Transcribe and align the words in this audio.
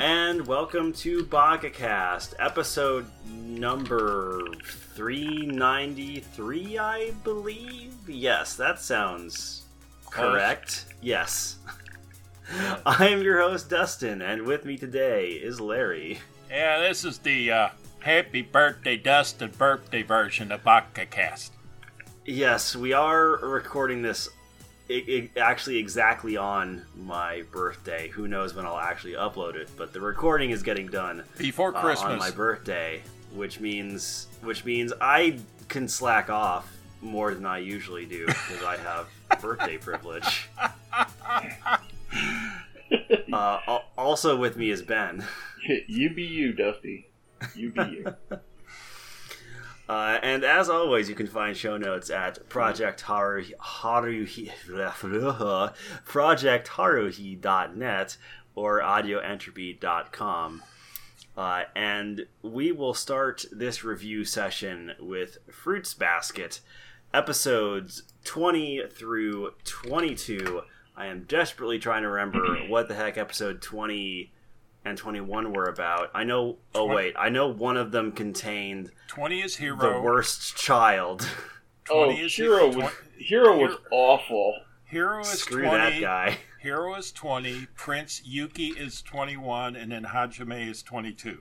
And 0.00 0.46
welcome 0.46 0.94
to 0.94 1.24
BakaCast, 1.24 2.32
episode 2.38 3.04
number 3.26 4.46
393, 4.94 6.78
I 6.78 7.10
believe. 7.22 7.92
Yes, 8.08 8.56
that 8.56 8.80
sounds 8.80 9.66
correct. 10.10 10.86
Yes. 11.02 11.58
I 12.86 13.08
am 13.08 13.20
your 13.20 13.42
host, 13.42 13.68
Dustin, 13.68 14.22
and 14.22 14.46
with 14.46 14.64
me 14.64 14.78
today 14.78 15.32
is 15.32 15.60
Larry. 15.60 16.18
Yeah, 16.48 16.78
this 16.80 17.04
is 17.04 17.18
the 17.18 17.52
uh, 17.52 17.68
Happy 17.98 18.40
Birthday 18.40 18.96
Dustin 18.96 19.50
birthday 19.58 20.00
version 20.00 20.50
of 20.50 20.64
BakaCast. 20.64 21.50
Yes, 22.24 22.74
we 22.74 22.94
are 22.94 23.36
recording 23.46 24.00
this 24.00 24.30
i 24.90 25.28
i 25.36 25.40
actually 25.40 25.78
exactly 25.78 26.36
on 26.36 26.82
my 26.96 27.42
birthday. 27.52 28.08
Who 28.08 28.28
knows 28.28 28.54
when 28.54 28.66
I'll 28.66 28.78
actually 28.78 29.12
upload 29.12 29.54
it? 29.54 29.70
But 29.76 29.92
the 29.92 30.00
recording 30.00 30.50
is 30.50 30.62
getting 30.62 30.88
done 30.88 31.22
Before 31.38 31.76
uh, 31.76 31.80
Christmas. 31.80 32.12
on 32.12 32.18
my 32.18 32.30
birthday, 32.30 33.02
which 33.32 33.60
means 33.60 34.26
which 34.42 34.64
means 34.64 34.92
I 35.00 35.38
can 35.68 35.88
slack 35.88 36.30
off 36.30 36.76
more 37.00 37.32
than 37.34 37.46
I 37.46 37.58
usually 37.58 38.04
do 38.04 38.26
because 38.26 38.64
I 38.64 38.76
have 38.78 39.08
birthday 39.40 39.78
privilege. 39.88 40.48
Uh, 43.32 43.78
also 43.96 44.36
with 44.36 44.56
me 44.56 44.70
is 44.70 44.82
Ben. 44.82 45.24
you 45.86 46.10
be 46.10 46.24
you, 46.24 46.52
Dusty. 46.52 47.08
You 47.54 47.70
be 47.70 47.82
you. 47.82 48.14
Uh, 49.90 50.18
and 50.22 50.44
as 50.44 50.70
always, 50.70 51.08
you 51.08 51.16
can 51.16 51.26
find 51.26 51.56
show 51.56 51.76
notes 51.76 52.10
at 52.10 52.48
Project 52.48 53.00
Haru, 53.00 53.44
Haruhi, 53.60 54.52
projectharuhi.net 56.06 58.16
or 58.54 58.80
audioentropy.com. 58.80 60.62
Uh, 61.36 61.62
and 61.74 62.24
we 62.40 62.70
will 62.70 62.94
start 62.94 63.44
this 63.50 63.82
review 63.82 64.24
session 64.24 64.92
with 65.00 65.38
Fruits 65.50 65.92
Basket, 65.92 66.60
episodes 67.12 68.04
20 68.22 68.84
through 68.92 69.54
22. 69.64 70.60
I 70.96 71.06
am 71.06 71.24
desperately 71.24 71.80
trying 71.80 72.02
to 72.02 72.10
remember 72.10 72.58
what 72.68 72.86
the 72.86 72.94
heck 72.94 73.18
episode 73.18 73.60
20 73.60 74.30
and 74.84 74.96
21 74.96 75.52
were 75.52 75.64
about. 75.66 76.10
I 76.14 76.24
know, 76.24 76.56
oh 76.74 76.86
Twen- 76.86 76.96
wait, 76.96 77.14
I 77.18 77.28
know 77.28 77.48
one 77.48 77.76
of 77.76 77.92
them 77.92 78.12
contained 78.12 78.90
20 79.08 79.40
is 79.40 79.56
Hiro. 79.56 79.76
the 79.76 80.00
worst 80.00 80.56
child. 80.56 81.26
20 81.84 82.20
oh, 82.20 82.24
is 82.24 82.34
Hiro 82.34 82.70
twen- 82.72 82.84
was 82.84 82.92
Hiro 83.18 83.58
was 83.58 83.70
Hiro- 83.72 83.80
awful. 83.90 84.54
Hiro 84.84 85.20
is 85.20 85.28
Screw 85.28 85.62
20. 85.64 85.76
that 85.76 86.00
guy. 86.00 86.38
Hiro 86.60 86.94
is 86.96 87.10
20. 87.12 87.66
Prince 87.74 88.22
Yuki 88.24 88.68
is 88.68 89.00
21. 89.02 89.76
And 89.76 89.90
then 89.92 90.04
Hajime 90.04 90.68
is 90.68 90.82
22. 90.82 91.38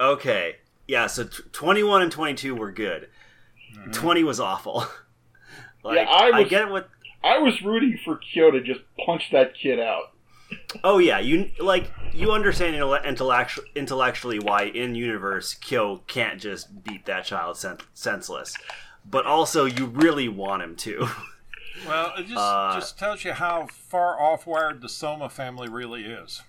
Okay. 0.00 0.56
Yeah, 0.88 1.06
so 1.08 1.24
t- 1.24 1.42
21 1.52 2.02
and 2.02 2.10
22 2.12 2.54
were 2.54 2.72
good. 2.72 3.08
Mhm. 3.76 3.92
20 3.92 4.24
was 4.24 4.40
awful. 4.40 4.84
like, 5.84 5.96
Yeah, 5.98 6.04
I 6.10 6.28
I 6.30 6.40
was- 6.40 6.48
get 6.48 6.68
what. 6.70 6.88
I 7.22 7.38
was 7.38 7.60
rooting 7.62 7.98
for 8.04 8.16
Kyo 8.16 8.50
to 8.50 8.62
just 8.62 8.80
punch 9.04 9.24
that 9.32 9.54
kid 9.54 9.78
out. 9.78 10.09
Oh, 10.84 10.98
yeah, 10.98 11.18
you 11.18 11.50
like 11.60 11.90
you 12.12 12.32
understand 12.32 12.74
intelle- 12.76 13.04
intellectu- 13.04 13.64
intellectually 13.74 14.38
why 14.38 14.64
in 14.64 14.94
universe 14.94 15.54
Kyo 15.54 15.98
can't 16.06 16.40
just 16.40 16.82
beat 16.84 17.06
that 17.06 17.24
child 17.24 17.56
sen- 17.56 17.78
senseless. 17.94 18.56
But 19.08 19.26
also, 19.26 19.64
you 19.64 19.86
really 19.86 20.28
want 20.28 20.62
him 20.62 20.76
to. 20.76 21.08
Well, 21.86 22.12
it 22.18 22.26
just, 22.26 22.36
Uh, 22.36 22.74
just 22.74 22.98
tells 22.98 23.24
you 23.24 23.32
how 23.32 23.66
far 23.66 24.20
off 24.20 24.46
wired 24.46 24.82
the 24.82 24.86
Sohma 24.88 25.30
family 25.30 25.66
really 25.66 26.04
is. 26.04 26.42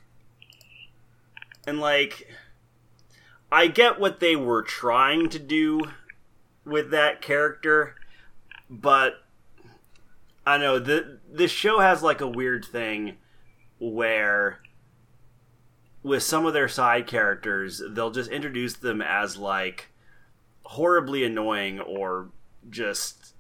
and 1.66 1.80
like 1.80 2.28
i 3.50 3.68
get 3.68 3.98
what 4.00 4.20
they 4.20 4.36
were 4.36 4.62
trying 4.62 5.30
to 5.30 5.40
do 5.40 5.80
with 6.66 6.90
that 6.92 7.22
character 7.22 7.96
but 8.70 9.24
i 10.46 10.58
know 10.58 10.80
the 10.80 11.20
this 11.32 11.52
show 11.52 11.80
has 11.80 12.02
like 12.04 12.20
a 12.20 12.28
weird 12.28 12.66
thing 12.66 13.16
where 13.82 14.60
with 16.04 16.22
some 16.24 16.46
of 16.46 16.54
their 16.54 16.68
side 16.68 17.08
characters 17.08 17.82
they'll 17.92 18.12
just 18.12 18.30
introduce 18.30 18.76
them 18.76 19.02
as 19.02 19.38
like 19.38 19.90
horribly 20.64 21.24
annoying 21.26 21.80
or 21.80 22.30
just 22.70 23.34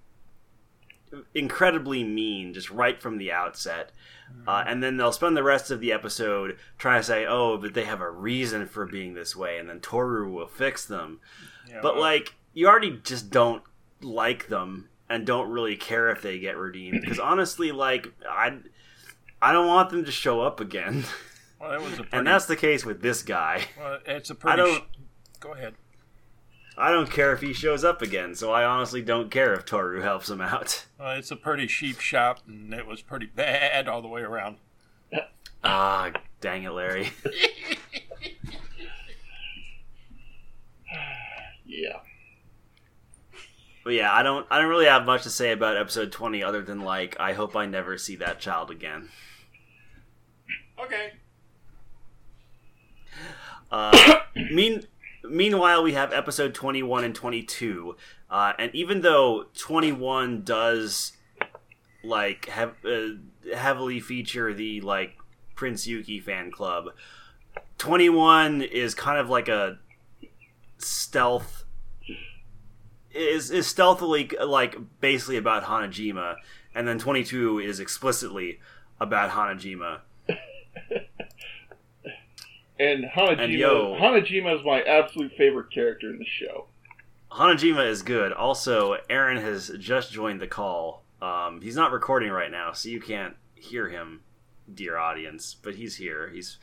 incredibly 1.36 2.04
mean 2.04 2.54
just 2.54 2.70
right 2.72 3.02
from 3.02 3.18
the 3.18 3.32
outset. 3.32 3.92
Uh, 4.48 4.64
and 4.66 4.82
then 4.82 4.96
they'll 4.96 5.12
spend 5.12 5.36
the 5.36 5.44
rest 5.44 5.72
of 5.72 5.82
the 5.82 5.92
episode 5.92 6.58
trying 6.78 7.02
to 7.02 7.06
say, 7.06 7.26
"Oh, 7.26 7.58
but 7.58 7.74
they 7.74 7.84
have 7.84 8.00
a 8.00 8.10
reason 8.10 8.66
for 8.66 8.86
being 8.86 9.14
this 9.14 9.36
way," 9.36 9.58
and 9.58 9.68
then 9.68 9.82
Toru 9.82 10.32
will 10.32 10.48
fix 10.48 10.86
them. 10.86 11.20
Yeah, 11.68 11.80
But 11.82 11.96
well, 11.96 12.04
like, 12.04 12.36
you 12.54 12.68
already 12.70 13.02
just 13.04 13.30
don't 13.30 13.62
like 14.02 14.48
them 14.48 14.88
and 15.10 15.28
don't 15.28 15.52
really 15.52 15.76
care 15.76 16.10
if 16.10 16.22
they 16.22 16.40
get 16.40 16.56
redeemed. 16.56 17.02
Because 17.02 17.20
honestly, 17.20 17.74
like, 17.74 18.08
I, 18.28 18.60
I 19.42 19.52
don't 19.52 19.68
want 19.68 19.90
them 19.90 20.06
to 20.06 20.12
show 20.12 20.42
up 20.42 20.60
again, 20.60 21.04
well, 21.60 21.72
it 21.74 21.82
was 21.82 21.94
a 21.94 21.96
pretty, 22.04 22.10
and 22.18 22.28
that's 22.28 22.46
the 22.46 22.56
case 22.56 22.86
with 22.86 23.02
this 23.02 23.24
guy. 23.24 23.64
well, 23.80 24.00
it's 24.06 24.30
a 24.30 24.34
I 24.34 24.36
pretty. 24.38 24.58
don't. 24.58 24.78
sh- 24.84 25.00
Go 25.40 25.54
ahead. 25.54 25.74
I 26.78 26.92
don't 26.92 27.10
care 27.12 27.34
if 27.34 27.42
he 27.42 27.52
shows 27.54 27.84
up 27.84 28.02
again, 28.02 28.34
so 28.36 28.52
I 28.52 28.64
honestly 28.64 29.02
don't 29.02 29.30
care 29.30 29.54
if 29.54 29.66
Toru 29.66 30.02
helps 30.02 30.30
him 30.30 30.40
out. 30.42 30.86
Well, 31.00 31.12
it's 31.18 31.32
a 31.32 31.36
pretty 31.36 31.68
sheep 31.68 32.00
shop, 32.00 32.40
and 32.48 32.74
it 32.74 32.86
was 32.88 33.02
pretty 33.02 33.26
bad 33.26 33.88
all 33.88 34.02
the 34.02 34.08
way 34.08 34.22
around. 34.22 34.58
Ah, 35.64 36.12
dang 36.40 36.64
it, 36.64 36.72
Larry. 36.72 37.12
Yeah. 41.66 42.00
But 43.84 43.94
yeah, 43.94 44.14
I 44.14 44.24
don't 44.24 44.46
I 44.52 44.60
don't 44.60 44.70
really 44.70 44.86
have 44.86 45.06
much 45.06 45.24
to 45.24 45.30
say 45.30 45.52
about 45.52 45.78
episode 45.78 46.12
20 46.12 46.44
other 46.44 46.62
than 46.62 46.82
like 46.82 47.16
I 47.20 47.34
hope 47.34 47.56
I 47.56 47.66
never 47.66 47.98
see 47.98 48.16
that 48.18 48.40
child 48.40 48.70
again. 48.72 49.10
Okay. 50.84 51.12
Uh, 53.72 54.20
mean 54.52 54.84
meanwhile 55.24 55.84
we 55.84 55.94
have 55.94 56.12
episode 56.12 56.54
21 56.54 57.04
and 57.04 57.16
22. 57.16 57.96
Uh, 58.30 58.54
and 58.58 58.74
even 58.74 59.02
though 59.02 59.46
21 59.58 60.44
does 60.44 61.14
like 62.04 62.48
have 62.48 62.74
uh, 62.86 63.10
heavily 63.56 64.00
feature 64.00 64.54
the 64.54 64.82
like 64.82 65.18
Prince 65.56 65.86
Yuki 65.86 66.20
fan 66.20 66.52
club, 66.52 66.90
21 67.78 68.62
is 68.62 68.96
kind 68.96 69.20
of 69.20 69.30
like 69.30 69.48
a 69.48 69.78
stealth 70.78 71.64
is 73.14 73.52
is 73.52 73.68
stealthily 73.68 74.32
like 74.44 74.78
basically 75.02 75.38
about 75.38 75.64
Hanajima 75.64 76.36
and 76.74 76.88
then 76.88 76.98
22 76.98 77.60
is 77.60 77.80
explicitly 77.80 78.60
about 79.00 79.32
Hanajima. 79.32 80.00
And 82.80 83.04
Hanajima, 83.06 83.40
And 83.44 83.54
yo- 83.54 83.96
Hanajima 84.00 84.58
is 84.60 84.66
my 84.66 84.82
absolute 84.82 85.32
favorite 85.38 85.72
character 85.72 86.10
in 86.10 86.18
the 86.18 86.26
show. 86.26 86.66
Hanajima 87.32 87.86
is 87.88 88.02
good. 88.02 88.34
Also, 88.34 88.98
Aaron 89.10 89.38
has 89.38 89.72
just 89.78 90.12
joined 90.12 90.42
the 90.42 90.48
call. 90.48 91.04
Um, 91.22 91.62
he's 91.62 91.76
not 91.76 91.92
recording 91.92 92.32
right 92.32 92.50
now, 92.50 92.72
so 92.74 92.90
you 92.90 93.00
can't 93.00 93.36
hear 93.54 93.88
him, 93.90 94.22
dear 94.74 94.98
audience. 94.98 95.54
But 95.62 95.76
he's 95.76 95.96
here. 95.98 96.30
He's 96.34 96.58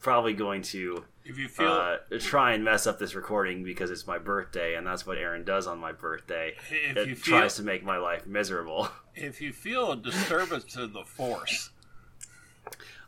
probably 0.00 0.32
going 0.32 0.62
to 0.62 1.04
If 1.26 1.36
you 1.36 1.46
feel 1.46 1.68
uh, 1.70 1.96
try 2.20 2.52
and 2.54 2.64
mess 2.64 2.86
up 2.86 2.98
this 2.98 3.14
recording 3.14 3.62
because 3.62 3.90
it's 3.90 4.06
my 4.06 4.16
birthday, 4.16 4.76
and 4.76 4.86
that's 4.86 5.06
what 5.06 5.18
Aaron 5.18 5.44
does 5.44 5.66
on 5.66 5.78
my 5.78 5.92
birthday. 5.92 6.54
if 6.70 6.96
It 6.96 7.08
you 7.08 7.14
feel 7.16 7.38
tries 7.38 7.56
to 7.56 7.62
make 7.62 7.84
my 7.84 7.98
life 7.98 8.26
miserable. 8.26 8.88
if 9.14 9.42
you 9.42 9.52
feel 9.52 9.92
a 9.92 9.96
disturbance 9.96 10.64
to 10.72 10.86
the 10.86 11.04
force, 11.04 11.68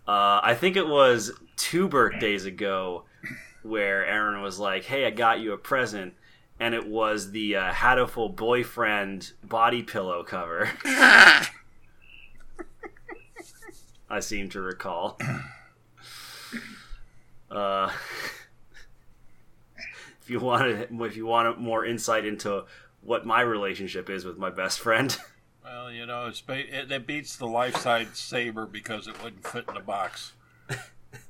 Uh, 0.07 0.41
I 0.43 0.55
think 0.55 0.77
it 0.77 0.87
was 0.87 1.33
two 1.57 1.89
birthdays 1.89 2.45
ago 2.45 3.05
where 3.63 4.05
Aaron 4.05 4.43
was 4.43 4.59
like, 4.59 4.85
"Hey, 4.85 5.07
I 5.07 5.11
got 5.11 5.41
you 5.41 5.53
a 5.53 5.59
present," 5.59 6.15
and 6.59 6.75
it 6.75 6.87
was 6.87 7.31
the 7.31 7.57
uh, 7.57 7.73
Hatoful 7.73 8.35
boyfriend 8.35 9.33
body 9.45 9.83
pillow 9.83 10.25
cover. 10.25 10.71
I 14.11 14.21
seem 14.21 14.49
to 14.51 14.61
recall. 14.61 15.19
Uh, 17.51 17.93
if 20.23 20.31
you 20.31 20.41
wanted, 20.41 20.89
if 20.91 21.17
you 21.17 21.27
want 21.27 21.61
more 21.61 21.85
insight 21.85 22.25
into 22.25 22.65
what 23.03 23.27
my 23.27 23.43
relationship 23.43 24.09
is 24.09 24.25
with 24.25 24.39
my 24.39 24.49
best 24.49 24.81
friend, 24.81 25.17
well, 25.65 25.91
you 25.91 26.07
know, 26.07 26.27
it's 26.27 26.43
it, 26.49 26.91
it 26.91 27.07
beats 27.07 27.37
the 27.37 27.47
life 27.47 27.77
size 27.77 28.09
saber 28.15 28.67
because 28.67 29.07
it 29.07 29.23
wouldn't 29.23 29.47
fit 29.47 29.65
in 29.69 29.75
the 29.75 29.81
box. 29.81 30.33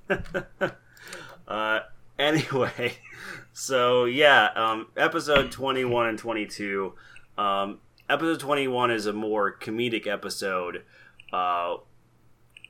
uh, 1.48 1.80
anyway, 2.18 2.94
so 3.52 4.04
yeah, 4.04 4.48
um, 4.54 4.88
episode 4.96 5.50
21 5.50 6.08
and 6.08 6.18
22. 6.18 6.94
Um, 7.38 7.78
episode 8.08 8.40
21 8.40 8.90
is 8.90 9.06
a 9.06 9.12
more 9.12 9.56
comedic 9.56 10.06
episode 10.06 10.82
uh, 11.32 11.76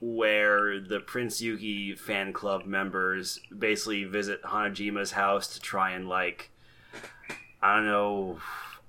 where 0.01 0.81
the 0.81 1.01
Prince 1.01 1.41
Yuki 1.41 1.95
fan 1.95 2.33
club 2.33 2.65
members 2.67 3.41
basically 3.57 4.05
visit 4.05 4.43
Hanajima's 4.43 5.13
house 5.13 5.55
to 5.55 5.61
try 5.61 5.93
and 5.93 6.09
like 6.09 6.51
I 7.63 7.77
don't 7.77 7.87
know 7.87 8.39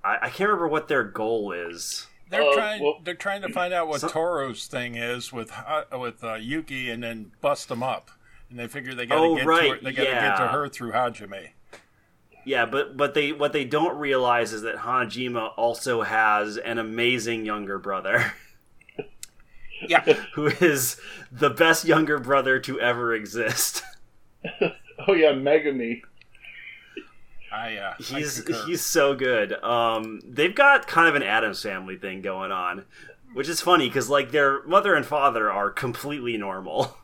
I 0.04 0.28
can't 0.28 0.50
remember 0.50 0.68
what 0.68 0.88
their 0.88 1.02
goal 1.02 1.52
is. 1.52 2.08
They're 2.34 2.42
Uh, 2.50 2.54
trying. 2.54 2.82
well- 2.82 3.00
they're 3.04 3.14
trying 3.14 3.42
to 3.42 3.48
find 3.48 3.72
out 3.72 3.88
what 3.88 4.00
So- 4.00 4.08
Toru's 4.08 4.66
thing 4.66 4.96
is 4.96 5.32
with 5.32 5.52
uh, 5.52 5.84
with 5.98 6.22
uh, 6.24 6.34
Yuki, 6.34 6.90
and 6.90 7.02
then 7.02 7.32
bust 7.40 7.68
them 7.68 7.82
up. 7.82 8.10
And 8.50 8.58
they 8.58 8.66
figure 8.68 8.94
they 8.94 9.06
got 9.06 9.16
to 9.16 9.20
Oh, 9.20 9.34
get 9.36 9.44
to 9.44 9.46
her, 9.46 9.78
they 9.80 9.92
got 9.92 10.04
to 10.04 10.10
get 10.10 10.36
to 10.36 10.48
her 10.48 10.68
through 10.68 10.92
Hajime. 10.92 11.50
Yeah, 12.46 12.66
but 12.66 12.96
but 12.96 13.14
they 13.14 13.32
what 13.32 13.52
they 13.52 13.64
don't 13.64 13.96
realize 13.96 14.52
is 14.52 14.62
that 14.62 14.76
Hanajima 14.76 15.52
also 15.56 16.02
has 16.02 16.58
an 16.58 16.78
amazing 16.78 17.46
younger 17.46 17.78
brother 17.78 18.32
Yeah, 19.88 20.00
who 20.34 20.46
is 20.46 21.00
the 21.32 21.50
best 21.50 21.84
younger 21.84 22.18
brother 22.18 22.58
to 22.60 22.80
ever 22.80 23.14
exist. 23.14 23.82
Oh 25.08 25.12
yeah, 25.12 25.32
Megumi. 25.32 26.02
I 27.54 27.76
uh, 27.76 27.94
He's 27.98 28.46
he's 28.66 28.80
so 28.80 29.14
good. 29.14 29.52
Um, 29.62 30.20
they've 30.24 30.54
got 30.54 30.86
kind 30.86 31.08
of 31.08 31.14
an 31.14 31.22
Addams 31.22 31.62
family 31.62 31.96
thing 31.96 32.20
going 32.22 32.50
on, 32.52 32.84
which 33.32 33.48
is 33.48 33.60
funny 33.60 33.88
because 33.88 34.08
like 34.10 34.30
their 34.32 34.62
mother 34.64 34.94
and 34.94 35.06
father 35.06 35.50
are 35.50 35.70
completely 35.70 36.36
normal. 36.36 36.96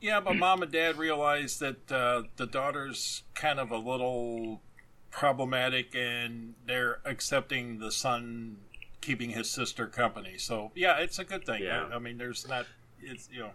Yeah, 0.00 0.20
but 0.20 0.36
mom 0.36 0.62
and 0.62 0.70
dad 0.70 0.96
realize 0.96 1.58
that 1.58 1.90
uh, 1.90 2.22
the 2.36 2.46
daughter's 2.46 3.24
kind 3.34 3.58
of 3.58 3.72
a 3.72 3.76
little 3.76 4.62
problematic, 5.10 5.92
and 5.94 6.54
they're 6.66 7.00
accepting 7.04 7.80
the 7.80 7.90
son 7.90 8.58
keeping 9.00 9.30
his 9.30 9.50
sister 9.50 9.88
company. 9.88 10.38
So 10.38 10.70
yeah, 10.76 10.98
it's 10.98 11.18
a 11.18 11.24
good 11.24 11.44
thing. 11.44 11.64
Yeah. 11.64 11.88
I, 11.90 11.96
I 11.96 11.98
mean, 11.98 12.16
there's 12.16 12.46
not. 12.48 12.66
It's 13.00 13.28
you 13.32 13.40
know, 13.40 13.50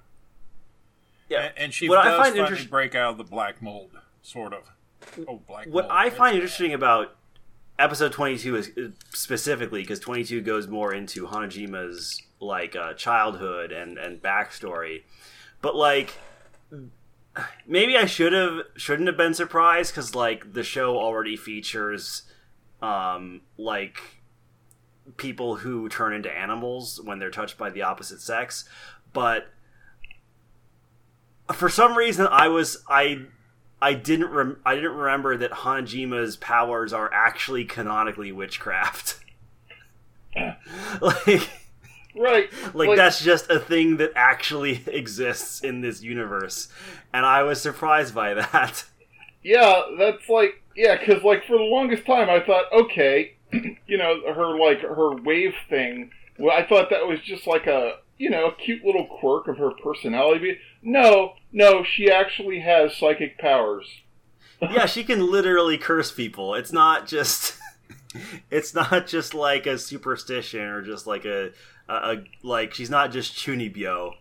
Yeah, 1.29 1.44
and, 1.44 1.53
and 1.57 1.74
she 1.74 1.88
What 1.88 2.00
I 2.00 2.09
does 2.09 2.18
find 2.19 2.36
finally 2.36 2.50
interest- 2.50 2.69
break 2.69 2.94
out 2.94 3.12
of 3.12 3.18
the 3.18 3.24
black 3.24 3.62
mold, 3.62 3.91
sort 4.21 4.53
of. 4.53 4.63
Oh, 5.27 5.41
black. 5.47 5.67
what. 5.67 5.89
I 5.89 6.05
That's 6.05 6.17
find 6.17 6.33
bad. 6.33 6.41
interesting 6.41 6.73
about 6.73 7.15
episode 7.79 8.11
22 8.11 8.55
is 8.55 8.67
is 8.75 8.94
specifically 9.13 9.81
because 9.81 10.00
22 10.00 10.41
goes 10.41 10.67
more 10.67 10.94
into 10.94 11.25
Hanajima's 11.27 12.21
like 12.39 12.75
uh, 12.75 12.94
childhood 12.94 13.71
and 13.71 13.97
and 13.97 14.21
backstory, 14.21 15.03
but 15.61 15.75
like 15.75 16.13
maybe 17.65 17.97
I 17.97 18.05
should 18.05 18.33
have 18.33 18.59
shouldn't 18.75 19.07
have 19.07 19.17
been 19.17 19.33
surprised 19.33 19.94
because 19.94 20.13
like 20.15 20.53
the 20.53 20.63
show 20.63 20.97
already 20.97 21.35
features 21.35 22.23
um 22.81 23.41
like 23.57 24.00
people 25.17 25.57
who 25.57 25.89
turn 25.89 26.13
into 26.13 26.31
animals 26.31 27.00
when 27.03 27.19
they're 27.19 27.31
touched 27.31 27.57
by 27.57 27.69
the 27.69 27.81
opposite 27.81 28.21
sex, 28.21 28.67
but 29.13 29.47
for 31.53 31.69
some 31.69 31.97
reason 31.97 32.27
I 32.29 32.47
was 32.47 32.83
I 32.88 33.25
I 33.83 33.94
didn't 33.94 34.31
rem- 34.31 34.59
I 34.65 34.75
didn't 34.75 34.95
remember 34.95 35.35
that 35.38 35.51
Hanajima's 35.51 36.38
powers 36.38 36.94
are 36.94 37.12
actually 37.13 37.65
canonically 37.65 38.31
witchcraft. 38.31 39.19
like 41.01 41.50
Right. 42.15 42.50
like 42.75 42.95
that's 42.95 43.24
just 43.24 43.50
a 43.50 43.59
thing 43.59 43.97
that 43.97 44.12
actually 44.15 44.83
exists 44.88 45.62
in 45.63 45.81
this 45.81 46.03
universe 46.03 46.68
and 47.12 47.25
I 47.25 47.41
was 47.44 47.59
surprised 47.62 48.13
by 48.13 48.33
that. 48.35 48.85
Yeah, 49.44 49.81
that's 49.97 50.29
like 50.29 50.62
yeah, 50.75 50.97
because 50.97 51.24
like 51.24 51.45
for 51.45 51.57
the 51.57 51.63
longest 51.63 52.06
time 52.06 52.29
I 52.29 52.39
thought, 52.39 52.65
okay, 52.71 53.33
you 53.88 53.97
know, 53.97 54.33
her 54.33 54.57
like 54.57 54.81
her 54.81 55.15
wave 55.15 55.53
thing. 55.69 56.12
Well, 56.39 56.56
I 56.56 56.65
thought 56.65 56.89
that 56.91 57.06
was 57.07 57.19
just 57.21 57.45
like 57.47 57.68
a 57.68 57.97
you 58.18 58.29
know 58.29 58.47
a 58.47 58.56
cute 58.56 58.86
little 58.86 59.06
quirk 59.06 59.47
of 59.47 59.57
her 59.57 59.71
personality. 59.83 60.57
No, 60.83 61.33
no, 61.51 61.83
she 61.83 62.12
actually 62.12 62.59
has 62.59 62.95
psychic 62.95 63.38
powers. 63.39 63.85
yeah, 64.62 64.85
she 64.85 65.03
can 65.03 65.31
literally 65.31 65.77
curse 65.77 66.12
people. 66.12 66.53
It's 66.56 66.74
not 66.74 67.07
just 67.07 67.57
it's 68.51 68.74
not 68.74 69.07
just 69.07 69.33
like 69.33 69.65
a 69.65 69.77
superstition 69.77 70.62
or 70.62 70.81
just 70.81 71.07
like 71.07 71.25
a, 71.25 71.51
a, 71.88 71.94
a 71.94 72.24
like 72.44 72.74
she's 72.74 72.89
not 72.89 73.12
just 73.12 73.33
Chunibyo. 73.35 74.13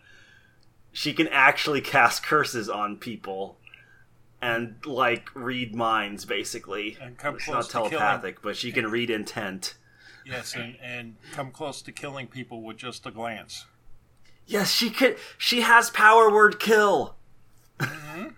She 0.93 1.13
can 1.13 1.29
actually 1.29 1.81
cast 1.81 2.23
curses 2.23 2.69
on 2.69 2.97
people 2.97 3.59
and 4.43 4.75
like 4.85 5.31
read 5.35 5.75
minds 5.75 6.25
basically. 6.25 6.99
And 7.01 7.17
come 7.17 7.37
It's 7.37 7.45
close 7.45 7.73
not 7.73 7.85
to 7.85 7.91
telepathic, 7.91 8.43
but 8.43 8.57
she 8.57 8.73
can 8.73 8.91
read 8.91 9.11
intent. 9.11 9.75
Yes, 10.25 10.55
and, 10.55 10.77
and 10.83 11.17
come 11.33 11.51
close 11.51 11.83
to 11.83 11.93
killing 11.93 12.27
people 12.29 12.63
with 12.63 12.77
just 12.77 13.07
a 13.07 13.11
glance. 13.11 13.67
Yes, 14.53 14.71
she 14.71 14.91
could 14.91 15.17
she 15.39 15.63
has 15.63 15.89
power 15.89 16.31
word 16.31 16.61
kill. 16.61 17.17
And 17.81 18.35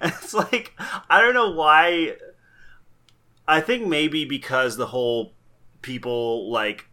it's 0.02 0.32
like 0.32 0.72
I 1.08 1.20
don't 1.20 1.34
know 1.34 1.50
why. 1.50 2.14
I 3.48 3.60
think 3.60 3.88
maybe 3.88 4.24
because 4.24 4.76
the 4.76 4.86
whole 4.86 5.32
people 5.82 6.52
like 6.52 6.86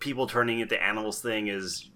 people 0.00 0.26
turning 0.26 0.58
into 0.58 0.82
animals 0.82 1.22
thing 1.22 1.46
is 1.46 1.88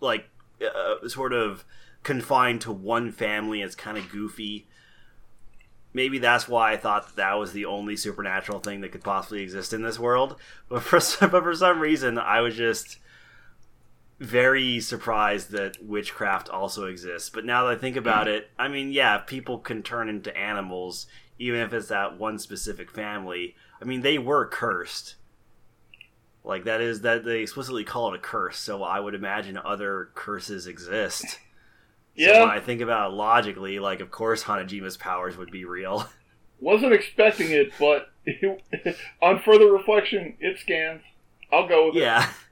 like 0.00 0.26
uh, 0.62 1.06
sort 1.08 1.34
of 1.34 1.66
confined 2.04 2.62
to 2.62 2.72
one 2.72 3.12
family. 3.12 3.60
It's 3.60 3.74
kind 3.74 3.98
of 3.98 4.10
goofy. 4.10 4.66
Maybe 5.92 6.18
that's 6.18 6.48
why 6.48 6.72
I 6.72 6.76
thought 6.76 7.08
that, 7.08 7.16
that 7.16 7.34
was 7.34 7.52
the 7.52 7.64
only 7.64 7.96
supernatural 7.96 8.60
thing 8.60 8.80
that 8.80 8.92
could 8.92 9.02
possibly 9.02 9.42
exist 9.42 9.72
in 9.72 9.82
this 9.82 9.98
world. 9.98 10.36
But 10.68 10.84
for 10.84 11.00
some, 11.00 11.30
but 11.30 11.42
for 11.42 11.54
some 11.54 11.80
reason, 11.80 12.16
I 12.16 12.40
was 12.40 12.56
just 12.56 12.98
very 14.20 14.78
surprised 14.78 15.50
that 15.50 15.82
witchcraft 15.82 16.48
also 16.48 16.84
exists. 16.84 17.28
But 17.30 17.44
now 17.44 17.64
that 17.64 17.72
I 17.72 17.80
think 17.80 17.96
about 17.96 18.28
hmm. 18.28 18.34
it, 18.34 18.50
I 18.58 18.68
mean, 18.68 18.92
yeah, 18.92 19.18
people 19.18 19.58
can 19.58 19.82
turn 19.82 20.08
into 20.08 20.36
animals, 20.36 21.06
even 21.38 21.60
if 21.60 21.72
it's 21.72 21.88
that 21.88 22.18
one 22.18 22.38
specific 22.38 22.90
family. 22.90 23.56
I 23.82 23.84
mean, 23.84 24.02
they 24.02 24.18
were 24.18 24.46
cursed. 24.46 25.16
Like 26.44 26.64
that 26.64 26.80
is 26.80 27.00
that 27.02 27.24
they 27.24 27.40
explicitly 27.40 27.84
call 27.84 28.12
it 28.12 28.16
a 28.16 28.20
curse, 28.20 28.58
so 28.58 28.82
I 28.82 29.00
would 29.00 29.14
imagine 29.14 29.58
other 29.58 30.10
curses 30.14 30.66
exist. 30.66 31.38
So 32.16 32.24
Yeah. 32.24 32.40
when 32.40 32.50
I 32.50 32.60
think 32.60 32.80
about 32.80 33.10
it 33.10 33.14
logically, 33.14 33.78
like 33.78 34.00
of 34.00 34.10
course 34.10 34.44
Hanajima's 34.44 34.96
powers 34.96 35.36
would 35.36 35.50
be 35.50 35.64
real. 35.64 36.08
Wasn't 36.60 36.92
expecting 36.92 37.50
it, 37.52 37.72
but 37.78 38.10
on 39.22 39.40
further 39.40 39.72
reflection, 39.72 40.36
it 40.40 40.58
scans. 40.58 41.00
I'll 41.52 41.66
go 41.66 41.86
with 41.86 41.96
it. 41.96 42.00
yeah. 42.02 42.28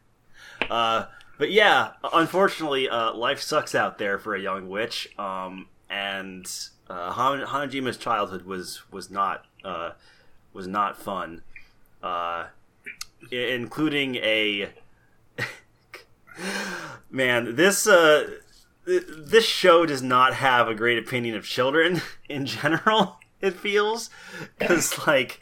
Uh, 0.70 1.06
but 1.38 1.52
yeah, 1.52 1.92
unfortunately, 2.12 2.88
uh, 2.88 3.14
life 3.14 3.40
sucks 3.40 3.76
out 3.76 3.96
there 3.98 4.18
for 4.18 4.34
a 4.34 4.40
young 4.40 4.68
witch. 4.68 5.08
Um, 5.16 5.68
and 5.88 6.50
uh, 6.90 7.12
Han- 7.12 7.46
Hanajima's 7.46 7.96
childhood 7.96 8.42
was 8.44 8.82
was 8.90 9.08
not 9.08 9.44
uh, 9.64 9.92
was 10.52 10.66
not 10.66 11.00
fun, 11.00 11.42
uh, 12.02 12.46
including 13.30 14.16
a 14.16 14.70
man. 17.10 17.54
This 17.56 17.86
uh, 17.86 18.28
this 18.88 19.44
show 19.44 19.84
does 19.86 20.02
not 20.02 20.34
have 20.34 20.68
a 20.68 20.74
great 20.74 20.98
opinion 20.98 21.36
of 21.36 21.44
children 21.44 22.00
in 22.28 22.46
general. 22.46 23.18
It 23.40 23.54
feels 23.54 24.10
because 24.58 25.06
like 25.06 25.40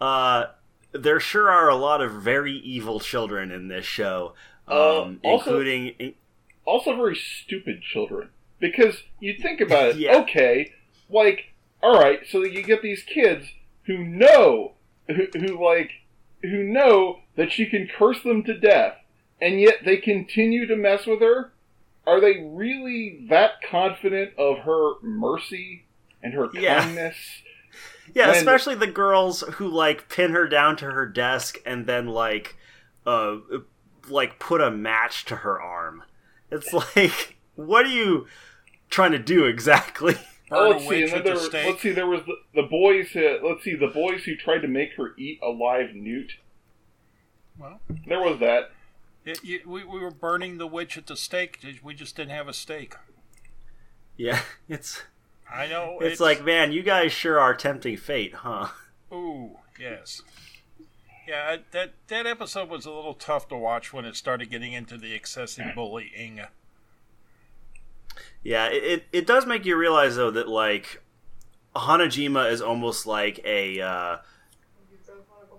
uh, 0.00 0.46
there 0.92 1.20
sure 1.20 1.50
are 1.50 1.68
a 1.68 1.76
lot 1.76 2.00
of 2.00 2.12
very 2.12 2.52
evil 2.58 3.00
children 3.00 3.50
in 3.50 3.68
this 3.68 3.84
show, 3.86 4.34
um, 4.68 5.20
Uh, 5.24 5.28
also- 5.28 5.50
including 5.60 6.14
also 6.64 6.94
very 6.96 7.16
stupid 7.16 7.82
children. 7.82 8.28
Because 8.58 9.02
you 9.20 9.34
think 9.40 9.60
about 9.62 9.90
it, 9.90 9.96
Yeah. 9.98 10.16
okay, 10.18 10.72
like, 11.08 11.54
alright, 11.82 12.20
so 12.28 12.44
you 12.44 12.62
get 12.62 12.82
these 12.82 13.02
kids 13.02 13.46
who 13.84 13.96
know, 14.04 14.72
who, 15.08 15.26
who, 15.32 15.64
like, 15.64 15.90
who 16.42 16.62
know 16.62 17.20
that 17.36 17.50
she 17.50 17.64
can 17.66 17.88
curse 17.88 18.22
them 18.22 18.42
to 18.44 18.52
death, 18.58 18.96
and 19.40 19.58
yet 19.60 19.76
they 19.86 19.96
continue 19.96 20.66
to 20.66 20.76
mess 20.76 21.06
with 21.06 21.20
her? 21.20 21.52
Are 22.06 22.20
they 22.20 22.38
really 22.42 23.26
that 23.30 23.62
confident 23.68 24.32
of 24.38 24.58
her 24.60 25.00
mercy 25.02 25.84
and 26.22 26.34
her 26.34 26.48
Yeah. 26.54 26.82
kindness? 26.84 27.16
Yeah, 28.12 28.26
When- 28.28 28.36
especially 28.38 28.74
the 28.74 28.88
girls 28.88 29.42
who 29.42 29.68
like 29.68 30.08
pin 30.08 30.32
her 30.32 30.48
down 30.48 30.76
to 30.78 30.86
her 30.86 31.06
desk 31.06 31.58
and 31.64 31.86
then 31.86 32.08
like 32.08 32.56
uh 33.06 33.36
like 34.08 34.40
put 34.40 34.60
a 34.60 34.68
match 34.70 35.24
to 35.26 35.36
her 35.36 35.60
arm. 35.60 36.02
It's 36.50 36.72
like 36.72 37.36
what 37.54 37.86
are 37.86 37.90
you 37.90 38.26
trying 38.88 39.12
to 39.12 39.18
do 39.20 39.44
exactly? 39.44 40.16
Oh, 40.50 40.56
Burn 40.60 40.70
let's 40.72 40.82
a 40.82 40.88
see. 40.88 40.88
witch 41.02 41.12
And 41.12 41.12
then 41.12 41.24
there, 41.24 41.48
the 41.48 41.68
let's 41.70 41.82
see. 41.82 41.92
There 41.92 42.06
was 42.08 42.22
the, 42.26 42.34
the 42.60 42.66
boys. 42.66 43.14
Uh, 43.14 43.38
let's 43.46 43.62
see. 43.62 43.76
The 43.76 43.86
boys 43.86 44.24
who 44.24 44.34
tried 44.34 44.62
to 44.62 44.68
make 44.68 44.94
her 44.96 45.14
eat 45.16 45.38
a 45.40 45.48
live 45.50 45.94
newt. 45.94 46.32
Well, 47.58 47.80
There 48.08 48.20
was 48.20 48.40
that. 48.40 48.70
It, 49.24 49.42
you, 49.44 49.60
we, 49.66 49.84
we 49.84 50.00
were 50.00 50.10
burning 50.10 50.58
the 50.58 50.66
witch 50.66 50.96
at 50.96 51.06
the 51.06 51.16
stake. 51.16 51.58
We 51.82 51.94
just 51.94 52.16
didn't 52.16 52.30
have 52.30 52.48
a 52.48 52.52
stake. 52.52 52.94
Yeah, 54.16 54.40
it's 54.68 55.02
I 55.52 55.66
know. 55.66 55.98
it's 56.00 56.20
like 56.20 56.44
man, 56.44 56.72
you 56.72 56.82
guys 56.82 57.12
sure 57.12 57.38
are 57.40 57.54
tempting 57.54 57.96
fate, 57.96 58.34
huh? 58.34 58.68
Ooh, 59.12 59.58
yes. 59.78 60.22
Yeah, 61.26 61.58
that 61.72 61.92
that 62.08 62.26
episode 62.26 62.68
was 62.68 62.86
a 62.86 62.90
little 62.90 63.14
tough 63.14 63.48
to 63.48 63.56
watch 63.56 63.92
when 63.92 64.04
it 64.04 64.16
started 64.16 64.50
getting 64.50 64.72
into 64.72 64.96
the 64.96 65.14
excessive 65.14 65.74
bullying. 65.74 66.40
Yeah, 68.42 68.66
it, 68.66 68.84
it, 68.84 69.04
it 69.12 69.26
does 69.26 69.46
make 69.46 69.64
you 69.64 69.76
realize 69.76 70.16
though 70.16 70.30
that 70.30 70.48
like 70.48 71.02
Hanajima 71.76 72.50
is 72.50 72.60
almost 72.60 73.06
like 73.06 73.40
a 73.44 73.80
uh, 73.80 74.16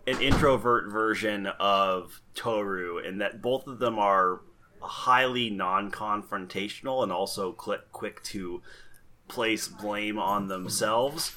an 0.07 0.21
introvert 0.21 0.91
version 0.91 1.47
of 1.47 2.21
Toru, 2.33 2.97
in 2.97 3.19
that 3.19 3.41
both 3.41 3.67
of 3.67 3.79
them 3.79 3.99
are 3.99 4.41
highly 4.81 5.49
non-confrontational 5.49 7.03
and 7.03 7.11
also 7.11 7.51
quick 7.51 8.23
to 8.23 8.61
place 9.27 9.67
blame 9.67 10.17
on 10.17 10.47
themselves. 10.47 11.35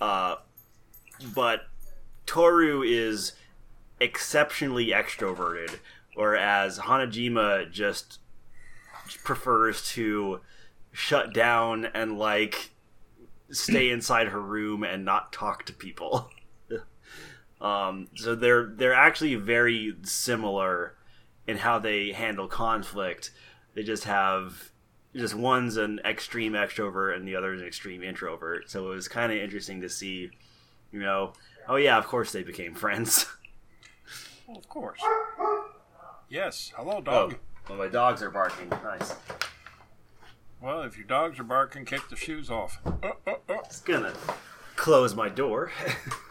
Uh, 0.00 0.36
but 1.34 1.62
Toru 2.26 2.82
is 2.82 3.32
exceptionally 4.00 4.88
extroverted, 4.88 5.78
whereas 6.14 6.78
Hanajima 6.78 7.70
just 7.70 8.20
prefers 9.22 9.86
to 9.90 10.40
shut 10.92 11.34
down 11.34 11.86
and 11.86 12.18
like 12.18 12.70
stay 13.50 13.90
inside 13.90 14.28
her 14.28 14.40
room 14.40 14.82
and 14.84 15.04
not 15.04 15.32
talk 15.32 15.64
to 15.66 15.72
people. 15.72 16.30
um, 17.64 18.08
so 18.14 18.34
they're 18.34 18.66
they're 18.66 18.94
actually 18.94 19.36
very 19.36 19.96
similar 20.02 20.94
in 21.46 21.56
how 21.56 21.78
they 21.78 22.12
handle 22.12 22.46
conflict. 22.46 23.30
They 23.74 23.82
just 23.82 24.04
have 24.04 24.70
just 25.16 25.34
one's 25.34 25.78
an 25.78 26.00
extreme 26.04 26.52
extrovert 26.52 27.16
and 27.16 27.26
the 27.26 27.36
other 27.36 27.54
is 27.54 27.62
an 27.62 27.66
extreme 27.66 28.02
introvert. 28.02 28.70
So 28.70 28.92
it 28.92 28.94
was 28.94 29.08
kind 29.08 29.32
of 29.32 29.38
interesting 29.38 29.80
to 29.80 29.88
see, 29.88 30.30
you 30.92 31.00
know, 31.00 31.32
oh 31.66 31.76
yeah, 31.76 31.96
of 31.96 32.06
course 32.06 32.32
they 32.32 32.42
became 32.42 32.74
friends. 32.74 33.26
Well, 34.46 34.58
of 34.58 34.68
course. 34.68 35.00
Yes. 36.28 36.70
Hello, 36.76 36.96
oh, 36.98 37.00
dog. 37.00 37.34
Oh, 37.34 37.70
well, 37.70 37.78
my 37.78 37.88
dogs 37.88 38.22
are 38.22 38.28
barking. 38.28 38.68
Nice. 38.68 39.14
Well, 40.60 40.82
if 40.82 40.98
your 40.98 41.06
dogs 41.06 41.40
are 41.40 41.44
barking, 41.44 41.86
kick 41.86 42.10
the 42.10 42.16
shoes 42.16 42.50
off. 42.50 42.78
Uh, 42.84 42.90
uh, 43.02 43.06
uh. 43.06 43.10
Oh, 43.26 43.32
oh, 43.32 43.40
oh. 43.48 43.62
Just 43.64 43.86
gonna 43.86 44.12
close 44.76 45.14
my 45.14 45.30
door. 45.30 45.72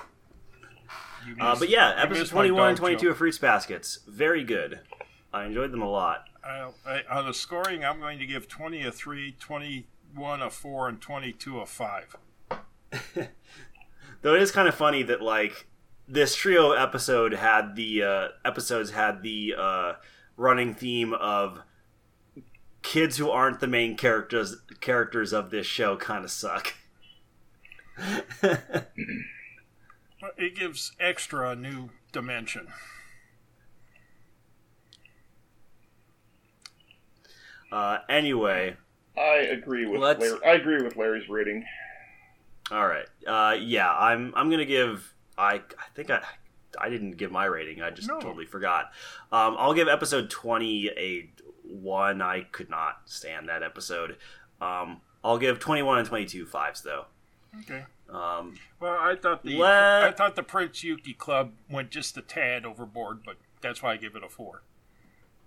Uh, 1.39 1.55
but 1.57 1.69
yeah, 1.69 1.93
episode 1.97 2.19
missed 2.19 2.31
21 2.31 2.69
and 2.69 2.77
22 2.77 2.99
joke. 2.99 3.11
of 3.11 3.17
Fruits 3.17 3.37
Baskets. 3.37 3.99
Very 4.07 4.43
good. 4.43 4.79
I 5.33 5.45
enjoyed 5.45 5.71
them 5.71 5.81
a 5.81 5.89
lot. 5.89 6.25
Uh, 6.43 6.71
I, 6.85 7.03
on 7.09 7.25
the 7.25 7.33
scoring, 7.33 7.83
I'm 7.83 7.99
going 7.99 8.19
to 8.19 8.25
give 8.25 8.47
20 8.47 8.83
a 8.83 8.91
3, 8.91 9.35
21 9.39 10.41
a 10.41 10.49
4, 10.49 10.89
and 10.89 11.01
22 11.01 11.59
a 11.59 11.65
5. 11.65 12.15
Though 14.21 14.35
it 14.35 14.41
is 14.41 14.51
kind 14.51 14.67
of 14.67 14.75
funny 14.75 15.03
that 15.03 15.21
like 15.21 15.67
this 16.07 16.35
trio 16.35 16.71
episode 16.71 17.33
had 17.33 17.75
the 17.75 18.03
uh, 18.03 18.27
episodes 18.45 18.91
had 18.91 19.21
the 19.23 19.55
uh, 19.57 19.93
running 20.37 20.73
theme 20.73 21.13
of 21.13 21.61
kids 22.81 23.17
who 23.17 23.29
aren't 23.29 23.59
the 23.59 23.67
main 23.67 23.97
characters 23.97 24.57
characters 24.81 25.33
of 25.33 25.49
this 25.49 25.65
show 25.65 25.97
kind 25.97 26.23
of 26.23 26.31
suck. 26.31 26.73
But 30.23 30.35
It 30.41 30.55
gives 30.55 30.93
extra 31.01 31.49
a 31.49 31.55
new 31.55 31.89
dimension. 32.13 32.71
uh, 37.73 37.97
anyway, 38.07 38.77
I 39.17 39.35
agree 39.51 39.85
with 39.85 39.99
Let's- 39.99 40.21
Larry. 40.21 40.39
I 40.45 40.51
agree 40.53 40.81
with 40.81 40.95
Larry's 40.95 41.27
rating. 41.27 41.65
all 42.71 42.87
right. 42.87 43.07
Uh, 43.27 43.57
yeah, 43.59 43.93
I'm 43.93 44.33
I'm 44.35 44.49
gonna 44.49 44.63
give 44.65 45.13
I 45.37 45.55
I 45.55 45.61
think 45.93 46.09
I 46.09 46.23
I 46.79 46.87
didn't 46.89 47.17
give 47.17 47.29
my 47.31 47.43
rating. 47.45 47.81
I 47.81 47.89
just 47.89 48.07
No. 48.07 48.19
totally 48.21 48.45
forgot. 48.45 48.93
Um, 49.31 49.55
I'll 49.59 49.73
give 49.73 49.87
episode 49.89 50.29
20 50.29 50.89
a 50.91 51.29
one. 51.63 52.21
I 52.21 52.43
could 52.43 52.69
not 52.69 53.01
stand 53.09 53.49
that 53.49 53.61
episode. 53.61 54.17
Um, 54.61 55.01
I'll 55.23 55.37
give 55.37 55.59
21 55.59 55.99
and 55.99 56.07
22 56.07 56.45
fives 56.45 56.81
though. 56.81 57.07
Okay. 57.59 57.85
Um, 58.13 58.55
Well, 58.79 58.97
I 58.99 59.15
thought 59.15 59.43
the 59.43 59.57
Let- 59.57 60.03
I 60.03 60.11
thought 60.11 60.35
the 60.35 60.43
Prince 60.43 60.83
Yuki 60.83 61.13
Club 61.13 61.53
went 61.69 61.89
just 61.89 62.15
a 62.17 62.21
tad 62.21 62.65
overboard, 62.65 63.23
but 63.25 63.37
that's 63.61 63.81
why 63.81 63.93
I 63.93 63.97
give 63.97 64.15
it 64.15 64.23
a 64.23 64.29
four. 64.29 64.61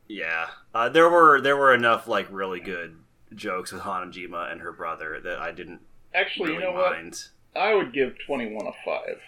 yeah, 0.09 0.49
uh, 0.75 0.89
there 0.89 1.09
were 1.09 1.41
there 1.41 1.57
were 1.57 1.73
enough 1.75 2.07
like 2.09 2.27
really 2.31 2.61
good 2.61 2.97
jokes 3.35 3.73
with 3.73 3.83
Hanajima 3.83 4.51
and 4.53 4.61
her 4.61 4.73
brother 4.73 5.21
that 5.21 5.39
I 5.39 5.53
didn't 5.53 5.81
Actually, 6.15 6.51
really 6.53 6.65
you 6.65 6.71
know 6.71 6.77
what? 6.77 7.29
I 7.55 7.75
would 7.75 7.93
give 7.93 8.15
21 8.27 8.67
a 8.67 8.73
5 8.85 9.21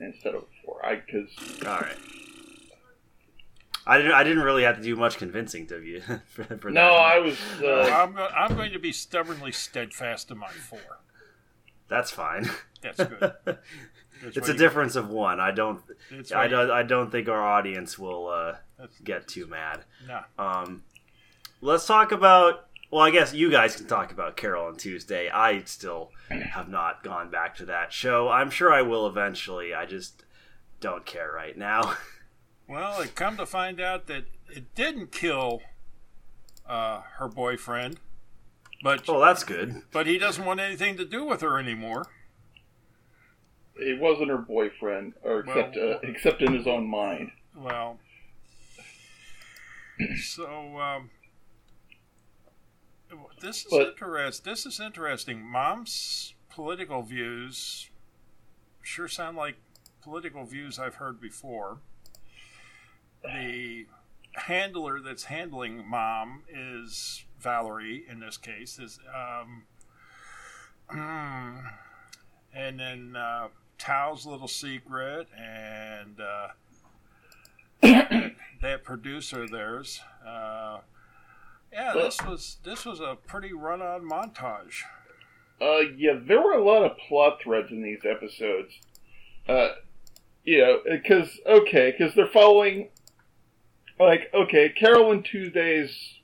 instead 0.00 0.34
of 0.34 0.42
a 0.42 0.66
4. 0.66 0.84
I 0.86 0.94
because 0.96 1.30
All 1.66 1.78
right. 1.80 1.96
I 3.86 3.96
didn't. 3.98 4.12
I 4.12 4.22
didn't 4.24 4.42
really 4.42 4.62
have 4.64 4.76
to 4.76 4.82
do 4.82 4.94
much 4.96 5.16
convincing 5.16 5.66
to 5.68 5.82
you. 5.82 6.00
for, 6.26 6.44
for 6.44 6.70
no, 6.70 6.82
that. 6.82 6.92
I 6.92 7.18
was 7.18 7.38
uh, 7.62 7.90
I'm 7.92 8.12
go- 8.14 8.28
I'm 8.28 8.54
going 8.56 8.72
to 8.72 8.78
be 8.78 8.92
stubbornly 8.92 9.52
steadfast 9.52 10.30
in 10.30 10.38
my 10.38 10.48
four. 10.50 11.00
That's 11.88 12.10
fine. 12.10 12.48
That's 12.82 12.96
good. 12.98 13.32
That's 14.22 14.36
it's 14.36 14.48
a 14.48 14.54
difference 14.54 14.96
of 14.96 15.08
one. 15.08 15.40
I 15.40 15.50
don't. 15.50 15.80
I 16.34 16.46
don't. 16.46 16.70
I 16.70 16.82
don't 16.82 17.10
think 17.10 17.28
our 17.28 17.42
audience 17.42 17.98
will 17.98 18.28
uh, 18.28 18.56
get 19.02 19.26
too 19.28 19.46
mad. 19.46 19.84
Nah. 20.06 20.22
Um, 20.38 20.82
let's 21.62 21.86
talk 21.86 22.12
about. 22.12 22.66
Well, 22.90 23.02
I 23.02 23.10
guess 23.10 23.32
you 23.32 23.50
guys 23.50 23.76
can 23.76 23.86
talk 23.86 24.10
about 24.12 24.36
Carol 24.36 24.66
on 24.66 24.76
Tuesday. 24.76 25.30
I 25.30 25.62
still 25.62 26.10
have 26.28 26.68
not 26.68 27.04
gone 27.04 27.30
back 27.30 27.56
to 27.58 27.64
that 27.66 27.92
show. 27.92 28.28
I'm 28.28 28.50
sure 28.50 28.72
I 28.72 28.82
will 28.82 29.06
eventually. 29.06 29.72
I 29.72 29.86
just 29.86 30.24
don't 30.80 31.06
care 31.06 31.30
right 31.32 31.56
now. 31.56 31.96
Well, 32.70 33.00
it 33.00 33.16
come 33.16 33.36
to 33.38 33.46
find 33.46 33.80
out 33.80 34.06
that 34.06 34.26
it 34.48 34.76
didn't 34.76 35.10
kill 35.10 35.60
uh, 36.68 37.00
her 37.16 37.26
boyfriend, 37.26 37.98
but 38.84 39.02
oh, 39.08 39.18
that's 39.18 39.42
good. 39.42 39.82
but 39.90 40.06
he 40.06 40.18
doesn't 40.18 40.44
want 40.44 40.60
anything 40.60 40.96
to 40.98 41.04
do 41.04 41.24
with 41.24 41.40
her 41.40 41.58
anymore. 41.58 42.06
It 43.80 43.98
wasn't 44.00 44.28
her 44.30 44.38
boyfriend, 44.38 45.14
or 45.22 45.40
except 45.40 45.76
Well- 45.76 45.94
uh, 45.94 45.98
except 46.02 46.42
in 46.42 46.52
his 46.54 46.66
own 46.66 46.86
mind. 46.88 47.32
Well, 47.54 47.98
so 50.22 50.78
um, 50.78 51.10
this 53.40 53.64
is 53.64 53.70
But- 53.70 53.88
interest. 53.88 54.44
This 54.44 54.66
is 54.66 54.80
interesting. 54.80 55.42
Mom's 55.42 56.34
political 56.50 57.02
views 57.02 57.88
sure 58.82 59.08
sound 59.08 59.36
like 59.36 59.56
political 60.02 60.44
views 60.44 60.78
I've 60.78 60.96
heard 60.96 61.20
before. 61.20 61.78
The 63.22 63.86
handler 64.34 65.00
that's 65.00 65.24
handling 65.24 65.86
mom 65.86 66.44
is 66.48 67.24
Valerie. 67.38 68.04
In 68.08 68.20
this 68.20 68.36
case, 68.36 68.78
is 68.78 68.98
um, 69.14 69.64
and 72.52 72.80
then 72.80 73.14
uh, 73.16 73.48
Tao's 73.80 74.26
little 74.26 74.48
secret 74.48 75.26
and. 75.36 76.20
Uh, 76.20 76.48
that 78.62 78.84
producer 78.84 79.44
of 79.44 79.50
theirs. 79.50 80.00
Uh, 80.26 80.80
yeah, 81.72 81.92
this 81.94 82.18
was 82.22 82.58
this 82.64 82.84
was 82.84 83.00
a 83.00 83.16
pretty 83.26 83.52
run-on 83.52 84.02
montage. 84.02 84.82
Uh, 85.60 85.90
yeah, 85.96 86.12
there 86.20 86.40
were 86.40 86.52
a 86.52 86.64
lot 86.64 86.84
of 86.84 86.96
plot 87.08 87.38
threads 87.42 87.70
in 87.70 87.82
these 87.82 88.00
episodes. 88.04 88.72
Uh, 89.48 89.68
you 90.44 90.58
know, 90.58 90.80
because 90.88 91.38
okay, 91.46 91.94
because 91.96 92.14
they're 92.14 92.26
following, 92.26 92.88
like, 93.98 94.30
okay, 94.34 94.68
Carol 94.68 95.12
and 95.12 95.24
Tuesdays. 95.24 96.19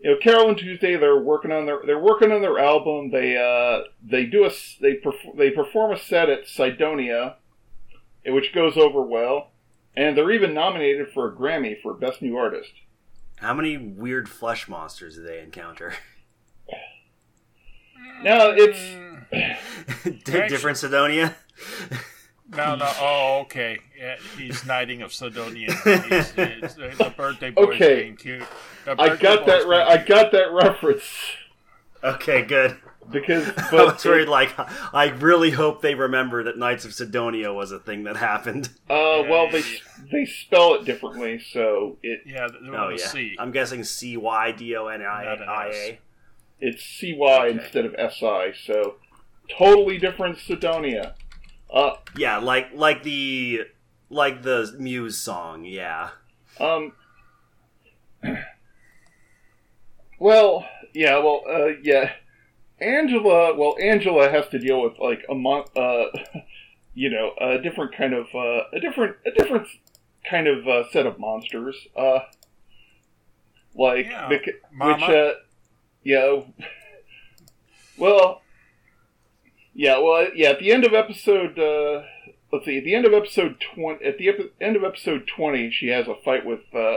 You 0.00 0.10
know, 0.12 0.16
Carol 0.22 0.48
and 0.50 0.58
Tuesday, 0.58 0.96
they're 0.96 1.18
working 1.18 1.50
on 1.52 1.64
their 1.66 1.80
they're 1.86 1.98
working 1.98 2.30
on 2.30 2.42
their 2.42 2.58
album. 2.58 3.10
They 3.10 3.36
uh 3.36 3.88
they 4.02 4.24
do 4.26 4.44
a 4.44 4.48
s- 4.48 4.76
they 4.80 4.94
perf- 4.96 5.36
they 5.36 5.50
perform 5.50 5.92
a 5.92 5.98
set 5.98 6.28
at 6.28 6.46
Cydonia, 6.48 7.36
which 8.26 8.52
goes 8.54 8.76
over 8.76 9.00
well, 9.02 9.52
and 9.96 10.16
they're 10.16 10.30
even 10.32 10.52
nominated 10.54 11.08
for 11.12 11.26
a 11.28 11.34
Grammy 11.34 11.80
for 11.80 11.94
Best 11.94 12.20
New 12.22 12.36
Artist. 12.36 12.72
How 13.36 13.54
many 13.54 13.76
weird 13.78 14.28
flesh 14.28 14.68
monsters 14.68 15.16
do 15.16 15.22
they 15.22 15.40
encounter? 15.40 15.94
No, 18.22 18.52
it's 18.56 18.78
Mm, 19.32 20.24
Different 20.48 20.78
Sidonia. 20.78 21.34
no, 22.54 22.76
no. 22.76 22.92
Oh, 23.00 23.38
okay. 23.42 23.78
Yeah, 23.98 24.16
he's 24.36 24.64
knighting 24.66 25.02
of 25.02 25.12
Sidonia. 25.12 25.72
He's, 25.72 26.30
he's, 26.32 26.74
the 26.74 27.12
birthday 27.16 27.50
boy's 27.50 27.74
Okay. 27.76 28.02
being 28.02 28.16
cute. 28.16 28.44
The 28.84 28.92
I 29.00 29.16
got 29.16 29.46
that 29.46 29.62
boy's 29.62 29.66
re- 29.66 29.82
I 29.82 29.96
got 30.04 30.32
that 30.32 30.52
reference 30.52 31.02
Okay, 32.04 32.42
good. 32.42 32.76
because 33.10 33.48
I 33.56 33.68
but 33.70 33.94
was 33.94 34.04
worried, 34.04 34.28
like, 34.28 34.52
I 34.94 35.08
really 35.18 35.50
hope 35.50 35.80
they 35.82 35.94
remember 35.94 36.44
that 36.44 36.56
Knights 36.58 36.84
of 36.84 36.92
Sidonia 36.94 37.52
was 37.52 37.72
a 37.72 37.78
thing 37.80 38.04
that 38.04 38.16
happened. 38.16 38.68
Uh, 38.88 38.94
Yeah, 38.94 39.30
well, 39.30 39.44
yeah, 39.46 39.50
they 39.52 39.62
they 40.12 40.24
spell 40.26 40.74
it 40.74 40.84
differently, 40.84 41.38
so 41.40 41.96
it 42.02 42.20
Yeah, 42.26 42.46
the, 42.48 42.76
Oh, 42.76 42.90
yeah. 42.90 42.96
C. 42.98 43.34
I'm 43.38 43.50
guessing 43.50 43.82
C 43.82 44.16
Y 44.16 44.52
D 44.52 44.76
O 44.76 44.86
N 44.86 45.02
I 45.02 45.24
Not 45.24 45.42
an 45.42 45.48
I 45.48 45.68
S. 45.70 45.74
A. 45.74 45.98
it's 46.60 46.84
CY 46.84 47.14
Okay. 47.48 47.50
instead 47.58 47.84
of 47.86 47.94
SI. 48.12 48.52
So 48.64 48.96
totally 49.58 49.98
different 49.98 50.38
Cydonia. 50.38 51.14
Uh, 51.72 51.94
Yeah, 52.16 52.38
like 52.38 52.68
like 52.74 53.02
the 53.02 53.62
like 54.08 54.42
the 54.42 54.74
Muse 54.78 55.18
song. 55.18 55.64
Yeah. 55.64 56.10
Um. 56.60 56.92
Well, 60.18 60.66
yeah, 60.94 61.18
well, 61.18 61.42
uh, 61.48 61.66
yeah. 61.82 62.12
Angela, 62.80 63.54
well, 63.56 63.76
Angela 63.80 64.30
has 64.30 64.48
to 64.48 64.58
deal 64.58 64.82
with 64.82 64.98
like 64.98 65.24
a 65.28 65.34
mon- 65.34 65.64
uh, 65.76 66.04
you 66.94 67.10
know, 67.10 67.32
a 67.40 67.58
different 67.58 67.94
kind 67.94 68.14
of, 68.14 68.26
uh, 68.34 68.62
a 68.72 68.80
different, 68.80 69.16
a 69.26 69.30
different 69.30 69.66
kind 70.28 70.46
of 70.46 70.66
uh, 70.66 70.90
set 70.90 71.06
of 71.06 71.18
monsters. 71.18 71.76
Uh, 71.96 72.20
like 73.74 74.06
Yeah, 74.06 74.28
the, 74.28 74.38
which, 74.80 75.02
uh, 75.02 75.32
yeah. 76.04 76.40
Well, 77.98 78.42
yeah, 79.76 79.98
well, 79.98 80.28
yeah. 80.34 80.50
At 80.50 80.58
the 80.58 80.72
end 80.72 80.84
of 80.84 80.94
episode, 80.94 81.58
uh, 81.58 82.02
let's 82.52 82.64
see, 82.64 82.78
at 82.78 82.84
the 82.84 82.94
end 82.94 83.04
of 83.04 83.12
episode 83.12 83.60
twenty, 83.74 84.04
at 84.04 84.18
the 84.18 84.28
epi- 84.30 84.50
end 84.60 84.76
of 84.76 84.82
episode 84.84 85.26
twenty, 85.28 85.70
she 85.70 85.88
has 85.88 86.08
a 86.08 86.14
fight 86.24 86.44
with, 86.46 86.74
uh, 86.74 86.96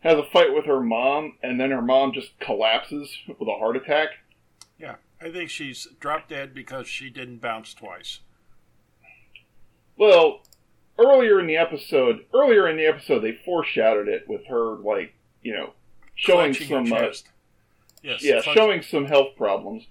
has 0.00 0.18
a 0.18 0.24
fight 0.24 0.52
with 0.52 0.64
her 0.66 0.80
mom, 0.80 1.38
and 1.42 1.60
then 1.60 1.70
her 1.70 1.80
mom 1.82 2.12
just 2.12 2.38
collapses 2.40 3.16
with 3.28 3.48
a 3.48 3.58
heart 3.58 3.76
attack. 3.76 4.08
Yeah, 4.78 4.96
I 5.20 5.30
think 5.30 5.48
she's 5.48 5.86
dropped 6.00 6.30
dead 6.30 6.52
because 6.52 6.88
she 6.88 7.08
didn't 7.08 7.40
bounce 7.40 7.72
twice. 7.72 8.18
Well, 9.96 10.42
earlier 10.98 11.38
in 11.38 11.46
the 11.46 11.56
episode, 11.56 12.24
earlier 12.34 12.68
in 12.68 12.76
the 12.76 12.86
episode, 12.86 13.20
they 13.20 13.38
foreshadowed 13.44 14.08
it 14.08 14.28
with 14.28 14.46
her, 14.46 14.76
like, 14.76 15.14
you 15.42 15.52
know, 15.52 15.74
showing 16.16 16.52
Clenching 16.54 16.86
some, 16.88 16.92
uh. 16.92 17.12
Yes, 18.02 18.24
yeah, 18.24 18.40
clench- 18.40 18.56
showing 18.56 18.82
some 18.82 19.04
health 19.04 19.36
problems. 19.36 19.84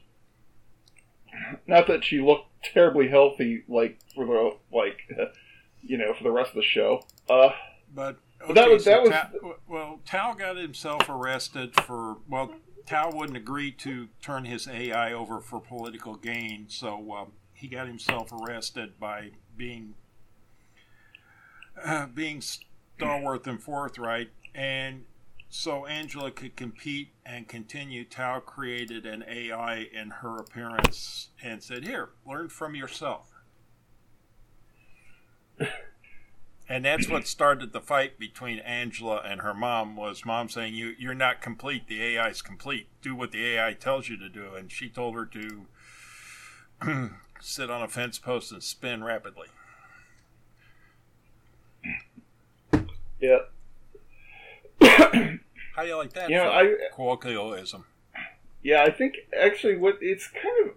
Not 1.68 1.88
that 1.88 2.04
she 2.04 2.20
looked 2.22 2.48
terribly 2.64 3.08
healthy, 3.08 3.64
like 3.68 4.00
for 4.16 4.26
the 4.26 4.56
like, 4.76 4.98
you 5.82 5.98
know, 5.98 6.14
for 6.14 6.24
the 6.24 6.32
rest 6.32 6.50
of 6.50 6.56
the 6.56 6.64
show. 6.64 7.04
Uh, 7.30 7.50
But, 7.94 8.18
But 8.46 8.56
that 8.56 8.70
was- 8.70 8.84
so 8.86 9.08
that 9.10 9.34
was- 9.42 9.58
well, 9.68 10.00
Tao 10.06 10.34
got 10.34 10.58
himself 10.58 11.10
arrested 11.10 11.76
for 11.76 12.18
well, 12.30 12.54
Tao 12.86 13.12
wouldn't 13.12 13.38
agree 13.38 13.72
to 13.74 14.10
turn 14.22 14.46
his 14.46 14.68
AI 14.68 15.14
over 15.14 15.40
for 15.40 15.60
political 15.60 16.16
gain, 16.16 16.66
so 16.68 17.12
um, 17.14 17.32
he 17.54 17.68
got 17.68 17.88
himself 17.88 18.32
arrested 18.32 19.00
by 19.00 19.32
being 19.56 19.94
uh, 21.84 22.06
being 22.14 22.42
stalwart 22.42 23.46
and 23.48 23.62
forthright, 23.62 24.30
and 24.56 25.06
so 25.52 25.86
Angela 25.86 26.32
could 26.32 26.56
compete 26.56 27.10
and 27.26 27.48
continue. 27.48 28.06
Tao 28.06 28.40
created 28.40 29.06
an 29.06 29.24
AI 29.28 29.88
in 29.94 30.10
her 30.10 30.38
appearance 30.38 31.30
and 31.44 31.62
said, 31.62 31.84
"Here, 31.84 32.12
learn 32.26 32.50
from 32.50 32.74
yourself." 32.74 33.34
And 36.70 36.86
that's 36.86 37.10
what 37.10 37.28
started 37.28 37.74
the 37.74 37.82
fight 37.82 38.18
between 38.18 38.60
Angela 38.60 39.18
and 39.26 39.42
her 39.42 39.54
mom. 39.54 39.98
Was 39.98 40.26
mom 40.26 40.48
saying, 40.48 40.74
"You 40.74 40.96
you're 40.98 41.14
not 41.14 41.42
complete. 41.42 41.88
The 41.88 42.02
AI 42.02 42.30
is 42.30 42.42
complete. 42.42 42.88
Do 43.02 43.14
what 43.14 43.32
the 43.32 43.46
AI 43.46 43.74
tells 43.74 44.08
you 44.08 44.16
to 44.18 44.30
do." 44.30 44.56
And 44.56 44.72
she 44.72 44.88
told 44.88 45.16
her 45.16 45.26
to 45.26 45.68
sit 47.42 47.70
on 47.70 47.82
a 47.82 47.90
fence 47.90 48.20
post 48.20 48.54
and 48.54 48.64
spin 48.64 49.04
rapidly. 49.04 49.50
yeah, 53.20 53.40
How 55.76 55.84
do 55.84 55.88
you 55.88 55.98
like 55.98 56.14
that? 56.14 56.30
you 56.30 56.36
know, 56.36 56.52
I 56.52 56.76
colloquialism. 56.94 57.86
yeah, 58.62 58.84
I 58.84 58.92
think 58.92 59.16
actually 59.38 59.78
what 59.78 59.98
it's 60.02 60.28
kind 60.28 60.70
of 60.70 60.76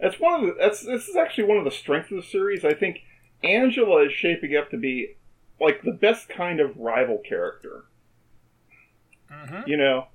that's 0.00 0.20
one 0.20 0.34
of 0.34 0.40
the 0.42 0.54
that's 0.58 0.84
this 0.84 1.08
is 1.08 1.16
actually 1.16 1.44
one 1.44 1.58
of 1.58 1.64
the 1.64 1.70
strengths 1.70 2.10
of 2.10 2.16
the 2.18 2.22
series. 2.22 2.64
I 2.64 2.74
think 2.74 3.00
Angela 3.42 4.06
is 4.06 4.12
shaping 4.12 4.56
up 4.56 4.70
to 4.70 4.76
be 4.76 5.16
like 5.60 5.82
the 5.82 5.92
best 5.92 6.28
kind 6.28 6.60
of 6.60 6.76
rival 6.76 7.18
character. 7.18 7.84
Mm-hmm. 9.30 9.68
You 9.68 9.76
know, 9.76 10.08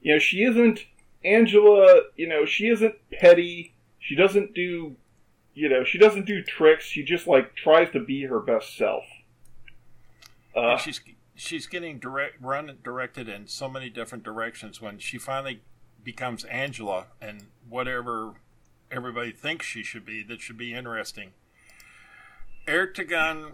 you 0.00 0.14
know 0.14 0.18
she 0.18 0.42
isn't 0.42 0.86
Angela. 1.24 2.02
You 2.16 2.28
know 2.28 2.44
she 2.44 2.68
isn't 2.68 2.94
petty. 3.12 3.74
She 3.98 4.14
doesn't 4.14 4.54
do, 4.54 4.94
you 5.54 5.68
know, 5.68 5.82
she 5.82 5.98
doesn't 5.98 6.26
do 6.26 6.40
tricks. 6.40 6.84
She 6.84 7.02
just 7.02 7.26
like 7.26 7.56
tries 7.56 7.90
to 7.90 7.98
be 7.98 8.24
her 8.24 8.38
best 8.38 8.76
self. 8.76 9.04
Uh, 10.54 10.76
she's 10.76 11.00
she's 11.36 11.66
getting 11.66 11.98
direct 11.98 12.40
run 12.40 12.78
directed 12.82 13.28
in 13.28 13.46
so 13.46 13.68
many 13.68 13.88
different 13.90 14.24
directions 14.24 14.80
when 14.80 14.98
she 14.98 15.18
finally 15.18 15.60
becomes 16.02 16.44
Angela 16.44 17.06
and 17.20 17.46
whatever 17.68 18.34
everybody 18.90 19.32
thinks 19.32 19.66
she 19.66 19.82
should 19.82 20.04
be 20.04 20.22
that 20.24 20.40
should 20.40 20.58
be 20.58 20.74
interesting. 20.74 21.32
Ertegun, 22.66 23.52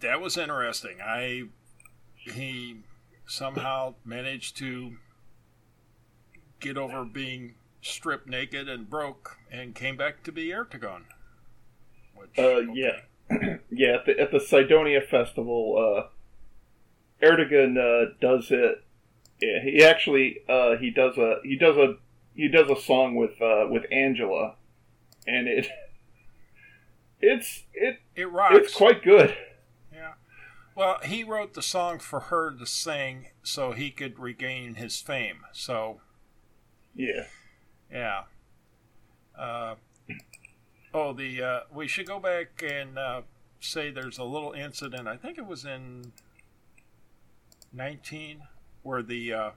that 0.00 0.20
was 0.20 0.36
interesting. 0.36 0.98
I 1.02 1.44
he 2.14 2.82
somehow 3.26 3.94
managed 4.04 4.56
to 4.58 4.96
get 6.60 6.76
over 6.76 7.04
being 7.04 7.54
stripped 7.82 8.28
naked 8.28 8.68
and 8.68 8.88
broke 8.88 9.38
and 9.50 9.74
came 9.74 9.96
back 9.96 10.22
to 10.24 10.32
be 10.32 10.48
Ertegun. 10.48 11.02
Which, 12.14 12.38
Uh, 12.38 12.60
yeah. 12.72 13.00
yeah, 13.70 13.94
at 13.94 14.06
the, 14.06 14.18
at 14.20 14.30
the 14.30 14.40
Cydonia 14.40 15.00
festival, 15.00 15.76
uh, 15.78 16.08
Ertegun 17.24 17.76
uh, 17.78 18.12
does 18.20 18.50
it. 18.50 18.82
Yeah, 19.40 19.62
he 19.62 19.84
actually 19.84 20.38
uh, 20.48 20.76
he 20.76 20.90
does 20.90 21.16
a 21.18 21.36
he 21.44 21.56
does 21.56 21.76
a 21.76 21.96
he 22.34 22.48
does 22.48 22.70
a 22.70 22.80
song 22.80 23.14
with 23.16 23.40
uh, 23.42 23.66
with 23.68 23.84
Angela, 23.90 24.54
and 25.26 25.48
it 25.48 25.66
it's 27.20 27.64
it 27.72 28.00
it 28.14 28.30
rocks. 28.30 28.54
it's 28.56 28.74
quite 28.74 29.02
good. 29.02 29.36
Yeah. 29.92 30.12
Well, 30.74 30.98
he 31.04 31.24
wrote 31.24 31.54
the 31.54 31.62
song 31.62 31.98
for 31.98 32.20
her 32.20 32.50
to 32.50 32.66
sing 32.66 33.28
so 33.42 33.72
he 33.72 33.90
could 33.90 34.18
regain 34.18 34.74
his 34.74 35.00
fame. 35.00 35.38
So, 35.52 36.00
Yeah. 36.96 37.24
yeah. 37.92 38.22
Uh, 39.38 39.76
oh, 40.92 41.12
the 41.12 41.42
uh, 41.42 41.60
we 41.72 41.86
should 41.88 42.06
go 42.06 42.18
back 42.18 42.62
and 42.68 42.98
uh, 42.98 43.22
say 43.60 43.90
there's 43.90 44.18
a 44.18 44.24
little 44.24 44.52
incident. 44.52 45.06
I 45.08 45.16
think 45.16 45.38
it 45.38 45.46
was 45.46 45.64
in 45.64 46.12
19 47.74 48.42
where 48.82 49.02
the 49.02 49.32
uh, 49.32 49.50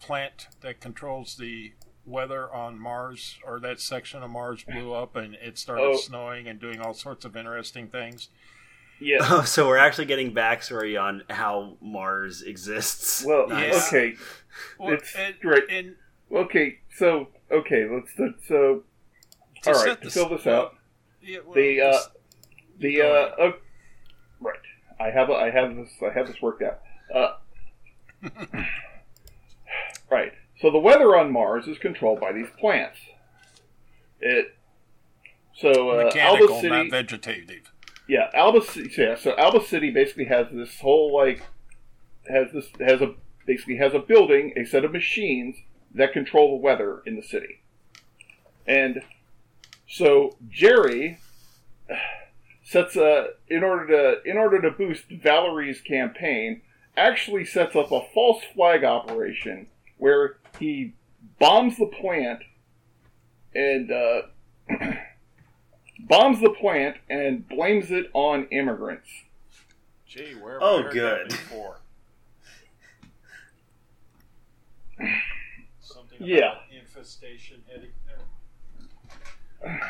plant 0.00 0.48
that 0.60 0.80
controls 0.80 1.36
the 1.36 1.72
weather 2.06 2.52
on 2.52 2.78
Mars 2.78 3.38
or 3.46 3.58
that 3.60 3.80
section 3.80 4.22
of 4.22 4.30
Mars 4.30 4.64
blew 4.64 4.92
up 4.92 5.16
and 5.16 5.34
it 5.34 5.58
started 5.58 5.82
Oh. 5.82 5.96
snowing 5.96 6.46
and 6.48 6.60
doing 6.60 6.80
all 6.80 6.94
sorts 6.94 7.24
of 7.24 7.36
interesting 7.36 7.88
things. 7.88 8.28
Yeah. 9.00 9.18
Oh, 9.22 9.42
so 9.44 9.66
we're 9.66 9.78
actually 9.78 10.04
getting 10.06 10.32
backstory 10.34 11.00
on 11.00 11.22
how 11.30 11.76
Mars 11.80 12.42
exists. 12.42 13.24
Well, 13.26 13.46
Yeah. 13.48 13.80
okay. 13.88 14.14
Well, 14.78 14.94
It's 14.94 15.14
and- 15.14 15.38
great. 15.40 15.64
and 15.70 15.96
Okay. 16.32 16.78
So 16.96 17.28
okay, 17.50 17.86
let's 17.88 18.10
let's 18.18 18.46
so 18.48 18.82
to 19.62 19.70
all 19.70 19.74
set 19.74 19.86
right 19.88 19.98
the 20.00 20.04
to 20.06 20.10
fill 20.10 20.28
this 20.30 20.44
well, 20.44 20.60
out. 20.62 20.76
Yeah, 21.22 21.38
well, 21.44 21.54
The 21.54 21.80
uh, 21.80 21.98
the 22.78 22.96
Go 22.96 23.14
uh, 23.14 23.34
oh, 23.42 23.52
right. 24.40 24.58
I 25.00 25.10
have 25.10 25.30
I 25.30 25.50
have 25.50 25.74
this 25.76 25.90
I 26.02 26.10
have 26.12 26.26
this 26.26 26.40
worked 26.42 26.62
out. 26.62 26.80
Uh, 27.12 27.32
right. 30.10 30.32
So 30.60 30.70
the 30.70 30.78
weather 30.78 31.16
on 31.16 31.32
Mars 31.32 31.66
is 31.66 31.78
controlled 31.78 32.20
by 32.20 32.32
these 32.32 32.48
plants. 32.58 32.98
It. 34.20 34.54
So 35.56 35.90
uh, 35.90 36.04
mechanical, 36.04 36.48
Alba 36.48 36.60
City, 36.60 36.68
not 36.68 36.90
vegetative. 36.90 37.72
yeah, 38.08 38.30
Alba 38.34 38.62
City. 38.62 38.90
Yeah, 38.96 39.16
so 39.16 39.36
Alba 39.36 39.64
City 39.64 39.90
basically 39.90 40.24
has 40.24 40.46
this 40.52 40.80
whole 40.80 41.14
like 41.14 41.42
has 42.28 42.52
this 42.52 42.68
has 42.80 43.00
a 43.02 43.14
basically 43.46 43.76
has 43.76 43.94
a 43.94 43.98
building, 43.98 44.52
a 44.56 44.64
set 44.64 44.84
of 44.84 44.92
machines 44.92 45.56
that 45.94 46.12
control 46.12 46.56
the 46.56 46.62
weather 46.62 47.02
in 47.06 47.16
the 47.16 47.22
city, 47.22 47.62
and 48.66 49.02
so 49.86 50.36
Jerry 50.48 51.18
sets 52.64 52.96
a 52.96 53.28
in 53.48 53.62
order 53.62 53.86
to 53.86 54.28
in 54.28 54.36
order 54.36 54.60
to 54.60 54.70
boost 54.70 55.08
Valerie's 55.08 55.80
campaign 55.80 56.62
actually 56.96 57.44
sets 57.44 57.74
up 57.76 57.90
a 57.92 58.02
false 58.14 58.42
flag 58.54 58.84
operation 58.84 59.66
where 59.98 60.36
he 60.58 60.94
bombs 61.38 61.76
the 61.78 61.86
plant 61.86 62.40
and 63.54 63.90
uh, 63.90 64.22
bombs 66.00 66.40
the 66.40 66.50
plant 66.50 66.96
and 67.08 67.48
blames 67.48 67.90
it 67.90 68.06
on 68.12 68.46
immigrants. 68.50 69.08
Gee, 70.06 70.34
where 70.40 70.54
have 70.54 70.62
Oh, 70.62 70.78
I 70.78 70.82
heard 70.82 70.92
good. 70.92 71.30
that 71.30 71.38
before? 71.38 71.80
Something 75.80 76.18
about 76.18 76.28
Yeah. 76.28 76.54
infestation 76.78 77.62
heading. 77.70 77.90
there. 79.64 79.80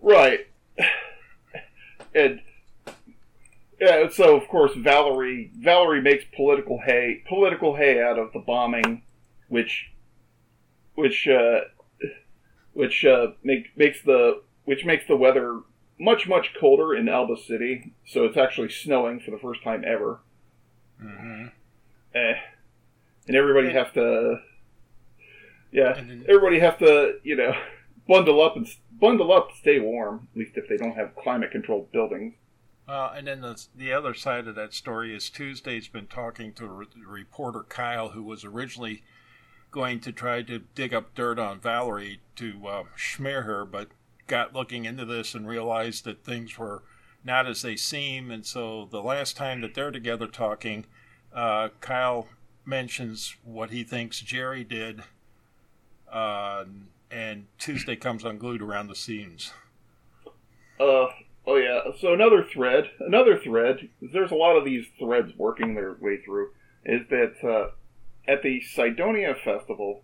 Right. 0.00 0.46
And 2.12 2.40
yeah, 3.80 4.08
so 4.10 4.36
of 4.36 4.46
course 4.48 4.72
Valerie 4.76 5.50
Valerie 5.56 6.02
makes 6.02 6.24
political 6.36 6.80
hay 6.84 7.22
political 7.28 7.76
hay 7.76 8.00
out 8.02 8.18
of 8.18 8.32
the 8.32 8.38
bombing, 8.40 9.02
which 9.48 9.90
which 10.94 11.26
uh, 11.28 11.60
which 12.72 13.04
uh, 13.04 13.28
make, 13.42 13.76
makes 13.76 14.02
the 14.02 14.42
which 14.64 14.84
makes 14.84 15.06
the 15.08 15.16
weather 15.16 15.60
much 15.98 16.28
much 16.28 16.54
colder 16.58 16.94
in 16.94 17.08
Alba 17.08 17.36
City, 17.36 17.92
so 18.06 18.24
it's 18.24 18.36
actually 18.36 18.70
snowing 18.70 19.20
for 19.20 19.30
the 19.30 19.38
first 19.38 19.62
time 19.62 19.84
ever. 19.86 20.20
hmm 21.00 21.46
Eh. 22.14 22.34
And 23.28 23.36
everybody 23.36 23.68
Yeah. 23.68 23.84
has 23.84 23.92
to, 23.94 24.40
yeah, 25.70 25.92
then- 25.92 26.24
everybody 26.28 26.58
has 26.58 26.76
to, 26.78 27.20
you 27.22 27.36
know, 27.36 27.52
bundle 28.08 28.40
up 28.42 28.56
and 28.56 28.66
bundle 29.00 29.32
up 29.32 29.50
to 29.50 29.56
stay 29.56 29.78
warm. 29.78 30.26
At 30.32 30.38
least 30.38 30.56
if 30.56 30.68
they 30.68 30.76
don't 30.76 30.96
have 30.96 31.14
climate 31.14 31.50
controlled 31.52 31.92
buildings. 31.92 32.34
Uh, 32.90 33.12
and 33.16 33.28
then 33.28 33.40
the, 33.40 33.66
the 33.76 33.92
other 33.92 34.12
side 34.14 34.48
of 34.48 34.56
that 34.56 34.74
story 34.74 35.14
is 35.14 35.30
Tuesday's 35.30 35.86
been 35.86 36.08
talking 36.08 36.52
to 36.54 36.66
re- 36.66 36.86
reporter 37.06 37.62
Kyle, 37.68 38.08
who 38.08 38.22
was 38.24 38.44
originally 38.44 39.04
going 39.70 40.00
to 40.00 40.10
try 40.10 40.42
to 40.42 40.58
dig 40.74 40.92
up 40.92 41.14
dirt 41.14 41.38
on 41.38 41.60
Valerie 41.60 42.20
to 42.34 42.66
uh, 42.66 42.82
smear 42.96 43.42
her, 43.42 43.64
but 43.64 43.90
got 44.26 44.52
looking 44.52 44.86
into 44.86 45.04
this 45.04 45.36
and 45.36 45.46
realized 45.46 46.02
that 46.02 46.24
things 46.24 46.58
were 46.58 46.82
not 47.22 47.46
as 47.46 47.62
they 47.62 47.76
seem. 47.76 48.28
And 48.28 48.44
so 48.44 48.88
the 48.90 49.02
last 49.02 49.36
time 49.36 49.60
that 49.60 49.74
they're 49.74 49.92
together 49.92 50.26
talking, 50.26 50.84
uh, 51.32 51.68
Kyle 51.80 52.26
mentions 52.64 53.36
what 53.44 53.70
he 53.70 53.84
thinks 53.84 54.20
Jerry 54.20 54.64
did, 54.64 55.04
uh, 56.10 56.64
and 57.08 57.46
Tuesday 57.56 57.94
comes 57.94 58.24
unglued 58.24 58.62
around 58.62 58.88
the 58.88 58.96
seams. 58.96 59.52
Uh, 60.80 61.06
oh 61.46 61.56
yeah. 61.56 61.80
So 62.00 62.12
another 62.12 62.44
thread, 62.44 62.90
another 63.00 63.38
thread. 63.38 63.88
There's 64.00 64.30
a 64.30 64.36
lot 64.36 64.56
of 64.56 64.64
these 64.64 64.86
threads 64.98 65.32
working 65.36 65.74
their 65.74 65.96
way 66.00 66.18
through. 66.24 66.50
Is 66.84 67.02
that 67.10 67.34
uh, 67.44 67.70
at 68.30 68.42
the 68.42 68.60
Cydonia 68.60 69.34
Festival, 69.34 70.02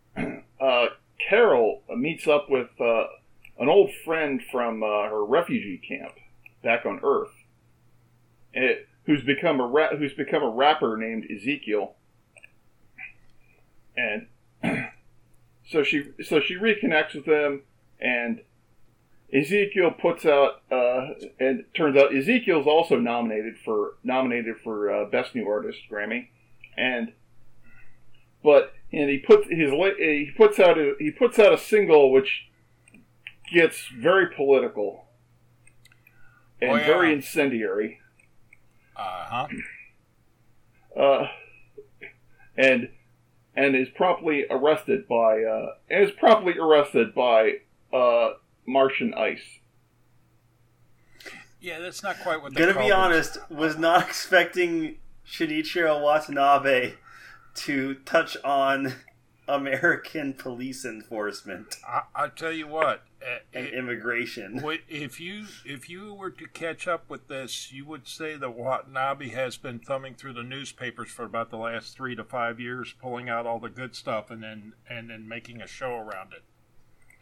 uh, 0.16 0.86
Carol 1.28 1.82
meets 1.96 2.26
up 2.26 2.48
with 2.48 2.68
uh, 2.80 3.04
an 3.58 3.68
old 3.68 3.90
friend 4.04 4.40
from 4.50 4.82
uh, 4.82 5.08
her 5.08 5.24
refugee 5.24 5.78
camp 5.78 6.14
back 6.62 6.86
on 6.86 7.00
Earth, 7.02 7.32
it, 8.52 8.88
who's 9.04 9.22
become 9.24 9.60
a 9.60 9.66
ra- 9.66 9.96
who's 9.96 10.14
become 10.14 10.42
a 10.42 10.48
rapper 10.48 10.96
named 10.96 11.26
Ezekiel, 11.30 11.94
and 13.96 14.26
so 15.68 15.82
she 15.82 16.04
so 16.24 16.40
she 16.40 16.54
reconnects 16.54 17.14
with 17.14 17.26
him 17.26 17.62
and. 18.00 18.40
Ezekiel 19.34 19.90
puts 19.90 20.24
out, 20.24 20.62
uh, 20.70 21.08
and 21.40 21.64
turns 21.74 21.96
out 21.96 22.14
Ezekiel's 22.14 22.66
also 22.66 22.98
nominated 22.98 23.56
for 23.64 23.94
nominated 24.04 24.56
for 24.62 24.90
uh, 24.92 25.04
best 25.06 25.34
new 25.34 25.48
artist 25.48 25.78
Grammy, 25.90 26.28
and 26.76 27.12
but 28.42 28.72
and 28.92 29.10
he 29.10 29.18
puts 29.18 29.48
his 29.50 29.72
la- 29.72 29.96
he 29.98 30.30
puts 30.36 30.60
out 30.60 30.78
a, 30.78 30.94
he 31.00 31.10
puts 31.10 31.38
out 31.38 31.52
a 31.52 31.58
single 31.58 32.12
which 32.12 32.46
gets 33.52 33.88
very 33.98 34.28
political 34.34 35.06
and 36.60 36.70
Oh, 36.70 36.76
yeah. 36.76 36.86
very 36.86 37.12
incendiary, 37.12 37.98
Uh 38.96 39.24
huh. 39.26 39.46
uh, 41.00 41.26
and 42.56 42.88
and 43.56 43.74
is 43.74 43.88
promptly 43.88 44.46
arrested 44.48 45.08
by 45.08 45.42
uh, 45.42 45.74
and 45.90 46.04
is 46.04 46.12
promptly 46.12 46.56
arrested 46.56 47.14
by 47.14 47.54
uh, 47.92 48.34
Martian 48.66 49.14
ice. 49.14 49.60
Yeah, 51.60 51.78
that's 51.80 52.02
not 52.02 52.18
quite 52.20 52.42
what. 52.42 52.52
they 52.54 52.60
Gonna 52.60 52.74
called 52.74 52.84
be 52.84 52.90
it. 52.90 52.94
honest, 52.94 53.38
was 53.50 53.76
not 53.78 54.02
expecting 54.08 54.96
Shinichiro 55.26 56.02
Watanabe 56.02 56.94
to 57.56 57.94
touch 58.04 58.36
on 58.44 58.92
American 59.46 60.32
police 60.32 60.84
enforcement 60.86 61.76
I, 61.86 62.02
I 62.14 62.28
tell 62.28 62.50
you 62.52 62.66
what, 62.66 63.02
uh, 63.22 63.38
and 63.54 63.66
it- 63.66 63.74
immigration. 63.74 64.60
If 64.88 65.20
you 65.20 65.44
if 65.64 65.88
you 65.88 66.12
were 66.12 66.30
to 66.30 66.46
catch 66.48 66.86
up 66.86 67.08
with 67.08 67.28
this, 67.28 67.72
you 67.72 67.86
would 67.86 68.06
say 68.08 68.36
that 68.36 68.50
Watanabe 68.50 69.28
has 69.30 69.56
been 69.56 69.78
thumbing 69.78 70.14
through 70.14 70.34
the 70.34 70.42
newspapers 70.42 71.10
for 71.10 71.24
about 71.24 71.50
the 71.50 71.56
last 71.56 71.96
three 71.96 72.14
to 72.16 72.24
five 72.24 72.60
years, 72.60 72.94
pulling 73.00 73.28
out 73.30 73.46
all 73.46 73.58
the 73.60 73.70
good 73.70 73.94
stuff 73.94 74.30
and 74.30 74.42
then 74.42 74.72
and 74.88 75.08
then 75.08 75.26
making 75.28 75.62
a 75.62 75.66
show 75.66 75.94
around 75.94 76.32
it. 76.34 76.42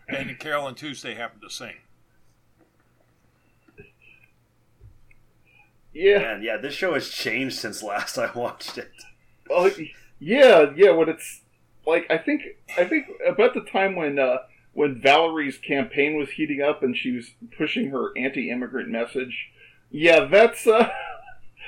And 0.08 0.38
Carol 0.38 0.68
and 0.68 0.76
Tuesday 0.76 1.14
happened 1.14 1.42
to 1.42 1.50
sing. 1.50 1.74
Yeah, 5.92 6.32
And 6.32 6.42
yeah, 6.42 6.56
this 6.56 6.74
show 6.74 6.94
has 6.94 7.10
changed 7.10 7.56
since 7.58 7.82
last 7.82 8.16
I 8.16 8.30
watched 8.32 8.78
it. 8.78 8.90
Oh, 9.50 9.70
yeah, 10.18 10.70
yeah. 10.74 10.90
When 10.90 11.08
it's 11.08 11.42
like, 11.86 12.06
I 12.10 12.16
think, 12.16 12.42
I 12.78 12.84
think 12.84 13.06
about 13.26 13.52
the 13.52 13.60
time 13.60 13.94
when 13.94 14.18
uh, 14.18 14.38
when 14.72 15.00
Valerie's 15.00 15.58
campaign 15.58 16.16
was 16.16 16.30
heating 16.30 16.62
up 16.62 16.82
and 16.82 16.96
she 16.96 17.12
was 17.12 17.32
pushing 17.56 17.90
her 17.90 18.16
anti-immigrant 18.16 18.88
message. 18.88 19.50
Yeah, 19.90 20.24
that's 20.24 20.66
uh, 20.66 20.88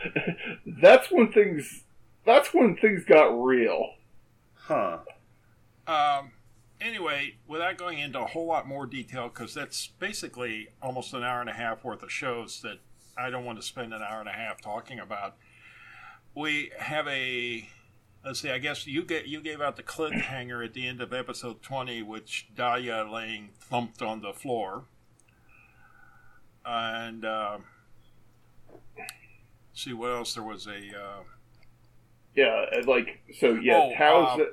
that's 0.66 1.10
when 1.10 1.30
things 1.30 1.84
that's 2.24 2.54
when 2.54 2.76
things 2.76 3.04
got 3.04 3.26
real. 3.26 3.94
Huh. 4.54 4.98
Um, 5.86 6.32
anyway, 6.84 7.36
without 7.48 7.76
going 7.78 7.98
into 7.98 8.20
a 8.20 8.26
whole 8.26 8.46
lot 8.46 8.68
more 8.68 8.86
detail, 8.86 9.28
because 9.28 9.54
that's 9.54 9.88
basically 9.98 10.68
almost 10.82 11.14
an 11.14 11.24
hour 11.24 11.40
and 11.40 11.50
a 11.50 11.54
half 11.54 11.82
worth 11.84 12.02
of 12.02 12.12
shows 12.12 12.60
that 12.62 12.78
I 13.16 13.30
don't 13.30 13.44
want 13.44 13.58
to 13.58 13.64
spend 13.66 13.92
an 13.94 14.02
hour 14.02 14.20
and 14.20 14.28
a 14.28 14.32
half 14.32 14.60
talking 14.60 14.98
about. 14.98 15.36
We 16.34 16.70
have 16.78 17.06
a 17.08 17.68
let's 18.24 18.40
see. 18.40 18.50
I 18.50 18.58
guess 18.58 18.86
you 18.86 19.02
get 19.02 19.26
you 19.26 19.40
gave 19.40 19.60
out 19.60 19.76
the 19.76 19.82
cliffhanger 19.82 20.64
at 20.64 20.74
the 20.74 20.86
end 20.86 21.00
of 21.00 21.12
episode 21.12 21.62
twenty, 21.62 22.02
which 22.02 22.48
Dahlia 22.56 23.08
laying 23.10 23.50
thumped 23.60 24.02
on 24.02 24.20
the 24.20 24.32
floor, 24.32 24.84
and 26.66 27.24
uh, 27.24 27.58
see 29.72 29.92
what 29.92 30.10
else 30.10 30.34
there 30.34 30.42
was 30.42 30.66
a. 30.66 30.70
Uh, 30.76 31.22
Yeah, 32.34 32.64
like 32.86 33.20
so. 33.38 33.54
Yeah, 33.54 33.90
Oh, 33.92 33.94
Tao's. 33.96 34.40
uh, 34.40 34.44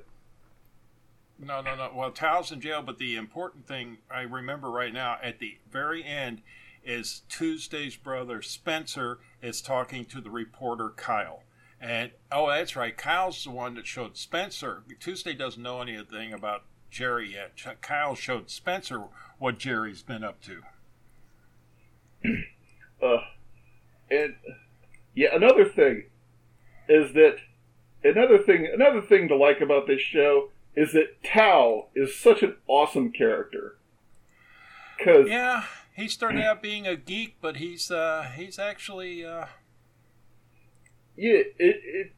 No, 1.43 1.59
no, 1.61 1.75
no. 1.75 1.91
Well, 1.95 2.11
Tao's 2.11 2.51
in 2.51 2.61
jail, 2.61 2.83
but 2.83 2.99
the 2.99 3.15
important 3.15 3.67
thing 3.67 3.97
I 4.11 4.21
remember 4.21 4.69
right 4.69 4.93
now 4.93 5.17
at 5.23 5.39
the 5.39 5.57
very 5.69 6.03
end 6.03 6.41
is 6.83 7.23
Tuesday's 7.29 7.95
brother 7.95 8.41
Spencer 8.41 9.19
is 9.41 9.61
talking 9.61 10.05
to 10.05 10.21
the 10.21 10.29
reporter 10.29 10.89
Kyle. 10.89 11.43
And 11.79 12.11
oh, 12.31 12.47
that's 12.47 12.75
right. 12.75 12.95
Kyle's 12.95 13.43
the 13.43 13.49
one 13.49 13.73
that 13.73 13.87
showed 13.87 14.17
Spencer. 14.17 14.83
Tuesday 14.99 15.33
doesn't 15.33 15.63
know 15.63 15.81
anything 15.81 16.31
about 16.31 16.63
Jerry 16.91 17.33
yet. 17.33 17.53
Kyle 17.81 18.13
showed 18.13 18.51
Spencer 18.51 19.05
what 19.39 19.57
Jerry's 19.57 20.03
been 20.03 20.23
up 20.23 20.41
to. 20.43 20.61
Uh, 23.03 23.17
and 24.11 24.35
yeah, 25.15 25.29
another 25.33 25.65
thing 25.65 26.03
is 26.87 27.13
that 27.13 27.37
another 28.03 28.37
thing 28.37 28.69
another 28.71 29.01
thing 29.01 29.27
to 29.27 29.35
like 29.35 29.59
about 29.59 29.87
this 29.87 30.01
show 30.01 30.51
is 30.75 30.93
that 30.93 31.23
Tao 31.23 31.87
is 31.95 32.17
such 32.17 32.43
an 32.43 32.55
awesome 32.67 33.11
character. 33.11 33.77
Cause 35.03 35.27
Yeah, 35.27 35.65
he 35.95 36.07
started 36.07 36.43
out 36.43 36.61
being 36.61 36.87
a 36.87 36.95
geek, 36.95 37.35
but 37.41 37.57
he's 37.57 37.91
uh, 37.91 38.31
he's 38.35 38.59
actually 38.59 39.25
uh, 39.25 39.45
yeah, 41.15 41.33
it, 41.33 41.53
it 41.59 42.11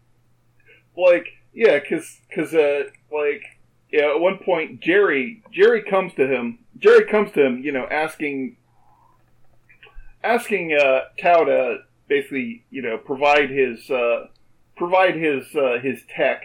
like 0.97 1.27
yeah, 1.53 1.79
cause 1.79 2.21
cause 2.33 2.53
uh 2.53 2.83
like 3.11 3.59
yeah, 3.91 4.11
at 4.13 4.19
one 4.19 4.37
point 4.37 4.81
Jerry 4.81 5.43
Jerry 5.51 5.81
comes 5.81 6.13
to 6.15 6.27
him. 6.27 6.59
Jerry 6.77 7.05
comes 7.05 7.31
to 7.33 7.45
him, 7.45 7.61
you 7.61 7.71
know, 7.71 7.87
asking 7.89 8.57
asking 10.23 10.73
uh 10.73 11.01
Tao 11.19 11.43
to 11.45 11.77
basically, 12.07 12.63
you 12.69 12.81
know, 12.81 12.97
provide 12.97 13.49
his 13.49 13.89
uh 13.89 14.27
provide 14.75 15.15
his 15.15 15.55
uh 15.55 15.79
his 15.81 16.03
tech 16.15 16.43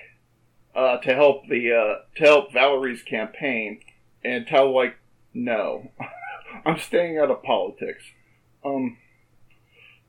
uh 0.78 0.98
to 0.98 1.14
help 1.14 1.46
the 1.48 1.72
uh 1.72 2.04
to 2.16 2.24
help 2.24 2.52
Valerie's 2.52 3.02
campaign 3.02 3.80
and 4.24 4.46
tell 4.46 4.74
like 4.74 4.96
no. 5.34 5.90
I'm 6.66 6.78
staying 6.78 7.18
out 7.18 7.30
of 7.30 7.42
politics. 7.42 8.04
Um 8.64 8.98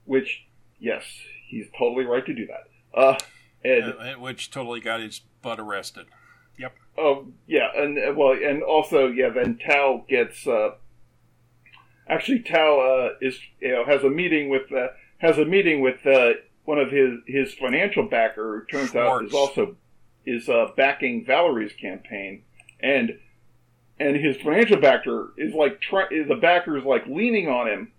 which 0.06 0.46
yes, 0.80 1.04
he's 1.48 1.68
totally 1.78 2.06
right 2.06 2.26
to 2.26 2.34
do 2.34 2.48
that. 2.48 3.00
Uh 3.00 3.18
and 3.64 4.22
which 4.22 4.52
totally 4.52 4.80
got 4.80 5.02
his 5.02 5.22
butt 5.42 5.60
arrested. 5.60 6.08
Yep. 6.58 6.76
Oh 6.98 7.28
yeah, 7.48 7.70
and 7.76 7.98
uh, 7.98 8.14
well, 8.16 8.34
and 8.34 8.62
also 8.62 9.08
yeah. 9.08 9.30
Then 9.30 9.58
Tao 9.58 10.06
gets 10.10 10.46
uh, 10.46 10.72
actually 12.08 12.40
Tao 12.40 12.80
uh, 12.80 13.10
is 13.22 13.40
you 13.62 13.72
know 13.72 13.86
has 13.86 14.04
a 14.04 14.10
meeting 14.10 14.50
with 14.50 14.72
uh, 14.72 14.88
has 15.20 15.38
a 15.38 15.46
meeting 15.46 15.82
with 15.82 16.06
uh, 16.06 16.32
one 16.66 16.78
of 16.78 16.92
his 16.92 17.20
his 17.26 17.54
financial 17.54 18.04
backer 18.04 18.60
who 18.60 18.78
turns 18.78 18.96
out 18.96 19.24
is 19.24 19.34
also 19.34 19.78
is 20.30 20.50
uh, 20.50 20.68
backing 20.76 21.26
Valerie's 21.26 21.74
campaign, 21.74 22.44
and 22.80 23.20
and 24.00 24.16
his 24.16 24.38
financial 24.38 24.80
backer 24.80 25.34
is 25.38 25.54
like 25.54 25.82
try, 25.82 26.06
the 26.10 26.36
backer 26.36 26.78
is 26.78 26.84
like 26.84 27.06
leaning 27.08 27.48
on 27.48 27.68
him, 27.68 27.92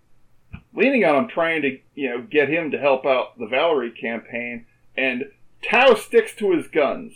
leaning 0.73 1.03
on 1.03 1.15
him, 1.15 1.27
trying 1.27 1.61
to 1.61 1.79
you 1.95 2.09
know 2.09 2.21
get 2.21 2.49
him 2.49 2.71
to 2.71 2.77
help 2.77 3.05
out 3.05 3.37
the 3.37 3.47
Valerie 3.47 3.91
campaign, 3.91 4.65
and 4.95 5.25
Tao 5.63 5.95
sticks 5.95 6.35
to 6.35 6.51
his 6.51 6.67
guns 6.67 7.13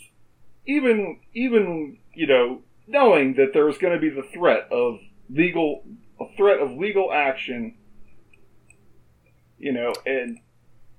even 0.68 1.20
even 1.32 1.96
you 2.12 2.26
know 2.26 2.60
knowing 2.88 3.34
that 3.34 3.52
there's 3.52 3.78
going 3.78 3.92
to 3.92 4.00
be 4.00 4.10
the 4.10 4.26
threat 4.32 4.66
of 4.72 4.98
legal 5.30 5.84
a 6.20 6.24
threat 6.36 6.58
of 6.58 6.72
legal 6.72 7.12
action 7.12 7.74
you 9.58 9.72
know, 9.72 9.92
and 10.04 10.38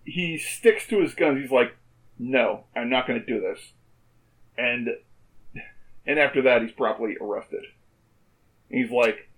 he 0.04 0.38
sticks 0.38 0.88
to 0.88 1.02
his 1.02 1.14
guns. 1.14 1.42
He's 1.42 1.52
like, 1.52 1.76
"No, 2.18 2.66
I'm 2.76 2.90
not 2.90 3.08
going 3.08 3.20
to 3.20 3.26
do 3.26 3.40
this," 3.40 3.74
and 4.58 4.90
and 6.06 6.20
after 6.20 6.42
that, 6.44 6.62
he's 6.62 6.72
promptly 6.72 7.18
arrested. 7.20 7.64
He's 8.70 8.92
like, 8.92 9.30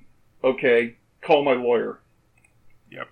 "Okay, 0.44 0.98
call 1.22 1.44
my 1.44 1.54
lawyer." 1.54 2.00
Yep. 2.92 3.08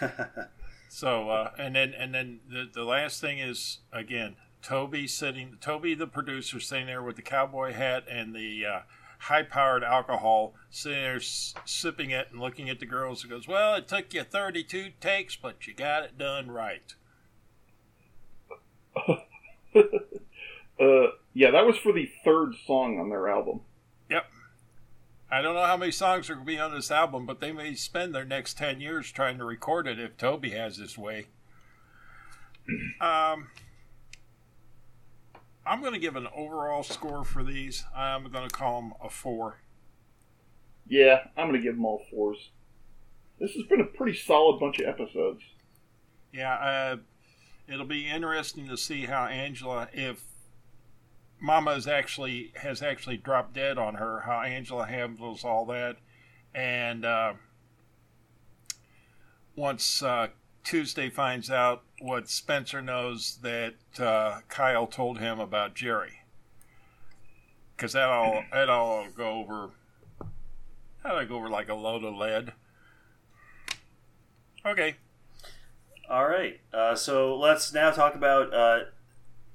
so 0.88 1.30
uh, 1.30 1.50
and 1.58 1.74
then 1.74 1.94
and 1.94 2.14
then 2.14 2.40
the 2.48 2.68
the 2.72 2.84
last 2.84 3.20
thing 3.20 3.38
is 3.38 3.78
again 3.92 4.36
Toby 4.62 5.06
sitting 5.06 5.58
Toby 5.60 5.94
the 5.94 6.06
producer 6.06 6.60
sitting 6.60 6.86
there 6.86 7.02
with 7.02 7.16
the 7.16 7.22
cowboy 7.22 7.72
hat 7.72 8.04
and 8.08 8.34
the 8.34 8.64
uh, 8.64 8.80
high 9.18 9.42
powered 9.42 9.82
alcohol 9.82 10.54
sitting 10.70 11.02
there 11.02 11.16
s- 11.16 11.54
sipping 11.64 12.10
it 12.10 12.28
and 12.30 12.40
looking 12.40 12.70
at 12.70 12.78
the 12.80 12.86
girls 12.86 13.22
and 13.22 13.30
goes 13.30 13.48
well 13.48 13.74
it 13.74 13.88
took 13.88 14.12
you 14.14 14.22
32 14.22 14.90
takes 15.00 15.34
but 15.36 15.66
you 15.66 15.74
got 15.74 16.04
it 16.04 16.16
done 16.18 16.50
right 16.50 16.94
uh, 20.80 21.06
yeah, 21.34 21.50
that 21.50 21.66
was 21.66 21.76
for 21.78 21.92
the 21.92 22.10
third 22.24 22.54
song 22.66 22.98
on 22.98 23.08
their 23.10 23.28
album. 23.28 23.60
yep 24.10 24.26
I 25.30 25.40
don't 25.40 25.54
know 25.54 25.64
how 25.64 25.76
many 25.78 25.92
songs 25.92 26.28
are 26.28 26.34
going 26.34 26.46
to 26.46 26.52
be 26.52 26.58
on 26.58 26.72
this 26.72 26.90
album 26.90 27.26
but 27.26 27.40
they 27.40 27.52
may 27.52 27.74
spend 27.74 28.14
their 28.14 28.24
next 28.24 28.58
10 28.58 28.80
years 28.80 29.10
trying 29.10 29.38
to 29.38 29.44
record 29.44 29.86
it 29.86 29.98
if 29.98 30.16
Toby 30.16 30.50
has 30.50 30.76
his 30.76 30.96
way 30.98 31.26
um 33.00 33.48
I'm 35.64 35.80
going 35.80 35.92
to 35.92 35.98
give 36.00 36.16
an 36.16 36.26
overall 36.34 36.82
score 36.82 37.24
for 37.24 37.44
these. 37.44 37.84
I'm 37.96 38.24
going 38.30 38.48
to 38.48 38.54
call 38.54 38.80
them 38.80 38.94
a 39.00 39.08
four. 39.08 39.58
Yeah, 40.88 41.20
I'm 41.36 41.48
going 41.48 41.60
to 41.60 41.64
give 41.64 41.76
them 41.76 41.84
all 41.84 42.02
fours. 42.10 42.50
This 43.38 43.52
has 43.52 43.62
been 43.68 43.80
a 43.80 43.84
pretty 43.84 44.18
solid 44.18 44.58
bunch 44.58 44.80
of 44.80 44.86
episodes. 44.86 45.40
Yeah, 46.32 46.54
uh, 46.54 46.96
it'll 47.72 47.86
be 47.86 48.08
interesting 48.08 48.66
to 48.68 48.76
see 48.76 49.02
how 49.06 49.26
Angela, 49.26 49.88
if 49.92 50.24
Mama 51.42 51.72
is 51.72 51.88
actually 51.88 52.52
has 52.54 52.82
actually 52.82 53.16
dropped 53.16 53.52
dead 53.52 53.76
on 53.76 53.96
her, 53.96 54.20
how 54.20 54.42
Angela 54.42 54.86
handles 54.86 55.44
all 55.44 55.66
that, 55.66 55.96
and 56.54 57.04
uh, 57.04 57.32
once 59.56 60.04
uh, 60.04 60.28
Tuesday 60.62 61.10
finds 61.10 61.50
out 61.50 61.82
what 62.00 62.30
Spencer 62.30 62.80
knows 62.80 63.40
that 63.42 63.74
uh, 63.98 64.42
Kyle 64.48 64.86
told 64.86 65.18
him 65.18 65.40
about 65.40 65.74
Jerry, 65.74 66.20
because 67.76 67.94
that'll 67.94 68.44
that'll 68.52 69.08
go 69.16 69.40
over 69.40 69.70
that'll 71.02 71.26
go 71.26 71.36
over 71.38 71.50
like 71.50 71.68
a 71.68 71.74
load 71.74 72.04
of 72.04 72.14
lead. 72.14 72.52
Okay. 74.64 74.94
All 76.08 76.28
right. 76.28 76.60
Uh, 76.72 76.94
so 76.94 77.36
let's 77.36 77.72
now 77.72 77.90
talk 77.90 78.14
about 78.14 78.52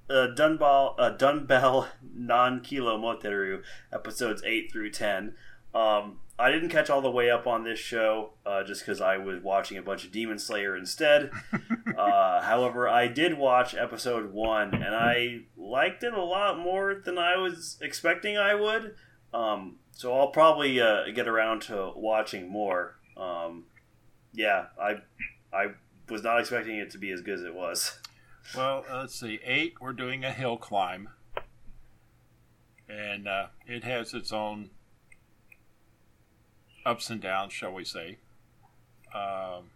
uh, 0.09 0.27
Dunball, 0.35 0.95
uh, 0.97 1.09
Dumbbell 1.11 1.87
Nan 2.15 2.61
Kilo 2.61 2.97
Moteru, 2.97 3.61
episodes 3.91 4.41
8 4.45 4.71
through 4.71 4.91
10. 4.91 5.35
Um, 5.73 6.19
I 6.39 6.51
didn't 6.51 6.69
catch 6.69 6.89
all 6.89 7.01
the 7.01 7.11
way 7.11 7.31
up 7.31 7.47
on 7.47 7.63
this 7.63 7.79
show 7.79 8.31
uh, 8.45 8.63
just 8.63 8.81
because 8.81 9.01
I 9.01 9.17
was 9.17 9.41
watching 9.41 9.77
a 9.77 9.81
bunch 9.81 10.05
of 10.05 10.11
Demon 10.11 10.37
Slayer 10.37 10.75
instead. 10.75 11.31
uh, 11.97 12.41
however, 12.41 12.87
I 12.87 13.07
did 13.07 13.37
watch 13.37 13.73
episode 13.75 14.31
1 14.31 14.73
and 14.73 14.95
I 14.95 15.41
liked 15.57 16.03
it 16.03 16.13
a 16.13 16.23
lot 16.23 16.59
more 16.59 17.01
than 17.03 17.17
I 17.17 17.37
was 17.37 17.77
expecting 17.81 18.37
I 18.37 18.53
would. 18.53 18.95
Um, 19.33 19.77
so 19.91 20.15
I'll 20.15 20.29
probably 20.29 20.79
uh, 20.79 21.05
get 21.13 21.27
around 21.27 21.63
to 21.63 21.91
watching 21.95 22.47
more. 22.47 22.95
Um, 23.17 23.65
yeah, 24.33 24.67
I 24.79 24.97
I 25.51 25.71
was 26.07 26.23
not 26.23 26.39
expecting 26.39 26.77
it 26.77 26.91
to 26.91 26.97
be 26.97 27.11
as 27.11 27.21
good 27.21 27.39
as 27.39 27.43
it 27.43 27.55
was. 27.55 27.99
Well, 28.55 28.85
uh, 28.89 28.99
let's 29.01 29.19
see. 29.19 29.39
Eight, 29.43 29.75
we're 29.81 29.93
doing 29.93 30.23
a 30.23 30.31
hill 30.31 30.57
climb, 30.57 31.09
and 32.89 33.27
uh, 33.27 33.47
it 33.65 33.83
has 33.83 34.13
its 34.13 34.31
own 34.31 34.69
ups 36.85 37.09
and 37.09 37.21
downs, 37.21 37.53
shall 37.53 37.73
we 37.73 37.83
say. 37.83 38.17
Um, 39.13 39.71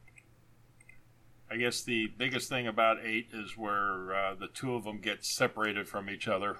I 1.50 1.58
guess 1.58 1.82
the 1.82 2.08
biggest 2.18 2.48
thing 2.50 2.66
about 2.68 2.98
eight 3.04 3.28
is 3.34 3.58
where 3.58 4.16
uh, 4.16 4.36
the 4.36 4.48
two 4.48 4.74
of 4.76 4.86
them 4.86 5.00
get 5.00 5.26
separated 5.26 5.88
from 5.90 6.10
each 6.10 6.28
other. 6.28 6.58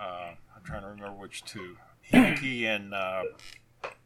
Uh, 0.00 0.32
I'm 0.56 0.62
trying 0.64 0.82
to 0.82 0.88
remember 0.88 1.12
which 1.12 1.44
two. 1.44 1.76
Hibiki 2.12 2.64
and 2.64 2.92
uh, 2.94 3.22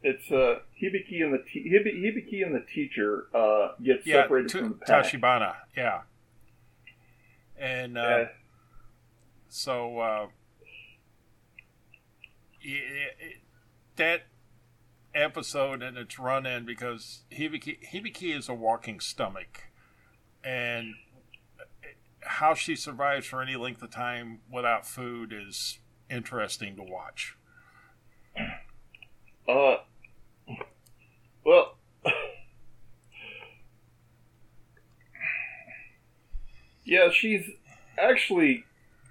It's 0.03 0.29
uh, 0.31 0.59
Hibiki 0.81 1.23
and 1.23 1.33
the 1.33 1.43
te- 1.51 1.69
Hibi- 1.69 2.01
Hibiki 2.03 2.45
and 2.45 2.53
the 2.53 2.65
teacher 2.73 3.27
uh, 3.33 3.69
get 3.83 4.05
yeah, 4.05 4.23
separated 4.23 4.49
Tu- 4.49 4.59
from 4.59 4.69
the 4.69 4.75
pack. 4.75 5.05
Tachibana, 5.05 5.55
yeah. 5.75 6.01
And 7.59 7.97
uh, 7.97 8.01
Yeah. 8.01 8.27
so 9.49 9.99
uh, 9.99 10.27
i 12.65 12.69
i 12.69 13.33
that 13.95 14.21
episode 15.13 15.81
and 15.83 15.97
its 15.97 16.17
run 16.17 16.45
in 16.45 16.65
because 16.65 17.23
Hibiki, 17.31 17.77
Hibiki 17.91 18.33
is 18.35 18.47
a 18.47 18.53
walking 18.53 18.99
stomach, 19.01 19.63
and 20.43 20.93
how 22.21 22.53
she 22.53 22.75
survives 22.75 23.25
for 23.25 23.41
any 23.41 23.55
length 23.57 23.81
of 23.81 23.91
time 23.91 24.39
without 24.49 24.85
food 24.87 25.33
is 25.33 25.79
interesting 26.09 26.75
to 26.77 26.83
watch. 26.83 27.35
Uh, 29.47 29.77
well, 31.43 31.78
yeah, 36.89 37.09
she's 37.11 37.45
actually 37.97 38.65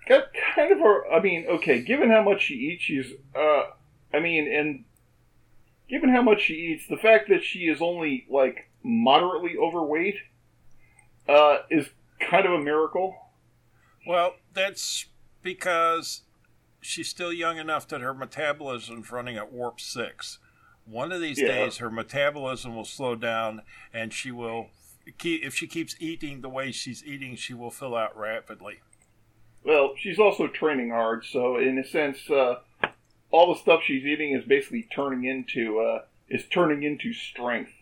got 0.09 0.25
kind 0.55 0.73
of 0.73 0.79
a. 0.81 1.15
I 1.15 1.21
mean, 1.21 1.47
okay, 1.49 1.81
given 1.83 2.11
how 2.11 2.23
much 2.23 2.43
she 2.43 2.55
eats, 2.55 2.83
she's. 2.83 3.13
Uh, 3.35 3.63
I 4.13 4.21
mean, 4.21 4.51
and 4.53 4.85
given 5.89 6.11
how 6.11 6.23
much 6.23 6.43
she 6.43 6.55
eats, 6.55 6.85
the 6.89 6.97
fact 6.97 7.29
that 7.29 7.43
she 7.45 7.61
is 7.61 7.81
only 7.81 8.27
like 8.29 8.69
moderately 8.83 9.57
overweight, 9.57 10.17
uh, 11.29 11.59
is 11.71 11.89
kind 12.21 12.47
of 12.47 12.53
a 12.53 12.59
miracle. 12.59 13.15
Well, 14.07 14.35
that's 14.55 15.07
because 15.43 16.23
she's 16.81 17.09
still 17.09 17.33
young 17.33 17.59
enough 17.59 17.87
that 17.89 18.01
her 18.01 18.15
metabolism's 18.15 19.13
running 19.13 19.37
at 19.37 19.53
warp 19.53 19.81
six. 19.81 20.39
One 20.85 21.13
of 21.13 21.21
these 21.21 21.39
Yeah. 21.39 21.49
days, 21.49 21.77
her 21.79 21.91
metabolism 21.91 22.75
will 22.75 22.87
slow 22.87 23.15
down, 23.15 23.63
and 23.93 24.13
she 24.13 24.31
will. 24.31 24.71
If 25.25 25.55
she 25.55 25.67
keeps 25.67 25.97
eating 25.99 26.41
the 26.41 26.49
way 26.49 26.73
she's 26.73 27.05
eating, 27.05 27.37
she 27.37 27.55
will 27.55 27.71
fill 27.71 27.95
out 27.97 28.17
rapidly. 28.17 28.81
Well, 29.65 29.95
she's 29.97 30.19
also 30.19 30.47
training 30.47 30.91
hard, 30.91 31.25
so 31.25 31.57
in 31.57 31.79
a 31.79 31.85
sense, 31.87 32.31
uh, 32.31 32.61
all 33.31 33.53
the 33.53 33.61
stuff 33.61 33.81
she's 33.85 34.05
eating 34.05 34.35
is 34.35 34.45
basically 34.45 34.89
turning 34.95 35.25
into 35.25 35.81
uh, 35.81 36.03
is 36.29 36.45
turning 36.49 36.83
into 36.83 37.13
strength. 37.13 37.73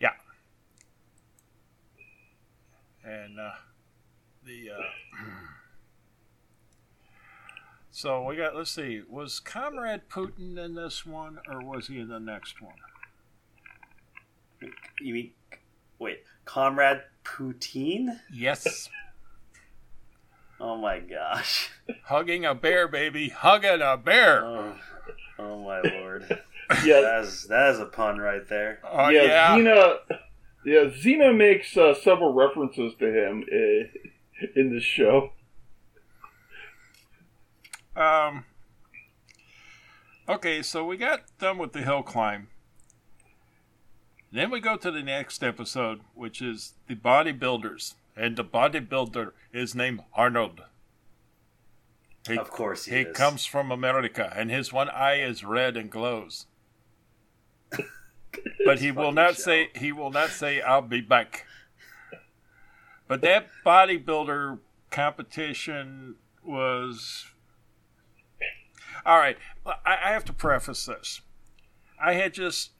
Yeah. 0.00 0.10
And 3.04 3.38
uh, 3.38 3.50
the 4.44 4.70
uh, 4.70 4.82
so 8.04 8.22
we 8.22 8.36
got. 8.36 8.54
Let's 8.54 8.70
see. 8.70 9.00
Was 9.08 9.40
Comrade 9.40 10.02
Putin 10.10 10.62
in 10.62 10.74
this 10.74 11.06
one, 11.06 11.38
or 11.48 11.64
was 11.64 11.86
he 11.86 11.98
in 11.98 12.08
the 12.08 12.20
next 12.20 12.60
one? 12.60 12.74
You 15.00 15.14
mean, 15.14 15.30
wait, 15.98 16.22
Comrade 16.44 17.00
Poutine? 17.24 18.20
Yes. 18.30 18.90
Oh 20.60 20.76
my 20.76 20.98
gosh. 20.98 21.70
Hugging 22.04 22.44
a 22.44 22.54
bear, 22.54 22.88
baby. 22.88 23.30
Hugging 23.30 23.80
a 23.80 23.96
bear. 23.96 24.44
Oh, 24.44 24.74
oh 25.38 25.64
my 25.64 25.80
lord. 25.80 26.40
Yeah, 26.82 27.02
That 27.02 27.24
is, 27.24 27.42
that 27.48 27.74
is 27.74 27.78
a 27.78 27.84
pun 27.84 28.16
right 28.16 28.48
there. 28.48 28.80
Oh, 28.90 29.10
yeah, 29.10 29.24
yeah. 29.24 29.58
Xena. 29.58 29.96
Yeah, 30.64 30.84
Xena 30.84 31.36
makes 31.36 31.76
uh, 31.76 31.92
several 31.92 32.32
references 32.32 32.94
to 33.00 33.06
him 33.06 33.44
uh, 33.52 34.48
in 34.56 34.72
this 34.74 34.82
show. 34.82 35.32
Um, 37.96 38.44
okay, 40.28 40.62
so 40.62 40.84
we 40.84 40.96
got 40.96 41.22
done 41.38 41.58
with 41.58 41.72
the 41.72 41.82
hill 41.82 42.02
climb. 42.02 42.48
Then 44.32 44.50
we 44.50 44.60
go 44.60 44.76
to 44.76 44.90
the 44.90 45.02
next 45.02 45.44
episode, 45.44 46.00
which 46.14 46.42
is 46.42 46.74
the 46.88 46.96
bodybuilders. 46.96 47.94
And 48.16 48.36
the 48.36 48.44
bodybuilder 48.44 49.30
is 49.52 49.74
named 49.74 50.00
Arnold. 50.14 50.62
He, 52.26 52.36
Of 52.36 52.50
course 52.50 52.86
he 52.86 52.98
he 52.98 53.04
comes 53.04 53.44
from 53.44 53.70
America, 53.70 54.32
and 54.34 54.50
his 54.50 54.72
one 54.72 54.88
eye 54.88 55.20
is 55.20 55.44
red 55.44 55.76
and 55.76 55.90
glows. 55.90 56.46
but 58.64 58.80
he 58.80 58.90
will 58.90 59.12
not 59.12 59.36
show. 59.36 59.42
say 59.42 59.68
he 59.74 59.92
will 59.92 60.10
not 60.10 60.30
say 60.30 60.60
I'll 60.62 60.80
be 60.82 61.00
back. 61.00 61.46
But 63.06 63.20
that 63.20 63.48
bodybuilder 63.64 64.58
competition 64.90 66.14
was 66.42 67.26
all 69.06 69.18
right. 69.18 69.36
I, 69.66 69.96
I 70.06 70.10
have 70.12 70.24
to 70.26 70.32
preface 70.32 70.86
this. 70.86 71.20
I 72.02 72.14
had 72.14 72.34
just 72.34 72.70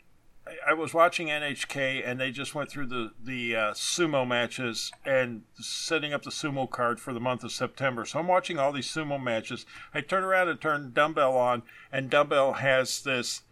I- 0.67 0.75
was 0.75 0.93
watching 0.93 1.29
NHK 1.29 2.07
and 2.07 2.21
they 2.21 2.31
just 2.31 2.55
went 2.55 2.71
through 2.71 2.87
the 2.87 3.13
the 3.23 3.57
uh, 3.57 3.73
sumo 3.73 4.27
matches 4.27 4.93
and 5.05 5.43
setting 5.55 6.13
up 6.13 6.23
the 6.23 6.31
sumo 6.31 6.69
card 6.69 7.01
for 7.01 7.13
the 7.13 7.21
month 7.21 7.45
of 7.45 7.53
September. 7.53 8.05
So 8.05 8.19
I'm 8.19 8.29
watching 8.29 8.59
all 8.59 8.73
these 8.73 8.89
sumo 8.89 9.23
matches. 9.23 9.65
I 9.95 10.01
turn 10.01 10.25
around 10.25 10.49
and 10.49 10.61
turn 10.61 10.93
Dumbbell 10.93 11.37
on, 11.37 11.63
and 11.93 12.11
Dumbbell 12.11 12.55
has 12.55 13.03
this 13.03 13.43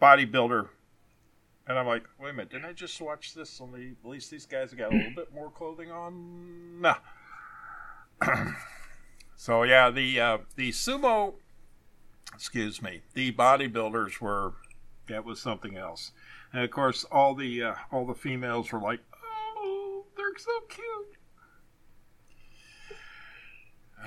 bodybuilder, 0.00 0.68
and 1.66 1.78
I'm 1.78 1.86
like, 1.86 2.04
wait 2.20 2.30
a 2.30 2.32
minute, 2.34 2.50
didn't 2.50 2.66
I 2.66 2.72
just 2.72 3.00
watch 3.00 3.34
this? 3.34 3.60
Only 3.60 3.94
at 4.04 4.08
least 4.08 4.30
these 4.30 4.46
guys 4.46 4.70
have 4.70 4.78
got 4.78 4.92
a 4.92 4.96
little 4.96 5.14
bit 5.16 5.34
more 5.34 5.50
clothing 5.50 5.90
on. 5.90 6.80
Nah. 6.80 6.96
so 9.36 9.62
yeah, 9.64 9.90
the 9.90 10.20
uh, 10.20 10.38
the 10.56 10.70
sumo, 10.70 11.34
excuse 12.34 12.82
me, 12.82 13.02
the 13.14 13.32
bodybuilders 13.32 14.20
were 14.20 14.54
that 15.08 15.24
was 15.24 15.40
something 15.40 15.76
else. 15.76 16.12
And 16.52 16.62
of 16.62 16.70
course, 16.70 17.04
all 17.10 17.34
the 17.34 17.62
uh, 17.62 17.74
all 17.90 18.06
the 18.06 18.14
females 18.14 18.72
were 18.72 18.80
like, 18.80 19.00
"Oh, 19.56 20.04
they're 20.16 20.36
so 20.38 20.60
cute." 20.68 21.16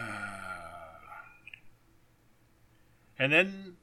and 3.20 3.34
then 3.34 3.78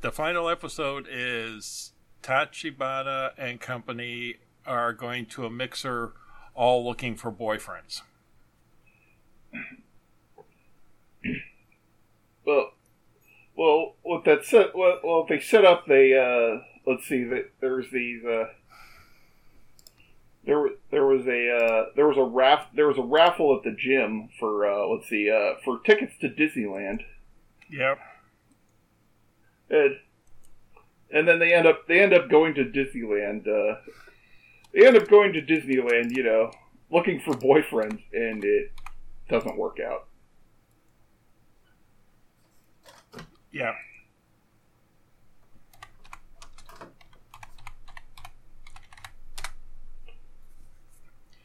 the 0.00 0.12
final 0.12 0.48
episode 0.48 1.06
is 1.10 1.92
Tachibana 2.22 3.32
and 3.38 3.60
company 3.60 4.36
are 4.66 4.92
going 4.92 5.26
to 5.26 5.46
a 5.46 5.50
mixer, 5.50 6.12
all 6.54 6.84
looking 6.84 7.16
for 7.16 7.32
boyfriends. 7.32 8.02
Well, 12.44 12.72
well, 13.56 13.94
what 14.02 14.24
that 14.24 14.44
set? 14.44 14.76
Well, 14.76 15.00
well, 15.02 15.26
they 15.28 15.40
set 15.40 15.64
up 15.64 15.86
the. 15.86 16.16
Uh, 16.16 16.90
let's 16.90 17.06
see. 17.06 17.24
That 17.24 17.50
there's 17.60 17.90
these. 17.90 18.24
Uh, 18.24 18.44
there, 20.44 20.68
there 20.90 21.04
was 21.04 21.26
a 21.26 21.50
uh, 21.56 21.84
there 21.96 22.06
was 22.06 22.16
a 22.16 22.22
raff 22.22 22.66
there 22.74 22.86
was 22.86 22.98
a 22.98 23.02
raffle 23.02 23.56
at 23.56 23.64
the 23.64 23.74
gym 23.76 24.28
for 24.38 24.64
uh, 24.66 24.86
let's 24.86 25.08
see 25.08 25.30
uh, 25.30 25.54
for 25.64 25.80
tickets 25.80 26.12
to 26.20 26.28
Disneyland 26.28 27.00
Yep. 27.68 27.98
and 29.70 29.96
and 31.10 31.26
then 31.26 31.40
they 31.40 31.52
end 31.52 31.66
up 31.66 31.88
they 31.88 32.00
end 32.00 32.14
up 32.14 32.30
going 32.30 32.54
to 32.54 32.64
Disneyland 32.64 33.48
uh, 33.48 33.80
they 34.72 34.86
end 34.86 34.96
up 34.96 35.08
going 35.08 35.32
to 35.32 35.42
Disneyland 35.42 36.16
you 36.16 36.22
know 36.22 36.52
looking 36.92 37.20
for 37.24 37.34
boyfriends 37.34 38.00
and 38.12 38.44
it 38.44 38.70
doesn't 39.28 39.58
work 39.58 39.78
out 39.80 40.06
Yeah. 43.56 43.72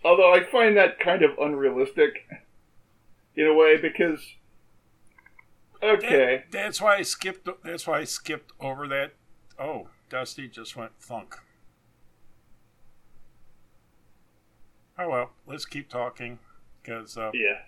Although 0.04 0.34
I 0.34 0.43
find 0.43 0.76
that 0.78 1.00
kind 1.00 1.24
of 1.24 1.32
unrealistic 1.39 2.28
in 3.36 3.45
a 3.47 3.54
way 3.54 3.78
because 3.78 4.19
okay, 5.82 6.38
That- 6.38 6.52
that's 6.52 6.82
why 6.82 6.97
I 6.97 7.02
skipped. 7.04 7.47
That's 7.63 7.86
why 7.88 8.00
I 8.00 8.04
skipped 8.04 8.52
over 8.60 8.88
that. 8.88 9.13
Oh, 9.60 9.88
Dusty 10.10 10.47
just 10.47 10.76
went 10.76 10.91
thunk. 11.00 11.36
Oh 14.97 15.10
well, 15.10 15.32
let's 15.47 15.65
keep 15.65 15.88
talking 15.89 16.39
because 16.82 17.17
uh, 17.17 17.32
yeah, 17.34 17.60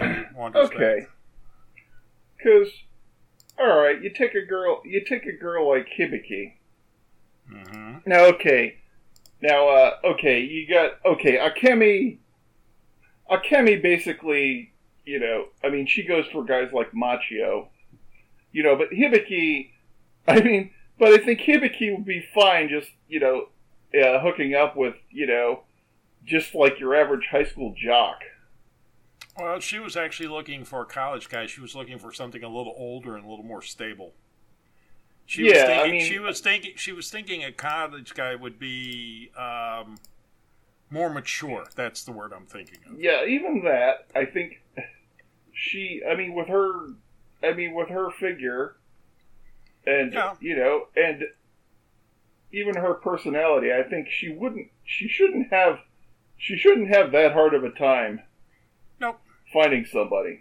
okay. 0.00 1.00
back. 1.00 1.08
Because 2.44 2.70
all 3.58 3.76
right, 3.78 4.02
you 4.02 4.10
take 4.10 4.34
a 4.34 4.44
girl, 4.44 4.82
you 4.84 5.02
take 5.04 5.26
a 5.26 5.32
girl 5.32 5.68
like 5.70 5.88
Hibiki. 5.96 6.54
hmm 7.48 7.98
Now, 8.04 8.26
okay, 8.26 8.78
now, 9.40 9.68
uh, 9.68 9.92
okay, 10.04 10.40
you 10.40 10.68
got 10.68 10.92
okay, 11.04 11.38
Akemi. 11.38 12.18
Akemi 13.30 13.80
basically, 13.80 14.72
you 15.06 15.18
know, 15.18 15.46
I 15.62 15.70
mean, 15.70 15.86
she 15.86 16.02
goes 16.02 16.26
for 16.32 16.44
guys 16.44 16.72
like 16.72 16.92
Machio, 16.92 17.68
you 18.52 18.62
know, 18.62 18.76
but 18.76 18.90
Hibiki, 18.90 19.70
I 20.28 20.40
mean, 20.40 20.70
but 20.98 21.08
I 21.08 21.18
think 21.18 21.40
Hibiki 21.40 21.94
would 21.94 22.04
be 22.04 22.26
fine 22.34 22.68
just, 22.68 22.90
you 23.08 23.20
know, 23.20 23.48
uh, 23.98 24.20
hooking 24.20 24.54
up 24.54 24.76
with, 24.76 24.94
you 25.10 25.26
know, 25.26 25.62
just 26.24 26.54
like 26.54 26.80
your 26.80 26.94
average 26.94 27.28
high 27.30 27.44
school 27.44 27.74
jock. 27.76 28.20
Well, 29.38 29.58
she 29.60 29.78
was 29.78 29.96
actually 29.96 30.28
looking 30.28 30.64
for 30.64 30.82
a 30.82 30.86
college 30.86 31.28
guy. 31.28 31.46
She 31.46 31.60
was 31.60 31.74
looking 31.74 31.98
for 31.98 32.12
something 32.12 32.42
a 32.44 32.48
little 32.48 32.74
older 32.76 33.16
and 33.16 33.24
a 33.24 33.28
little 33.28 33.44
more 33.44 33.62
stable. 33.62 34.12
She 35.26 35.42
was 35.44 35.52
Yeah, 35.54 35.62
I 35.64 35.66
thinking, 35.66 35.90
mean- 35.92 36.04
she 36.12 36.18
was 36.18 36.40
thinking 36.40 36.72
she 36.76 36.92
was 36.92 37.10
thinking 37.10 37.42
a 37.42 37.50
college 37.52 38.14
guy 38.14 38.34
would 38.34 38.58
be 38.58 39.30
um, 39.36 39.96
more 40.90 41.08
mature. 41.10 41.64
That's 41.74 42.04
the 42.04 42.12
word 42.12 42.32
I'm 42.34 42.46
thinking 42.46 42.78
of. 42.88 43.00
Yeah, 43.00 43.24
even 43.24 43.62
that, 43.64 44.06
I 44.14 44.26
think 44.26 44.62
she, 45.52 46.02
I 46.08 46.14
mean, 46.14 46.34
with 46.34 46.48
her, 46.48 46.90
I 47.42 47.52
mean, 47.54 47.74
with 47.74 47.88
her 47.88 48.10
figure, 48.10 48.76
and, 49.86 50.12
Yeah. 50.12 50.34
you 50.40 50.56
know, 50.56 50.88
and 50.94 51.24
even 52.52 52.76
her 52.76 52.94
personality, 52.94 53.72
I 53.72 53.82
think 53.82 54.08
she 54.10 54.28
wouldn't, 54.28 54.68
she 54.84 55.08
shouldn't 55.08 55.50
have, 55.52 55.78
she 56.36 56.56
shouldn't 56.56 56.88
have 56.88 57.12
that 57.12 57.32
hard 57.32 57.54
of 57.54 57.64
a 57.64 57.70
time. 57.70 58.20
Finding 59.54 59.86
somebody. 59.86 60.40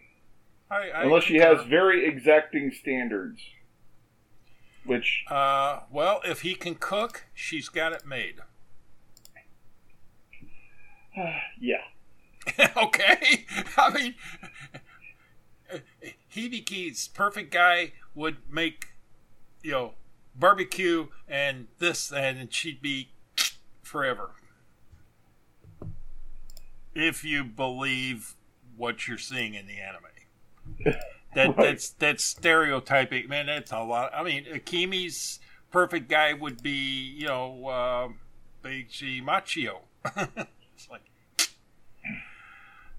I, 0.70 0.90
I 0.90 1.04
Unless 1.04 1.24
she 1.26 1.38
has 1.38 1.64
very 1.68 2.06
exacting 2.06 2.72
standards. 2.72 3.40
Which, 4.86 5.24
Uh, 5.30 5.82
well, 5.90 6.20
if 6.26 6.42
he 6.42 6.56
can 6.56 6.76
cook, 6.76 7.28
she's 7.34 7.70
got 7.70 7.94
it 7.94 8.06
made. 8.06 8.36
yeah. 11.62 11.78
okay, 12.76 13.46
I 13.78 13.90
mean, 13.94 14.16
Hibiki's 16.36 17.08
perfect 17.08 17.54
guy 17.54 17.94
would 18.14 18.38
make, 18.52 18.88
you 19.62 19.72
know, 19.72 19.94
barbecue 20.36 21.08
and 21.28 21.68
this, 21.80 22.12
and 22.12 22.54
she'd 22.54 22.82
be 22.82 23.12
forever. 23.84 24.32
If 26.94 27.24
you 27.24 27.46
believe 27.46 28.36
what 28.78 29.08
you're 29.08 29.18
seeing 29.18 29.54
in 29.54 29.68
the 29.68 29.80
anime, 29.80 30.96
that 31.36 31.48
Right. 31.50 31.58
that's 31.58 31.90
that's 31.92 32.24
stereotyping. 32.24 33.28
Man, 33.28 33.48
that's 33.48 33.72
a 33.72 33.80
lot. 33.80 34.12
I 34.16 34.24
mean, 34.24 34.46
Akemi's 34.46 35.40
perfect 35.72 36.08
guy 36.10 36.34
would 36.34 36.62
be, 36.62 36.72
you 37.18 37.28
know, 37.28 37.68
uh, 37.68 38.08
Beichi 38.68 39.24
Machio. 39.24 39.80
it's 40.76 40.90
like 40.90 41.02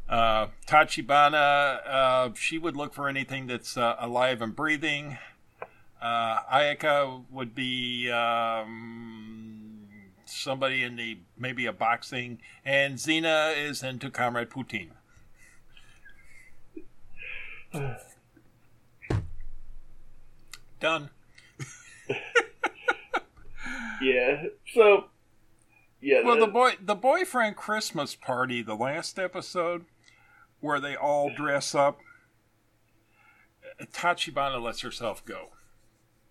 uh, 0.09 0.49
Tachibana, 0.67 1.81
uh, 1.87 2.31
she 2.35 2.59
would 2.59 2.77
look 2.77 2.93
for 2.95 3.09
anything 3.09 3.47
that's 3.47 3.77
uh, 3.77 3.97
alive 3.99 4.43
and 4.43 4.55
breathing. 4.55 5.19
Uh, 6.01 6.41
Ayaka 6.53 7.25
would 7.31 7.55
be 7.55 8.11
um, 8.11 9.79
somebody 10.27 10.83
in 10.83 10.97
the 10.97 11.19
maybe 11.39 11.65
a 11.67 11.73
boxing, 11.73 12.39
and 12.65 12.97
Xena 12.97 13.57
is 13.57 13.83
into 13.83 14.11
Comrade 14.11 14.51
Putin. 14.51 14.89
Done. 20.81 21.11
Yeah. 24.03 24.45
So, 24.75 25.05
yeah. 26.01 26.23
Well, 26.25 26.39
the 26.39 26.47
boy, 26.49 26.73
the 26.81 26.97
boyfriend 26.97 27.57
Christmas 27.57 28.15
party, 28.15 28.61
the 28.61 28.75
last 28.75 29.19
episode, 29.19 29.87
where 30.61 30.81
they 30.81 30.95
all 30.97 31.31
dress 31.35 31.75
up. 31.75 32.01
Tachibana 33.95 34.61
lets 34.63 34.81
herself 34.81 35.25
go. 35.25 35.51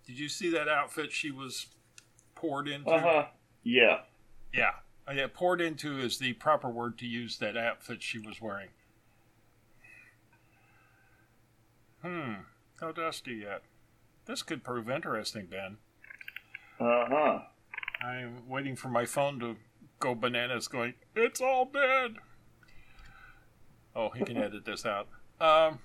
Did 0.05 0.19
you 0.19 0.29
see 0.29 0.51
that 0.51 0.67
outfit 0.67 1.11
she 1.11 1.31
was 1.31 1.67
poured 2.35 2.67
into? 2.67 2.89
Uh 2.91 3.01
huh. 3.01 3.25
Yeah. 3.63 4.01
Yeah, 4.53 4.71
Uh, 5.07 5.13
yeah. 5.13 5.27
Poured 5.33 5.61
into 5.61 5.97
is 5.99 6.19
the 6.19 6.33
proper 6.33 6.69
word 6.69 6.97
to 6.99 7.07
use 7.07 7.37
that 7.37 7.57
outfit 7.57 8.03
she 8.03 8.19
was 8.19 8.39
wearing. 8.41 8.69
Hmm. 12.03 12.33
No 12.81 12.91
dusty 12.91 13.35
yet. 13.35 13.61
This 14.25 14.43
could 14.43 14.63
prove 14.63 14.89
interesting, 14.89 15.47
Ben. 15.47 15.77
Uh 16.79 17.05
huh. 17.07 17.39
I'm 18.05 18.47
waiting 18.47 18.75
for 18.75 18.89
my 18.89 19.05
phone 19.05 19.39
to 19.39 19.55
go 19.99 20.13
bananas 20.13 20.67
going, 20.67 20.95
it's 21.15 21.39
all 21.39 21.65
dead. 21.65 22.15
Oh, 23.95 24.09
he 24.09 24.25
can 24.25 24.35
edit 24.37 24.65
this 24.65 24.85
out. 24.85 25.07
Um, 25.39 25.79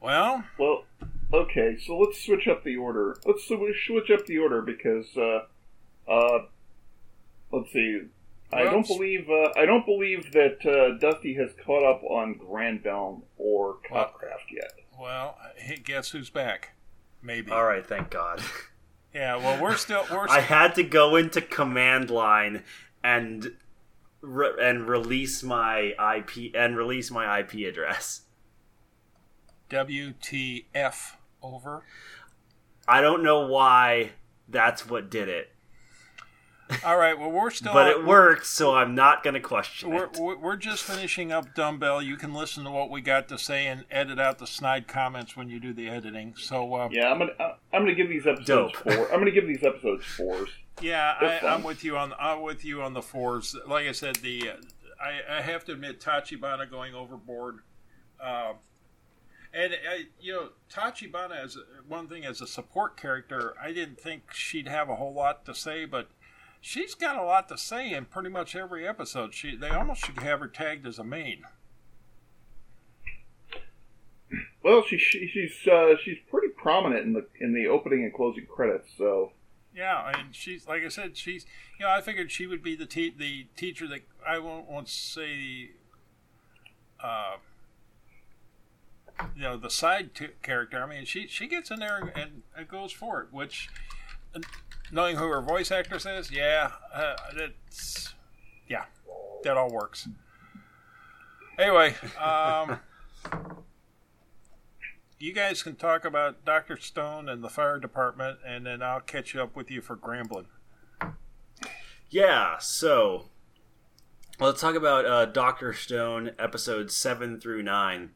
well, 0.00 0.44
Well, 0.58 0.84
okay, 1.32 1.76
so 1.84 1.98
let's 1.98 2.24
switch 2.24 2.46
up 2.46 2.62
the 2.62 2.76
order. 2.76 3.16
Let's 3.26 3.44
switch 3.46 4.10
up 4.10 4.26
the 4.26 4.38
order 4.38 4.62
because, 4.62 5.06
uh, 5.16 6.10
uh, 6.10 6.46
let's 7.50 7.72
see. 7.72 8.02
I 8.52 8.64
don't 8.64 8.86
believe 8.86 9.28
uh, 9.30 9.50
I 9.56 9.64
don't 9.66 9.86
believe 9.86 10.32
that 10.32 10.64
uh, 10.66 10.98
Dusty 10.98 11.34
has 11.34 11.50
caught 11.64 11.84
up 11.84 12.02
on 12.04 12.34
Granbelm 12.34 13.22
or 13.36 13.78
Well- 13.90 14.04
Copcraft 14.06 14.52
yet. 14.52 14.72
Well, 14.98 15.38
guess 15.84 16.10
who's 16.10 16.28
back? 16.30 16.74
Maybe. 17.22 17.50
All 17.50 17.64
right, 17.64 17.86
thank 17.86 18.10
God. 18.10 18.42
Yeah, 19.12 19.34
well, 19.38 19.60
we're 19.60 19.74
still 19.74 20.04
we're. 20.08 20.28
I 20.28 20.38
had 20.38 20.76
to 20.76 20.84
go 20.84 21.16
into 21.16 21.40
command 21.40 22.10
line 22.10 22.62
and 23.02 23.56
re- 24.20 24.54
and 24.62 24.86
release 24.88 25.42
my 25.42 25.94
IP 26.16 26.54
and 26.54 26.76
release 26.76 27.10
my 27.10 27.40
IP 27.40 27.54
address. 27.68 28.20
WTF 29.68 31.14
over. 31.42 31.82
I 32.86 33.00
don't 33.00 33.22
know 33.22 33.46
why 33.46 34.12
that's 34.48 34.88
what 34.88 35.10
did 35.10 35.28
it. 35.28 35.50
All 36.84 36.96
right. 36.96 37.18
Well, 37.18 37.30
we're 37.30 37.50
still. 37.50 37.72
but 37.72 37.88
it 37.88 38.04
works, 38.04 38.48
so 38.48 38.74
I'm 38.74 38.94
not 38.94 39.22
going 39.22 39.34
to 39.34 39.40
question 39.40 39.90
We're, 39.90 40.04
it. 40.04 40.16
we're 40.18 40.36
we're 40.36 40.56
just 40.56 40.82
finishing 40.84 41.32
up 41.32 41.54
Dumbbell. 41.54 42.02
You 42.02 42.16
can 42.16 42.32
listen 42.34 42.64
to 42.64 42.70
what 42.70 42.90
we 42.90 43.00
got 43.00 43.28
to 43.28 43.38
say 43.38 43.66
and 43.66 43.84
edit 43.90 44.18
out 44.18 44.38
the 44.38 44.46
snide 44.46 44.86
comments 44.88 45.36
when 45.36 45.48
you 45.48 45.60
do 45.60 45.72
the 45.72 45.88
editing. 45.88 46.34
So 46.36 46.74
uh, 46.74 46.88
Yeah, 46.90 47.10
I'm 47.10 47.18
gonna 47.18 47.32
uh, 47.38 47.54
I'm 47.72 47.82
gonna 47.82 47.94
give 47.94 48.08
these 48.08 48.26
episodes 48.26 48.72
Dope. 48.72 48.76
four. 48.76 49.12
I'm 49.12 49.18
gonna 49.20 49.30
give 49.30 49.46
these 49.46 49.62
episodes 49.64 50.04
fours. 50.04 50.50
yeah, 50.80 51.14
That's 51.20 51.44
I, 51.44 51.48
I'm 51.54 51.62
with 51.62 51.84
you 51.84 51.96
on 51.96 52.12
I'm 52.18 52.42
with 52.42 52.64
you 52.64 52.82
on 52.82 52.94
the 52.94 53.02
fours. 53.02 53.56
Like 53.66 53.86
I 53.86 53.92
said, 53.92 54.16
the 54.16 54.50
uh, 54.50 54.54
I, 55.02 55.38
I 55.38 55.40
have 55.42 55.64
to 55.66 55.72
admit 55.72 56.00
Tachibana 56.00 56.70
going 56.70 56.94
overboard. 56.94 57.60
Uh, 58.22 58.52
and 59.52 59.72
uh, 59.72 60.02
you 60.20 60.32
know, 60.32 60.48
Tachibana 60.72 61.42
as 61.42 61.56
one 61.88 62.06
thing 62.06 62.24
as 62.24 62.40
a 62.40 62.46
support 62.46 62.96
character, 62.96 63.54
I 63.60 63.72
didn't 63.72 63.98
think 64.00 64.32
she'd 64.32 64.68
have 64.68 64.88
a 64.88 64.94
whole 64.96 65.12
lot 65.12 65.44
to 65.46 65.54
say, 65.54 65.84
but 65.86 66.08
she's 66.60 66.94
got 66.94 67.16
a 67.16 67.22
lot 67.22 67.48
to 67.48 67.58
say 67.58 67.92
in 67.92 68.04
pretty 68.06 68.28
much 68.28 68.54
every 68.54 68.86
episode. 68.86 69.34
She 69.34 69.56
they 69.56 69.70
almost 69.70 70.04
should 70.04 70.18
have 70.18 70.40
her 70.40 70.48
tagged 70.48 70.86
as 70.86 70.98
a 70.98 71.04
main. 71.04 71.44
Well, 74.62 74.84
she, 74.86 74.98
she 74.98 75.26
she's 75.26 75.66
uh, 75.66 75.94
she's 76.02 76.18
pretty 76.30 76.48
prominent 76.48 77.04
in 77.04 77.12
the 77.14 77.26
in 77.40 77.54
the 77.54 77.66
opening 77.66 78.04
and 78.04 78.12
closing 78.14 78.46
credits. 78.46 78.88
So 78.96 79.32
Yeah, 79.74 80.12
and 80.14 80.34
she's 80.34 80.68
like 80.68 80.82
I 80.84 80.88
said, 80.88 81.16
she's 81.16 81.46
you 81.78 81.86
know 81.86 81.90
I 81.90 82.00
figured 82.00 82.30
she 82.30 82.46
would 82.46 82.62
be 82.62 82.76
the 82.76 82.86
te- 82.86 83.14
the 83.16 83.46
teacher 83.56 83.88
that 83.88 84.02
I 84.26 84.38
won't 84.38 84.68
want 84.70 84.88
to 84.88 84.92
say, 84.92 85.70
uh, 87.02 87.36
you 89.34 89.42
know, 89.42 89.56
the 89.56 89.70
side 89.70 90.14
t- 90.14 90.28
character. 90.42 90.82
I 90.82 90.86
mean, 90.86 91.04
she 91.04 91.26
she 91.26 91.46
gets 91.46 91.70
in 91.70 91.80
there 91.80 92.12
and, 92.14 92.42
and 92.56 92.68
goes 92.68 92.92
for 92.92 93.22
it. 93.22 93.28
Which, 93.32 93.68
knowing 94.90 95.16
who 95.16 95.28
her 95.28 95.40
voice 95.40 95.70
actress 95.70 96.06
is, 96.06 96.30
yeah, 96.30 96.72
uh, 96.94 97.16
yeah, 98.68 98.84
that 99.44 99.56
all 99.56 99.70
works. 99.70 100.08
Anyway, 101.58 101.94
um, 102.18 102.80
you 105.18 105.32
guys 105.32 105.62
can 105.62 105.76
talk 105.76 106.04
about 106.04 106.44
Doctor 106.44 106.76
Stone 106.78 107.28
and 107.28 107.44
the 107.44 107.50
fire 107.50 107.78
department, 107.78 108.38
and 108.46 108.64
then 108.64 108.82
I'll 108.82 109.00
catch 109.00 109.36
up 109.36 109.54
with 109.54 109.70
you 109.70 109.80
for 109.82 109.96
Granbelm. 109.96 110.46
Yeah, 112.08 112.58
so 112.58 113.26
let's 114.40 114.60
talk 114.60 114.74
about 114.74 115.04
uh, 115.04 115.26
Doctor 115.26 115.72
Stone 115.74 116.32
episodes 116.38 116.96
seven 116.96 117.38
through 117.38 117.62
nine. 117.62 118.10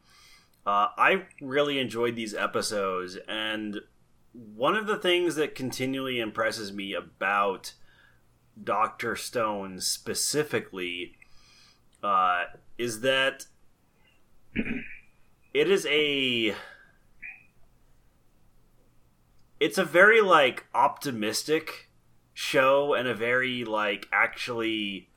Uh, 0.66 0.88
I 0.96 1.26
really 1.40 1.78
enjoyed 1.78 2.16
these 2.16 2.34
episodes, 2.34 3.18
and 3.28 3.80
one 4.34 4.74
of 4.74 4.86
the 4.86 4.98
things 4.98 5.36
that 5.36 5.54
continually 5.54 6.18
impresses 6.18 6.72
me 6.72 6.92
about 6.92 7.74
Doctor 8.62 9.14
Stone 9.14 9.80
specifically 9.80 11.16
uh, 12.02 12.44
is 12.76 13.00
that 13.00 13.46
it 15.54 15.70
is 15.70 15.86
a 15.88 16.54
it's 19.60 19.78
a 19.78 19.84
very 19.84 20.20
like 20.20 20.66
optimistic 20.74 21.90
show 22.32 22.92
and 22.92 23.06
a 23.06 23.14
very 23.14 23.64
like 23.64 24.08
actually 24.12 25.08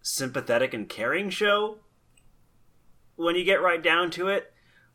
sympathetic 0.00 0.72
and 0.72 0.88
caring 0.88 1.28
show. 1.28 1.78
When 3.16 3.36
you 3.36 3.44
get 3.44 3.60
right 3.60 3.82
down 3.82 4.10
to 4.12 4.28
it 4.28 4.52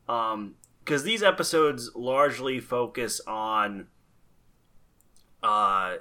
um 0.09 0.55
because 0.83 1.03
these 1.03 1.23
episodes 1.23 1.91
largely 1.95 2.59
focus 2.59 3.21
on 3.27 3.87
uh 5.41 5.95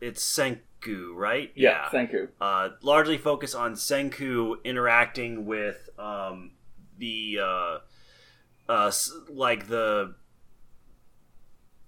it's 0.00 0.22
Senku 0.22 1.14
right 1.14 1.52
yeah, 1.54 1.88
thank 1.88 2.12
you. 2.12 2.28
uh, 2.40 2.70
largely 2.82 3.18
focus 3.18 3.54
on 3.54 3.74
Senku 3.74 4.62
interacting 4.64 5.46
with 5.46 5.88
um, 5.98 6.52
the 6.98 7.38
uh, 7.42 7.78
uh, 8.68 8.92
like 9.28 9.68
the 9.68 10.14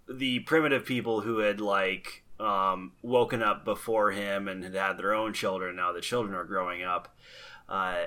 the 0.09 0.41
primitive 0.41 0.85
people 0.85 1.21
who 1.21 1.39
had 1.39 1.61
like 1.61 2.25
um, 2.41 2.93
woken 3.03 3.43
up 3.43 3.65
before 3.65 4.11
him 4.13 4.49
and 4.49 4.65
had 4.65 4.75
had 4.75 4.97
their 4.97 5.15
own 5.15 5.33
children. 5.33 5.77
Now 5.77 5.93
the 5.93 6.01
children 6.01 6.35
are 6.35 6.45
growing 6.45 6.83
up, 6.83 7.15
uh, 7.69 8.05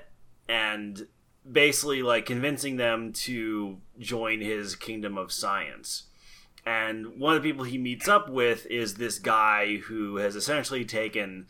and 0.49 1.07
basically 1.49 2.03
like 2.03 2.25
convincing 2.25 2.77
them 2.77 3.13
to 3.13 3.77
join 3.99 4.41
his 4.41 4.75
kingdom 4.75 5.17
of 5.17 5.31
science. 5.31 6.03
And 6.65 7.19
one 7.19 7.35
of 7.35 7.41
the 7.41 7.49
people 7.49 7.63
he 7.65 7.77
meets 7.77 8.07
up 8.07 8.29
with 8.29 8.67
is 8.67 8.95
this 8.95 9.17
guy 9.17 9.77
who 9.77 10.17
has 10.17 10.35
essentially 10.35 10.85
taken 10.85 11.47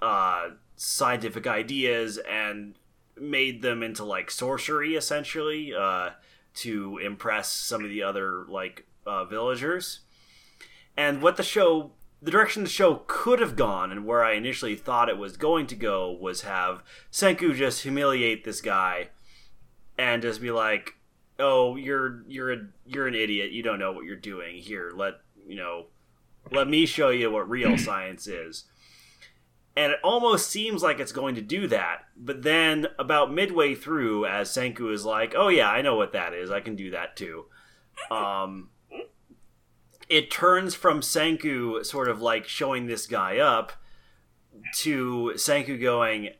uh, 0.00 0.50
scientific 0.76 1.46
ideas 1.46 2.18
and 2.18 2.76
made 3.20 3.62
them 3.62 3.82
into 3.82 4.04
like 4.04 4.30
sorcery, 4.30 4.94
essentially, 4.94 5.74
uh, 5.74 6.10
to 6.54 6.98
impress 6.98 7.50
some 7.50 7.82
of 7.82 7.90
the 7.90 8.02
other 8.02 8.44
like 8.48 8.86
uh, 9.04 9.24
villagers. 9.24 10.00
And 10.96 11.20
what 11.20 11.36
the 11.36 11.42
show, 11.42 11.90
the 12.22 12.30
direction 12.30 12.62
the 12.62 12.68
show 12.68 13.02
could 13.08 13.40
have 13.40 13.56
gone, 13.56 13.90
and 13.90 14.06
where 14.06 14.22
I 14.22 14.34
initially 14.34 14.76
thought 14.76 15.08
it 15.08 15.18
was 15.18 15.36
going 15.36 15.66
to 15.68 15.74
go, 15.74 16.12
was 16.12 16.42
have 16.42 16.84
Senku 17.10 17.54
just 17.56 17.82
humiliate 17.82 18.44
this 18.44 18.60
guy 18.60 19.08
and 19.98 20.22
just 20.22 20.40
be 20.40 20.50
like, 20.50 20.96
"Oh, 21.38 21.76
you're 21.76 22.22
you're 22.28 22.52
a 22.52 22.58
you're 22.86 23.06
an 23.06 23.14
idiot. 23.14 23.52
You 23.52 23.62
don't 23.62 23.78
know 23.78 23.92
what 23.92 24.04
you're 24.04 24.16
doing. 24.16 24.56
Here, 24.56 24.92
let 24.94 25.14
you 25.46 25.56
know, 25.56 25.86
let 26.50 26.68
me 26.68 26.86
show 26.86 27.10
you 27.10 27.30
what 27.30 27.48
real 27.48 27.78
science 27.78 28.26
is." 28.26 28.64
And 29.76 29.92
it 29.92 29.98
almost 30.04 30.50
seems 30.50 30.84
like 30.84 31.00
it's 31.00 31.10
going 31.10 31.34
to 31.34 31.40
do 31.40 31.66
that, 31.66 32.04
but 32.16 32.42
then 32.42 32.86
about 32.96 33.32
midway 33.32 33.74
through, 33.74 34.24
as 34.24 34.48
Senku 34.48 34.92
is 34.92 35.04
like, 35.04 35.34
"Oh 35.36 35.48
yeah, 35.48 35.68
I 35.70 35.82
know 35.82 35.96
what 35.96 36.12
that 36.12 36.32
is. 36.32 36.50
I 36.50 36.60
can 36.60 36.76
do 36.76 36.90
that 36.90 37.16
too." 37.16 37.46
Um, 38.10 38.70
it 40.08 40.30
turns 40.30 40.74
from 40.74 41.00
Senku 41.00 41.84
sort 41.84 42.08
of 42.08 42.20
like 42.20 42.46
showing 42.46 42.86
this 42.86 43.06
guy 43.06 43.38
up 43.38 43.72
to 44.74 45.32
Senku 45.34 45.80
going, 45.80 46.30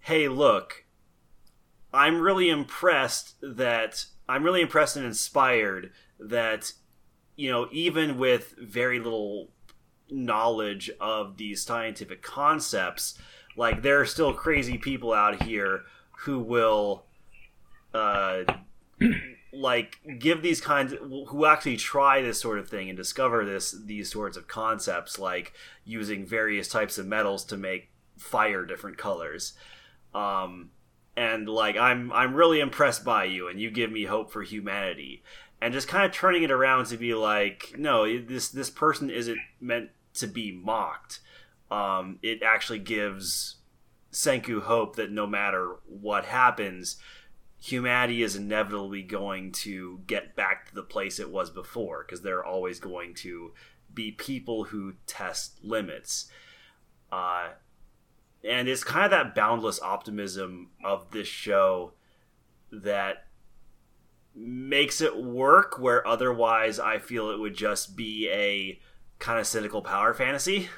"Hey, 0.00 0.28
look, 0.28 0.81
I'm 1.92 2.20
really 2.20 2.48
impressed 2.50 3.36
that 3.42 4.06
I'm 4.28 4.44
really 4.44 4.62
impressed 4.62 4.96
and 4.96 5.04
inspired 5.04 5.92
that 6.18 6.72
you 7.36 7.50
know 7.50 7.68
even 7.72 8.18
with 8.18 8.54
very 8.58 8.98
little 8.98 9.48
knowledge 10.10 10.90
of 11.00 11.36
these 11.36 11.62
scientific 11.62 12.22
concepts 12.22 13.18
like 13.56 13.82
there 13.82 14.00
are 14.00 14.06
still 14.06 14.32
crazy 14.32 14.78
people 14.78 15.12
out 15.12 15.42
here 15.42 15.82
who 16.20 16.38
will 16.38 17.04
uh 17.94 18.42
like 19.52 19.98
give 20.18 20.42
these 20.42 20.60
kinds 20.60 20.94
who 20.94 21.44
actually 21.44 21.76
try 21.76 22.22
this 22.22 22.40
sort 22.40 22.58
of 22.58 22.68
thing 22.68 22.88
and 22.88 22.96
discover 22.96 23.44
this 23.44 23.76
these 23.84 24.10
sorts 24.10 24.36
of 24.36 24.48
concepts 24.48 25.18
like 25.18 25.52
using 25.84 26.24
various 26.24 26.68
types 26.68 26.96
of 26.96 27.06
metals 27.06 27.44
to 27.44 27.56
make 27.56 27.90
fire 28.16 28.64
different 28.64 28.96
colors. 28.96 29.52
Um 30.14 30.70
and 31.16 31.48
like 31.48 31.76
I'm 31.76 32.12
I'm 32.12 32.34
really 32.34 32.60
impressed 32.60 33.04
by 33.04 33.24
you 33.24 33.48
and 33.48 33.60
you 33.60 33.70
give 33.70 33.90
me 33.90 34.04
hope 34.04 34.32
for 34.32 34.42
humanity. 34.42 35.22
And 35.60 35.72
just 35.72 35.88
kind 35.88 36.04
of 36.04 36.12
turning 36.12 36.42
it 36.42 36.50
around 36.50 36.86
to 36.86 36.96
be 36.96 37.14
like 37.14 37.74
no 37.76 38.20
this 38.20 38.48
this 38.48 38.70
person 38.70 39.10
isn't 39.10 39.38
meant 39.60 39.90
to 40.14 40.26
be 40.26 40.52
mocked. 40.52 41.20
Um 41.70 42.18
it 42.22 42.42
actually 42.42 42.80
gives 42.80 43.56
Senku 44.12 44.62
hope 44.62 44.96
that 44.96 45.10
no 45.10 45.26
matter 45.26 45.76
what 45.86 46.24
happens 46.24 46.96
humanity 47.58 48.24
is 48.24 48.34
inevitably 48.34 49.02
going 49.02 49.52
to 49.52 50.00
get 50.08 50.34
back 50.34 50.66
to 50.68 50.74
the 50.74 50.82
place 50.82 51.20
it 51.20 51.30
was 51.30 51.48
before 51.48 52.04
because 52.04 52.22
there 52.22 52.38
are 52.38 52.44
always 52.44 52.80
going 52.80 53.14
to 53.14 53.52
be 53.94 54.10
people 54.10 54.64
who 54.64 54.94
test 55.06 55.62
limits. 55.62 56.30
Uh 57.10 57.50
and 58.48 58.68
it's 58.68 58.84
kind 58.84 59.04
of 59.04 59.10
that 59.10 59.34
boundless 59.34 59.80
optimism 59.80 60.70
of 60.84 61.10
this 61.10 61.28
show 61.28 61.92
that 62.70 63.26
makes 64.34 65.00
it 65.00 65.16
work 65.16 65.78
where 65.78 66.06
otherwise 66.06 66.78
I 66.78 66.98
feel 66.98 67.30
it 67.30 67.38
would 67.38 67.54
just 67.54 67.96
be 67.96 68.28
a 68.30 68.80
kind 69.18 69.38
of 69.38 69.46
cynical 69.46 69.82
power 69.82 70.14
fantasy. 70.14 70.68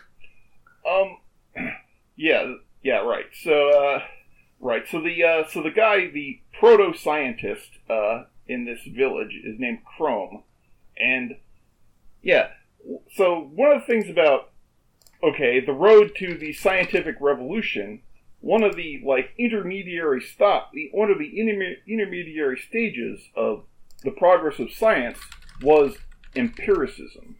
Um, 0.88 1.18
yeah, 2.16 2.54
yeah, 2.82 2.98
right. 2.98 3.26
So, 3.42 3.70
uh, 3.70 4.02
right. 4.60 4.82
So 4.90 5.00
the 5.00 5.22
uh, 5.22 5.48
so 5.48 5.62
the 5.62 5.70
guy, 5.70 6.08
the 6.08 6.40
proto 6.58 6.96
scientist, 6.96 7.70
uh, 7.88 8.24
in 8.46 8.64
this 8.64 8.80
village 8.86 9.40
is 9.42 9.58
named 9.58 9.78
Chrome, 9.96 10.42
and 10.98 11.36
yeah, 12.22 12.48
so 13.16 13.50
one 13.54 13.72
of 13.72 13.80
the 13.80 13.86
things 13.86 14.10
about 14.10 14.50
okay, 15.24 15.60
the 15.60 15.72
road 15.72 16.12
to 16.18 16.36
the 16.36 16.52
scientific 16.52 17.16
revolution, 17.20 18.02
one 18.40 18.62
of 18.62 18.76
the 18.76 19.02
like 19.04 19.30
intermediary 19.38 20.20
stop, 20.20 20.72
the 20.72 20.90
one 20.92 21.10
of 21.10 21.18
the 21.18 21.32
interme- 21.38 21.76
intermediary 21.88 22.58
stages 22.58 23.20
of 23.34 23.64
the 24.02 24.10
progress 24.10 24.58
of 24.58 24.70
science 24.72 25.18
was 25.62 25.96
empiricism, 26.36 27.36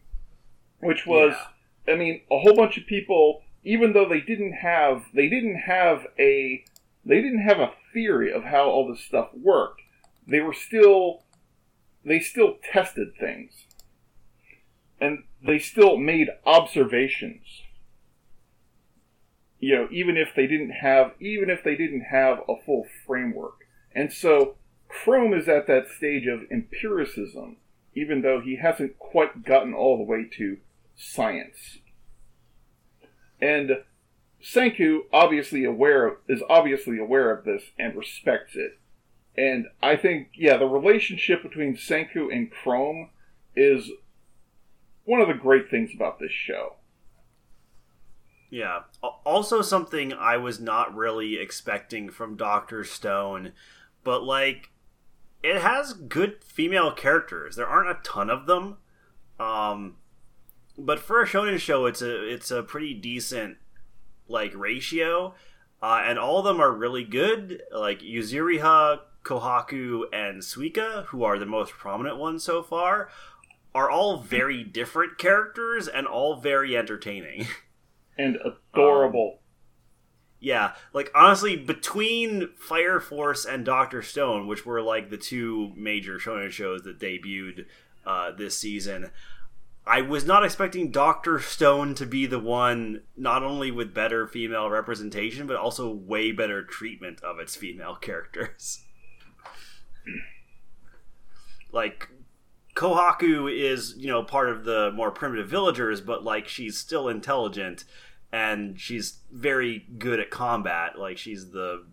which 0.79 1.05
was, 1.05 1.35
Yeah. 1.87 1.93
I 1.93 1.97
mean, 1.97 2.21
a 2.31 2.39
whole 2.39 2.55
bunch 2.55 2.77
of 2.77 2.87
people, 2.87 3.43
even 3.63 3.93
though 3.93 4.09
they 4.09 4.21
didn't 4.21 4.53
have, 4.53 5.05
they 5.13 5.29
didn't 5.29 5.57
have 5.57 6.07
a, 6.17 6.63
they 7.05 7.21
didn't 7.21 7.43
have 7.43 7.59
a 7.59 7.73
theory 7.93 8.31
of 8.33 8.45
how 8.45 8.67
all 8.69 8.87
this 8.87 9.01
stuff 9.03 9.29
worked. 9.33 9.81
They 10.27 10.39
were 10.39 10.53
still, 10.53 11.21
they 12.03 12.19
still 12.19 12.57
tested 12.73 13.15
things, 13.19 13.51
and 14.99 15.25
they 15.45 15.59
still 15.59 15.97
made 15.97 16.29
observations. 16.47 17.61
You 19.59 19.75
know, 19.75 19.87
even 19.91 20.17
if 20.17 20.29
they 20.35 20.47
didn't 20.47 20.71
have, 20.71 21.13
even 21.19 21.49
if 21.49 21.63
they 21.63 21.75
didn't 21.75 22.01
have 22.11 22.39
a 22.47 22.55
full 22.65 22.85
framework, 23.05 23.65
and 23.93 24.11
so 24.11 24.55
Chrome 24.87 25.33
is 25.33 25.47
at 25.47 25.67
that 25.67 25.87
stage 25.87 26.27
of 26.27 26.41
empiricism, 26.51 27.57
even 27.93 28.21
though 28.21 28.41
he 28.41 28.57
hasn't 28.57 28.99
quite 28.99 29.45
gotten 29.45 29.73
all 29.73 29.97
the 29.97 30.03
way 30.03 30.27
to 30.37 30.57
science. 30.95 31.79
And 33.41 33.83
Senku 34.41 35.01
obviously 35.11 35.65
aware 35.65 36.07
of, 36.07 36.17
is 36.27 36.43
obviously 36.49 36.99
aware 36.99 37.31
of 37.31 37.45
this 37.45 37.63
and 37.79 37.95
respects 37.95 38.55
it. 38.55 38.79
And 39.37 39.67
I 39.81 39.95
think, 39.95 40.29
yeah, 40.35 40.57
the 40.57 40.65
relationship 40.65 41.43
between 41.43 41.75
Senku 41.75 42.31
and 42.31 42.49
Chrome 42.51 43.09
is 43.55 43.89
one 45.03 45.21
of 45.21 45.27
the 45.27 45.33
great 45.33 45.69
things 45.69 45.91
about 45.93 46.19
this 46.19 46.31
show. 46.31 46.75
Yeah. 48.49 48.81
Also, 49.01 49.61
something 49.61 50.13
I 50.13 50.37
was 50.37 50.59
not 50.59 50.95
really 50.95 51.37
expecting 51.37 52.09
from 52.09 52.37
Doctor 52.37 52.83
Stone, 52.83 53.51
but 54.03 54.23
like, 54.23 54.71
it 55.43 55.61
has 55.61 55.93
good 55.93 56.43
female 56.43 56.91
characters. 56.91 57.55
There 57.55 57.67
aren't 57.67 57.89
a 57.89 58.01
ton 58.03 58.29
of 58.29 58.45
them, 58.45 58.77
um, 59.39 59.97
but 60.77 60.99
for 60.99 61.21
a 61.21 61.27
shonen 61.27 61.59
show, 61.59 61.85
it's 61.85 62.01
a 62.01 62.27
it's 62.27 62.51
a 62.51 62.63
pretty 62.63 62.93
decent 62.93 63.57
like 64.27 64.55
ratio, 64.55 65.35
uh, 65.81 66.01
and 66.03 66.17
all 66.17 66.39
of 66.39 66.45
them 66.45 66.59
are 66.59 66.71
really 66.71 67.03
good. 67.03 67.61
Like 67.71 68.01
Yuzuriha, 68.01 68.99
Kohaku, 69.23 70.03
and 70.11 70.41
Suika, 70.41 71.05
who 71.07 71.23
are 71.23 71.37
the 71.37 71.45
most 71.45 71.73
prominent 71.73 72.17
ones 72.17 72.43
so 72.43 72.63
far, 72.63 73.09
are 73.73 73.89
all 73.89 74.17
very 74.17 74.63
different 74.63 75.17
characters 75.17 75.87
and 75.87 76.07
all 76.07 76.37
very 76.37 76.75
entertaining. 76.77 77.47
And 78.17 78.37
adorable. 78.37 79.39
Yeah, 80.39 80.73
like 80.93 81.11
honestly, 81.15 81.55
between 81.55 82.49
Fire 82.57 82.99
Force 82.99 83.45
and 83.45 83.65
Doctor 83.65 84.01
Stone, 84.01 84.47
which 84.47 84.65
were 84.65 84.81
like 84.81 85.09
the 85.09 85.17
two 85.17 85.73
major 85.75 86.19
shonen 86.19 86.51
shows 86.51 86.83
that 86.83 86.99
debuted 86.99 87.65
uh, 88.05 88.31
this 88.31 88.57
season, 88.57 89.11
I 89.87 90.01
was 90.01 90.25
not 90.25 90.43
expecting 90.43 90.91
Doctor 90.91 91.39
Stone 91.39 91.95
to 91.95 92.05
be 92.05 92.25
the 92.25 92.39
one 92.39 93.03
not 93.15 93.43
only 93.43 93.71
with 93.71 93.93
better 93.93 94.27
female 94.27 94.69
representation, 94.69 95.47
but 95.47 95.57
also 95.57 95.91
way 95.91 96.31
better 96.31 96.63
treatment 96.63 97.23
of 97.23 97.39
its 97.39 97.55
female 97.55 97.95
characters. 98.01 98.83
like 101.71 102.09
Kohaku 102.75 103.49
is, 103.51 103.95
you 103.97 104.07
know, 104.07 104.21
part 104.21 104.49
of 104.49 104.65
the 104.65 104.91
more 104.93 105.09
primitive 105.11 105.47
villagers, 105.47 106.01
but 106.01 106.23
like 106.23 106.47
she's 106.47 106.77
still 106.77 107.07
intelligent 107.07 107.85
and 108.31 108.79
she's 108.79 109.19
very 109.31 109.85
good 109.97 110.19
at 110.19 110.29
combat. 110.29 110.99
Like 110.99 111.17
she's 111.17 111.51
the 111.51 111.85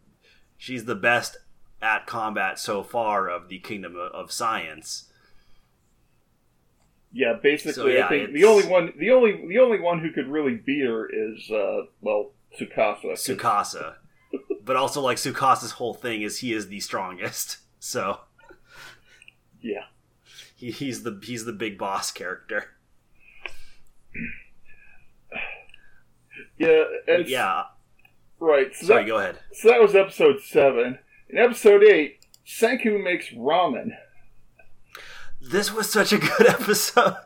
she's 0.58 0.84
the 0.84 0.96
best 0.96 1.36
at 1.80 2.06
combat 2.06 2.58
so 2.58 2.82
far 2.82 3.28
of 3.28 3.48
the 3.48 3.58
Kingdom 3.60 3.96
of, 3.96 4.30
Science. 4.32 5.08
Yeah, 7.12 7.34
basically, 7.42 7.72
So, 7.74 7.86
yeah, 7.88 8.06
I 8.06 8.08
think 8.08 8.32
the 8.32 8.44
only 8.44 8.66
one, 8.66 8.92
the 8.96 9.10
only, 9.10 9.46
the 9.48 9.58
only 9.58 9.78
one 9.80 9.98
who 10.00 10.10
could 10.12 10.28
really 10.28 10.54
beat 10.54 10.84
her 10.84 11.06
is, 11.12 11.50
uh, 11.50 11.82
well, 12.00 12.30
Tsukasa. 12.58 13.02
'cause- 13.02 13.26
Tsukasa. 13.26 13.94
but 14.64 14.76
also 14.76 15.00
like 15.02 15.18
Tsukasa's 15.18 15.72
whole 15.72 15.92
thing 15.94 16.22
is 16.22 16.38
he 16.38 16.52
is 16.52 16.68
the 16.68 16.80
strongest. 16.80 17.58
So 17.84 18.20
Yeah, 19.60 19.86
he, 20.62 20.70
he's 20.70 21.02
the 21.02 21.18
he's 21.24 21.44
the 21.44 21.52
big 21.52 21.76
boss 21.76 22.12
character. 22.12 22.66
yeah, 26.56 26.84
and 27.08 27.26
yeah. 27.28 27.64
right. 28.38 28.72
So 28.74 28.86
Sorry, 28.86 29.02
that, 29.02 29.08
go 29.08 29.18
ahead. 29.18 29.38
so 29.52 29.68
that 29.68 29.80
was 29.80 29.96
episode 29.96 30.40
seven. 30.40 31.00
In 31.28 31.38
episode 31.38 31.82
eight, 31.82 32.24
Senku 32.46 33.02
makes 33.02 33.30
ramen. 33.30 33.90
This 35.40 35.72
was 35.72 35.90
such 35.90 36.12
a 36.12 36.18
good 36.18 36.46
episode. 36.48 37.16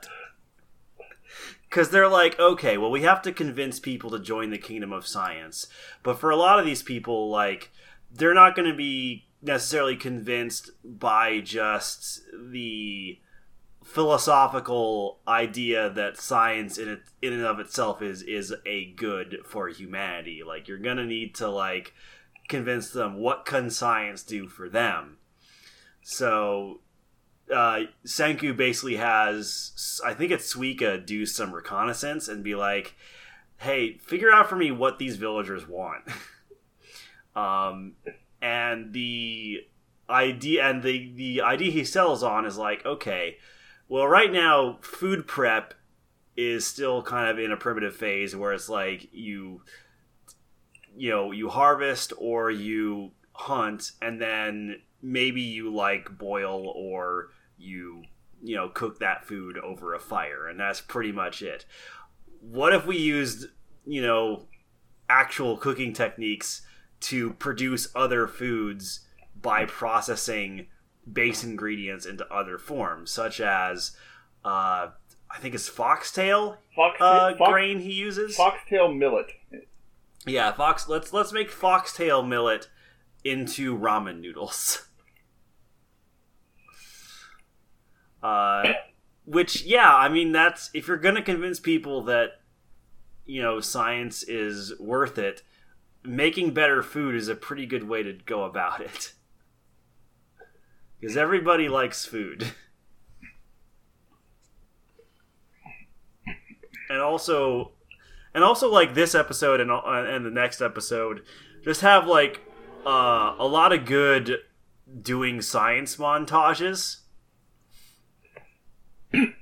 Because 1.68 1.90
they're 1.90 2.08
like, 2.08 2.38
okay, 2.38 2.78
well, 2.78 2.90
we 2.90 3.02
have 3.02 3.20
to 3.22 3.32
convince 3.32 3.78
people 3.78 4.08
to 4.10 4.18
join 4.18 4.48
the 4.48 4.56
kingdom 4.56 4.92
of 4.92 5.06
science. 5.06 5.66
But 6.02 6.18
for 6.18 6.30
a 6.30 6.36
lot 6.36 6.58
of 6.58 6.64
these 6.64 6.82
people, 6.82 7.28
like, 7.28 7.70
they're 8.10 8.32
not 8.32 8.56
going 8.56 8.70
to 8.70 8.76
be 8.76 9.26
necessarily 9.42 9.96
convinced 9.96 10.70
by 10.82 11.40
just 11.40 12.22
the 12.32 13.18
philosophical 13.86 15.20
idea 15.28 15.88
that 15.88 16.18
science 16.18 16.76
in 16.76 16.88
it 16.88 17.02
in 17.22 17.32
and 17.32 17.44
of 17.44 17.60
itself 17.60 18.02
is 18.02 18.20
is 18.22 18.52
a 18.66 18.86
good 18.96 19.38
for 19.44 19.68
humanity 19.68 20.42
like 20.44 20.66
you're 20.66 20.76
gonna 20.76 21.06
need 21.06 21.34
to 21.34 21.48
like 21.48 21.94
convince 22.48 22.90
them 22.90 23.14
what 23.14 23.46
can 23.46 23.70
science 23.70 24.24
do 24.24 24.48
for 24.48 24.68
them 24.68 25.18
so 26.02 26.80
uh, 27.52 27.82
Senku 28.04 28.56
basically 28.56 28.96
has, 28.96 30.00
I 30.04 30.14
think 30.14 30.32
it's 30.32 30.52
Suika, 30.52 31.04
do 31.04 31.26
some 31.26 31.54
reconnaissance 31.54 32.26
and 32.26 32.42
be 32.42 32.54
like, 32.56 32.96
"Hey, 33.58 33.98
figure 33.98 34.32
out 34.32 34.48
for 34.48 34.56
me 34.56 34.72
what 34.72 34.98
these 34.98 35.16
villagers 35.16 35.68
want." 35.68 36.02
um, 37.36 37.94
and 38.42 38.92
the 38.92 39.64
idea 40.10 40.68
and 40.68 40.82
the 40.82 41.12
the 41.14 41.42
idea 41.42 41.70
he 41.70 41.84
sells 41.84 42.22
on 42.22 42.44
is 42.46 42.56
like, 42.56 42.84
okay, 42.84 43.36
well, 43.88 44.06
right 44.06 44.32
now 44.32 44.78
food 44.80 45.26
prep 45.26 45.74
is 46.36 46.66
still 46.66 47.02
kind 47.02 47.30
of 47.30 47.38
in 47.38 47.52
a 47.52 47.56
primitive 47.56 47.96
phase 47.96 48.36
where 48.36 48.52
it's 48.52 48.68
like 48.68 49.08
you, 49.12 49.62
you 50.96 51.10
know, 51.10 51.32
you 51.32 51.48
harvest 51.48 52.12
or 52.18 52.50
you 52.50 53.12
hunt, 53.32 53.92
and 54.02 54.20
then 54.20 54.82
maybe 55.02 55.40
you 55.40 55.72
like 55.72 56.18
boil 56.18 56.68
or 56.74 57.30
you 57.58 58.02
you 58.42 58.54
know 58.54 58.68
cook 58.68 58.98
that 58.98 59.24
food 59.24 59.56
over 59.58 59.94
a 59.94 60.00
fire 60.00 60.46
and 60.48 60.58
that's 60.58 60.80
pretty 60.80 61.12
much 61.12 61.42
it. 61.42 61.64
What 62.40 62.74
if 62.74 62.86
we 62.86 62.96
used 62.96 63.46
you 63.86 64.02
know 64.02 64.46
actual 65.08 65.56
cooking 65.56 65.92
techniques 65.92 66.62
to 66.98 67.32
produce 67.34 67.88
other 67.94 68.26
foods 68.26 69.00
by 69.40 69.64
processing 69.64 70.66
base 71.10 71.44
ingredients 71.44 72.06
into 72.06 72.26
other 72.32 72.58
forms 72.58 73.10
such 73.10 73.40
as 73.40 73.96
uh 74.44 74.88
i 75.30 75.38
think 75.38 75.54
it's 75.54 75.68
foxtail 75.68 76.58
Fox, 76.74 76.96
uh, 77.00 77.34
fox, 77.36 77.50
grain 77.50 77.78
he 77.80 77.92
uses 77.92 78.36
foxtail 78.36 78.92
millet. 78.92 79.32
yeah 80.26 80.52
fox 80.52 80.88
let's 80.88 81.12
let's 81.12 81.32
make 81.32 81.50
foxtail 81.50 82.22
millet 82.22 82.68
into 83.24 83.76
ramen 83.78 84.20
noodles 84.20 84.82
Uh, 88.22 88.72
which, 89.24 89.62
yeah, 89.64 89.94
I 89.94 90.08
mean, 90.08 90.32
that's 90.32 90.70
if 90.74 90.88
you're 90.88 90.96
gonna 90.96 91.22
convince 91.22 91.60
people 91.60 92.02
that 92.04 92.40
you 93.24 93.40
know 93.40 93.60
science 93.60 94.22
is 94.24 94.72
worth 94.80 95.16
it, 95.18 95.42
making 96.02 96.52
better 96.52 96.82
food 96.82 97.14
is 97.14 97.28
a 97.28 97.36
pretty 97.36 97.66
good 97.66 97.84
way 97.88 98.02
to 98.02 98.12
go 98.12 98.44
about 98.44 98.80
it. 98.80 99.12
Because 101.00 101.16
everybody 101.16 101.68
likes 101.68 102.04
food, 102.04 102.52
and 106.88 107.00
also, 107.00 107.72
and 108.34 108.42
also 108.42 108.70
like 108.70 108.94
this 108.94 109.14
episode 109.14 109.60
and 109.60 109.70
and 109.70 110.24
the 110.24 110.30
next 110.30 110.60
episode, 110.60 111.22
just 111.64 111.82
have 111.82 112.06
like 112.06 112.40
uh, 112.86 113.34
a 113.38 113.46
lot 113.46 113.72
of 113.72 113.84
good 113.84 114.38
doing 115.02 115.42
science 115.42 115.96
montages. 115.96 117.00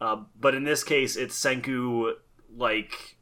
Uh, 0.00 0.22
but 0.40 0.54
in 0.54 0.64
this 0.64 0.82
case, 0.82 1.14
it's 1.14 1.38
Senku 1.38 2.14
like 2.56 3.16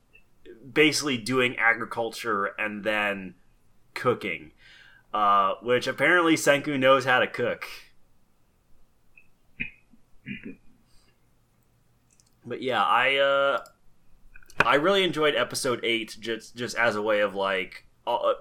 basically 0.73 1.19
doing 1.19 1.57
agriculture 1.59 2.47
and 2.59 2.85
then 2.85 3.35
cooking. 3.95 4.53
Uh, 5.13 5.55
which 5.63 5.87
apparently 5.87 6.35
Senku 6.35 6.79
knows 6.79 7.05
how 7.05 7.19
to 7.21 7.27
cook. 7.27 7.67
but 12.45 12.63
yeah, 12.63 12.83
I 12.83 13.17
uh, 13.17 13.65
I 14.61 14.75
really 14.77 15.05
enjoyed 15.05 15.35
episode 15.35 15.81
eight 15.85 16.17
just 16.21 16.57
just 16.57 16.77
as 16.77 16.97
a 16.97 17.03
way 17.03 17.21
of 17.21 17.35
like 17.35 17.87
uh, 18.07 18.35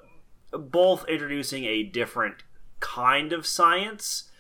both 0.52 1.08
introducing 1.08 1.66
a 1.66 1.84
different 1.84 2.44
kind 2.80 3.34
of 3.34 3.46
science. 3.46 4.32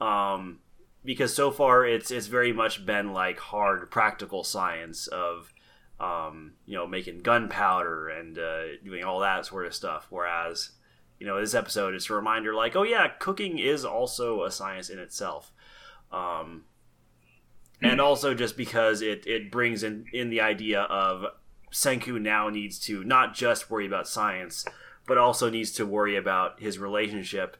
Um, 0.00 0.60
because 1.04 1.32
so 1.34 1.50
far 1.50 1.86
it's 1.86 2.10
it's 2.10 2.26
very 2.26 2.52
much 2.52 2.84
been 2.84 3.12
like 3.12 3.38
hard 3.38 3.90
practical 3.90 4.44
science 4.44 5.06
of 5.06 5.54
um, 5.98 6.52
you 6.66 6.76
know 6.76 6.86
making 6.86 7.20
gunpowder 7.20 8.08
and 8.08 8.38
uh, 8.38 8.76
doing 8.84 9.04
all 9.04 9.20
that 9.20 9.46
sort 9.46 9.66
of 9.66 9.74
stuff. 9.74 10.08
Whereas 10.10 10.72
you 11.18 11.26
know 11.26 11.40
this 11.40 11.54
episode 11.54 11.94
is 11.94 12.10
a 12.10 12.14
reminder 12.14 12.54
like 12.54 12.76
oh 12.76 12.82
yeah 12.82 13.08
cooking 13.08 13.58
is 13.58 13.84
also 13.84 14.44
a 14.44 14.50
science 14.50 14.88
in 14.88 14.98
itself. 14.98 15.52
Um, 16.12 16.64
and 17.82 18.00
also 18.00 18.34
just 18.34 18.56
because 18.56 19.02
it, 19.02 19.26
it 19.26 19.50
brings 19.50 19.82
in, 19.82 20.06
in 20.12 20.30
the 20.30 20.40
idea 20.40 20.82
of 20.82 21.26
Senku 21.72 22.20
now 22.20 22.48
needs 22.48 22.78
to 22.80 23.04
not 23.04 23.34
just 23.34 23.70
worry 23.70 23.86
about 23.86 24.08
science, 24.08 24.64
but 25.06 25.18
also 25.18 25.50
needs 25.50 25.72
to 25.72 25.86
worry 25.86 26.16
about 26.16 26.60
his 26.60 26.78
relationship 26.78 27.56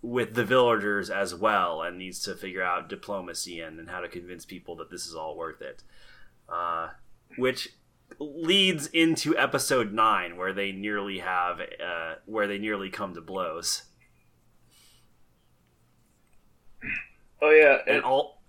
with 0.00 0.34
the 0.34 0.44
villagers 0.44 1.10
as 1.10 1.34
well, 1.34 1.82
and 1.82 1.96
needs 1.96 2.20
to 2.20 2.34
figure 2.34 2.62
out 2.62 2.88
diplomacy 2.88 3.60
and, 3.60 3.78
and 3.78 3.88
how 3.88 4.00
to 4.00 4.08
convince 4.08 4.44
people 4.44 4.76
that 4.76 4.90
this 4.90 5.06
is 5.06 5.14
all 5.14 5.36
worth 5.36 5.62
it. 5.62 5.82
Uh, 6.48 6.88
which 7.36 7.70
leads 8.18 8.86
into 8.88 9.36
episode 9.36 9.92
nine, 9.92 10.36
where 10.36 10.52
they 10.52 10.72
nearly 10.72 11.18
have 11.18 11.60
uh, 11.60 12.14
where 12.26 12.46
they 12.46 12.58
nearly 12.58 12.90
come 12.90 13.14
to 13.14 13.20
blows. 13.20 13.82
Oh 17.40 17.50
yeah, 17.50 17.78
and 17.86 18.04
all 18.04 18.42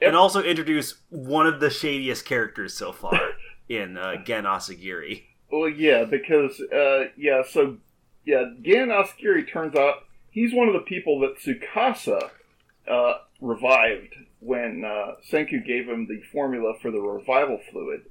and 0.00 0.16
also 0.16 0.42
introduce 0.42 0.94
one 1.10 1.46
of 1.46 1.60
the 1.60 1.70
shadiest 1.70 2.24
characters 2.24 2.74
so 2.74 2.92
far 2.92 3.18
in 3.68 3.96
uh, 3.96 4.22
Gen 4.24 4.44
Asagiri. 4.44 5.24
Well, 5.50 5.68
yeah, 5.68 6.04
because 6.04 6.60
uh, 6.60 7.06
yeah, 7.16 7.42
so 7.48 7.78
yeah, 8.24 8.44
Gen 8.62 8.88
Asagiri 8.88 9.50
turns 9.50 9.76
out 9.76 10.04
he's 10.30 10.54
one 10.54 10.68
of 10.68 10.74
the 10.74 10.80
people 10.80 11.20
that 11.20 11.38
Tsukasa 11.38 12.30
uh, 12.88 13.14
revived 13.40 14.14
when 14.40 14.84
uh, 14.84 15.14
Senku 15.30 15.64
gave 15.64 15.88
him 15.88 16.06
the 16.06 16.22
formula 16.32 16.74
for 16.80 16.90
the 16.90 17.00
revival 17.00 17.60
fluid, 17.70 18.02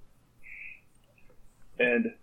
and 1.80 2.14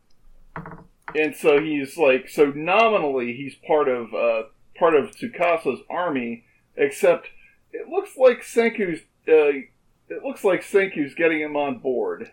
and 1.14 1.34
so 1.34 1.60
he's 1.60 1.96
like 1.96 2.28
so 2.28 2.52
nominally 2.54 3.34
he's 3.34 3.54
part 3.54 3.88
of 3.88 4.12
uh, 4.14 4.42
part 4.78 4.94
of 4.94 5.16
Tsukasa's 5.16 5.80
army, 5.88 6.44
except 6.76 7.28
it 7.72 7.88
looks 7.88 8.16
like 8.16 8.42
Senku's 8.42 9.00
uh, 9.28 9.66
it 10.08 10.22
looks 10.22 10.44
like 10.44 10.62
Senku's 10.62 11.14
getting 11.14 11.40
him 11.40 11.56
on 11.56 11.78
board. 11.78 12.30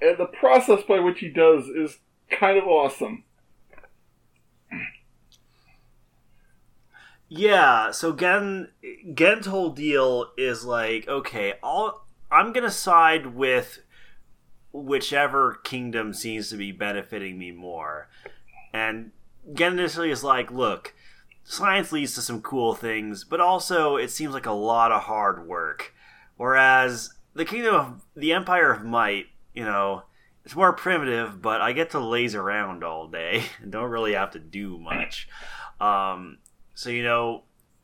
And 0.00 0.18
the 0.18 0.26
process 0.26 0.82
by 0.82 0.98
which 0.98 1.20
he 1.20 1.28
does 1.28 1.66
is 1.66 1.98
kind 2.30 2.58
of 2.58 2.64
awesome. 2.64 3.24
Yeah, 7.28 7.92
so 7.92 8.12
Gen 8.12 8.68
Gen's 9.14 9.46
whole 9.46 9.70
deal 9.70 10.32
is 10.36 10.64
like, 10.64 11.08
okay, 11.08 11.54
I'll, 11.62 12.04
I'm 12.30 12.52
gonna 12.52 12.70
side 12.70 13.34
with 13.34 13.80
whichever 14.72 15.60
kingdom 15.64 16.14
seems 16.14 16.48
to 16.50 16.56
be 16.56 16.72
benefiting 16.72 17.38
me 17.38 17.52
more. 17.52 18.08
And 18.72 19.12
initially 19.58 20.10
is 20.10 20.24
like, 20.24 20.50
look, 20.50 20.94
science 21.44 21.92
leads 21.92 22.14
to 22.14 22.22
some 22.22 22.40
cool 22.40 22.74
things, 22.74 23.24
but 23.24 23.40
also 23.40 23.96
it 23.96 24.10
seems 24.10 24.34
like 24.34 24.46
a 24.46 24.52
lot 24.52 24.92
of 24.92 25.02
hard 25.02 25.46
work. 25.46 25.94
Whereas 26.36 27.14
the 27.34 27.44
kingdom 27.44 27.74
of 27.74 28.02
the 28.16 28.32
Empire 28.32 28.72
of 28.72 28.84
Might, 28.84 29.26
you 29.54 29.64
know, 29.64 30.04
it's 30.44 30.56
more 30.56 30.72
primitive, 30.72 31.40
but 31.40 31.60
I 31.60 31.72
get 31.72 31.90
to 31.90 32.00
laze 32.00 32.34
around 32.34 32.82
all 32.82 33.08
day 33.08 33.44
and 33.62 33.70
don't 33.70 33.90
really 33.90 34.14
have 34.14 34.32
to 34.32 34.38
do 34.38 34.78
much. 34.78 35.28
Um, 35.80 36.38
so 36.74 36.90
you 36.90 37.02
know, 37.02 37.42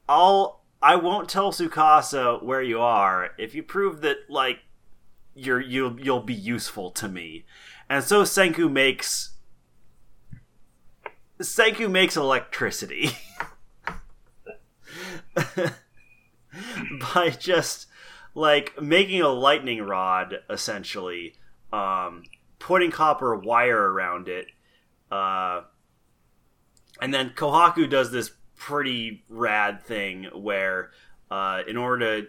I'll 0.09 0.62
I 0.80 0.97
won't 0.97 1.28
tell 1.28 1.53
Tsukasa 1.53 2.43
where 2.43 2.62
you 2.62 2.80
are 2.80 3.30
if 3.39 3.55
you 3.55 3.62
prove 3.62 4.01
that 4.03 4.16
like 4.28 4.61
you're 5.39 5.61
you'll 5.61 5.99
you'll 6.01 6.20
be 6.20 6.34
useful 6.34 6.91
to 6.93 7.09
me. 7.09 7.45
And 7.89 8.05
so 8.05 8.22
Senku 8.22 8.70
makes 8.70 9.30
Senku 11.41 11.91
makes 11.91 12.16
electricity 12.16 13.11
by 17.14 17.30
just 17.30 17.86
like 18.34 18.80
making 18.80 19.22
a 19.22 19.28
lightning 19.28 19.82
rod 19.82 20.41
essentially 20.51 21.34
um, 21.72 22.24
putting 22.59 22.91
copper 22.91 23.36
wire 23.36 23.91
around 23.93 24.28
it 24.28 24.47
uh, 25.11 25.62
and 27.01 27.14
then 27.14 27.30
Kohaku 27.30 27.89
does 27.89 28.11
this 28.11 28.32
pretty 28.57 29.22
rad 29.28 29.82
thing 29.82 30.24
where 30.34 30.91
uh, 31.30 31.62
in 31.66 31.76
order 31.76 32.22
to 32.22 32.28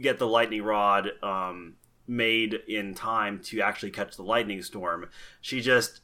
get 0.00 0.18
the 0.18 0.26
lightning 0.26 0.62
rod 0.62 1.10
um, 1.22 1.74
made 2.10 2.54
in 2.66 2.92
time 2.92 3.38
to 3.38 3.60
actually 3.60 3.90
catch 3.90 4.16
the 4.16 4.22
lightning 4.22 4.60
storm 4.62 5.08
she 5.40 5.60
just 5.60 6.00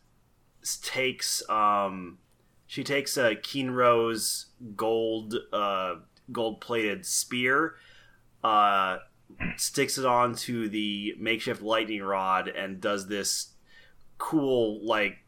takes 0.83 1.49
um, 1.49 2.19
she 2.67 2.85
takes 2.85 3.17
a 3.17 3.35
Kinro's 3.35 4.47
gold 4.77 5.35
uh, 5.53 5.97
gold 6.31 6.61
plated 6.61 7.05
spear 7.05 7.75
uh, 8.45 8.99
sticks 9.57 9.99
it 9.99 10.07
onto 10.07 10.69
the 10.69 11.15
makeshift 11.19 11.63
lightning 11.63 12.03
rod 12.03 12.49
and 12.49 12.81
does 12.81 13.09
this 13.09 13.55
cool 14.19 14.85
like 14.87 15.19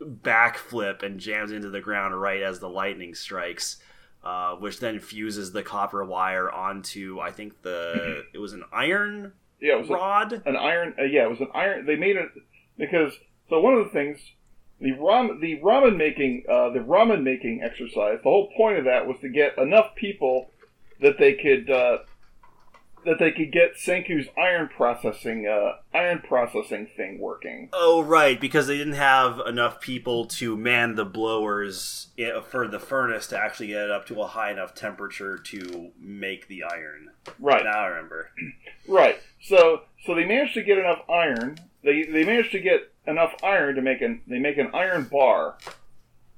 backflip 0.00 1.02
and 1.02 1.20
jams 1.20 1.52
into 1.52 1.70
the 1.70 1.80
ground 1.80 2.20
right 2.20 2.42
as 2.42 2.58
the 2.60 2.68
lightning 2.68 3.14
strikes. 3.14 3.78
Uh, 4.24 4.56
which 4.56 4.80
then 4.80 4.98
fuses 4.98 5.52
the 5.52 5.62
copper 5.62 6.04
wire 6.04 6.50
onto 6.50 7.20
I 7.20 7.30
think 7.30 7.62
the 7.62 8.24
it 8.34 8.38
was 8.38 8.52
an 8.52 8.64
iron 8.72 9.32
yeah 9.60 9.74
it 9.74 9.80
was 9.80 9.88
rod 9.88 10.42
an 10.46 10.56
iron 10.56 10.94
uh, 10.98 11.04
yeah 11.04 11.24
it 11.24 11.30
was 11.30 11.40
an 11.40 11.48
iron 11.54 11.86
they 11.86 11.96
made 11.96 12.16
it 12.16 12.28
because 12.76 13.12
so 13.48 13.60
one 13.60 13.74
of 13.74 13.84
the 13.84 13.90
things 13.90 14.18
the 14.80 14.92
ramen 14.92 15.40
the 15.40 15.58
ramen 15.60 15.96
making 15.96 16.44
uh, 16.48 16.70
the 16.70 16.78
ramen 16.78 17.22
making 17.22 17.62
exercise 17.62 18.18
the 18.22 18.30
whole 18.30 18.50
point 18.56 18.78
of 18.78 18.84
that 18.84 19.06
was 19.06 19.16
to 19.20 19.28
get 19.28 19.56
enough 19.58 19.94
people 19.96 20.50
that 21.00 21.18
they 21.18 21.34
could 21.34 21.70
uh, 21.70 21.98
that 23.04 23.18
they 23.18 23.30
could 23.30 23.52
get 23.52 23.76
Senku's 23.76 24.28
iron 24.36 24.68
processing 24.68 25.46
uh, 25.46 25.76
iron 25.94 26.20
processing 26.20 26.88
thing 26.96 27.18
working. 27.18 27.68
Oh, 27.72 28.02
right, 28.02 28.40
because 28.40 28.66
they 28.66 28.76
didn't 28.76 28.94
have 28.94 29.40
enough 29.46 29.80
people 29.80 30.26
to 30.26 30.56
man 30.56 30.94
the 30.94 31.04
blowers 31.04 32.08
for 32.48 32.68
the 32.68 32.78
furnace 32.78 33.26
to 33.28 33.38
actually 33.38 33.68
get 33.68 33.84
it 33.84 33.90
up 33.90 34.06
to 34.06 34.20
a 34.20 34.26
high 34.26 34.50
enough 34.50 34.74
temperature 34.74 35.38
to 35.38 35.90
make 35.98 36.48
the 36.48 36.64
iron. 36.64 37.10
Right. 37.38 37.64
Now 37.64 37.80
I 37.80 37.86
remember. 37.86 38.30
right. 38.88 39.18
So 39.40 39.82
so 40.04 40.14
they 40.14 40.24
managed 40.24 40.54
to 40.54 40.62
get 40.62 40.78
enough 40.78 41.02
iron. 41.08 41.58
They 41.82 42.04
they 42.04 42.24
managed 42.24 42.52
to 42.52 42.60
get 42.60 42.92
enough 43.06 43.34
iron 43.42 43.74
to 43.76 43.82
make 43.82 44.00
an 44.00 44.22
they 44.26 44.38
make 44.38 44.58
an 44.58 44.70
iron 44.74 45.04
bar, 45.04 45.56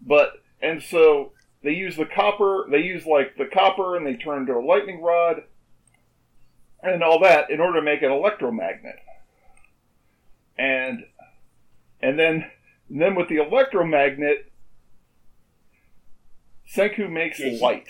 but 0.01 0.43
and 0.63 0.83
so 0.83 1.33
they 1.63 1.73
use 1.73 1.97
the 1.97 2.07
copper. 2.07 2.67
They 2.71 2.81
use 2.81 3.07
like 3.07 3.37
the 3.37 3.47
copper 3.47 3.97
and 3.97 4.07
they 4.07 4.15
turn 4.15 4.43
into 4.43 4.55
a 4.55 4.65
lightning 4.65 5.03
rod 5.03 5.43
and 6.83 7.03
all 7.03 7.21
that 7.21 7.51
in 7.51 7.61
order 7.61 7.81
to 7.81 7.85
make 7.85 8.03
an 8.03 8.11
electromagnet. 8.11 8.97
And 10.59 11.05
and 12.03 12.19
then 12.19 12.51
and 12.89 13.01
then 13.01 13.15
with 13.15 13.29
the 13.29 13.37
electromagnet, 13.37 14.51
Senku 16.75 17.11
makes 17.11 17.39
yeah, 17.39 17.51
he, 17.51 17.61
light. 17.61 17.89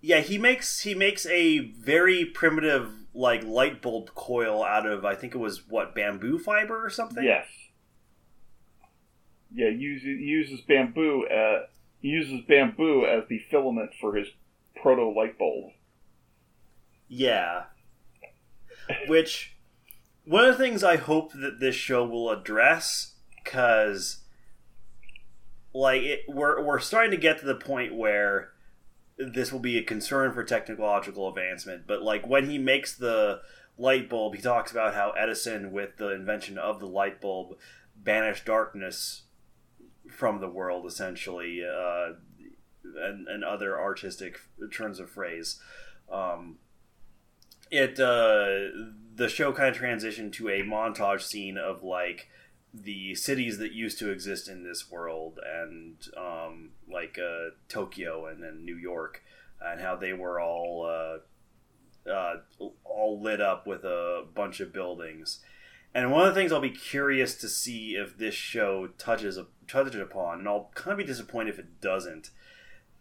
Yeah, 0.00 0.20
he 0.20 0.38
makes 0.38 0.80
he 0.80 0.94
makes 0.94 1.26
a 1.26 1.58
very 1.58 2.24
primitive 2.24 2.92
like 3.14 3.44
light 3.44 3.82
bulb 3.82 4.14
coil 4.14 4.64
out 4.64 4.86
of 4.86 5.04
I 5.04 5.14
think 5.14 5.34
it 5.34 5.38
was 5.38 5.68
what 5.68 5.94
bamboo 5.94 6.38
fiber 6.38 6.84
or 6.84 6.90
something. 6.90 7.24
Yes. 7.24 7.46
Yeah, 9.54 9.68
uses 9.68 10.06
uses 10.06 10.60
bamboo. 10.62 11.26
Uh, 11.26 11.66
uses 12.00 12.40
bamboo 12.48 13.04
as 13.04 13.24
the 13.28 13.38
filament 13.50 13.90
for 14.00 14.16
his 14.16 14.28
proto 14.80 15.10
light 15.10 15.38
bulb. 15.38 15.72
Yeah, 17.08 17.64
which 19.06 19.56
one 20.24 20.44
of 20.44 20.56
the 20.56 20.64
things 20.64 20.82
I 20.82 20.96
hope 20.96 21.32
that 21.34 21.60
this 21.60 21.74
show 21.74 22.06
will 22.06 22.30
address, 22.30 23.16
because 23.44 24.22
like 25.74 26.02
it, 26.02 26.20
we're 26.28 26.64
we're 26.64 26.78
starting 26.78 27.10
to 27.10 27.18
get 27.18 27.38
to 27.40 27.46
the 27.46 27.54
point 27.54 27.94
where 27.94 28.51
this 29.18 29.52
will 29.52 29.60
be 29.60 29.78
a 29.78 29.82
concern 29.82 30.32
for 30.32 30.44
technological 30.44 31.28
advancement. 31.28 31.86
But 31.86 32.02
like 32.02 32.26
when 32.26 32.48
he 32.48 32.58
makes 32.58 32.94
the 32.94 33.40
light 33.78 34.08
bulb, 34.08 34.34
he 34.34 34.42
talks 34.42 34.72
about 34.72 34.94
how 34.94 35.10
Edison, 35.12 35.72
with 35.72 35.96
the 35.96 36.10
invention 36.10 36.58
of 36.58 36.80
the 36.80 36.86
light 36.86 37.20
bulb, 37.20 37.56
banished 37.96 38.44
darkness 38.44 39.22
from 40.10 40.40
the 40.40 40.48
world. 40.48 40.86
Essentially, 40.86 41.62
uh, 41.64 42.14
and, 42.96 43.28
and 43.28 43.44
other 43.44 43.80
artistic 43.80 44.40
turns 44.72 45.00
of 45.00 45.10
phrase. 45.10 45.60
Um, 46.10 46.58
it 47.70 47.98
uh, 47.98 48.68
the 49.14 49.28
show 49.28 49.52
kind 49.52 49.74
of 49.74 49.80
transitioned 49.80 50.32
to 50.34 50.48
a 50.48 50.62
montage 50.62 51.22
scene 51.22 51.56
of 51.56 51.82
like 51.82 52.28
the 52.74 53.14
cities 53.14 53.58
that 53.58 53.72
used 53.72 53.98
to 53.98 54.10
exist 54.10 54.48
in 54.48 54.64
this 54.64 54.90
world 54.90 55.38
and 55.44 55.96
um, 56.16 56.70
like 56.90 57.18
uh, 57.18 57.50
Tokyo 57.68 58.26
and 58.26 58.42
then 58.42 58.64
New 58.64 58.76
York 58.76 59.22
and 59.60 59.80
how 59.80 59.96
they 59.96 60.12
were 60.12 60.40
all 60.40 60.86
uh, 60.86 62.10
uh, 62.10 62.36
all 62.84 63.20
lit 63.20 63.40
up 63.40 63.66
with 63.66 63.84
a 63.84 64.24
bunch 64.34 64.60
of 64.60 64.72
buildings. 64.72 65.40
And 65.94 66.10
one 66.10 66.26
of 66.26 66.34
the 66.34 66.40
things 66.40 66.52
I'll 66.52 66.60
be 66.60 66.70
curious 66.70 67.34
to 67.36 67.48
see 67.48 67.96
if 67.96 68.16
this 68.16 68.34
show 68.34 68.88
touches 68.98 69.38
touches 69.68 70.00
upon, 70.00 70.40
and 70.40 70.48
I'll 70.48 70.70
kind 70.74 70.92
of 70.92 70.98
be 70.98 71.04
disappointed 71.04 71.50
if 71.50 71.58
it 71.58 71.80
doesn't, 71.80 72.30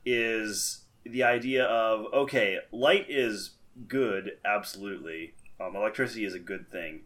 is 0.06 0.84
the 1.04 1.24
idea 1.24 1.64
of 1.66 2.06
okay, 2.14 2.58
light 2.72 3.06
is 3.08 3.52
good, 3.88 4.32
absolutely. 4.44 5.36
Um, 5.60 5.76
electricity 5.76 6.26
is 6.26 6.34
a 6.34 6.40
good 6.40 6.70
thing, 6.70 7.02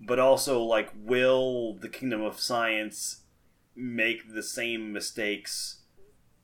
but 0.00 0.18
also 0.18 0.62
like, 0.62 0.90
will 0.96 1.74
the 1.74 1.88
kingdom 1.88 2.22
of 2.22 2.40
science 2.40 3.22
make 3.74 4.32
the 4.34 4.42
same 4.42 4.92
mistakes 4.92 5.80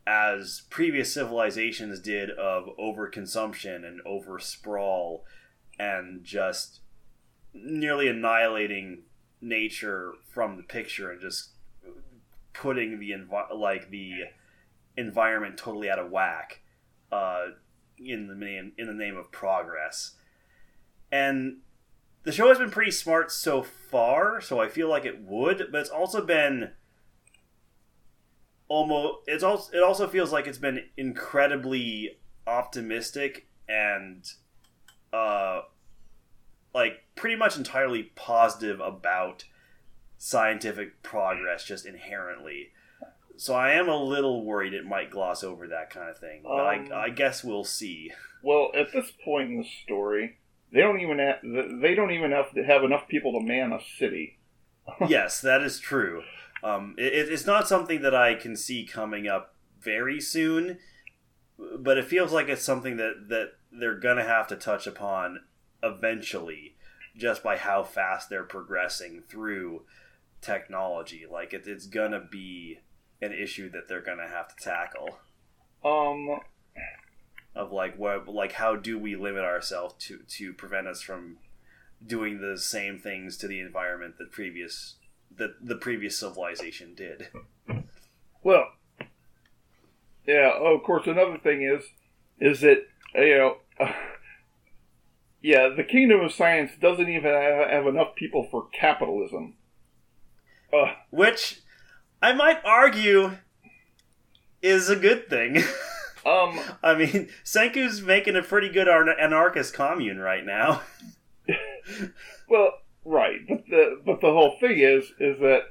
as 0.06 0.62
previous 0.68 1.14
civilizations 1.14 1.98
did 2.00 2.30
of 2.30 2.68
overconsumption 2.78 3.84
and 3.86 4.00
over 4.04 4.38
sprawl 4.38 5.24
and 5.78 6.22
just 6.24 6.80
nearly 7.54 8.08
annihilating 8.08 9.02
nature 9.40 10.12
from 10.32 10.56
the 10.56 10.62
picture 10.62 11.10
and 11.10 11.20
just 11.20 11.50
putting 12.52 12.98
the 12.98 13.10
envi- 13.10 13.54
like 13.54 13.90
the 13.90 14.12
environment 14.96 15.56
totally 15.56 15.90
out 15.90 15.98
of 15.98 16.10
whack 16.10 16.60
uh, 17.10 17.46
in 17.98 18.28
the 18.28 18.34
name 18.34 18.72
in 18.76 18.86
the 18.86 18.94
name 18.94 19.16
of 19.16 19.30
progress. 19.32 20.12
And 21.10 21.58
the 22.24 22.32
show 22.32 22.48
has 22.48 22.58
been 22.58 22.70
pretty 22.70 22.90
smart 22.90 23.30
so 23.30 23.62
far, 23.62 24.40
so 24.40 24.60
I 24.60 24.68
feel 24.68 24.88
like 24.88 25.04
it 25.04 25.20
would, 25.22 25.68
but 25.70 25.80
it's 25.80 25.90
also 25.90 26.24
been 26.24 26.70
almost 28.66 29.18
it's 29.26 29.44
also 29.44 29.76
it 29.76 29.82
also 29.82 30.08
feels 30.08 30.32
like 30.32 30.46
it's 30.46 30.58
been 30.58 30.80
incredibly 30.96 32.18
optimistic 32.46 33.46
and 33.68 34.24
uh 35.12 35.60
like 36.74 37.04
pretty 37.14 37.36
much 37.36 37.56
entirely 37.56 38.04
positive 38.14 38.80
about 38.80 39.44
scientific 40.16 41.02
progress 41.02 41.64
just 41.64 41.84
inherently. 41.86 42.70
So 43.36 43.54
I 43.54 43.72
am 43.72 43.88
a 43.88 44.02
little 44.02 44.44
worried 44.44 44.72
it 44.74 44.86
might 44.86 45.10
gloss 45.10 45.44
over 45.44 45.68
that 45.68 45.90
kind 45.90 46.08
of 46.08 46.18
thing. 46.18 46.40
But 46.42 46.50
Um, 46.52 46.92
I, 46.92 47.04
I 47.04 47.08
guess 47.10 47.44
we'll 47.44 47.64
see. 47.64 48.12
Well, 48.42 48.70
at 48.74 48.92
this 48.92 49.12
point 49.24 49.50
in 49.50 49.58
the 49.58 49.68
story, 49.84 50.38
they 50.74 50.80
don't 50.80 51.00
even 51.00 51.20
have, 51.20 51.36
they 51.80 51.94
don't 51.94 52.10
even 52.10 52.32
have 52.32 52.52
to 52.52 52.64
have 52.64 52.82
enough 52.82 53.06
people 53.06 53.32
to 53.32 53.40
man 53.40 53.72
a 53.72 53.78
city. 53.96 54.40
yes, 55.08 55.40
that 55.40 55.62
is 55.62 55.78
true. 55.78 56.24
Um, 56.64 56.96
it, 56.98 57.30
it's 57.30 57.46
not 57.46 57.68
something 57.68 58.02
that 58.02 58.14
I 58.14 58.34
can 58.34 58.56
see 58.56 58.84
coming 58.84 59.28
up 59.28 59.54
very 59.80 60.20
soon, 60.20 60.78
but 61.78 61.96
it 61.96 62.06
feels 62.06 62.32
like 62.32 62.48
it's 62.48 62.64
something 62.64 62.96
that, 62.96 63.28
that 63.28 63.52
they're 63.70 63.98
going 63.98 64.16
to 64.16 64.24
have 64.24 64.48
to 64.48 64.56
touch 64.56 64.88
upon 64.88 65.44
eventually, 65.80 66.74
just 67.16 67.44
by 67.44 67.56
how 67.56 67.84
fast 67.84 68.28
they're 68.28 68.42
progressing 68.42 69.22
through 69.28 69.82
technology. 70.40 71.24
Like, 71.30 71.52
it, 71.52 71.68
it's 71.68 71.86
going 71.86 72.10
to 72.10 72.20
be 72.20 72.80
an 73.22 73.32
issue 73.32 73.70
that 73.70 73.88
they're 73.88 74.02
going 74.02 74.18
to 74.18 74.26
have 74.26 74.48
to 74.48 74.64
tackle. 74.64 75.18
Um, 75.84 76.40
Of 77.54 77.70
like, 77.70 77.96
what, 77.96 78.28
like, 78.28 78.52
how 78.52 78.74
do 78.74 78.98
we 78.98 79.14
limit 79.14 79.44
ourselves 79.44 79.94
to 80.06 80.18
to 80.28 80.52
prevent 80.52 80.88
us 80.88 81.02
from 81.02 81.38
doing 82.04 82.40
the 82.40 82.58
same 82.58 82.98
things 82.98 83.36
to 83.38 83.48
the 83.48 83.60
environment 83.60 84.18
that 84.18 84.30
previous 84.32 84.96
that 85.36 85.54
the 85.60 85.76
previous 85.76 86.18
civilization 86.18 86.94
did. 86.94 87.28
well, 88.42 88.66
yeah. 90.26 90.52
Oh, 90.54 90.76
of 90.76 90.82
course, 90.82 91.06
another 91.06 91.38
thing 91.38 91.62
is, 91.62 91.84
is 92.38 92.60
that 92.60 92.86
you 93.14 93.38
know, 93.38 93.56
yeah, 95.42 95.68
the 95.68 95.84
kingdom 95.84 96.20
of 96.20 96.32
science 96.32 96.72
doesn't 96.80 97.08
even 97.08 97.32
have, 97.32 97.70
have 97.70 97.86
enough 97.86 98.14
people 98.14 98.46
for 98.50 98.68
capitalism. 98.72 99.54
Uh, 100.72 100.94
Which 101.10 101.60
I 102.20 102.32
might 102.32 102.64
argue 102.64 103.38
is 104.62 104.88
a 104.88 104.96
good 104.96 105.28
thing. 105.28 105.62
um, 106.26 106.58
I 106.82 106.94
mean, 106.94 107.28
Senku's 107.44 108.02
making 108.02 108.36
a 108.36 108.42
pretty 108.42 108.68
good 108.68 108.88
ar- 108.88 109.08
anarchist 109.18 109.74
commune 109.74 110.18
right 110.18 110.44
now. 110.44 110.82
Well, 112.48 112.72
right, 113.04 113.40
but 113.48 113.64
the 113.68 114.00
but 114.04 114.20
the 114.20 114.28
whole 114.28 114.56
thing 114.60 114.78
is 114.78 115.04
is 115.18 115.38
that 115.40 115.62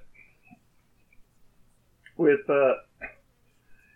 with 2.17 2.49
uh, 2.49 2.73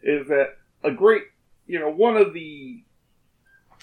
is 0.03 0.27
that 0.27 0.57
a 0.83 0.91
great 0.91 1.23
you 1.65 1.79
know 1.79 1.89
one 1.89 2.17
of 2.17 2.33
the 2.33 2.83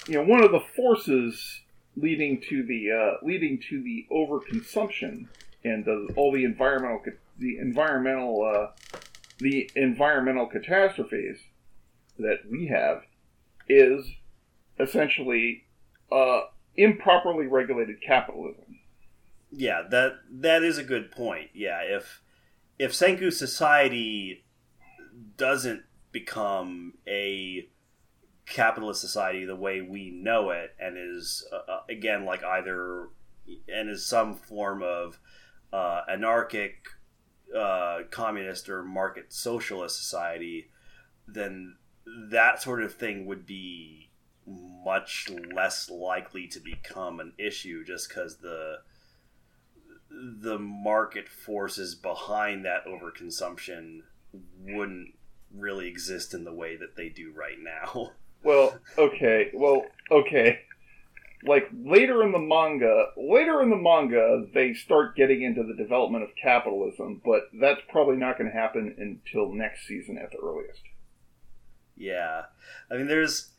you 0.06 0.14
know 0.14 0.24
one 0.24 0.42
of 0.42 0.52
the 0.52 0.62
forces 0.76 1.60
leading 1.96 2.40
to 2.48 2.64
the 2.64 2.90
uh, 2.90 3.24
leading 3.24 3.60
to 3.70 3.82
the 3.82 4.06
overconsumption 4.10 5.28
and 5.64 5.84
the, 5.84 6.08
all 6.16 6.32
the 6.32 6.44
environmental 6.44 7.00
the 7.38 7.58
environmental 7.58 8.42
uh, 8.44 8.98
the 9.38 9.70
environmental 9.76 10.46
catastrophes 10.46 11.38
that 12.18 12.38
we 12.50 12.66
have 12.66 13.02
is 13.68 14.06
essentially 14.78 15.64
uh, 16.12 16.42
improperly 16.76 17.46
regulated 17.46 17.96
capitalism. 18.06 18.78
Yeah, 19.50 19.82
that 19.90 20.14
that 20.30 20.62
is 20.62 20.78
a 20.78 20.84
good 20.84 21.10
point. 21.10 21.50
Yeah, 21.54 21.80
if 21.82 22.22
if 22.78 22.92
Senku 22.92 23.32
society 23.32 24.44
doesn't 25.36 25.82
become 26.10 26.94
a 27.06 27.68
capitalist 28.46 29.00
society 29.00 29.44
the 29.44 29.56
way 29.56 29.80
we 29.80 30.10
know 30.10 30.50
it, 30.50 30.74
and 30.80 30.96
is 30.98 31.46
uh, 31.52 31.70
uh, 31.70 31.80
again 31.88 32.24
like 32.24 32.42
either 32.42 33.08
and 33.68 33.90
is 33.90 34.06
some 34.06 34.34
form 34.34 34.82
of 34.82 35.18
uh, 35.72 36.02
anarchic, 36.10 36.86
uh, 37.56 38.00
communist 38.10 38.68
or 38.68 38.82
market 38.82 39.32
socialist 39.32 39.96
society, 39.96 40.70
then 41.26 41.76
that 42.06 42.60
sort 42.62 42.82
of 42.82 42.94
thing 42.94 43.26
would 43.26 43.46
be 43.46 44.10
much 44.46 45.30
less 45.54 45.90
likely 45.90 46.46
to 46.48 46.60
become 46.60 47.20
an 47.20 47.32
issue 47.38 47.84
just 47.84 48.08
because 48.08 48.38
the 48.38 48.78
the 50.10 50.58
market 50.58 51.28
forces 51.28 51.94
behind 51.94 52.64
that 52.64 52.84
overconsumption 52.86 54.00
wouldn't 54.60 55.14
really 55.52 55.88
exist 55.88 56.34
in 56.34 56.44
the 56.44 56.52
way 56.52 56.76
that 56.76 56.96
they 56.96 57.08
do 57.08 57.32
right 57.32 57.58
now. 57.60 58.12
Well, 58.44 58.78
okay, 58.98 59.50
well, 59.54 59.86
okay. 60.10 60.60
Like 61.46 61.70
later 61.72 62.22
in 62.22 62.30
the 62.30 62.38
manga, 62.38 63.06
later 63.16 63.62
in 63.62 63.70
the 63.70 63.76
manga, 63.76 64.44
they 64.52 64.74
start 64.74 65.16
getting 65.16 65.40
into 65.40 65.62
the 65.62 65.74
development 65.74 66.24
of 66.24 66.30
capitalism, 66.36 67.22
but 67.24 67.44
that's 67.58 67.80
probably 67.88 68.16
not 68.16 68.36
going 68.36 68.50
to 68.50 68.54
happen 68.54 68.94
until 68.98 69.50
next 69.50 69.86
season 69.86 70.18
at 70.18 70.30
the 70.30 70.36
earliest. 70.36 70.82
Yeah, 71.96 72.44
I 72.90 72.96
mean, 72.96 73.06
there's, 73.06 73.50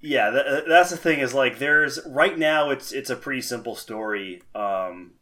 yeah, 0.00 0.30
th- 0.30 0.64
that's 0.68 0.90
the 0.90 0.96
thing 0.96 1.20
is 1.20 1.34
like 1.34 1.58
there's 1.58 1.98
right 2.06 2.38
now 2.38 2.70
it's 2.70 2.92
it's 2.92 3.10
a 3.10 3.16
pretty 3.16 3.40
simple 3.40 3.74
story, 3.74 4.42
um, 4.54 5.12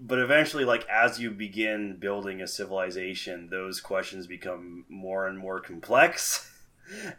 but 0.00 0.18
eventually, 0.18 0.64
like 0.64 0.86
as 0.88 1.20
you 1.20 1.30
begin 1.30 1.96
building 1.98 2.40
a 2.40 2.46
civilization, 2.46 3.48
those 3.50 3.80
questions 3.80 4.26
become 4.26 4.84
more 4.88 5.26
and 5.26 5.38
more 5.38 5.60
complex. 5.60 6.48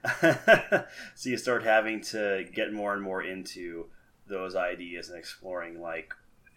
so 0.22 1.30
you 1.30 1.38
start 1.38 1.64
having 1.64 2.02
to 2.02 2.46
get 2.54 2.74
more 2.74 2.94
and 2.94 3.02
more 3.02 3.24
into 3.24 3.88
those 4.28 4.56
ideas 4.56 5.10
and 5.10 5.18
exploring 5.18 5.82
like 5.82 6.14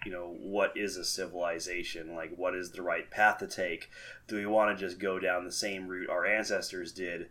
you 0.07 0.13
know 0.13 0.37
what 0.39 0.77
is 0.77 0.97
a 0.97 1.05
civilization? 1.05 2.15
Like 2.15 2.37
what 2.37 2.55
is 2.55 2.71
the 2.71 2.81
right 2.81 3.11
path 3.11 3.39
to 3.39 3.49
take? 3.49 3.91
Do 4.29 4.37
we 4.37 4.47
want 4.47 4.79
to 4.79 4.81
just 4.81 5.01
go 5.01 5.19
down 5.19 5.45
the 5.45 5.51
same 5.51 5.89
route 5.89 6.09
our 6.09 6.25
ancestors 6.25 6.93
did 6.93 7.29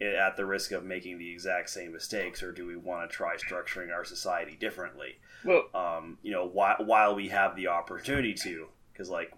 at 0.00 0.34
the 0.34 0.46
risk 0.46 0.72
of 0.72 0.82
making 0.82 1.18
the 1.18 1.30
exact 1.30 1.68
same 1.68 1.92
mistakes 1.92 2.42
or 2.42 2.52
do 2.52 2.66
we 2.66 2.74
want 2.74 3.08
to 3.08 3.14
try 3.14 3.36
structuring 3.36 3.92
our 3.92 4.02
society 4.02 4.56
differently? 4.58 5.18
Well, 5.44 5.64
um, 5.74 6.16
you 6.22 6.32
know 6.32 6.46
while, 6.46 6.76
while 6.78 7.14
we 7.14 7.28
have 7.28 7.54
the 7.54 7.66
opportunity 7.66 8.32
to 8.32 8.68
because 8.94 9.10
like 9.10 9.34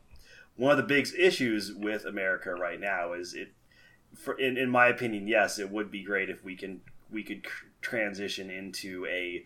one 0.55 0.71
of 0.71 0.77
the 0.77 0.85
big 0.85 1.09
issues 1.19 1.73
with 1.73 2.05
america 2.05 2.55
right 2.55 2.81
now 2.81 3.13
is 3.13 3.35
it 3.35 3.53
for 4.15 4.35
in, 4.39 4.57
in 4.57 4.71
my 4.71 4.87
opinion 4.87 5.27
yes 5.27 5.59
it 5.59 5.71
would 5.71 5.91
be 5.91 6.03
great 6.03 6.31
if 6.31 6.45
we 6.45 6.55
can 6.57 6.81
we 7.11 7.25
could 7.25 7.43
tr- 7.43 7.67
transition 7.81 8.51
into 8.51 9.05
a 9.07 9.45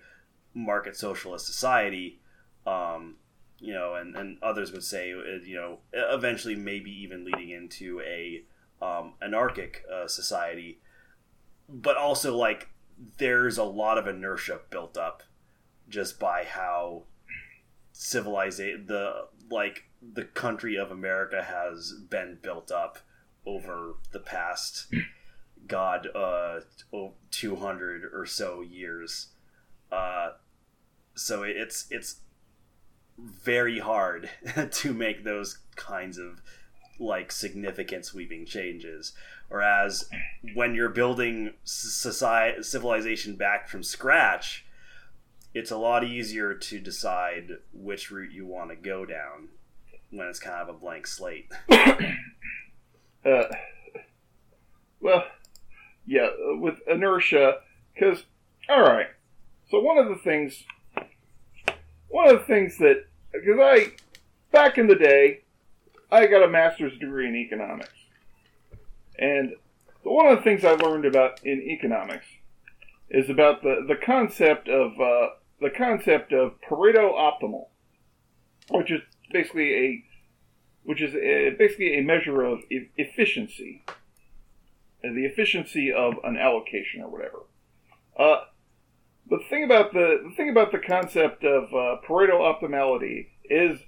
market 0.54 0.96
socialist 0.96 1.46
society 1.46 2.18
um, 2.66 3.16
you 3.62 3.72
know 3.72 3.94
and, 3.94 4.16
and 4.16 4.36
others 4.42 4.72
would 4.72 4.82
say 4.82 5.12
uh, 5.12 5.42
you 5.44 5.54
know 5.54 5.78
eventually 5.92 6.56
maybe 6.56 6.90
even 6.90 7.24
leading 7.24 7.50
into 7.50 8.00
a 8.00 8.42
um, 8.82 9.14
anarchic 9.22 9.84
uh, 9.90 10.08
society, 10.08 10.80
but 11.68 11.96
also 11.96 12.36
like 12.36 12.68
there's 13.18 13.56
a 13.56 13.64
lot 13.64 13.96
of 13.96 14.06
inertia 14.06 14.60
built 14.70 14.96
up 14.98 15.22
just 15.88 16.18
by 16.18 16.44
how 16.44 17.04
civilization 17.92 18.86
the 18.86 19.26
like 19.50 19.84
the 20.14 20.24
country 20.24 20.76
of 20.76 20.90
America 20.90 21.42
has 21.42 21.92
been 22.10 22.38
built 22.42 22.72
up 22.72 22.98
over 23.46 23.94
the 24.12 24.18
past 24.18 24.92
god 25.68 26.08
uh 26.14 26.60
200 27.30 28.10
or 28.12 28.26
so 28.26 28.60
years. 28.60 29.28
Uh 29.92 30.30
so 31.14 31.42
it's 31.42 31.86
it's 31.90 32.16
very 33.18 33.78
hard 33.78 34.30
to 34.70 34.92
make 34.92 35.24
those 35.24 35.58
kinds 35.76 36.18
of 36.18 36.42
like 36.98 37.32
significant 37.32 38.04
sweeping 38.04 38.46
changes. 38.46 39.12
Whereas 39.48 40.08
when 40.54 40.74
you're 40.74 40.88
building 40.88 41.54
society 41.64 42.62
civilization 42.62 43.36
back 43.36 43.68
from 43.68 43.82
scratch 43.82 44.64
it's 45.54 45.70
a 45.70 45.76
lot 45.76 46.04
easier 46.04 46.54
to 46.54 46.78
decide 46.78 47.58
which 47.74 48.10
route 48.10 48.32
you 48.32 48.46
want 48.46 48.70
to 48.70 48.76
go 48.76 49.04
down 49.04 49.48
when 50.10 50.26
it's 50.26 50.38
kind 50.38 50.62
of 50.62 50.68
a 50.68 50.78
blank 50.78 51.06
slate. 51.06 51.50
Uh, 53.24 53.44
well 55.00 55.22
yeah 56.04 56.26
with 56.58 56.80
inertia 56.88 57.58
because 57.94 58.24
all 58.68 58.82
right. 58.82 59.06
So 59.70 59.78
one 59.78 59.96
of 59.96 60.08
the 60.08 60.16
things 60.16 60.64
one 62.12 62.28
of 62.28 62.40
the 62.40 62.46
things 62.46 62.76
that 62.78 63.06
because 63.32 63.58
I 63.58 63.92
back 64.52 64.76
in 64.76 64.86
the 64.86 64.94
day, 64.94 65.40
I 66.10 66.26
got 66.26 66.42
a 66.42 66.48
master's 66.48 66.96
degree 66.98 67.26
in 67.26 67.34
economics, 67.34 67.94
and 69.18 69.54
one 70.02 70.26
of 70.26 70.38
the 70.38 70.44
things 70.44 70.64
I 70.64 70.72
learned 70.72 71.06
about 71.06 71.42
in 71.42 71.62
economics 71.62 72.26
is 73.08 73.30
about 73.30 73.62
the 73.62 73.84
the 73.88 73.96
concept 73.96 74.68
of 74.68 74.92
uh, 75.00 75.28
the 75.60 75.70
concept 75.70 76.34
of 76.34 76.60
Pareto 76.60 77.14
optimal, 77.14 77.68
which 78.70 78.90
is 78.90 79.00
basically 79.32 79.74
a 79.74 80.04
which 80.84 81.00
is 81.00 81.14
a, 81.14 81.56
basically 81.58 81.98
a 81.98 82.02
measure 82.02 82.42
of 82.42 82.58
e- 82.70 82.90
efficiency, 82.98 83.84
the 85.02 85.24
efficiency 85.24 85.90
of 85.90 86.14
an 86.24 86.36
allocation 86.36 87.00
or 87.00 87.08
whatever. 87.08 87.38
Uh, 88.18 88.44
the 89.28 89.38
thing 89.48 89.64
about 89.64 89.92
the, 89.92 90.20
the 90.28 90.34
thing 90.36 90.50
about 90.50 90.72
the 90.72 90.78
concept 90.78 91.44
of 91.44 91.64
uh, 91.64 91.96
Pareto 92.06 92.40
optimality 92.40 93.28
is 93.44 93.80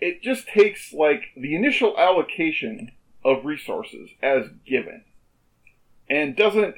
it 0.00 0.22
just 0.22 0.48
takes 0.48 0.92
like 0.92 1.22
the 1.36 1.54
initial 1.54 1.98
allocation 1.98 2.90
of 3.24 3.44
resources 3.44 4.10
as 4.22 4.46
given 4.66 5.04
and 6.10 6.36
doesn't 6.36 6.74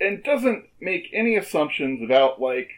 and 0.00 0.22
doesn't 0.22 0.64
make 0.80 1.08
any 1.12 1.36
assumptions 1.36 2.02
about 2.02 2.40
like 2.40 2.70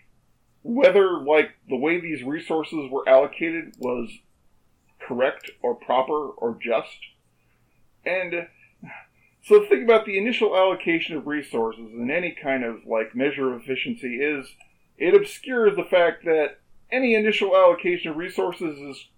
whether 0.62 1.18
like 1.18 1.50
the 1.68 1.76
way 1.76 2.00
these 2.00 2.22
resources 2.22 2.90
were 2.90 3.08
allocated 3.08 3.74
was 3.78 4.10
correct 5.00 5.50
or 5.62 5.74
proper 5.74 6.28
or 6.28 6.58
just. 6.60 6.98
And 8.04 8.46
so 9.42 9.60
the 9.60 9.66
thing 9.66 9.84
about 9.84 10.04
the 10.06 10.18
initial 10.18 10.56
allocation 10.56 11.16
of 11.16 11.26
resources 11.26 11.90
in 11.92 12.10
any 12.10 12.36
kind 12.42 12.64
of 12.64 12.86
like 12.86 13.14
measure 13.14 13.52
of 13.52 13.62
efficiency 13.62 14.16
is 14.16 14.46
it 14.98 15.14
obscures 15.14 15.76
the 15.76 15.84
fact 15.84 16.24
that 16.24 16.58
any 16.92 17.14
initial 17.14 17.56
allocation 17.56 18.10
of 18.10 18.16
resources 18.16 18.78
is 18.78 19.08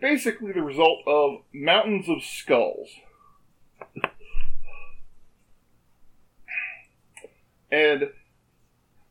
basically 0.00 0.52
the 0.52 0.62
result 0.62 0.98
of 1.06 1.42
mountains 1.52 2.08
of 2.08 2.22
skulls. 2.22 2.88
and 7.70 8.10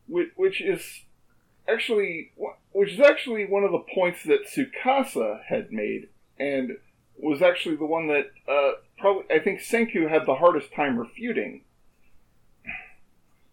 which 0.08 0.62
is 0.62 1.04
actually 1.68 2.34
which 2.72 2.94
is 2.94 3.00
actually 3.00 3.46
one 3.46 3.64
of 3.64 3.72
the 3.72 3.84
points 3.94 4.24
that 4.24 4.46
Tsukasa 4.48 5.40
had 5.48 5.72
made 5.72 6.10
and 6.38 6.72
was 7.22 7.42
actually 7.42 7.76
the 7.76 7.86
one 7.86 8.08
that 8.08 8.32
uh, 8.48 8.72
probably 8.98 9.24
I 9.34 9.40
think 9.40 9.62
Senku 9.62 10.10
had 10.10 10.26
the 10.26 10.36
hardest 10.36 10.74
time 10.74 10.98
refuting, 10.98 11.62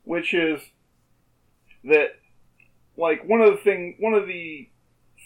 which 0.05 0.33
is 0.33 0.61
that 1.85 2.19
like 2.97 3.29
one 3.29 3.41
of 3.41 3.51
the 3.51 3.59
thing 3.59 3.97
one 3.99 4.15
of 4.15 4.27
the 4.27 4.69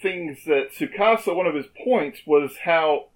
things 0.03 0.45
that 0.47 0.72
Tsukasa 0.72 1.34
one 1.36 1.47
of 1.47 1.55
his 1.55 1.66
points 1.84 2.20
was 2.26 2.53
how 2.64 3.09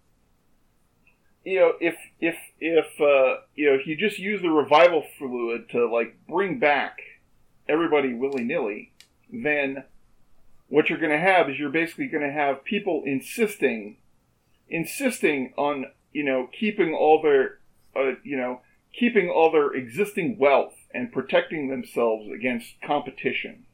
you 1.44 1.58
know 1.58 1.72
if 1.80 1.96
if 2.20 2.36
if 2.60 2.86
uh, 3.00 3.40
you 3.54 3.70
know 3.70 3.74
if 3.74 3.86
you 3.86 3.96
just 3.96 4.18
use 4.18 4.42
the 4.42 4.50
revival 4.50 5.04
fluid 5.18 5.68
to 5.70 5.86
like 5.90 6.16
bring 6.28 6.58
back 6.58 6.98
everybody 7.66 8.12
willy 8.12 8.44
nilly, 8.44 8.92
then 9.32 9.84
what 10.68 10.88
you're 10.88 10.98
going 10.98 11.12
to 11.12 11.18
have 11.18 11.48
is 11.48 11.58
you're 11.58 11.70
basically 11.70 12.08
going 12.08 12.22
to 12.22 12.32
have 12.32 12.64
people 12.64 13.02
insisting 13.06 13.96
insisting 14.74 15.54
on 15.56 15.86
you 16.12 16.24
know 16.24 16.48
keeping 16.58 16.92
all 16.92 17.22
their 17.22 17.60
uh, 17.96 18.16
you 18.24 18.36
know 18.36 18.60
keeping 18.92 19.30
all 19.30 19.50
their 19.50 19.72
existing 19.72 20.36
wealth 20.38 20.74
and 20.92 21.12
protecting 21.12 21.68
themselves 21.68 22.28
against 22.30 22.74
competition. 22.84 23.64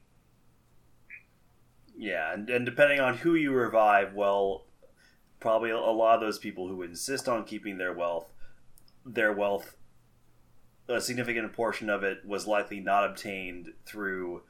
Yeah, 1.97 2.33
and, 2.33 2.49
and 2.49 2.65
depending 2.65 2.99
on 2.99 3.17
who 3.17 3.35
you 3.35 3.51
revive, 3.51 4.13
well, 4.13 4.65
probably 5.39 5.69
a 5.69 5.77
lot 5.77 6.15
of 6.15 6.21
those 6.21 6.39
people 6.39 6.67
who 6.67 6.81
insist 6.81 7.27
on 7.27 7.43
keeping 7.43 7.77
their 7.77 7.93
wealth, 7.93 8.31
their 9.05 9.31
wealth, 9.31 9.75
a 10.87 10.99
significant 10.99 11.53
portion 11.53 11.89
of 11.89 12.03
it 12.03 12.25
was 12.25 12.47
likely 12.47 12.79
not 12.79 13.05
obtained 13.05 13.73
through 13.85 14.41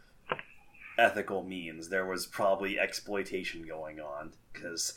ethical 0.97 1.43
means. 1.43 1.89
There 1.89 2.05
was 2.05 2.25
probably 2.25 2.79
exploitation 2.79 3.67
going 3.67 3.99
on 3.99 4.31
because 4.53 4.93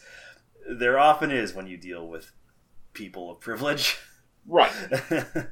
there 0.70 0.98
often 0.98 1.30
is 1.30 1.54
when 1.54 1.66
you 1.66 1.76
deal 1.76 2.06
with 2.06 2.32
people 2.92 3.30
of 3.30 3.40
privilege. 3.40 3.98
Right. 4.46 4.72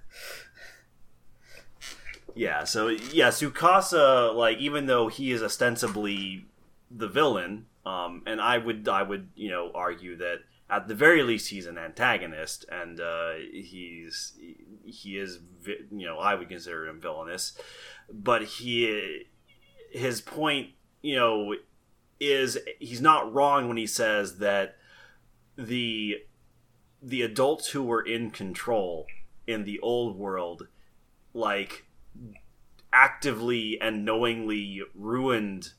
yeah, 2.34 2.64
so 2.64 2.88
yeah, 2.88 3.28
Tsukasa, 3.28 4.34
like, 4.34 4.58
even 4.58 4.86
though 4.86 5.08
he 5.08 5.32
is 5.32 5.42
ostensibly 5.42 6.46
the 6.90 7.08
villain, 7.08 7.66
um, 7.86 8.22
and 8.26 8.40
I 8.40 8.58
would 8.58 8.88
I 8.88 9.02
would, 9.02 9.30
you 9.34 9.50
know, 9.50 9.70
argue 9.74 10.16
that 10.16 10.40
at 10.72 10.88
the 10.88 10.94
very 10.94 11.22
least 11.22 11.50
he's 11.50 11.66
an 11.66 11.76
antagonist 11.76 12.64
and 12.70 12.98
uh, 12.98 13.32
he's 13.52 14.32
he 14.84 15.18
is 15.18 15.38
you 15.62 16.06
know 16.06 16.18
I 16.18 16.34
would 16.34 16.48
consider 16.48 16.86
him 16.86 17.00
villainous 17.00 17.58
but 18.10 18.42
he 18.42 19.26
his 19.90 20.22
point 20.22 20.70
you 21.02 21.16
know 21.16 21.54
is 22.18 22.58
he's 22.78 23.02
not 23.02 23.32
wrong 23.32 23.68
when 23.68 23.76
he 23.76 23.86
says 23.86 24.38
that 24.38 24.76
the 25.56 26.16
the 27.02 27.22
adults 27.22 27.70
who 27.70 27.82
were 27.82 28.02
in 28.02 28.30
control 28.30 29.06
in 29.46 29.64
the 29.64 29.80
old 29.80 30.16
world 30.16 30.68
like 31.34 31.84
actively 32.92 33.80
and 33.80 34.04
knowingly 34.04 34.82
ruined 34.94 35.72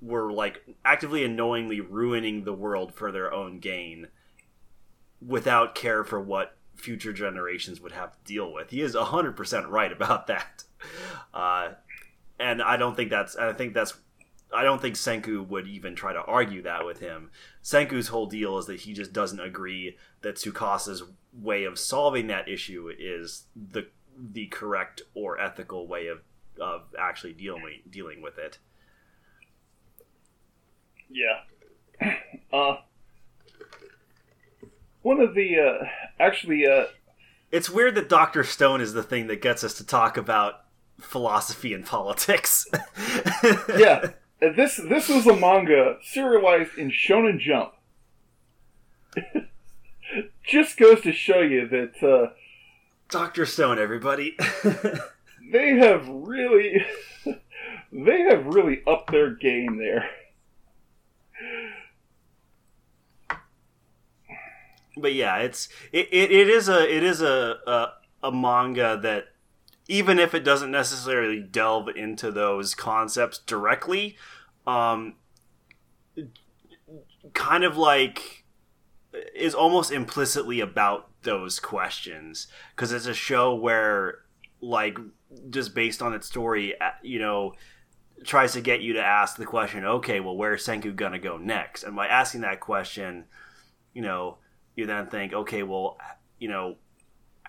were 0.00 0.32
like 0.32 0.62
actively 0.84 1.24
and 1.24 1.36
knowingly 1.36 1.80
ruining 1.80 2.44
the 2.44 2.52
world 2.52 2.94
for 2.94 3.12
their 3.12 3.32
own 3.32 3.58
gain 3.58 4.08
without 5.20 5.74
care 5.74 6.04
for 6.04 6.20
what 6.20 6.56
future 6.74 7.12
generations 7.12 7.80
would 7.80 7.92
have 7.92 8.12
to 8.12 8.24
deal 8.24 8.52
with. 8.52 8.70
He 8.70 8.80
is 8.80 8.94
100% 8.94 9.68
right 9.68 9.92
about 9.92 10.26
that. 10.28 10.64
Uh, 11.34 11.72
and 12.38 12.62
I 12.62 12.78
don't 12.78 12.96
think 12.96 13.10
that's 13.10 13.36
I 13.36 13.52
think 13.52 13.74
that's 13.74 13.94
I 14.52 14.64
don't 14.64 14.80
think 14.82 14.96
Senku 14.96 15.46
would 15.46 15.66
even 15.66 15.94
try 15.94 16.12
to 16.12 16.22
argue 16.22 16.62
that 16.62 16.84
with 16.84 17.00
him. 17.00 17.30
Senku's 17.62 18.08
whole 18.08 18.26
deal 18.26 18.58
is 18.58 18.66
that 18.66 18.80
he 18.80 18.92
just 18.92 19.12
doesn't 19.12 19.40
agree 19.40 19.96
that 20.22 20.36
Tsukasa's 20.36 21.04
way 21.32 21.64
of 21.64 21.78
solving 21.78 22.26
that 22.26 22.48
issue 22.48 22.90
is 22.98 23.44
the 23.54 23.86
the 24.18 24.46
correct 24.48 25.02
or 25.14 25.40
ethical 25.40 25.86
way 25.86 26.08
of 26.08 26.20
of 26.60 26.82
actually 26.98 27.32
dealing 27.32 27.80
dealing 27.88 28.22
with 28.22 28.38
it. 28.38 28.58
Yeah. 31.08 31.40
Uh 32.52 32.78
one 35.02 35.20
of 35.20 35.36
the 35.36 35.56
uh 35.56 35.86
actually 36.18 36.66
uh 36.66 36.86
it's 37.52 37.70
weird 37.70 37.94
that 37.94 38.08
Dr. 38.08 38.42
Stone 38.42 38.80
is 38.80 38.92
the 38.92 39.04
thing 39.04 39.28
that 39.28 39.40
gets 39.40 39.62
us 39.62 39.74
to 39.74 39.86
talk 39.86 40.16
about 40.16 40.64
philosophy 40.98 41.72
and 41.72 41.86
politics. 41.86 42.66
yeah. 43.76 44.10
This 44.40 44.76
this 44.76 45.08
was 45.08 45.26
a 45.26 45.36
manga 45.36 45.98
serialized 46.02 46.78
in 46.78 46.90
Shonen 46.90 47.38
Jump. 47.38 47.74
Just 50.44 50.78
goes 50.78 51.02
to 51.02 51.12
show 51.12 51.40
you 51.40 51.68
that 51.68 52.02
uh, 52.02 52.32
Doctor 53.10 53.44
Stone, 53.44 53.78
everybody. 53.78 54.36
they 55.52 55.76
have 55.76 56.08
really, 56.08 56.84
they 57.92 58.20
have 58.22 58.46
really 58.46 58.82
upped 58.86 59.12
their 59.12 59.30
game 59.34 59.76
there. 59.78 60.08
But 64.96 65.14
yeah, 65.14 65.38
it's 65.38 65.68
it, 65.92 66.08
it, 66.10 66.32
it 66.32 66.48
is 66.48 66.68
a 66.68 66.96
it 66.96 67.02
is 67.02 67.20
a, 67.20 67.58
a 67.66 67.92
a 68.22 68.32
manga 68.32 68.98
that 69.02 69.28
even 69.90 70.20
if 70.20 70.34
it 70.34 70.44
doesn't 70.44 70.70
necessarily 70.70 71.40
delve 71.40 71.88
into 71.88 72.30
those 72.30 72.76
concepts 72.76 73.38
directly, 73.40 74.16
um, 74.64 75.16
kind 77.34 77.64
of 77.64 77.76
like 77.76 78.44
is 79.34 79.52
almost 79.52 79.90
implicitly 79.90 80.60
about 80.60 81.08
those 81.22 81.58
questions. 81.58 82.46
Because 82.70 82.92
it's 82.92 83.06
a 83.06 83.14
show 83.14 83.52
where 83.52 84.20
like 84.60 84.96
just 85.50 85.74
based 85.74 86.02
on 86.02 86.14
its 86.14 86.26
story 86.26 86.74
you 87.02 87.18
know 87.18 87.54
tries 88.24 88.52
to 88.52 88.60
get 88.60 88.82
you 88.82 88.92
to 88.92 89.02
ask 89.02 89.36
the 89.36 89.46
question 89.46 89.84
okay 89.84 90.20
well 90.20 90.36
where's 90.36 90.64
senku 90.64 90.94
gonna 90.94 91.18
go 91.18 91.36
next? 91.36 91.82
And 91.82 91.96
by 91.96 92.06
asking 92.06 92.42
that 92.42 92.60
question 92.60 93.24
you 93.92 94.02
know 94.02 94.38
you 94.76 94.86
then 94.86 95.08
think 95.08 95.32
okay 95.32 95.64
well 95.64 95.98
you 96.38 96.48
know 96.48 96.76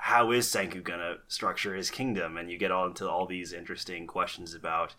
how 0.03 0.31
is 0.31 0.47
senku 0.47 0.83
gonna 0.83 1.15
structure 1.27 1.75
his 1.75 1.89
kingdom 1.89 2.37
and 2.37 2.49
you 2.49 2.57
get 2.57 2.71
on 2.71 2.93
to 2.93 3.07
all 3.07 3.25
these 3.25 3.53
interesting 3.53 4.07
questions 4.07 4.53
about 4.53 4.95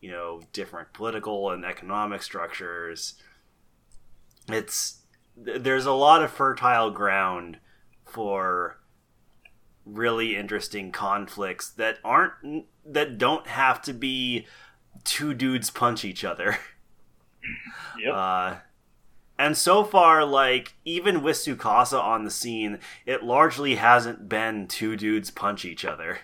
you 0.00 0.10
know 0.10 0.40
different 0.52 0.92
political 0.92 1.50
and 1.50 1.64
economic 1.64 2.22
structures 2.22 3.14
it's 4.48 5.02
there's 5.36 5.86
a 5.86 5.92
lot 5.92 6.22
of 6.22 6.30
fertile 6.30 6.90
ground 6.90 7.58
for 8.04 8.78
really 9.84 10.36
interesting 10.36 10.90
conflicts 10.90 11.70
that 11.70 11.98
aren't 12.04 12.66
that 12.84 13.18
don't 13.18 13.46
have 13.46 13.80
to 13.82 13.92
be 13.92 14.46
two 15.04 15.34
dudes 15.34 15.70
punch 15.70 16.04
each 16.04 16.24
other. 16.24 16.58
Yep. 18.00 18.12
Uh, 18.12 18.54
and 19.38 19.56
so 19.56 19.84
far, 19.84 20.24
like 20.24 20.74
even 20.84 21.22
with 21.22 21.36
Tsukasa 21.36 22.00
on 22.02 22.24
the 22.24 22.30
scene, 22.30 22.78
it 23.04 23.22
largely 23.22 23.76
hasn't 23.76 24.28
been 24.28 24.66
two 24.66 24.96
dudes 24.96 25.30
punch 25.30 25.64
each 25.64 25.84
other. 25.84 26.20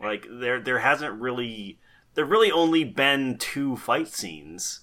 Like 0.00 0.26
there, 0.30 0.60
there 0.60 0.80
hasn't 0.80 1.20
really, 1.20 1.78
there 2.14 2.24
really 2.24 2.50
only 2.50 2.84
been 2.84 3.38
two 3.38 3.76
fight 3.76 4.08
scenes. 4.08 4.80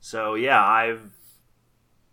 So 0.00 0.34
yeah, 0.34 0.64
I've 0.64 1.10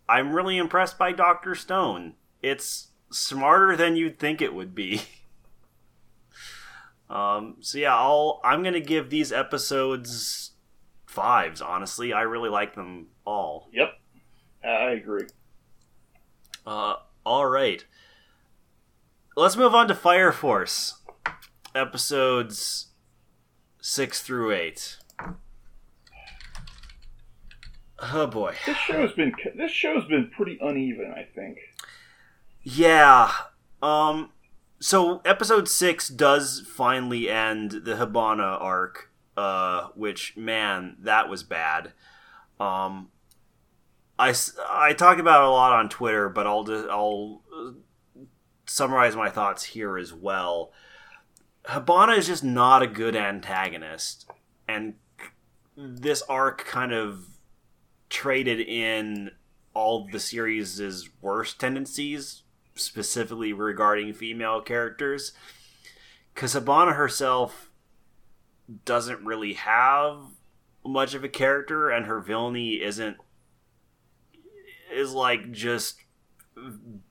I'm 0.08 0.32
really 0.32 0.56
impressed 0.56 0.98
by 0.98 1.12
Doctor 1.12 1.54
Stone. 1.54 2.14
It's 2.42 2.88
smarter 3.10 3.76
than 3.76 3.96
you'd 3.96 4.18
think 4.18 4.40
it 4.40 4.54
would 4.54 4.74
be. 4.74 5.02
um, 7.08 7.56
so 7.60 7.78
yeah, 7.78 7.94
I'll 7.94 8.40
I'm 8.44 8.62
gonna 8.62 8.80
give 8.80 9.10
these 9.10 9.32
episodes 9.32 10.52
fives. 11.06 11.60
Honestly, 11.60 12.12
I 12.12 12.22
really 12.22 12.50
like 12.50 12.74
them 12.74 13.08
all. 13.24 13.68
Yep. 13.72 13.90
I 14.64 14.90
agree. 14.90 15.26
Uh, 16.66 16.94
all 17.24 17.46
right. 17.46 17.84
Let's 19.36 19.56
move 19.56 19.74
on 19.74 19.86
to 19.88 19.94
Fire 19.94 20.32
Force 20.32 21.00
episodes 21.74 22.88
six 23.80 24.22
through 24.22 24.52
eight. 24.52 24.96
Oh 27.98 28.26
boy. 28.26 28.54
This 28.66 28.76
show's 28.76 29.12
been 29.12 29.32
this 29.56 29.70
show's 29.70 30.06
been 30.06 30.30
pretty 30.36 30.58
uneven. 30.60 31.14
I 31.16 31.26
think. 31.34 31.58
Yeah. 32.62 33.30
Um. 33.82 34.30
So 34.78 35.20
episode 35.24 35.68
six 35.68 36.08
does 36.08 36.64
finally 36.66 37.28
end 37.28 37.70
the 37.84 37.94
Hibana 37.94 38.60
arc. 38.60 39.10
Uh, 39.36 39.88
which 39.94 40.36
man, 40.36 40.96
that 41.00 41.28
was 41.28 41.42
bad. 41.42 41.92
Um. 42.58 43.08
I, 44.18 44.34
I 44.66 44.94
talk 44.94 45.18
about 45.18 45.44
a 45.44 45.50
lot 45.50 45.74
on 45.74 45.90
Twitter, 45.90 46.30
but 46.30 46.46
I'll 46.46 46.64
just, 46.64 46.88
I'll 46.88 47.42
uh, 47.54 47.72
summarize 48.64 49.14
my 49.14 49.28
thoughts 49.28 49.62
here 49.62 49.98
as 49.98 50.10
well. 50.10 50.72
Hibana 51.66 52.16
is 52.16 52.26
just 52.26 52.42
not 52.42 52.82
a 52.82 52.86
good 52.86 53.14
antagonist, 53.14 54.26
and 54.66 54.94
this 55.76 56.22
arc 56.30 56.64
kind 56.64 56.94
of 56.94 57.26
traded 58.08 58.58
in 58.58 59.32
all 59.74 60.08
the 60.10 60.18
series' 60.18 61.10
worst 61.20 61.60
tendencies, 61.60 62.42
specifically 62.76 63.52
regarding 63.52 64.12
female 64.12 64.60
characters. 64.60 65.32
Because 66.34 66.54
Hibana 66.54 66.94
herself 66.94 67.70
doesn't 68.84 69.24
really 69.24 69.54
have 69.54 70.18
much 70.84 71.14
of 71.14 71.24
a 71.24 71.28
character, 71.28 71.90
and 71.90 72.06
her 72.06 72.20
villainy 72.20 72.82
isn't. 72.82 73.16
is 74.92 75.12
like 75.12 75.50
just 75.52 75.98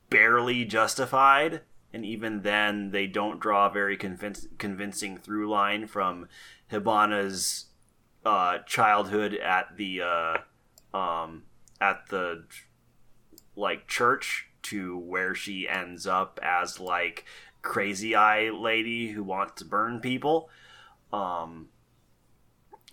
barely 0.09 0.65
justified. 0.65 1.61
And 1.91 2.05
even 2.05 2.41
then, 2.41 2.91
they 2.91 3.07
don't 3.07 3.39
draw 3.39 3.67
a 3.67 3.71
very 3.71 3.97
convinc- 3.97 4.57
convincing 4.57 5.17
through 5.17 5.49
line 5.49 5.87
from 5.87 6.27
Hibana's 6.69 7.65
uh, 8.25 8.59
childhood 8.65 9.33
at 9.35 9.77
the 9.77 10.01
uh, 10.01 10.37
um, 10.97 11.43
at 11.79 12.07
the 12.09 12.43
like 13.55 13.87
church 13.87 14.49
to 14.65 14.97
where 14.97 15.35
she 15.35 15.67
ends 15.67 16.05
up 16.07 16.39
as 16.43 16.79
like 16.79 17.25
crazy 17.61 18.15
eye 18.15 18.49
lady 18.49 19.09
who 19.09 19.23
wants 19.23 19.53
to 19.55 19.65
burn 19.65 19.99
people. 19.99 20.49
Um, 21.11 21.69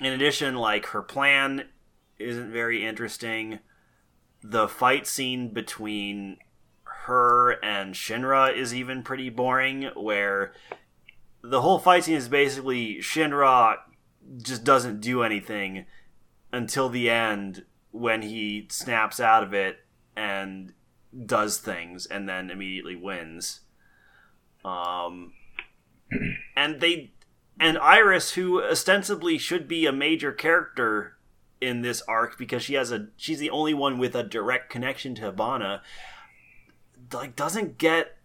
in 0.00 0.12
addition, 0.12 0.56
like 0.56 0.86
her 0.86 1.02
plan 1.02 1.64
isn't 2.18 2.52
very 2.52 2.84
interesting. 2.84 3.60
The 4.42 4.68
fight 4.68 5.06
scene 5.06 5.52
between 5.52 6.38
her 6.84 7.52
and 7.62 7.94
Shinra 7.94 8.56
is 8.56 8.74
even 8.74 9.02
pretty 9.02 9.28
boring, 9.28 9.90
where 9.94 10.52
the 11.42 11.60
whole 11.60 11.78
fight 11.78 12.04
scene 12.04 12.16
is 12.16 12.28
basically 12.28 12.96
Shinra 12.96 13.76
just 14.40 14.64
doesn't 14.64 15.00
do 15.00 15.22
anything 15.22 15.86
until 16.52 16.88
the 16.88 17.10
end 17.10 17.64
when 17.90 18.22
he 18.22 18.66
snaps 18.70 19.20
out 19.20 19.42
of 19.42 19.52
it 19.52 19.78
and 20.16 20.72
does 21.26 21.58
things 21.58 22.06
and 22.06 22.28
then 22.28 22.50
immediately 22.50 22.96
wins. 22.96 23.60
Um, 24.64 25.32
and 26.56 26.80
they 26.80 27.12
and 27.60 27.78
Iris, 27.78 28.32
who 28.32 28.62
ostensibly 28.62 29.38
should 29.38 29.68
be 29.68 29.86
a 29.86 29.92
major 29.92 30.32
character 30.32 31.18
in 31.60 31.82
this 31.82 32.02
arc 32.08 32.38
because 32.38 32.62
she 32.62 32.74
has 32.74 32.90
a 32.90 33.08
she's 33.16 33.38
the 33.38 33.50
only 33.50 33.74
one 33.74 33.98
with 33.98 34.14
a 34.14 34.22
direct 34.22 34.70
connection 34.70 35.14
to 35.16 35.32
Hibana, 35.32 35.80
like 37.12 37.36
doesn't 37.36 37.78
get 37.78 38.16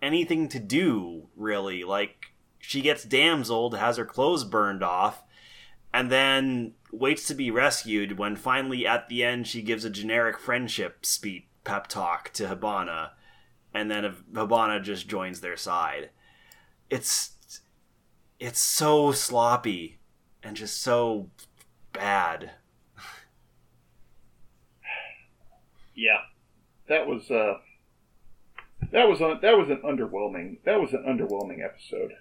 anything 0.00 0.48
to 0.48 0.58
do 0.58 1.28
really. 1.36 1.84
Like 1.84 2.32
she 2.58 2.80
gets 2.80 3.04
damseled, 3.04 3.76
has 3.76 3.96
her 3.96 4.06
clothes 4.06 4.44
burned 4.44 4.82
off, 4.82 5.22
and 5.92 6.10
then 6.10 6.74
waits 6.90 7.26
to 7.26 7.34
be 7.34 7.50
rescued 7.50 8.18
when 8.18 8.36
finally 8.36 8.86
at 8.86 9.08
the 9.08 9.22
end 9.22 9.46
she 9.46 9.60
gives 9.60 9.84
a 9.84 9.90
generic 9.90 10.38
friendship 10.38 11.04
speech 11.04 11.47
pep 11.68 11.86
talk 11.86 12.32
to 12.32 12.46
Hibana 12.46 13.10
and 13.74 13.90
then 13.90 14.16
Hibana 14.32 14.82
just 14.82 15.06
joins 15.06 15.42
their 15.42 15.56
side. 15.56 16.08
It's 16.88 17.60
it's 18.40 18.58
so 18.58 19.12
sloppy 19.12 19.98
and 20.42 20.56
just 20.56 20.80
so 20.80 21.28
bad. 21.92 22.52
yeah. 25.94 26.20
That 26.88 27.06
was 27.06 27.30
uh 27.30 27.58
that 28.90 29.06
was 29.06 29.20
a, 29.20 29.38
that 29.42 29.58
was 29.58 29.68
an 29.68 29.82
underwhelming 29.84 30.56
that 30.64 30.80
was 30.80 30.94
an 30.94 31.04
underwhelming 31.06 31.62
episode. 31.62 32.12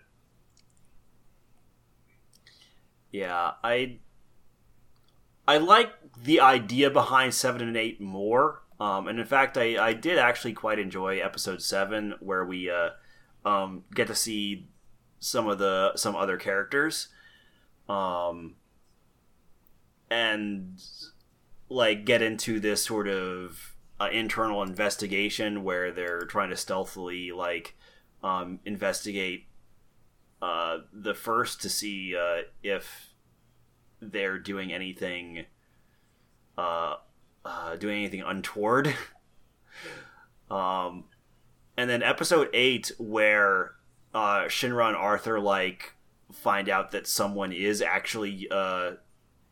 Yeah, 3.12 3.54
I 3.64 4.00
I 5.48 5.58
like 5.58 5.94
the 6.22 6.42
idea 6.42 6.90
behind 6.90 7.34
seven 7.34 7.62
and 7.62 7.78
eight 7.78 8.02
more. 8.02 8.64
Um, 8.80 9.08
and 9.08 9.20
in 9.20 9.26
fact, 9.26 9.58
I, 9.58 9.84
I 9.84 9.94
did 9.94 10.18
actually 10.18 10.54
quite 10.54 10.80
enjoy 10.80 11.20
episode 11.20 11.62
seven, 11.62 12.14
where 12.20 12.46
we 12.46 12.70
uh, 12.70 12.90
um, 13.46 13.84
get 13.94 14.08
to 14.08 14.16
see 14.16 14.68
some 15.20 15.48
of 15.48 15.58
the 15.58 15.96
some 15.96 16.16
other 16.16 16.38
characters, 16.38 17.08
um, 17.90 18.56
and 20.12 20.80
like 21.70 22.06
get 22.06 22.22
into 22.22 22.60
this 22.60 22.86
sort 22.86 23.08
of 23.08 23.76
uh, 24.00 24.10
internal 24.12 24.62
investigation 24.62 25.64
where 25.64 25.92
they're 25.92 26.22
trying 26.22 26.50
to 26.50 26.56
stealthily 26.56 27.32
like 27.32 27.76
um, 28.24 28.60
investigate 28.64 29.48
uh, 30.42 30.80
the 30.94 31.16
first 31.16 31.62
to 31.62 31.70
see 31.70 32.16
uh, 32.16 32.42
if 32.62 33.14
they're 34.00 34.38
doing 34.38 34.72
anything 34.72 35.46
uh, 36.58 36.96
uh 37.48 37.76
doing 37.78 38.00
anything 38.00 38.22
untoward. 38.22 38.94
Um 40.50 41.04
and 41.76 41.90
then 41.90 42.02
episode 42.02 42.48
8 42.54 42.94
where 43.00 43.74
uh 44.14 44.44
Shinra 44.44 44.88
and 44.88 44.96
Arthur 44.96 45.42
like 45.42 45.94
find 46.32 46.70
out 46.70 46.92
that 46.92 47.06
someone 47.06 47.52
is 47.52 47.82
actually 47.82 48.48
uh 48.50 48.92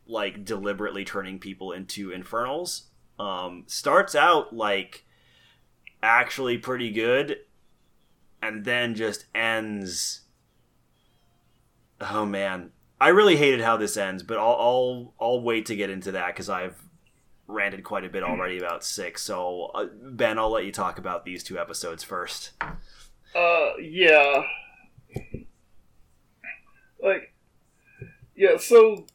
like 0.06 0.42
deliberately 0.42 1.04
turning 1.04 1.38
people 1.38 1.70
into 1.70 2.10
infernals 2.12 2.84
um 3.18 3.64
starts 3.66 4.14
out 4.14 4.56
like 4.56 5.04
actually 6.02 6.56
pretty 6.56 6.90
good 6.90 7.40
and 8.40 8.64
then 8.64 8.94
just 8.94 9.26
ends. 9.34 10.22
Oh 12.00 12.24
man. 12.24 12.70
I 12.98 13.08
really 13.08 13.36
hated 13.36 13.60
how 13.60 13.76
this 13.76 13.98
ends 13.98 14.22
but 14.22 14.38
i'll 14.38 14.56
i'll, 14.58 15.14
I'll 15.20 15.40
wait 15.42 15.66
to 15.66 15.76
get 15.76 15.90
into 15.90 16.12
that 16.12 16.28
because 16.28 16.48
i've 16.48 16.85
ranted 17.48 17.84
quite 17.84 18.04
a 18.04 18.08
bit 18.08 18.22
already 18.22 18.58
about 18.58 18.82
six 18.84 19.22
so 19.22 19.70
uh, 19.74 19.86
ben 20.02 20.38
i'll 20.38 20.50
let 20.50 20.64
you 20.64 20.72
talk 20.72 20.98
about 20.98 21.24
these 21.24 21.42
two 21.44 21.58
episodes 21.58 22.02
first 22.02 22.52
Uh, 23.34 23.76
yeah. 23.80 24.42
Like, 27.02 27.34
yeah. 28.34 28.56
So, 28.56 29.06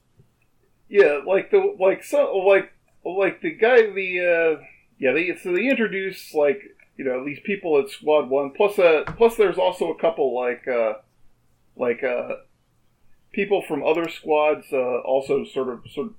yeah, 0.89 1.21
like 1.25 1.49
the 1.51 1.75
like 1.79 2.03
so 2.03 2.37
like 2.37 2.71
like 3.03 3.41
the 3.41 3.51
guy 3.55 3.89
the 3.89 4.19
uh 4.59 4.63
yeah 4.99 5.11
they 5.13 5.35
so 5.41 5.51
they 5.53 5.67
introduce 5.67 6.33
like 6.35 6.61
you 6.97 7.05
know 7.05 7.25
these 7.25 7.39
people 7.43 7.79
at 7.79 7.89
Squad 7.89 8.29
One 8.29 8.51
plus 8.51 8.77
uh 8.77 9.03
plus 9.17 9.35
there's 9.37 9.57
also 9.57 9.89
a 9.91 9.97
couple 9.99 10.35
like 10.35 10.67
uh 10.67 10.93
like 11.75 12.03
uh 12.03 12.35
people 13.31 13.63
from 13.67 13.83
other 13.83 14.07
squads 14.09 14.67
uh 14.71 14.99
also 14.99 15.43
sort 15.45 15.69
of 15.69 15.79
sort 15.89 16.07
of 16.07 16.13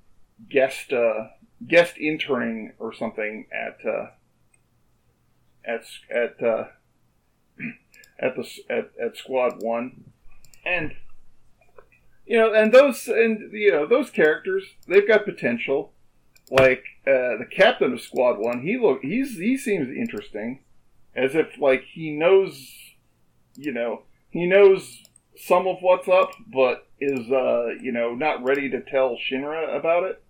guest 0.49 0.91
uh 0.91 1.27
guest 1.67 1.97
interning 1.97 2.73
or 2.79 2.93
something 2.93 3.47
at 3.53 3.85
uh 3.85 4.07
at 5.65 5.85
at 6.09 6.43
uh 6.43 6.65
at 8.19 8.35
the 8.35 8.47
at, 8.69 8.91
at 9.01 9.17
squad 9.17 9.61
one. 9.61 10.11
And 10.65 10.93
you 12.25 12.37
know 12.37 12.53
and 12.53 12.73
those 12.73 13.07
and 13.07 13.51
you 13.51 13.71
know 13.71 13.85
those 13.85 14.09
characters 14.09 14.63
they've 14.87 15.07
got 15.07 15.25
potential. 15.25 15.91
Like 16.51 16.83
uh, 17.07 17.39
the 17.39 17.47
captain 17.49 17.93
of 17.93 18.01
squad 18.01 18.37
one 18.37 18.61
he 18.61 18.77
look 18.77 19.01
he's 19.01 19.37
he 19.37 19.57
seems 19.57 19.89
interesting. 19.89 20.59
As 21.15 21.35
if 21.35 21.57
like 21.59 21.83
he 21.83 22.11
knows 22.11 22.73
you 23.55 23.71
know 23.71 24.03
he 24.29 24.45
knows 24.45 25.03
some 25.35 25.67
of 25.67 25.77
what's 25.81 26.07
up 26.07 26.31
but 26.51 26.87
is 26.99 27.31
uh 27.31 27.69
you 27.81 27.91
know 27.91 28.13
not 28.13 28.43
ready 28.43 28.69
to 28.69 28.81
tell 28.81 29.17
shinra 29.17 29.77
about 29.77 30.03
it 30.03 30.22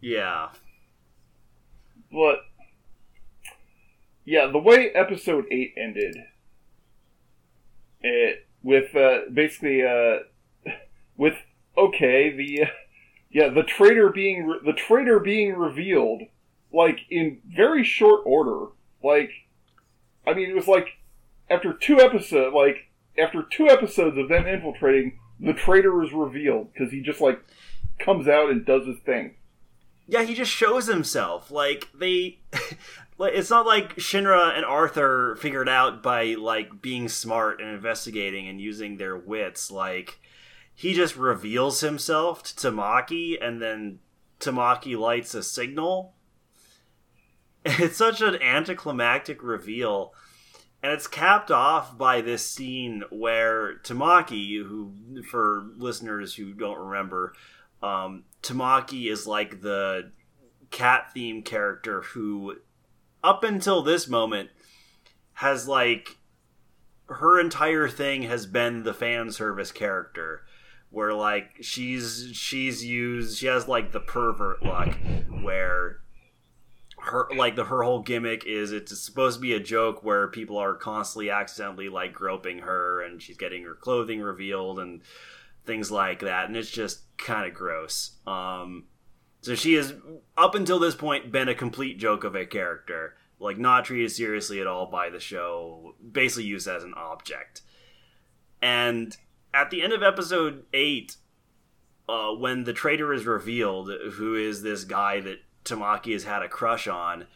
yeah 0.00 0.48
but 2.10 2.40
yeah, 4.24 4.46
the 4.46 4.58
way 4.58 4.90
episode 4.90 5.46
eight 5.50 5.74
ended, 5.76 6.16
it 8.02 8.46
with 8.62 8.94
uh, 8.94 9.20
basically 9.32 9.82
uh, 9.82 10.18
with 11.16 11.34
okay 11.76 12.30
the 12.36 12.64
uh, 12.64 12.66
yeah 13.30 13.48
the 13.48 13.62
traitor 13.62 14.10
being 14.10 14.46
re- 14.46 14.58
the 14.64 14.72
traitor 14.72 15.18
being 15.18 15.54
revealed 15.54 16.22
like 16.72 17.00
in 17.10 17.40
very 17.46 17.84
short 17.84 18.20
order. 18.26 18.66
Like, 19.02 19.30
I 20.26 20.34
mean, 20.34 20.50
it 20.50 20.56
was 20.56 20.68
like 20.68 20.98
after 21.48 21.72
two 21.72 22.00
episodes, 22.00 22.54
like 22.54 22.90
after 23.18 23.42
two 23.42 23.68
episodes 23.68 24.18
of 24.18 24.28
them 24.28 24.46
infiltrating, 24.46 25.18
the 25.40 25.54
traitor 25.54 26.02
is 26.02 26.12
revealed 26.12 26.72
because 26.72 26.92
he 26.92 27.00
just 27.00 27.20
like 27.20 27.40
comes 27.98 28.28
out 28.28 28.50
and 28.50 28.66
does 28.66 28.86
his 28.86 28.98
thing. 28.98 29.36
Yeah, 30.10 30.22
he 30.22 30.34
just 30.34 30.50
shows 30.50 30.86
himself. 30.86 31.50
Like 31.50 31.88
they 31.94 32.38
it's 33.20 33.50
not 33.50 33.66
like 33.66 33.96
Shinra 33.96 34.56
and 34.56 34.64
Arthur 34.64 35.36
figured 35.36 35.68
out 35.68 36.02
by 36.02 36.34
like 36.34 36.80
being 36.80 37.08
smart 37.08 37.60
and 37.60 37.70
investigating 37.70 38.48
and 38.48 38.60
using 38.60 38.96
their 38.96 39.16
wits. 39.16 39.70
Like 39.70 40.18
he 40.74 40.94
just 40.94 41.16
reveals 41.16 41.80
himself 41.80 42.42
to 42.42 42.54
Tamaki 42.70 43.36
and 43.40 43.60
then 43.60 43.98
Tamaki 44.40 44.98
lights 44.98 45.34
a 45.34 45.42
signal. 45.42 46.14
It's 47.64 47.98
such 47.98 48.22
an 48.22 48.40
anticlimactic 48.40 49.42
reveal. 49.42 50.14
And 50.82 50.92
it's 50.92 51.08
capped 51.08 51.50
off 51.50 51.98
by 51.98 52.20
this 52.22 52.48
scene 52.48 53.02
where 53.10 53.78
Tamaki, 53.80 54.62
who, 54.64 55.22
for 55.28 55.66
listeners 55.76 56.36
who 56.36 56.54
don't 56.54 56.78
remember, 56.78 57.34
um, 57.82 58.22
Tamaki 58.42 59.10
is 59.10 59.26
like 59.26 59.60
the 59.62 60.12
cat 60.70 61.12
theme 61.12 61.42
character 61.42 62.02
who, 62.02 62.56
up 63.22 63.44
until 63.44 63.82
this 63.82 64.08
moment, 64.08 64.50
has 65.34 65.68
like 65.68 66.16
her 67.08 67.40
entire 67.40 67.88
thing 67.88 68.22
has 68.22 68.46
been 68.46 68.82
the 68.82 68.94
fan 68.94 69.30
service 69.30 69.72
character 69.72 70.42
where 70.90 71.14
like 71.14 71.56
she's 71.60 72.30
she's 72.32 72.84
used 72.84 73.38
she 73.38 73.46
has 73.46 73.68
like 73.68 73.92
the 73.92 74.00
pervert 74.00 74.62
look 74.62 74.94
where 75.42 75.98
her 76.98 77.28
like 77.36 77.56
the 77.56 77.64
her 77.64 77.82
whole 77.82 78.02
gimmick 78.02 78.44
is 78.46 78.72
it's 78.72 78.98
supposed 79.00 79.36
to 79.36 79.40
be 79.40 79.54
a 79.54 79.60
joke 79.60 80.02
where 80.02 80.28
people 80.28 80.56
are 80.56 80.74
constantly 80.74 81.30
accidentally 81.30 81.88
like 81.88 82.12
groping 82.12 82.58
her 82.58 83.02
and 83.02 83.22
she's 83.22 83.36
getting 83.36 83.62
her 83.62 83.74
clothing 83.74 84.20
revealed 84.20 84.78
and 84.78 85.00
things 85.64 85.90
like 85.90 86.20
that 86.20 86.46
and 86.46 86.56
it's 86.56 86.70
just 86.70 87.02
kind 87.18 87.46
of 87.46 87.54
gross 87.54 88.12
um 88.26 88.84
so 89.40 89.54
she 89.54 89.74
has 89.74 89.94
up 90.36 90.54
until 90.54 90.78
this 90.78 90.94
point 90.94 91.32
been 91.32 91.48
a 91.48 91.54
complete 91.54 91.98
joke 91.98 92.24
of 92.24 92.34
a 92.34 92.46
character 92.46 93.16
like 93.40 93.58
not 93.58 93.84
treated 93.84 94.10
seriously 94.10 94.60
at 94.60 94.66
all 94.66 94.86
by 94.86 95.08
the 95.08 95.20
show 95.20 95.94
basically 96.12 96.44
used 96.44 96.66
as 96.66 96.84
an 96.84 96.94
object 96.94 97.62
and 98.60 99.16
at 99.54 99.70
the 99.70 99.82
end 99.82 99.92
of 99.92 100.02
episode 100.02 100.64
8 100.72 101.16
uh, 102.08 102.32
when 102.32 102.64
the 102.64 102.72
traitor 102.72 103.12
is 103.12 103.26
revealed 103.26 103.90
who 104.14 104.34
is 104.34 104.62
this 104.62 104.84
guy 104.84 105.20
that 105.20 105.40
Tamaki 105.68 106.12
has 106.12 106.24
had 106.24 106.42
a 106.42 106.48
crush 106.48 106.88
on. 106.88 107.26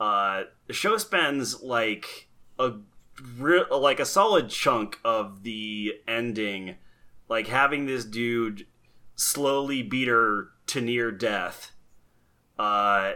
Uh, 0.00 0.44
the 0.66 0.72
show 0.72 0.96
spends 0.96 1.62
like 1.62 2.28
a 2.58 2.72
re- 3.36 3.64
like 3.70 4.00
a 4.00 4.04
solid 4.04 4.50
chunk 4.50 4.98
of 5.04 5.42
the 5.42 5.94
ending, 6.06 6.76
like 7.28 7.46
having 7.46 7.86
this 7.86 8.04
dude 8.04 8.66
slowly 9.18 9.82
beat 9.82 10.08
her 10.08 10.48
to 10.68 10.80
near 10.80 11.10
death, 11.10 11.72
uh, 12.58 13.12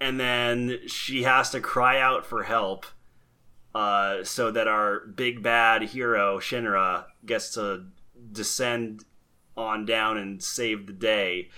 and 0.00 0.18
then 0.20 0.80
she 0.86 1.22
has 1.22 1.50
to 1.50 1.60
cry 1.60 1.98
out 1.98 2.26
for 2.26 2.42
help, 2.42 2.84
uh, 3.74 4.24
so 4.24 4.50
that 4.50 4.68
our 4.68 5.00
big 5.06 5.42
bad 5.42 5.82
hero 5.82 6.38
Shinra 6.38 7.06
gets 7.24 7.54
to 7.54 7.86
descend 8.32 9.04
on 9.56 9.86
down 9.86 10.18
and 10.18 10.42
save 10.42 10.86
the 10.86 10.92
day. 10.92 11.48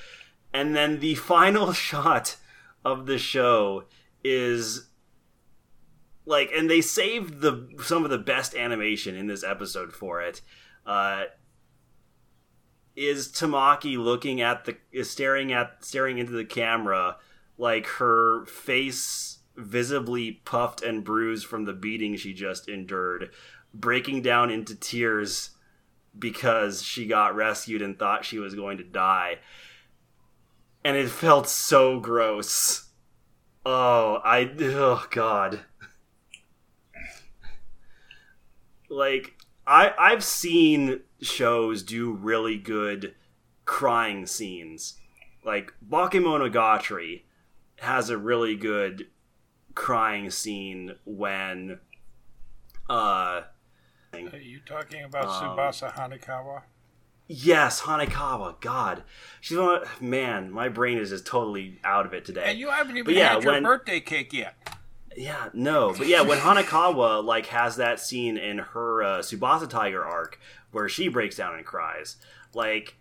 And 0.52 0.76
then 0.76 1.00
the 1.00 1.14
final 1.16 1.72
shot 1.72 2.36
of 2.84 3.06
the 3.06 3.18
show 3.18 3.84
is 4.22 4.88
like 6.26 6.50
and 6.54 6.70
they 6.70 6.80
saved 6.80 7.40
the 7.40 7.68
some 7.82 8.04
of 8.04 8.10
the 8.10 8.18
best 8.18 8.54
animation 8.54 9.14
in 9.14 9.26
this 9.26 9.44
episode 9.44 9.92
for 9.92 10.20
it. 10.20 10.40
Uh 10.86 11.24
is 12.96 13.28
Tamaki 13.28 13.96
looking 13.96 14.40
at 14.40 14.64
the 14.64 14.76
is 14.92 15.10
staring 15.10 15.52
at 15.52 15.84
staring 15.84 16.18
into 16.18 16.32
the 16.32 16.44
camera 16.44 17.16
like 17.58 17.86
her 17.86 18.44
face 18.46 19.38
visibly 19.56 20.32
puffed 20.44 20.82
and 20.82 21.04
bruised 21.04 21.46
from 21.46 21.64
the 21.64 21.72
beating 21.72 22.16
she 22.16 22.32
just 22.32 22.68
endured 22.68 23.30
breaking 23.72 24.22
down 24.22 24.50
into 24.50 24.74
tears 24.74 25.50
because 26.16 26.82
she 26.82 27.06
got 27.06 27.34
rescued 27.34 27.82
and 27.82 27.98
thought 27.98 28.24
she 28.24 28.38
was 28.38 28.54
going 28.54 28.78
to 28.78 28.84
die 28.84 29.38
and 30.84 30.96
it 30.96 31.08
felt 31.08 31.48
so 31.48 31.98
gross. 31.98 32.90
Oh, 33.64 34.20
I 34.22 34.50
oh 34.60 35.06
god. 35.10 35.60
Like 38.90 39.32
I 39.66 39.92
I've 39.98 40.22
seen 40.22 41.00
shows 41.24 41.82
do 41.82 42.12
really 42.12 42.56
good 42.58 43.14
crying 43.64 44.26
scenes. 44.26 44.94
Like 45.44 45.72
Bakemonogatari 45.86 47.22
has 47.80 48.10
a 48.10 48.18
really 48.18 48.56
good 48.56 49.08
crying 49.74 50.30
scene 50.30 50.94
when 51.04 51.80
uh 52.88 53.42
Are 54.12 54.36
you 54.40 54.60
talking 54.64 55.02
about 55.02 55.26
Um, 55.26 55.56
Tsubasa 55.56 55.92
Hanekawa? 55.94 56.62
Yes, 57.26 57.80
Hanekawa. 57.82 58.60
God, 58.60 59.02
she's 59.40 59.56
one. 59.56 59.82
Of, 59.82 60.02
man, 60.02 60.50
my 60.50 60.68
brain 60.68 60.98
is 60.98 61.08
just 61.10 61.26
totally 61.26 61.80
out 61.82 62.04
of 62.04 62.12
it 62.12 62.24
today. 62.26 62.44
And 62.46 62.58
you 62.58 62.68
haven't 62.68 62.96
even 62.98 63.06
But 63.06 63.14
yeah, 63.14 63.34
had 63.34 63.42
your 63.42 63.52
when- 63.54 63.62
birthday 63.62 64.00
cake 64.00 64.32
yet. 64.32 64.54
Yeah, 65.16 65.48
no, 65.52 65.94
but 65.96 66.06
yeah, 66.06 66.22
when 66.22 66.38
Hanekawa 66.38 67.24
like 67.24 67.46
has 67.46 67.76
that 67.76 68.00
scene 68.00 68.36
in 68.36 68.58
her 68.58 69.02
uh, 69.02 69.18
Tsubasa 69.20 69.68
Tiger 69.68 70.04
arc 70.04 70.40
where 70.72 70.88
she 70.88 71.08
breaks 71.08 71.36
down 71.36 71.54
and 71.54 71.64
cries, 71.64 72.16
like 72.52 72.96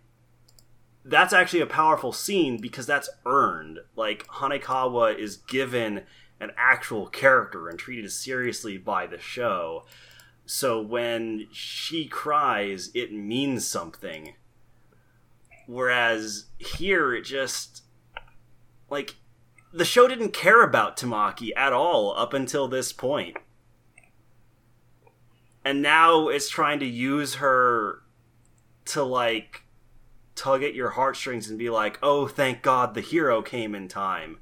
that's 1.04 1.32
actually 1.32 1.60
a 1.60 1.66
powerful 1.66 2.12
scene 2.12 2.60
because 2.60 2.86
that's 2.86 3.10
earned. 3.26 3.80
Like 3.96 4.26
Hanekawa 4.26 5.18
is 5.18 5.36
given 5.36 6.02
an 6.40 6.52
actual 6.56 7.06
character 7.06 7.68
and 7.68 7.78
treated 7.78 8.10
seriously 8.10 8.78
by 8.78 9.06
the 9.06 9.18
show. 9.18 9.84
So 10.46 10.80
when 10.80 11.48
she 11.52 12.06
cries, 12.06 12.90
it 12.94 13.12
means 13.12 13.66
something. 13.66 14.34
Whereas 15.66 16.46
here, 16.58 17.14
it 17.14 17.22
just 17.22 17.82
like 18.90 19.16
the 19.74 19.84
show 19.84 20.06
didn't 20.06 20.32
care 20.32 20.62
about 20.62 20.96
Tamaki 20.96 21.50
at 21.56 21.72
all 21.72 22.16
up 22.16 22.32
until 22.32 22.68
this 22.68 22.92
point. 22.92 23.36
And 25.64 25.82
now 25.82 26.28
it's 26.28 26.48
trying 26.48 26.78
to 26.78 26.86
use 26.86 27.36
her 27.36 28.02
to 28.86 29.02
like 29.02 29.62
tug 30.36 30.62
at 30.62 30.74
your 30.74 30.90
heartstrings 30.90 31.48
and 31.48 31.58
be 31.58 31.70
like, 31.70 31.98
"Oh, 32.02 32.28
thank 32.28 32.62
God 32.62 32.94
the 32.94 33.00
hero 33.00 33.42
came 33.42 33.74
in 33.74 33.88
time." 33.88 34.38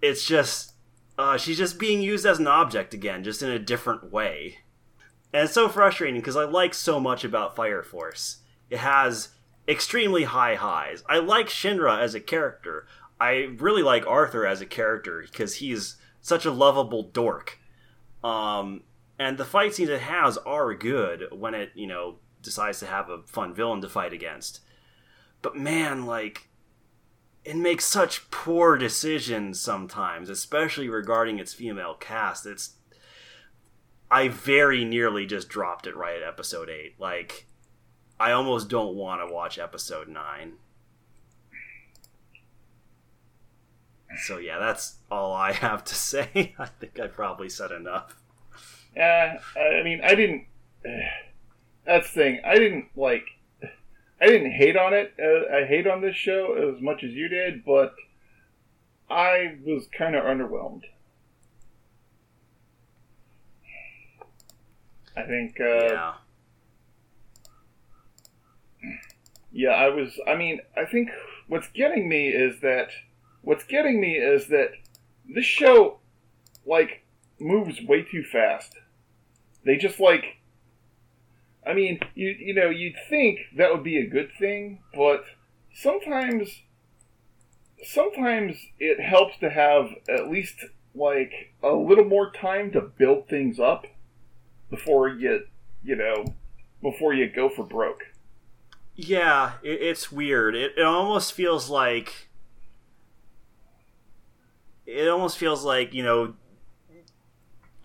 It's 0.00 0.24
just 0.24 0.72
uh, 1.18 1.36
she's 1.36 1.58
just 1.58 1.78
being 1.78 2.00
used 2.00 2.24
as 2.24 2.38
an 2.38 2.46
object 2.46 2.94
again, 2.94 3.22
just 3.22 3.42
in 3.42 3.50
a 3.50 3.58
different 3.58 4.10
way. 4.10 4.58
And 5.32 5.44
it's 5.44 5.52
so 5.52 5.68
frustrating 5.68 6.20
because 6.20 6.36
I 6.36 6.44
like 6.44 6.72
so 6.72 6.98
much 6.98 7.22
about 7.22 7.56
Fire 7.56 7.82
Force. 7.82 8.38
It 8.70 8.78
has 8.78 9.30
extremely 9.68 10.24
high 10.24 10.54
highs. 10.54 11.02
I 11.08 11.18
like 11.18 11.48
Shinra 11.48 12.00
as 12.00 12.14
a 12.14 12.20
character. 12.20 12.86
I 13.24 13.48
really 13.56 13.82
like 13.82 14.06
Arthur 14.06 14.46
as 14.46 14.60
a 14.60 14.66
character 14.66 15.22
because 15.22 15.54
he's 15.54 15.96
such 16.20 16.44
a 16.44 16.50
lovable 16.50 17.04
dork. 17.04 17.58
Um, 18.22 18.82
and 19.18 19.38
the 19.38 19.46
fight 19.46 19.74
scenes 19.74 19.88
it 19.88 20.02
has 20.02 20.36
are 20.38 20.74
good 20.74 21.28
when 21.32 21.54
it, 21.54 21.70
you 21.74 21.86
know, 21.86 22.16
decides 22.42 22.80
to 22.80 22.86
have 22.86 23.08
a 23.08 23.22
fun 23.22 23.54
villain 23.54 23.80
to 23.80 23.88
fight 23.88 24.12
against. 24.12 24.60
But 25.40 25.56
man, 25.56 26.04
like, 26.04 26.48
it 27.46 27.56
makes 27.56 27.86
such 27.86 28.30
poor 28.30 28.76
decisions 28.76 29.58
sometimes, 29.58 30.28
especially 30.28 30.90
regarding 30.90 31.38
its 31.38 31.54
female 31.54 31.94
cast. 31.94 32.44
It's. 32.44 32.74
I 34.10 34.28
very 34.28 34.84
nearly 34.84 35.24
just 35.24 35.48
dropped 35.48 35.86
it 35.86 35.96
right 35.96 36.20
at 36.20 36.28
episode 36.28 36.68
8. 36.68 37.00
Like, 37.00 37.46
I 38.20 38.32
almost 38.32 38.68
don't 38.68 38.94
want 38.94 39.26
to 39.26 39.34
watch 39.34 39.58
episode 39.58 40.08
9. 40.08 40.58
So 44.22 44.38
yeah, 44.38 44.58
that's 44.58 44.96
all 45.10 45.32
I 45.32 45.52
have 45.52 45.84
to 45.84 45.94
say. 46.12 46.54
I 46.58 46.66
think 46.66 47.00
I 47.00 47.06
probably 47.08 47.48
said 47.48 47.70
enough. 47.72 48.14
Yeah, 48.96 49.38
I 49.56 49.82
mean, 49.82 50.00
I 50.04 50.14
didn't. 50.14 50.46
That's 51.84 52.08
the 52.12 52.14
thing. 52.14 52.40
I 52.44 52.54
didn't 52.56 52.86
like. 52.96 53.24
I 54.20 54.26
didn't 54.26 54.52
hate 54.52 54.76
on 54.76 54.94
it. 54.94 55.14
Uh, 55.18 55.54
I 55.54 55.66
hate 55.66 55.86
on 55.86 56.00
this 56.00 56.16
show 56.16 56.54
as 56.74 56.80
much 56.80 57.02
as 57.02 57.10
you 57.10 57.28
did, 57.28 57.64
but 57.64 57.94
I 59.10 59.56
was 59.64 59.86
kind 59.96 60.14
of 60.14 60.24
underwhelmed. 60.24 60.84
I 65.16 65.22
think. 65.22 65.60
Uh, 65.60 65.64
yeah. 65.64 66.14
Yeah, 69.52 69.70
I 69.70 69.88
was. 69.88 70.18
I 70.26 70.34
mean, 70.36 70.60
I 70.76 70.84
think 70.84 71.10
what's 71.48 71.68
getting 71.68 72.08
me 72.08 72.28
is 72.28 72.60
that 72.60 72.88
what's 73.44 73.64
getting 73.64 74.00
me 74.00 74.14
is 74.14 74.48
that 74.48 74.70
this 75.28 75.44
show 75.44 75.98
like 76.66 77.04
moves 77.38 77.80
way 77.82 78.02
too 78.02 78.24
fast. 78.24 78.76
They 79.64 79.76
just 79.76 80.00
like 80.00 80.38
I 81.66 81.72
mean, 81.72 82.00
you 82.14 82.28
you 82.38 82.54
know, 82.54 82.70
you'd 82.70 82.96
think 83.08 83.38
that 83.56 83.72
would 83.72 83.84
be 83.84 83.98
a 83.98 84.06
good 84.06 84.30
thing, 84.38 84.80
but 84.94 85.24
sometimes 85.72 86.62
sometimes 87.82 88.56
it 88.78 89.00
helps 89.00 89.38
to 89.38 89.50
have 89.50 89.90
at 90.08 90.30
least 90.30 90.64
like 90.94 91.32
a 91.62 91.72
little 91.72 92.04
more 92.04 92.30
time 92.32 92.70
to 92.72 92.80
build 92.80 93.28
things 93.28 93.58
up 93.58 93.86
before 94.70 95.08
you 95.08 95.44
you 95.82 95.96
know 95.96 96.24
before 96.82 97.12
you 97.12 97.30
go 97.30 97.48
for 97.48 97.64
broke. 97.64 98.02
Yeah, 98.94 99.54
it, 99.62 99.82
it's 99.82 100.12
weird. 100.12 100.54
It, 100.54 100.72
it 100.76 100.84
almost 100.84 101.32
feels 101.32 101.68
like 101.68 102.28
it 104.86 105.08
almost 105.08 105.38
feels 105.38 105.64
like 105.64 105.94
you 105.94 106.02
know 106.02 106.34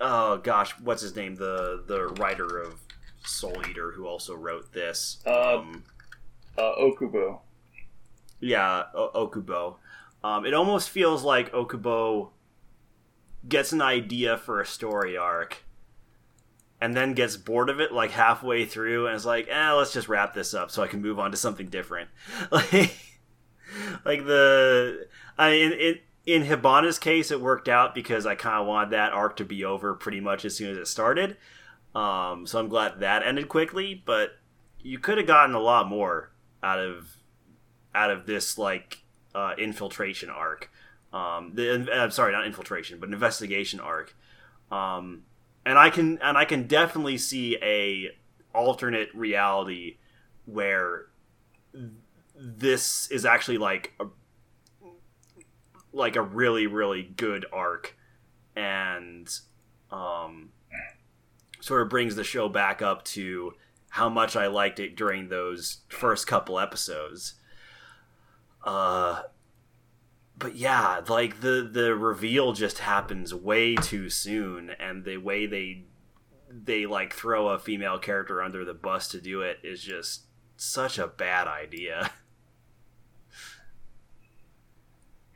oh 0.01 0.37
gosh 0.37 0.71
what's 0.79 1.01
his 1.01 1.15
name? 1.15 1.35
The 1.35 1.83
the 1.87 2.07
writer 2.07 2.57
of 2.59 2.79
soul 3.25 3.61
eater 3.69 3.91
who 3.91 4.07
also 4.07 4.35
wrote 4.35 4.71
this. 4.73 5.17
Uh, 5.25 5.57
um, 5.57 5.83
Uh, 6.57 6.73
Okubo. 6.79 7.39
yeah 8.39 8.83
o- 8.93 9.27
okubo. 9.27 9.75
Um, 10.23 10.45
it 10.45 10.53
almost 10.53 10.89
feels 10.89 11.23
like 11.23 11.51
okubo 11.53 12.31
gets 13.47 13.71
an 13.71 13.81
idea 13.81 14.37
for 14.37 14.59
a 14.59 14.65
story 14.65 15.15
arc 15.17 15.63
and 16.81 16.93
then 16.95 17.13
gets 17.13 17.37
bored 17.37 17.69
of 17.69 17.79
it 17.79 17.93
like 17.93 18.11
halfway 18.11 18.65
through 18.65 19.07
and 19.07 19.15
is 19.15 19.25
like 19.25 19.47
eh 19.49 19.71
let's 19.71 19.93
just 19.93 20.09
wrap 20.09 20.33
this 20.33 20.53
up 20.53 20.69
so 20.71 20.83
i 20.83 20.87
can 20.87 21.01
move 21.01 21.19
on 21.19 21.31
to 21.31 21.37
something 21.37 21.67
different. 21.67 22.09
Like 22.51 22.97
like 24.03 24.25
the 24.25 25.07
i 25.37 25.49
in, 25.51 25.71
in 25.73 25.99
in 26.33 26.45
Hibana's 26.45 26.99
case, 26.99 27.31
it 27.31 27.41
worked 27.41 27.67
out 27.67 27.95
because 27.95 28.25
I 28.25 28.35
kind 28.35 28.61
of 28.61 28.67
wanted 28.67 28.91
that 28.91 29.13
arc 29.13 29.37
to 29.37 29.45
be 29.45 29.63
over 29.63 29.93
pretty 29.93 30.19
much 30.19 30.45
as 30.45 30.55
soon 30.55 30.71
as 30.71 30.77
it 30.77 30.87
started. 30.87 31.37
Um, 31.95 32.45
so 32.45 32.59
I'm 32.59 32.69
glad 32.69 32.99
that 32.99 33.23
ended 33.23 33.49
quickly. 33.49 34.01
But 34.05 34.31
you 34.81 34.99
could 34.99 35.17
have 35.17 35.27
gotten 35.27 35.55
a 35.55 35.59
lot 35.59 35.87
more 35.87 36.31
out 36.61 36.79
of 36.79 37.17
out 37.93 38.11
of 38.11 38.25
this 38.25 38.57
like 38.57 39.03
uh, 39.33 39.53
infiltration 39.57 40.29
arc. 40.29 40.71
Um, 41.11 41.53
the 41.55 41.89
I'm 41.91 42.11
sorry, 42.11 42.31
not 42.31 42.45
infiltration, 42.45 42.99
but 42.99 43.09
investigation 43.09 43.79
arc. 43.79 44.15
Um, 44.71 45.23
and 45.65 45.77
I 45.77 45.89
can 45.89 46.19
and 46.21 46.37
I 46.37 46.45
can 46.45 46.67
definitely 46.67 47.17
see 47.17 47.57
a 47.61 48.09
alternate 48.53 49.09
reality 49.13 49.97
where 50.45 51.07
this 52.35 53.09
is 53.11 53.25
actually 53.25 53.57
like 53.57 53.93
a 53.99 54.05
like 55.91 56.15
a 56.15 56.21
really 56.21 56.67
really 56.67 57.03
good 57.03 57.45
arc 57.51 57.95
and 58.55 59.39
um 59.91 60.49
sort 61.61 61.81
of 61.81 61.89
brings 61.89 62.15
the 62.15 62.23
show 62.23 62.47
back 62.47 62.81
up 62.81 63.03
to 63.03 63.53
how 63.89 64.07
much 64.07 64.35
I 64.35 64.47
liked 64.47 64.79
it 64.79 64.95
during 64.95 65.29
those 65.29 65.79
first 65.89 66.27
couple 66.27 66.59
episodes. 66.59 67.35
Uh 68.63 69.23
but 70.37 70.55
yeah, 70.55 71.01
like 71.07 71.41
the 71.41 71.67
the 71.69 71.95
reveal 71.95 72.53
just 72.53 72.79
happens 72.79 73.33
way 73.33 73.75
too 73.75 74.09
soon 74.09 74.69
and 74.79 75.03
the 75.03 75.17
way 75.17 75.45
they 75.45 75.83
they 76.49 76.85
like 76.85 77.13
throw 77.13 77.49
a 77.49 77.59
female 77.59 77.99
character 77.99 78.41
under 78.41 78.63
the 78.63 78.73
bus 78.73 79.09
to 79.09 79.21
do 79.21 79.41
it 79.41 79.59
is 79.63 79.81
just 79.81 80.23
such 80.55 80.97
a 80.97 81.07
bad 81.07 81.47
idea. 81.47 82.11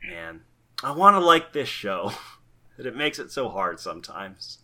Man, 0.08 0.42
I 0.82 0.92
want 0.92 1.14
to 1.14 1.20
like 1.20 1.52
this 1.52 1.68
show, 1.68 2.12
but 2.76 2.86
it 2.86 2.96
makes 2.96 3.18
it 3.18 3.30
so 3.30 3.48
hard 3.48 3.80
sometimes. 3.80 4.58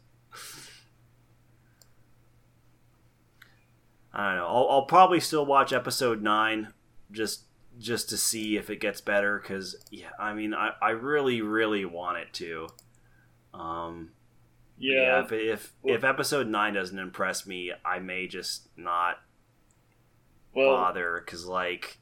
I 4.12 4.28
don't 4.28 4.36
know. 4.38 4.46
I'll, 4.46 4.68
I'll 4.70 4.86
probably 4.86 5.20
still 5.20 5.46
watch 5.46 5.72
episode 5.72 6.22
nine 6.22 6.72
just 7.12 7.44
just 7.78 8.08
to 8.10 8.16
see 8.18 8.56
if 8.56 8.68
it 8.68 8.80
gets 8.80 9.00
better. 9.00 9.38
Because 9.38 9.76
yeah, 9.90 10.10
I 10.18 10.32
mean, 10.34 10.52
I, 10.52 10.72
I 10.82 10.90
really 10.90 11.40
really 11.42 11.84
want 11.84 12.18
it 12.18 12.32
to. 12.34 12.68
Um, 13.54 14.10
Yeah, 14.78 15.22
if 15.24 15.32
if 15.32 15.72
if 15.84 16.04
episode 16.04 16.48
nine 16.48 16.74
doesn't 16.74 16.98
impress 16.98 17.46
me, 17.46 17.72
I 17.84 18.00
may 18.00 18.26
just 18.26 18.68
not 18.76 19.18
well, 20.54 20.74
bother 20.74 21.22
because 21.24 21.46
like 21.46 21.98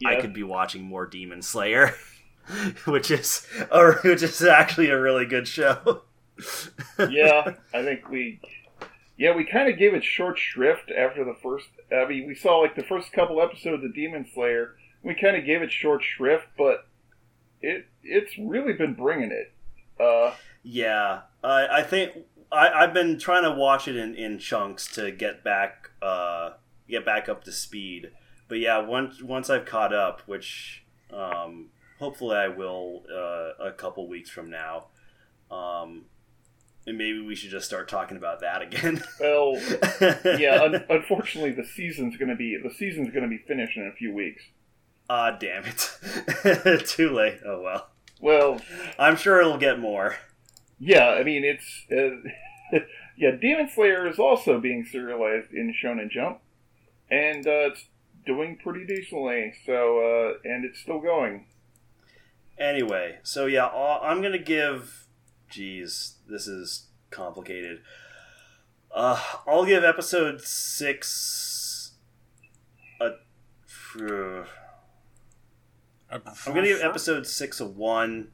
yeah, 0.00 0.10
I 0.10 0.16
could 0.20 0.32
be 0.34 0.42
watching 0.42 0.82
more 0.82 1.06
Demon 1.06 1.42
Slayer, 1.42 1.94
which 2.86 3.10
is 3.10 3.46
or 3.70 3.94
which 4.04 4.22
is 4.22 4.42
actually 4.42 4.90
a 4.90 5.00
really 5.00 5.26
good 5.26 5.48
show. 5.48 6.02
yeah, 7.10 7.54
I 7.72 7.82
think 7.82 8.08
we, 8.08 8.40
yeah, 9.16 9.34
we 9.34 9.44
kind 9.44 9.68
of 9.68 9.78
gave 9.78 9.94
it 9.94 10.04
short 10.04 10.38
shrift 10.38 10.90
after 10.90 11.24
the 11.24 11.36
first. 11.42 11.68
I 11.92 12.06
mean, 12.06 12.26
we 12.26 12.34
saw 12.34 12.58
like 12.58 12.74
the 12.74 12.82
first 12.82 13.12
couple 13.12 13.40
episodes 13.40 13.84
of 13.84 13.94
Demon 13.94 14.26
Slayer. 14.32 14.76
We 15.02 15.14
kind 15.14 15.36
of 15.36 15.44
gave 15.44 15.62
it 15.62 15.70
short 15.70 16.02
shrift, 16.02 16.46
but 16.56 16.86
it 17.60 17.86
it's 18.02 18.36
really 18.38 18.72
been 18.72 18.94
bringing 18.94 19.30
it. 19.30 19.52
Uh, 20.00 20.34
yeah, 20.62 21.22
I 21.44 21.66
I 21.78 21.82
think 21.82 22.12
I 22.50 22.70
I've 22.70 22.94
been 22.94 23.18
trying 23.18 23.44
to 23.44 23.52
watch 23.52 23.88
it 23.88 23.96
in 23.96 24.14
in 24.14 24.38
chunks 24.38 24.92
to 24.94 25.10
get 25.10 25.44
back 25.44 25.90
uh 26.00 26.52
get 26.88 27.04
back 27.04 27.28
up 27.28 27.44
to 27.44 27.52
speed. 27.52 28.10
But 28.48 28.58
yeah, 28.58 28.78
once 28.78 29.22
once 29.22 29.48
I've 29.50 29.64
caught 29.64 29.92
up, 29.94 30.22
which 30.26 30.84
um 31.12 31.70
hopefully 32.02 32.36
I 32.36 32.48
will 32.48 33.04
uh, 33.08 33.64
a 33.68 33.72
couple 33.72 34.08
weeks 34.08 34.28
from 34.28 34.50
now. 34.50 34.88
Um, 35.52 36.06
and 36.84 36.98
maybe 36.98 37.20
we 37.20 37.36
should 37.36 37.50
just 37.50 37.66
start 37.66 37.88
talking 37.88 38.16
about 38.16 38.40
that 38.40 38.60
again. 38.60 39.00
well, 39.20 39.54
yeah. 40.36 40.60
Un- 40.62 40.84
unfortunately, 40.90 41.52
the 41.52 41.64
season's 41.64 42.16
gonna 42.16 42.34
be 42.34 42.58
the 42.60 42.74
season's 42.74 43.14
gonna 43.14 43.28
be 43.28 43.38
finished 43.38 43.76
in 43.76 43.86
a 43.86 43.92
few 43.92 44.12
weeks. 44.12 44.42
Ah, 45.08 45.30
damn 45.30 45.64
it. 45.64 46.86
Too 46.86 47.10
late. 47.10 47.38
Oh 47.46 47.60
well. 47.62 47.88
Well, 48.20 48.60
I'm 48.98 49.16
sure 49.16 49.40
it'll 49.40 49.58
get 49.58 49.78
more. 49.78 50.16
yeah. 50.80 51.10
I 51.10 51.22
mean, 51.22 51.44
it's 51.44 51.84
uh, 51.92 52.80
yeah. 53.16 53.30
Demon 53.40 53.68
Slayer 53.72 54.08
is 54.08 54.18
also 54.18 54.58
being 54.60 54.84
serialized 54.84 55.52
in 55.52 55.72
Shonen 55.72 56.10
Jump, 56.10 56.40
and 57.08 57.46
uh, 57.46 57.70
it's 57.70 57.84
doing 58.26 58.58
pretty 58.60 58.84
decently. 58.86 59.54
So, 59.64 59.98
uh, 60.00 60.48
and 60.48 60.64
it's 60.64 60.80
still 60.80 61.00
going. 61.00 61.46
Anyway, 62.58 63.18
so 63.22 63.46
yeah, 63.46 63.66
I'll- 63.66 64.00
I'm 64.02 64.22
gonna 64.22 64.38
give. 64.38 65.06
Geez, 65.48 66.16
this 66.28 66.46
is 66.46 66.86
complicated. 67.10 67.82
Uh, 68.94 69.22
I'll 69.46 69.64
give 69.64 69.84
episode 69.84 70.40
six 70.42 71.92
a. 73.00 73.10
phew. 73.66 74.44
I 76.10 76.16
I'm 76.16 76.54
gonna 76.54 76.66
give 76.66 76.82
episode 76.82 77.26
six 77.26 77.60
a 77.60 77.66
one. 77.66 78.32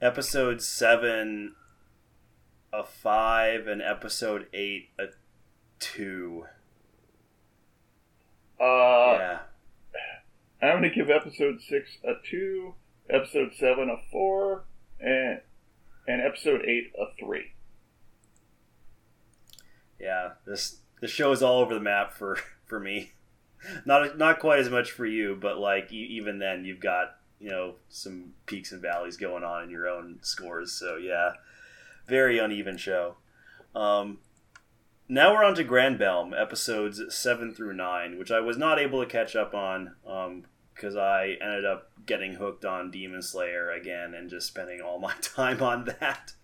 Episode 0.00 0.62
seven 0.62 1.54
a 2.72 2.82
five, 2.84 3.66
and 3.66 3.80
episode 3.82 4.46
eight 4.52 4.90
a 4.98 5.04
two. 5.78 6.46
Uh, 8.60 9.16
yeah, 9.18 9.38
I'm 10.62 10.78
going 10.78 10.82
to 10.82 10.90
give 10.90 11.10
episode 11.10 11.60
six 11.66 11.98
a 12.04 12.14
two, 12.28 12.74
episode 13.08 13.52
seven 13.58 13.88
a 13.88 13.96
four, 14.10 14.64
and 15.00 15.40
and 16.06 16.20
episode 16.20 16.62
eight 16.66 16.92
a 16.98 17.06
three. 17.18 17.52
yeah. 19.98 20.32
This 20.46 20.78
the 21.00 21.08
show 21.08 21.32
is 21.32 21.42
all 21.42 21.60
over 21.60 21.74
the 21.74 21.80
map 21.80 22.12
for 22.12 22.38
for 22.66 22.80
me. 22.80 23.12
Not 23.84 24.18
not 24.18 24.38
quite 24.38 24.58
as 24.58 24.70
much 24.70 24.90
for 24.90 25.06
you, 25.06 25.36
but 25.40 25.58
like 25.58 25.92
even 25.92 26.38
then, 26.38 26.64
you've 26.64 26.80
got 26.80 27.16
you 27.38 27.50
know 27.50 27.74
some 27.88 28.32
peaks 28.46 28.72
and 28.72 28.82
valleys 28.82 29.16
going 29.16 29.44
on 29.44 29.64
in 29.64 29.70
your 29.70 29.88
own 29.88 30.18
scores. 30.22 30.72
So 30.72 30.96
yeah, 30.96 31.32
very 32.06 32.38
uneven 32.38 32.76
show. 32.76 33.16
Um, 33.74 34.18
now 35.10 35.34
we're 35.34 35.44
on 35.44 35.56
to 35.56 35.64
Granbelm, 35.64 36.40
episodes 36.40 37.02
seven 37.08 37.52
through 37.52 37.74
nine, 37.74 38.16
which 38.16 38.30
I 38.30 38.38
was 38.38 38.56
not 38.56 38.78
able 38.78 39.00
to 39.02 39.10
catch 39.10 39.34
up 39.34 39.54
on 39.54 39.96
because 40.72 40.94
I 40.96 41.36
ended 41.42 41.66
up 41.66 41.90
getting 42.06 42.34
hooked 42.34 42.64
on 42.64 42.92
Demon 42.92 43.20
Slayer 43.20 43.70
again 43.70 44.14
and 44.14 44.30
just 44.30 44.46
spending 44.46 44.80
all 44.80 45.00
my 45.00 45.14
time 45.20 45.62
on 45.62 45.84
that. 45.98 46.34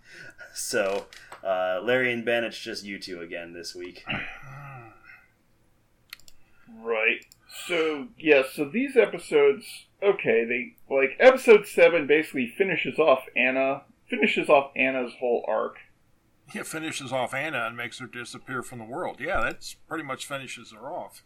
So, 0.53 1.07
uh, 1.45 1.81
Larry 1.83 2.13
and 2.13 2.25
Ben, 2.25 2.43
it's 2.43 2.59
just 2.59 2.85
you 2.85 2.99
two 2.99 3.21
again 3.21 3.53
this 3.53 3.75
week. 3.75 4.05
Right. 6.83 7.25
So 7.67 8.09
yeah, 8.19 8.43
so 8.53 8.65
these 8.65 8.97
episodes, 8.97 9.87
okay, 10.03 10.45
they 10.45 10.75
like 10.93 11.17
episode 11.21 11.67
seven 11.67 12.07
basically 12.07 12.49
finishes 12.49 12.99
off 12.99 13.25
Anna, 13.37 13.83
finishes 14.11 14.49
off 14.49 14.73
Anna's 14.75 15.13
whole 15.21 15.45
arc. 15.47 15.77
It 16.55 16.67
finishes 16.67 17.13
off 17.13 17.35
Anna 17.35 17.67
and 17.67 17.77
makes 17.77 17.99
her 17.99 18.07
disappear 18.07 18.63
from 18.63 18.79
the 18.79 18.85
world. 18.85 19.17
Yeah, 19.21 19.41
that's 19.41 19.75
pretty 19.89 20.05
much 20.05 20.27
finishes 20.27 20.73
her 20.73 20.91
off. 20.91 21.23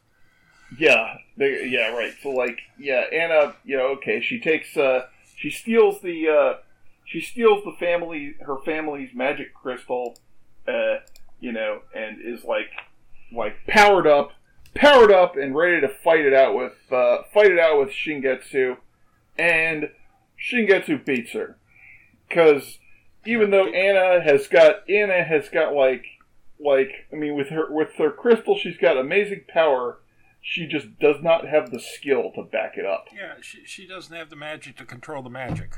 Yeah, 0.78 1.16
they, 1.36 1.66
yeah, 1.66 1.90
right. 1.90 2.14
So 2.22 2.30
like, 2.30 2.58
yeah, 2.78 3.04
Anna, 3.12 3.54
you 3.64 3.76
know, 3.76 3.88
okay, 3.96 4.20
she 4.20 4.40
takes, 4.40 4.76
uh, 4.76 5.06
she 5.36 5.50
steals 5.50 6.00
the, 6.00 6.28
uh, 6.28 6.58
she 7.04 7.20
steals 7.20 7.64
the 7.64 7.72
family, 7.72 8.36
her 8.40 8.58
family's 8.64 9.10
magic 9.14 9.52
crystal, 9.52 10.16
uh, 10.68 10.98
you 11.40 11.52
know, 11.52 11.80
and 11.94 12.18
is 12.24 12.44
like, 12.44 12.70
like 13.32 13.56
powered 13.66 14.06
up, 14.06 14.32
powered 14.74 15.10
up, 15.10 15.36
and 15.36 15.56
ready 15.56 15.80
to 15.80 15.88
fight 15.88 16.20
it 16.20 16.32
out 16.32 16.54
with, 16.54 16.72
uh, 16.92 17.18
fight 17.34 17.50
it 17.50 17.58
out 17.58 17.80
with 17.80 17.90
Shingetsu, 17.90 18.76
and 19.36 19.90
Shingetsu 20.40 21.04
beats 21.04 21.32
her, 21.32 21.58
because 22.28 22.78
even 23.26 23.50
though 23.50 23.66
Anna 23.68 24.22
has 24.22 24.46
got, 24.48 24.88
Anna 24.88 25.22
has 25.22 25.48
got 25.48 25.74
like, 25.74 26.04
like, 26.58 26.90
I 27.12 27.16
mean, 27.16 27.34
with 27.36 27.48
her, 27.48 27.72
with 27.72 27.94
her 27.96 28.10
crystal, 28.10 28.56
she's 28.58 28.76
got 28.76 28.96
amazing 28.96 29.42
power 29.48 29.98
she 30.42 30.66
just 30.66 30.98
does 30.98 31.16
not 31.22 31.46
have 31.46 31.70
the 31.70 31.78
skill 31.78 32.32
to 32.34 32.42
back 32.42 32.78
it 32.78 32.86
up. 32.86 33.08
Yeah, 33.14 33.34
she, 33.42 33.58
she 33.66 33.86
doesn't 33.86 34.14
have 34.16 34.30
the 34.30 34.36
magic 34.36 34.76
to 34.78 34.86
control 34.86 35.22
the 35.22 35.28
magic. 35.30 35.74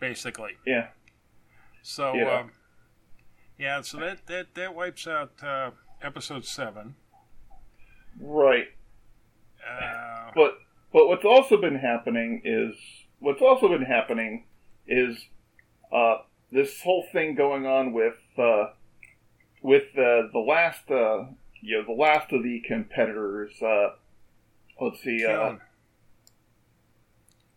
Basically. 0.00 0.52
Yeah. 0.66 0.88
So, 1.82 2.14
Yeah. 2.14 2.40
um, 2.40 2.52
yeah, 3.58 3.82
so 3.82 3.98
that, 3.98 4.26
that, 4.26 4.54
that 4.54 4.74
wipes 4.74 5.06
out 5.06 5.32
uh, 5.42 5.72
episode 6.00 6.44
7. 6.44 6.94
Right. 8.20 8.68
Uh, 9.66 10.30
But 10.34 10.58
but 10.92 11.08
what's 11.08 11.24
also 11.24 11.58
been 11.60 11.76
happening 11.76 12.42
is 12.44 12.74
what's 13.18 13.40
also 13.40 13.68
been 13.68 13.82
happening 13.82 14.44
is 14.86 15.26
uh, 15.92 16.18
this 16.50 16.80
whole 16.82 17.04
thing 17.12 17.34
going 17.34 17.66
on 17.66 17.92
with 17.92 18.16
uh, 18.38 18.70
with 19.62 19.84
uh, 19.96 20.28
the 20.32 20.44
last 20.46 20.90
uh, 20.90 21.26
you 21.60 21.78
know 21.78 21.84
the 21.84 22.00
last 22.00 22.32
of 22.32 22.42
the 22.42 22.60
competitors. 22.66 23.52
Uh, 23.62 23.90
let's 24.80 25.02
see. 25.02 25.24
Uh, 25.24 25.28
Keon. 25.28 25.60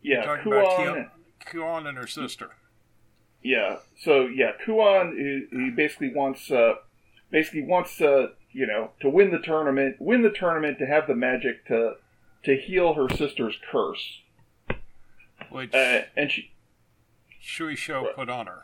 yeah, 0.02 0.24
talking 0.24 0.52
about 0.52 0.78
Kuon. 0.78 0.94
Keon, 0.94 1.10
Keon 1.52 1.88
and 1.88 1.98
her 1.98 2.08
sister. 2.08 2.52
Yeah. 3.44 3.78
So 4.04 4.28
yeah, 4.28 4.52
Kuon 4.66 5.16
he, 5.18 5.46
he 5.52 5.70
basically 5.70 6.14
wants 6.14 6.50
uh, 6.50 6.76
basically 7.32 7.64
wants 7.64 8.00
uh, 8.02 8.28
you 8.52 8.66
know 8.66 8.92
to 9.02 9.10
win 9.10 9.32
the 9.32 9.40
tournament, 9.40 9.98
win 10.00 10.22
the 10.22 10.32
tournament 10.32 10.80
to 10.80 10.86
have 10.86 11.08
the 11.08 11.16
magic 11.16 11.66
to 11.68 11.96
to 12.44 12.56
heal 12.56 12.94
her 12.94 13.10
sister's 13.10 13.56
curse. 13.72 14.22
Which 15.50 15.74
Uh, 15.74 16.04
and 16.16 16.32
she 16.32 16.52
Suisho 17.46 18.14
put 18.16 18.30
on 18.30 18.48
her. 18.48 18.64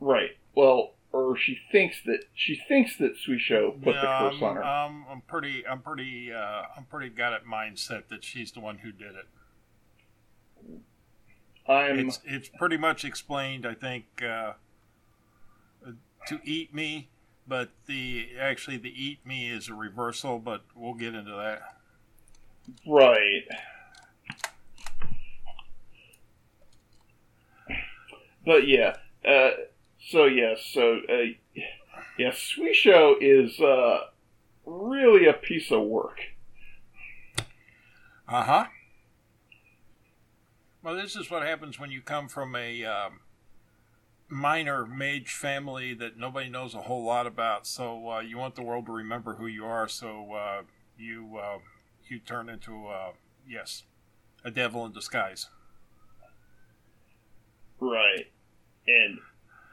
right. 0.00 0.30
Well, 0.54 0.94
or 1.12 1.36
she 1.36 1.58
thinks 1.70 1.96
that 2.06 2.24
she 2.34 2.60
thinks 2.68 2.96
that 2.96 3.16
Suisho 3.16 3.72
put 3.82 3.94
the 3.94 4.00
curse 4.00 4.36
I'm, 4.38 4.42
on 4.42 4.56
her. 4.56 4.64
um, 4.64 5.06
I'm 5.10 5.20
pretty, 5.22 5.66
I'm 5.66 5.80
pretty, 5.80 6.32
uh, 6.32 6.62
I'm 6.76 6.84
pretty 6.84 7.10
got 7.10 7.32
it 7.34 7.42
mindset 7.46 8.08
that 8.08 8.24
she's 8.24 8.52
the 8.52 8.60
one 8.60 8.78
who 8.78 8.92
did 8.92 9.14
it. 9.14 9.26
I'm 11.68 12.08
It's 12.08 12.20
it's 12.24 12.48
pretty 12.48 12.76
much 12.76 13.04
explained, 13.04 13.66
I 13.66 13.74
think, 13.74 14.04
uh, 14.22 14.54
to 16.28 16.40
eat 16.44 16.74
me, 16.74 17.08
but 17.46 17.70
the 17.86 18.28
actually 18.40 18.78
the 18.78 18.90
eat 18.90 19.24
me 19.26 19.50
is 19.50 19.68
a 19.68 19.74
reversal, 19.74 20.38
but 20.38 20.62
we'll 20.74 20.94
get 20.94 21.14
into 21.14 21.32
that. 21.32 21.76
right. 22.86 23.44
But 28.44 28.66
yeah, 28.66 28.96
uh, 29.26 29.50
so 30.08 30.24
yeah, 30.24 30.54
so 30.60 31.00
uh, 31.08 31.32
yeah, 32.18 32.30
Suisho 32.32 33.14
is 33.20 33.60
uh, 33.60 34.00
really 34.64 35.26
a 35.26 35.32
piece 35.32 35.70
of 35.70 35.82
work. 35.82 36.18
Uh 38.28 38.42
huh. 38.42 38.64
Well, 40.82 40.96
this 40.96 41.14
is 41.14 41.30
what 41.30 41.42
happens 41.42 41.78
when 41.78 41.92
you 41.92 42.00
come 42.00 42.28
from 42.28 42.56
a 42.56 42.84
um, 42.84 43.20
minor 44.28 44.84
mage 44.86 45.30
family 45.30 45.94
that 45.94 46.16
nobody 46.16 46.48
knows 46.48 46.74
a 46.74 46.82
whole 46.82 47.04
lot 47.04 47.26
about. 47.26 47.66
So 47.66 48.10
uh, 48.10 48.20
you 48.20 48.38
want 48.38 48.56
the 48.56 48.62
world 48.62 48.86
to 48.86 48.92
remember 48.92 49.34
who 49.34 49.46
you 49.46 49.64
are. 49.64 49.86
So 49.86 50.32
uh, 50.32 50.62
you 50.98 51.38
uh, 51.40 51.58
you 52.08 52.18
turn 52.18 52.48
into 52.48 52.88
uh, 52.88 53.12
yes, 53.48 53.84
a 54.44 54.50
devil 54.50 54.84
in 54.84 54.92
disguise. 54.92 55.48
Right. 57.82 58.28
And 58.86 59.18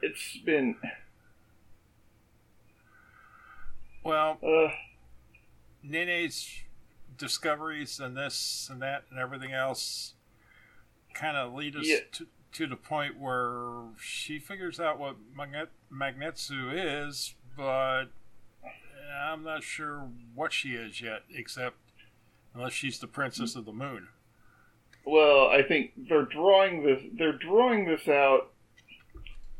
it's 0.02 0.36
been 0.38 0.74
Well, 4.02 4.38
uh 4.42 4.72
Nene's 5.82 6.48
discoveries 7.16 8.00
and 8.00 8.16
this 8.16 8.68
and 8.70 8.82
that 8.82 9.04
and 9.10 9.18
everything 9.20 9.52
else 9.52 10.14
kind 11.14 11.36
of 11.36 11.54
lead 11.54 11.76
us 11.76 11.86
Yeah. 11.86 11.98
to, 12.12 12.26
to 12.54 12.66
the 12.66 12.76
point 12.76 13.16
where 13.18 13.84
she 14.00 14.38
figures 14.40 14.80
out 14.80 14.98
what 14.98 15.16
Magnet- 15.36 15.70
Magnetsu 15.92 16.72
is, 17.06 17.34
but 17.56 18.06
I'm 19.22 19.44
not 19.44 19.62
sure 19.62 20.08
what 20.34 20.52
she 20.52 20.70
is 20.70 21.00
yet, 21.00 21.22
except 21.32 21.76
unless 22.54 22.72
she's 22.72 22.98
the 22.98 23.06
princess 23.06 23.54
of 23.54 23.64
the 23.66 23.72
moon. 23.72 24.08
Well, 25.04 25.48
I 25.48 25.62
think 25.62 25.92
they're 26.08 26.24
drawing 26.26 26.84
this 26.84 27.02
they're 27.16 27.38
drawing 27.38 27.86
this 27.86 28.06
out 28.08 28.52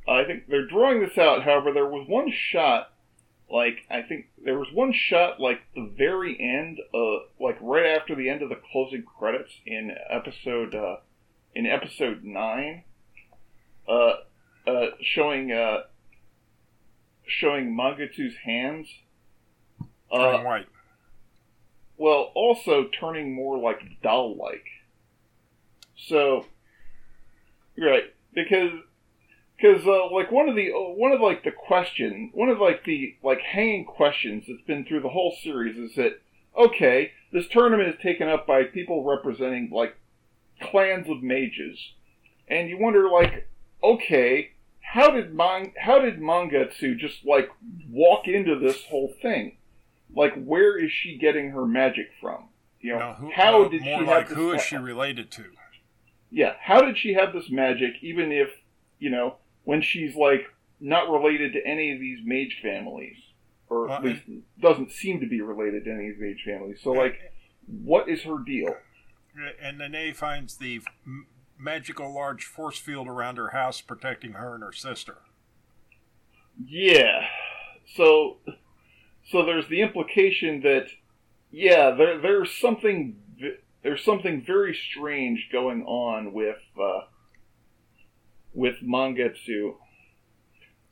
I 0.08 0.24
think 0.24 0.48
they're 0.48 0.66
drawing 0.66 1.00
this 1.00 1.16
out, 1.18 1.44
however 1.44 1.72
there 1.72 1.86
was 1.86 2.08
one 2.08 2.32
shot 2.32 2.92
like 3.50 3.78
I 3.90 4.02
think 4.02 4.26
there 4.44 4.58
was 4.58 4.68
one 4.72 4.92
shot 4.92 5.40
like 5.40 5.60
the 5.74 5.90
very 5.96 6.38
end 6.40 6.78
uh 6.94 7.24
like 7.40 7.58
right 7.60 7.86
after 7.86 8.14
the 8.14 8.28
end 8.28 8.42
of 8.42 8.48
the 8.48 8.60
closing 8.72 9.02
credits 9.02 9.52
in 9.66 9.92
episode 10.08 10.74
uh 10.74 10.96
in 11.54 11.66
episode 11.66 12.22
9 12.22 12.84
uh 13.88 14.12
uh 14.66 14.86
showing 15.02 15.50
uh 15.50 15.78
showing 17.26 17.76
Mangetsu's 17.76 18.36
hands 18.44 18.88
uh 20.12 20.16
Turning 20.18 20.44
white. 20.44 20.66
well, 21.96 22.30
also 22.34 22.88
turning 22.98 23.34
more 23.34 23.58
like 23.58 23.80
doll-like. 24.02 24.64
So, 26.08 26.46
right, 27.78 28.04
because 28.34 28.72
because 29.60 29.86
uh, 29.86 30.10
like 30.12 30.30
one 30.30 30.48
of 30.48 30.56
the 30.56 30.72
uh, 30.72 30.94
one 30.94 31.12
of 31.12 31.20
like 31.20 31.44
the 31.44 31.50
question, 31.50 32.30
one 32.32 32.48
of 32.48 32.58
like 32.58 32.84
the 32.84 33.16
like 33.22 33.40
hanging 33.40 33.84
questions 33.84 34.44
that's 34.48 34.62
been 34.62 34.84
through 34.84 35.02
the 35.02 35.08
whole 35.08 35.36
series 35.42 35.76
is 35.76 35.96
that 35.96 36.20
okay, 36.56 37.12
this 37.32 37.48
tournament 37.48 37.88
is 37.88 38.00
taken 38.02 38.28
up 38.28 38.46
by 38.46 38.64
people 38.64 39.04
representing 39.04 39.70
like 39.70 39.96
clans 40.60 41.08
of 41.08 41.22
mages, 41.22 41.78
and 42.48 42.68
you 42.68 42.78
wonder 42.78 43.08
like, 43.08 43.48
okay, 43.82 44.50
how 44.80 45.10
did 45.10 45.34
Mon- 45.34 45.72
how 45.78 46.00
did 46.00 46.20
Mangetsu 46.20 46.96
just 46.96 47.24
like 47.24 47.50
walk 47.90 48.26
into 48.26 48.58
this 48.58 48.84
whole 48.84 49.12
thing? 49.20 49.56
Like, 50.14 50.42
where 50.42 50.76
is 50.76 50.90
she 50.90 51.16
getting 51.16 51.50
her 51.50 51.64
magic 51.64 52.08
from? 52.20 52.48
You 52.80 52.94
know, 52.94 52.98
Now, 52.98 53.14
who, 53.14 53.30
how 53.30 53.62
uh, 53.64 53.68
did 53.68 53.82
more 53.82 54.00
she 54.00 54.04
like 54.06 54.28
have 54.28 54.36
who 54.36 54.52
is 54.52 54.62
she 54.62 54.76
related 54.76 55.30
to? 55.32 55.44
Yeah, 56.30 56.54
how 56.60 56.80
did 56.82 56.96
she 56.96 57.14
have 57.14 57.32
this 57.32 57.50
magic, 57.50 57.94
even 58.02 58.32
if, 58.32 58.48
you 58.98 59.10
know, 59.10 59.36
when 59.64 59.82
she's, 59.82 60.14
like, 60.14 60.46
not 60.80 61.10
related 61.10 61.52
to 61.52 61.66
any 61.66 61.92
of 61.92 62.00
these 62.00 62.20
mage 62.24 62.58
families? 62.62 63.16
Or 63.68 63.86
Well, 63.86 63.96
at 63.98 64.04
least 64.04 64.22
doesn't 64.60 64.90
seem 64.90 65.20
to 65.20 65.26
be 65.26 65.40
related 65.40 65.84
to 65.84 65.90
any 65.92 66.08
of 66.08 66.16
these 66.16 66.20
mage 66.20 66.42
families. 66.44 66.80
So, 66.82 66.90
like, 66.90 67.32
what 67.66 68.08
is 68.08 68.22
her 68.22 68.38
deal? 68.38 68.74
And 69.62 69.78
Nene 69.78 70.12
finds 70.12 70.56
the 70.56 70.80
magical 71.56 72.12
large 72.12 72.44
force 72.44 72.78
field 72.78 73.06
around 73.06 73.36
her 73.36 73.50
house 73.50 73.80
protecting 73.80 74.32
her 74.32 74.54
and 74.54 74.64
her 74.64 74.72
sister. 74.72 75.18
Yeah. 76.66 77.26
So, 77.94 78.38
so 79.30 79.44
there's 79.44 79.68
the 79.68 79.82
implication 79.82 80.62
that, 80.62 80.86
yeah, 81.52 81.92
there 81.92 82.20
there's 82.20 82.50
something 82.52 83.19
there's 83.82 84.04
something 84.04 84.42
very 84.42 84.74
strange 84.74 85.48
going 85.52 85.82
on 85.84 86.32
with 86.32 86.58
uh, 86.80 87.02
with 88.54 88.76
Mangetsu, 88.82 89.74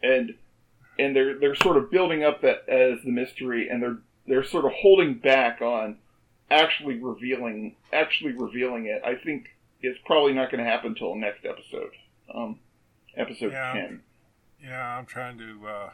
and 0.03 0.35
and 0.99 1.15
they're 1.15 1.39
they're 1.39 1.55
sort 1.55 1.77
of 1.77 1.91
building 1.91 2.25
up 2.25 2.43
that 2.43 2.69
as 2.69 3.03
the 3.05 3.11
mystery, 3.11 3.69
and 3.69 3.83
they're 3.83 3.99
they're 4.27 4.45
sort 4.45 4.65
of 4.65 4.73
holding 4.73 5.15
back 5.15 5.61
on 5.61 5.99
actually 6.51 6.97
revealing 6.99 7.77
actually 7.93 8.33
revealing 8.33 8.87
it. 8.87 9.03
I 9.05 9.15
think 9.17 9.49
it's 9.81 9.99
probably 10.05 10.33
not 10.33 10.51
going 10.51 10.63
to 10.65 10.69
happen 10.71 10.89
until 10.91 11.15
next 11.15 11.45
episode, 11.45 11.91
um, 12.35 12.59
episode 13.17 13.53
Yeah. 13.53 13.73
ten. 13.75 14.03
Yeah, 14.63 14.99
I'm 14.99 15.07
trying 15.07 15.39
to. 15.39 15.67
Uh, 15.67 15.91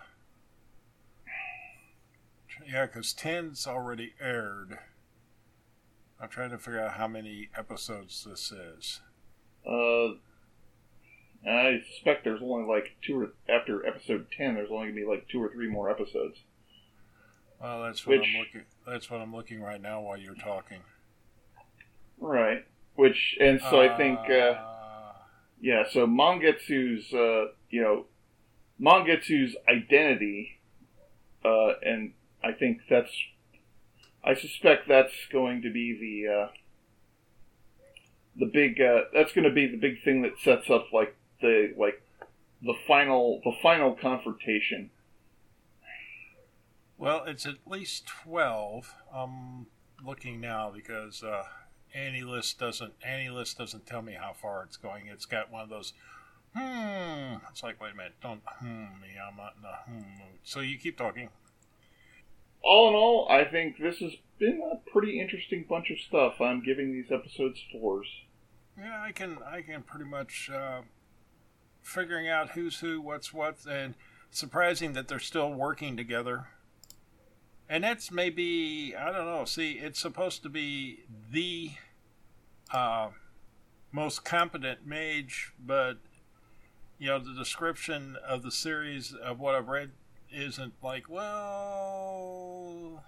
yeah, 2.66 2.86
because 2.86 3.12
10's 3.12 3.66
already 3.66 4.14
aired. 4.20 4.78
I'm 6.20 6.28
trying 6.28 6.50
to 6.50 6.58
figure 6.58 6.80
out 6.80 6.94
how 6.94 7.08
many 7.08 7.48
episodes 7.56 8.24
this 8.28 8.52
is. 8.52 9.00
Uh, 9.66 10.14
I 11.48 11.82
suspect 11.90 12.24
there's 12.24 12.40
only 12.42 12.66
like 12.66 12.96
two 13.02 13.20
or 13.20 13.32
after 13.48 13.84
episode 13.86 14.26
ten. 14.36 14.54
There's 14.54 14.70
only 14.70 14.88
gonna 14.88 15.00
be 15.00 15.06
like 15.06 15.28
two 15.28 15.42
or 15.42 15.50
three 15.50 15.68
more 15.68 15.90
episodes. 15.90 16.38
Well, 17.60 17.82
that's 17.82 18.06
what 18.06 18.18
Which- 18.18 18.28
I'm 18.28 18.40
looking. 18.40 18.62
That's 18.86 19.10
what 19.10 19.20
I'm 19.20 19.34
looking 19.34 19.60
right 19.60 19.80
now 19.80 20.00
while 20.02 20.18
you're 20.18 20.34
talking. 20.34 20.80
Right. 22.18 22.64
Which 22.96 23.36
and 23.40 23.60
so 23.60 23.80
I 23.80 23.96
think 23.96 24.18
uh, 24.30 24.32
Uh, 24.32 25.12
yeah. 25.60 25.84
So 25.90 26.06
Mangetsu's 26.06 27.12
uh, 27.12 27.52
you 27.70 27.82
know 27.82 28.06
Mangetsu's 28.80 29.56
identity, 29.68 30.60
uh, 31.44 31.72
and 31.82 32.12
I 32.42 32.52
think 32.52 32.82
that's 32.88 33.10
I 34.24 34.34
suspect 34.34 34.88
that's 34.88 35.12
going 35.30 35.62
to 35.62 35.70
be 35.70 35.92
the 36.26 36.32
uh, 36.32 36.48
the 38.36 38.46
big 38.46 38.80
uh, 38.80 39.02
that's 39.12 39.32
going 39.32 39.44
to 39.44 39.54
be 39.54 39.66
the 39.66 39.76
big 39.76 40.02
thing 40.02 40.22
that 40.22 40.38
sets 40.42 40.70
up 40.70 40.86
like 40.92 41.14
the 41.40 41.74
like 41.76 42.02
the 42.62 42.74
final 42.86 43.40
the 43.44 43.52
final 43.62 43.94
confrontation. 43.94 44.90
Well, 46.96 47.24
it's 47.26 47.44
at 47.44 47.56
least 47.66 48.06
twelve. 48.06 48.94
I'm 49.12 49.66
looking 50.04 50.40
now 50.40 50.72
because 50.74 51.22
uh, 51.22 51.44
AniList 51.94 52.58
doesn't 52.58 52.98
AniList 53.00 53.58
doesn't 53.58 53.86
tell 53.86 54.02
me 54.02 54.14
how 54.18 54.32
far 54.32 54.62
it's 54.64 54.76
going. 54.76 55.06
It's 55.06 55.26
got 55.26 55.52
one 55.52 55.62
of 55.62 55.68
those. 55.68 55.92
Hmm. 56.56 57.38
It's 57.50 57.62
like, 57.62 57.80
wait 57.80 57.92
a 57.92 57.96
minute, 57.96 58.14
don't 58.22 58.40
hmm 58.60 59.00
me. 59.02 59.18
I'm 59.20 59.36
not 59.36 59.54
in 59.56 59.62
the 59.62 59.92
hmm 59.92 60.18
mood. 60.18 60.38
So 60.44 60.60
you 60.60 60.78
keep 60.78 60.96
talking. 60.96 61.28
All 62.64 62.88
in 62.88 62.94
all, 62.94 63.28
I 63.30 63.44
think 63.44 63.78
this 63.78 63.98
has 63.98 64.12
been 64.38 64.60
a 64.72 64.90
pretty 64.90 65.20
interesting 65.20 65.64
bunch 65.68 65.90
of 65.90 65.98
stuff. 65.98 66.40
I'm 66.40 66.62
giving 66.64 66.92
these 66.92 67.12
episodes 67.12 67.60
fours. 67.70 68.06
Yeah, 68.78 69.02
I 69.02 69.12
can 69.12 69.38
I 69.46 69.60
can 69.62 69.82
pretty 69.82 70.06
much 70.06 70.50
uh, 70.52 70.82
figuring 71.82 72.28
out 72.28 72.50
who's 72.50 72.80
who, 72.80 73.00
what's 73.00 73.32
what, 73.32 73.58
and 73.68 73.94
surprising 74.30 74.94
that 74.94 75.06
they're 75.06 75.20
still 75.20 75.52
working 75.52 75.96
together. 75.96 76.48
And 77.68 77.84
that's 77.84 78.10
maybe 78.10 78.94
I 78.98 79.12
don't 79.12 79.26
know. 79.26 79.44
See, 79.44 79.72
it's 79.72 80.00
supposed 80.00 80.42
to 80.42 80.48
be 80.48 81.04
the 81.30 81.72
uh, 82.72 83.10
most 83.92 84.24
competent 84.24 84.86
mage, 84.86 85.52
but 85.64 85.98
you 86.98 87.08
know 87.08 87.18
the 87.18 87.34
description 87.34 88.16
of 88.26 88.42
the 88.42 88.50
series 88.50 89.12
of 89.12 89.38
what 89.38 89.54
I've 89.54 89.68
read 89.68 89.90
isn't 90.34 90.74
like 90.82 91.08
well. 91.08 93.04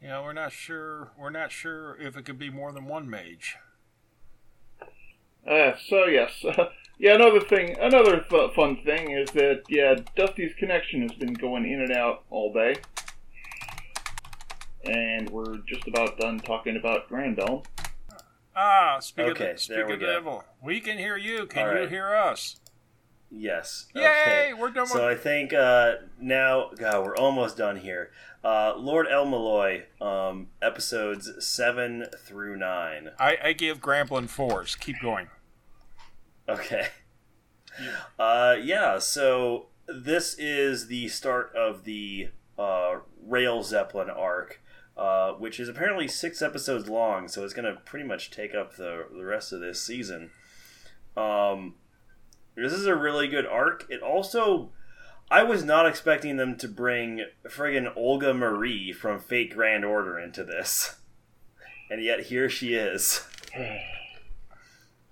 You 0.00 0.08
know, 0.08 0.22
we're 0.22 0.32
not 0.34 0.52
sure. 0.52 1.10
We're 1.18 1.30
not 1.30 1.50
sure 1.50 1.96
if 2.00 2.16
it 2.16 2.24
could 2.24 2.38
be 2.38 2.50
more 2.50 2.72
than 2.72 2.84
one 2.86 3.08
mage. 3.10 3.56
Uh, 5.48 5.72
so 5.88 6.06
yes, 6.06 6.44
yeah. 6.98 7.14
Another 7.14 7.40
thing, 7.40 7.76
another 7.80 8.24
th- 8.28 8.52
fun 8.54 8.76
thing 8.84 9.10
is 9.12 9.30
that 9.30 9.62
yeah, 9.68 9.94
Dusty's 10.16 10.54
connection 10.58 11.02
has 11.02 11.12
been 11.12 11.34
going 11.34 11.64
in 11.64 11.80
and 11.80 11.92
out 11.92 12.24
all 12.30 12.52
day, 12.52 12.74
and 14.84 15.30
we're 15.30 15.58
just 15.68 15.86
about 15.88 16.18
done 16.18 16.38
talking 16.40 16.76
about 16.76 17.08
Granbelm. 17.08 17.64
Ah, 18.54 18.98
speak 19.00 19.26
Okay, 19.26 19.50
of 19.50 19.56
the, 19.56 19.62
speak 19.62 19.78
of 19.78 19.88
the 20.00 20.06
devil. 20.06 20.44
We 20.62 20.80
can 20.80 20.98
hear 20.98 21.16
you. 21.16 21.46
Can 21.46 21.66
All 21.68 21.74
you 21.74 21.80
right. 21.80 21.88
hear 21.90 22.14
us? 22.14 22.56
Yes. 23.30 23.86
Yay! 23.94 24.02
Okay. 24.02 24.52
We're 24.58 24.70
done 24.70 24.86
So. 24.86 25.08
I 25.08 25.14
think 25.14 25.52
uh, 25.52 25.94
now, 26.20 26.70
God, 26.78 27.04
we're 27.04 27.16
almost 27.16 27.56
done 27.56 27.76
here. 27.76 28.12
Uh, 28.44 28.74
Lord 28.76 29.06
El-Melloi, 29.10 29.82
um, 30.00 30.48
episodes 30.62 31.30
seven 31.44 32.06
through 32.24 32.56
nine. 32.56 33.10
I, 33.18 33.36
I 33.42 33.52
give 33.52 33.80
Granbelm 33.80 34.28
fours. 34.28 34.76
Keep 34.76 35.00
going. 35.02 35.28
Okay. 36.48 36.88
Uh, 38.18 38.56
yeah. 38.62 38.98
So 39.00 39.66
this 39.88 40.34
is 40.38 40.86
the 40.86 41.08
start 41.08 41.52
of 41.56 41.84
the 41.84 42.28
uh, 42.56 43.00
Rail 43.20 43.64
Zeppelin 43.64 44.08
arc, 44.08 44.62
uh, 44.96 45.32
which 45.32 45.58
is 45.58 45.68
apparently 45.68 46.06
six 46.06 46.40
episodes 46.40 46.88
long. 46.88 47.26
So 47.26 47.44
it's 47.44 47.52
going 47.54 47.72
to 47.74 47.80
pretty 47.80 48.06
much 48.06 48.30
take 48.30 48.54
up 48.54 48.76
the 48.76 49.06
the 49.12 49.24
rest 49.24 49.52
of 49.52 49.60
this 49.60 49.82
season. 49.82 50.30
Um, 51.16 51.74
this 52.56 52.72
is 52.72 52.86
a 52.86 52.96
really 52.96 53.28
good 53.28 53.46
arc. 53.46 53.86
It 53.88 54.02
also, 54.02 54.70
I 55.30 55.42
was 55.42 55.62
not 55.62 55.86
expecting 55.86 56.36
them 56.36 56.56
to 56.56 56.68
bring 56.68 57.24
friggin' 57.46 57.94
Olga 57.96 58.32
Marie 58.32 58.92
from 58.92 59.20
Fate 59.20 59.54
Grand 59.54 59.84
Order 59.84 60.18
into 60.18 60.42
this, 60.42 60.96
and 61.90 62.02
yet 62.02 62.26
here 62.26 62.48
she 62.48 62.74
is. 62.74 63.26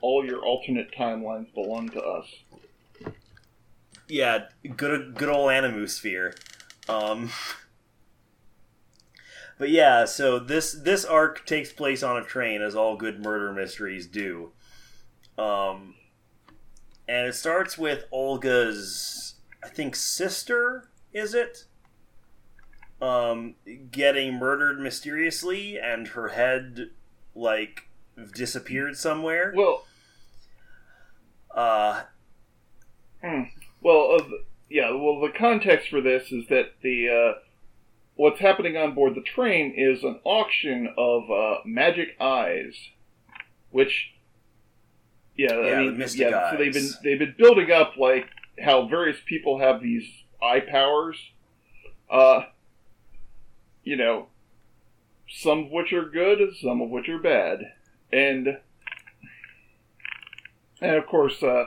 All 0.00 0.24
your 0.24 0.44
alternate 0.44 0.92
timelines 0.92 1.52
belong 1.54 1.88
to 1.90 2.00
us. 2.00 2.26
Yeah, 4.08 4.46
good 4.76 5.14
good 5.14 5.30
old 5.30 5.50
Animusphere. 5.50 6.36
Um, 6.88 7.30
but 9.58 9.70
yeah, 9.70 10.04
so 10.04 10.38
this 10.38 10.72
this 10.72 11.04
arc 11.04 11.46
takes 11.46 11.72
place 11.72 12.02
on 12.02 12.16
a 12.16 12.24
train, 12.24 12.60
as 12.60 12.74
all 12.74 12.96
good 12.96 13.22
murder 13.22 13.52
mysteries 13.52 14.06
do. 14.06 14.52
Um, 15.38 15.94
and 17.08 17.26
it 17.28 17.34
starts 17.34 17.76
with 17.78 18.04
Olga's, 18.10 19.34
I 19.62 19.68
think, 19.68 19.96
sister. 19.96 20.88
Is 21.12 21.34
it? 21.34 21.64
Um, 23.00 23.54
getting 23.90 24.34
murdered 24.34 24.80
mysteriously, 24.80 25.78
and 25.78 26.08
her 26.08 26.28
head 26.28 26.90
like 27.34 27.88
disappeared 28.34 28.96
somewhere. 28.96 29.52
Well, 29.54 29.84
Uh, 31.54 32.02
well, 33.80 34.16
uh, 34.18 34.24
yeah. 34.68 34.90
Well, 34.90 35.20
the 35.20 35.32
context 35.36 35.88
for 35.88 36.00
this 36.00 36.32
is 36.32 36.46
that 36.48 36.72
the 36.82 37.08
uh, 37.08 37.40
what's 38.16 38.40
happening 38.40 38.76
on 38.76 38.94
board 38.94 39.14
the 39.14 39.20
train 39.22 39.74
is 39.76 40.02
an 40.02 40.20
auction 40.24 40.92
of 40.96 41.30
uh, 41.30 41.58
magic 41.64 42.16
eyes, 42.20 42.74
which 43.70 44.13
yeah, 45.36 45.60
Yeah, 45.60 45.72
I 45.76 45.80
mean, 45.80 45.98
the 45.98 46.14
yeah. 46.16 46.50
So 46.52 46.56
they've 46.58 46.72
been 46.72 46.90
they've 47.02 47.18
been 47.18 47.34
building 47.36 47.70
up 47.70 47.96
like 47.96 48.28
how 48.62 48.86
various 48.86 49.18
people 49.26 49.58
have 49.58 49.82
these 49.82 50.04
eye 50.42 50.60
powers. 50.60 51.16
Uh, 52.10 52.42
you 53.82 53.96
know, 53.96 54.28
some 55.28 55.64
of 55.64 55.70
which 55.70 55.92
are 55.92 56.04
good, 56.04 56.38
some 56.60 56.80
of 56.80 56.90
which 56.90 57.08
are 57.08 57.18
bad, 57.18 57.60
and 58.12 58.58
and 60.80 60.96
of 60.96 61.06
course, 61.06 61.42
uh, 61.42 61.66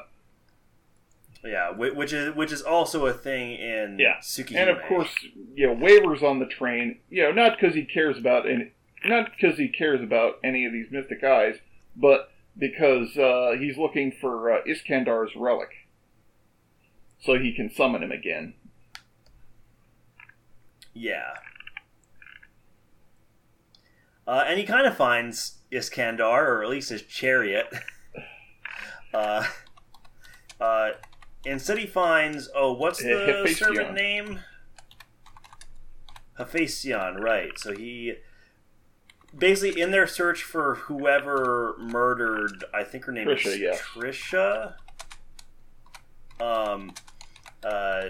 Yeah, 1.44 1.72
which 1.72 2.14
is 2.14 2.36
which 2.36 2.52
is 2.52 2.62
also 2.62 3.06
a 3.06 3.14
thing 3.14 3.52
in 3.52 3.98
Yeah. 4.00 4.20
And 4.58 4.70
of 4.70 4.78
course, 4.88 5.10
you 5.56 5.68
know, 5.68 5.74
Waver's 5.74 6.24
on 6.24 6.40
the 6.40 6.46
train. 6.46 7.00
You 7.10 7.24
know, 7.24 7.32
not 7.32 7.60
because 7.60 7.76
he 7.76 7.84
cares 7.84 8.18
about 8.18 8.48
any 8.48 8.72
not 9.06 9.32
because 9.36 9.58
he 9.58 9.68
cares 9.68 10.02
about 10.02 10.36
any 10.44 10.66
of 10.66 10.72
these 10.72 10.88
mystic 10.92 11.24
eyes, 11.24 11.58
but 11.96 12.32
because 12.58 13.18
uh, 13.18 13.54
he's 13.60 13.78
looking 13.78 14.12
for 14.12 14.52
uh, 14.52 14.62
Iskandar's 14.68 15.36
relic, 15.36 15.70
so 17.20 17.38
he 17.38 17.54
can 17.54 17.70
summon 17.70 18.04
him 18.04 18.12
again. 18.12 18.54
Yeah. 20.94 21.34
Uh, 24.28 24.44
and 24.46 24.60
he 24.60 24.66
kind 24.66 24.86
of 24.86 24.98
finds 24.98 25.60
Iskandar, 25.72 26.48
or 26.48 26.64
at 26.64 26.70
least 26.70 26.90
his 26.90 27.04
chariot. 27.04 27.68
uh, 29.14 29.46
uh, 30.60 30.90
instead, 31.46 31.78
he 31.78 31.86
finds 31.86 32.50
oh, 32.54 32.74
what's 32.74 33.02
the 33.02 33.10
Hephaestion. 33.10 33.56
servant 33.56 33.94
name? 33.94 34.40
Hephaestion, 36.38 37.18
right? 37.18 37.58
So 37.58 37.74
he 37.74 38.16
basically 39.36 39.82
in 39.82 39.92
their 39.92 40.08
search 40.08 40.44
for 40.44 40.76
whoever 40.76 41.76
murdered, 41.80 42.64
I 42.74 42.84
think 42.84 43.06
her 43.06 43.12
name 43.12 43.28
Trisha, 43.28 43.48
is 43.48 43.60
yeah. 43.60 43.76
Trisha. 43.76 44.74
Um, 46.40 46.94
uh, 47.64 48.04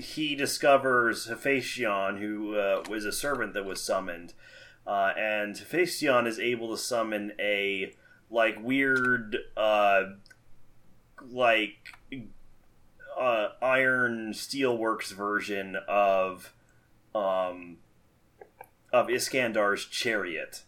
he 0.00 0.34
discovers 0.34 1.26
Hephaestion, 1.26 2.18
who 2.18 2.56
uh, 2.56 2.82
was 2.88 3.04
a 3.04 3.12
servant 3.12 3.54
that 3.54 3.64
was 3.64 3.82
summoned, 3.82 4.34
uh, 4.86 5.12
and 5.16 5.56
Hephaestion 5.56 6.26
is 6.26 6.38
able 6.38 6.70
to 6.70 6.78
summon 6.80 7.32
a 7.38 7.92
like 8.30 8.62
weird, 8.62 9.36
uh, 9.56 10.02
like 11.30 11.76
uh, 13.18 13.48
iron 13.60 14.32
steelworks 14.32 15.12
version 15.12 15.76
of 15.88 16.52
um, 17.14 17.78
of 18.92 19.08
Iskandar's 19.08 19.84
chariot, 19.84 20.62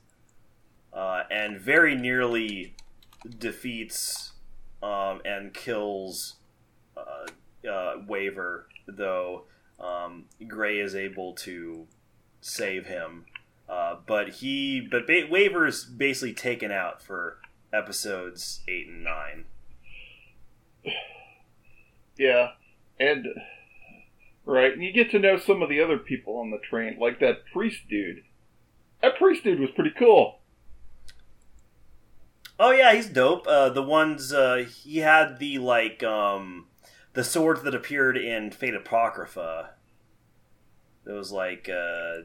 uh, 0.93 1.25
and 1.31 1.61
very 1.61 1.95
nearly 1.95 2.75
defeats 3.39 4.33
um, 4.83 5.21
and 5.25 5.55
kills 5.55 6.37
uh, 6.97 7.69
uh, 7.69 7.95
Waver, 8.07 8.67
though 8.87 9.45
um, 9.79 10.25
Gray 10.47 10.79
is 10.79 10.95
able 10.95 11.33
to 11.35 11.87
save 12.41 12.87
him. 12.87 13.25
Uh, 13.69 13.97
but 14.07 14.29
he, 14.29 14.81
but 14.81 15.07
ba- 15.07 15.29
Waver 15.31 15.67
is 15.67 15.85
basically 15.85 16.35
taken 16.35 16.73
out 16.73 17.03
for 17.03 17.39
episodes 17.73 18.61
eight 18.67 18.89
and 18.89 19.05
nine. 19.05 19.45
Yeah, 22.19 22.51
and 22.99 23.29
right, 24.45 24.73
and 24.73 24.83
you 24.83 24.93
get 24.93 25.11
to 25.13 25.19
know 25.19 25.39
some 25.39 25.63
of 25.63 25.69
the 25.69 25.81
other 25.81 25.99
people 25.99 26.39
on 26.39 26.51
the 26.51 26.59
train, 26.59 26.99
like 27.01 27.21
that 27.21 27.47
priest 27.53 27.83
dude. 27.89 28.23
That 29.03 29.17
priest 29.17 29.45
dude 29.45 29.61
was 29.61 29.71
pretty 29.71 29.93
cool. 29.99 30.41
Oh 32.59 32.71
yeah, 32.73 32.93
he's 32.95 33.09
dope. 33.09 33.47
Uh, 33.47 33.71
the 33.71 33.83
ones 33.83 34.33
uh, 34.33 34.65
he 34.69 34.99
had 34.99 35.39
the 35.39 35.59
like 35.59 36.03
um, 36.03 36.67
the 37.15 37.25
swords 37.25 37.63
that 37.63 37.75
appeared 37.75 38.17
in 38.19 38.51
Fate 38.51 38.75
Apocrypha. 38.75 39.71
Those 41.05 41.33
like 41.33 41.71
uh, 41.71 42.19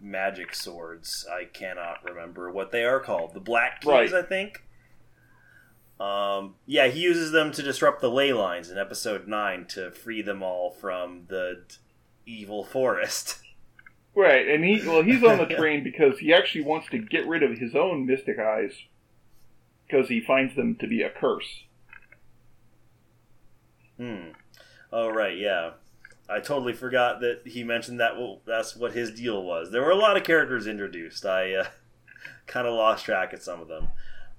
magic 0.00 0.54
swords. 0.54 1.24
I 1.32 1.44
cannot 1.44 2.02
remember 2.04 2.50
what 2.50 2.72
they 2.72 2.84
are 2.84 2.98
called. 3.00 3.34
The 3.34 3.40
black 3.40 3.80
keys, 3.80 3.88
Right. 3.88 4.14
I 4.14 4.22
think. 4.22 4.64
Um, 6.00 6.54
yeah, 6.66 6.86
he 6.88 7.00
uses 7.00 7.32
them 7.32 7.50
to 7.52 7.62
disrupt 7.62 8.00
the 8.00 8.10
ley 8.10 8.32
lines 8.32 8.70
in 8.70 8.78
episode 8.78 9.26
nine 9.26 9.66
to 9.70 9.90
free 9.90 10.22
them 10.22 10.42
all 10.42 10.70
from 10.70 11.24
the 11.28 11.64
d- 11.68 11.76
evil 12.26 12.64
forest. 12.64 13.38
Right, 14.14 14.48
and 14.48 14.64
he 14.64 14.82
well, 14.84 15.02
he's 15.04 15.22
on 15.22 15.38
the 15.38 15.46
train 15.56 15.84
because 15.84 16.18
he 16.18 16.32
actually 16.34 16.64
wants 16.64 16.88
to 16.88 16.98
get 16.98 17.28
rid 17.28 17.44
of 17.44 17.56
his 17.56 17.76
own 17.76 18.04
mystic 18.04 18.36
eyes 18.36 18.72
because 19.86 20.08
he 20.08 20.20
finds 20.20 20.56
them 20.56 20.74
to 20.80 20.88
be 20.88 21.02
a 21.02 21.10
curse. 21.10 21.62
Hmm. 23.96 24.30
Oh 24.92 25.08
right, 25.08 25.36
yeah. 25.38 25.72
I 26.28 26.40
totally 26.40 26.72
forgot 26.72 27.20
that 27.20 27.42
he 27.44 27.62
mentioned 27.62 28.00
that. 28.00 28.16
Well, 28.16 28.40
that's 28.44 28.74
what 28.74 28.92
his 28.92 29.12
deal 29.12 29.42
was. 29.42 29.70
There 29.70 29.82
were 29.82 29.90
a 29.90 29.96
lot 29.96 30.16
of 30.16 30.24
characters 30.24 30.66
introduced. 30.66 31.24
I 31.24 31.54
uh, 31.54 31.66
kind 32.48 32.66
of 32.66 32.74
lost 32.74 33.04
track 33.04 33.32
of 33.32 33.42
some 33.42 33.60
of 33.60 33.68
them. 33.68 33.88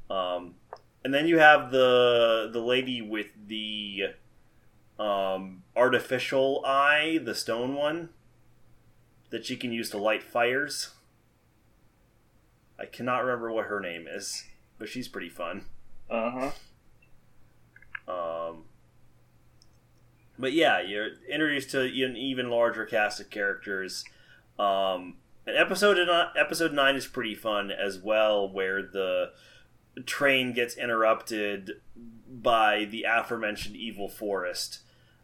Um, 0.09 0.55
and 1.03 1.13
then 1.13 1.27
you 1.27 1.39
have 1.39 1.71
the 1.71 2.49
the 2.51 2.61
lady 2.61 3.01
with 3.01 3.27
the 3.47 4.07
um, 4.97 5.63
artificial 5.75 6.63
eye, 6.65 7.19
the 7.23 7.35
stone 7.35 7.75
one, 7.75 8.09
that 9.29 9.45
she 9.45 9.55
can 9.55 9.71
use 9.71 9.89
to 9.91 9.97
light 9.97 10.23
fires. 10.23 10.91
I 12.79 12.85
cannot 12.85 13.23
remember 13.23 13.51
what 13.51 13.65
her 13.65 13.79
name 13.79 14.07
is, 14.07 14.45
but 14.77 14.89
she's 14.89 15.07
pretty 15.07 15.29
fun. 15.29 15.65
Uh 16.09 16.31
huh. 16.31 16.51
Um, 18.07 18.63
but 20.37 20.53
yeah, 20.53 20.81
you're 20.81 21.09
introduced 21.29 21.71
to 21.71 21.81
an 21.81 22.17
even 22.17 22.49
larger 22.49 22.85
cast 22.85 23.19
of 23.19 23.29
characters. 23.29 24.03
Um, 24.57 25.17
and 25.45 25.55
episode 25.57 25.97
episode 26.37 26.73
nine 26.73 26.95
is 26.95 27.07
pretty 27.07 27.35
fun 27.35 27.71
as 27.71 27.99
well, 27.99 28.49
where 28.49 28.81
the 28.81 29.31
train 30.05 30.53
gets 30.53 30.77
interrupted 30.77 31.81
by 32.29 32.85
the 32.85 33.05
aforementioned 33.07 33.75
evil 33.75 34.07
forest. 34.07 34.79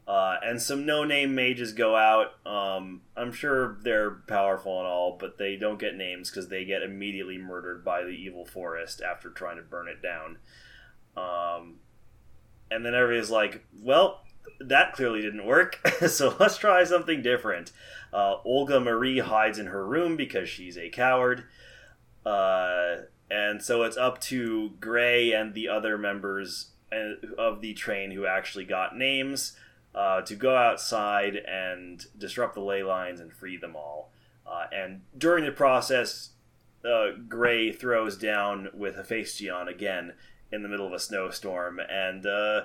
Uh, 0.08 0.38
and 0.44 0.62
some 0.62 0.86
no-name 0.86 1.34
mages 1.34 1.74
go 1.74 1.96
out. 1.96 2.34
Um, 2.46 3.02
I'm 3.18 3.32
sure 3.32 3.78
they're 3.82 4.12
powerful 4.12 4.78
and 4.78 4.88
all, 4.88 5.18
but 5.20 5.40
they 5.40 5.56
don't 5.56 5.80
get 5.80 5.96
names 5.96 6.30
because 6.30 6.48
they 6.48 6.64
get 6.64 6.84
immediately 6.84 7.40
murdered 7.40 7.84
by 7.84 8.04
the 8.04 8.10
evil 8.10 8.46
forest 8.46 9.02
after 9.02 9.30
trying 9.30 9.58
to 9.58 9.64
burn 9.64 9.88
it 9.88 10.04
down. 10.04 10.38
Um, 11.18 11.76
and 12.70 12.86
then 12.86 12.94
everybody's 12.94 13.32
like, 13.32 13.66
well, 13.82 14.22
that 14.60 14.94
clearly 14.94 15.22
didn't 15.22 15.46
work, 15.46 15.80
so 16.08 16.36
let's 16.40 16.58
try 16.58 16.84
something 16.84 17.24
different. 17.24 17.72
Uh, 18.14 18.36
Olga 18.46 18.80
Marie 18.80 19.20
hides 19.20 19.58
in 19.58 19.68
her 19.68 19.86
room 19.86 20.16
because 20.16 20.48
she's 20.48 20.78
a 20.78 20.90
coward. 20.90 21.46
Uh, 22.24 22.98
and 23.30 23.62
so 23.62 23.84
it's 23.84 23.98
up 23.98 24.22
to 24.22 24.72
Gray 24.80 25.32
and 25.32 25.54
the 25.54 25.68
other 25.68 25.98
members 25.98 26.72
uh, 26.92 27.16
of 27.38 27.62
the 27.62 27.74
train 27.74 28.12
who 28.12 28.26
actually 28.26 28.66
got 28.66 28.98
names 28.98 29.54
uh, 29.94 30.22
to 30.22 30.36
go 30.36 30.56
outside 30.56 31.36
and 31.36 32.06
disrupt 32.18 32.54
the 32.54 32.62
ley 32.62 32.84
lines 32.84 33.20
and 33.20 33.34
free 33.34 33.58
them 33.58 33.76
all. 33.76 34.12
Uh, 34.46 34.66
and 34.72 35.02
during 35.18 35.46
the 35.46 35.52
process, 35.52 36.32
uh, 36.84 37.08
Gray 37.28 37.72
throws 37.72 38.18
down 38.18 38.70
with 38.74 38.96
Hephaestion 38.96 39.68
again 39.68 40.14
in 40.52 40.62
the 40.62 40.70
middle 40.70 40.86
of 40.86 40.94
a 40.94 41.00
snowstorm, 41.00 41.80
and 41.80 42.26
uh, 42.26 42.62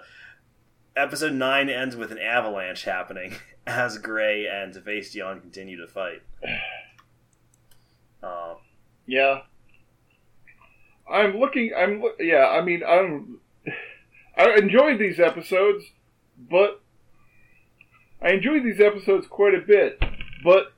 episode 0.95 1.33
nine 1.33 1.71
ends 1.71 1.97
with 1.97 2.13
an 2.13 2.19
avalanche 2.19 2.85
happening 2.85 3.37
as 3.67 3.97
Gray 3.99 4.47
and 4.47 4.75
Hephaestion 4.75 5.41
continue 5.41 5.79
to 5.79 5.87
fight. 5.87 6.23
Uh, 8.23 8.57
Yeah. 9.07 9.41
I'm 11.11 11.39
looking. 11.39 11.73
I'm. 11.77 12.03
Yeah. 12.19 12.47
I 12.47 12.61
mean, 12.63 12.83
I'm. 12.87 13.39
I 14.37 14.57
enjoyed 14.57 14.99
these 14.99 15.21
episodes, 15.21 15.85
but 16.39 16.81
I 18.23 18.31
enjoyed 18.31 18.65
these 18.65 18.81
episodes 18.81 19.27
quite 19.27 19.55
a 19.55 19.61
bit. 19.61 20.03
But 20.43 20.73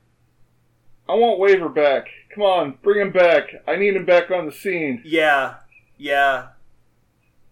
I 1.07 1.13
want 1.13 1.39
Waver 1.39 1.69
back. 1.69 2.07
Come 2.33 2.43
on, 2.43 2.77
bring 2.81 2.99
him 2.99 3.11
back. 3.11 3.49
I 3.67 3.75
need 3.75 3.95
him 3.95 4.05
back 4.05 4.31
on 4.31 4.45
the 4.45 4.51
scene. 4.51 5.01
yeah, 5.05 5.55
yeah, 5.97 6.47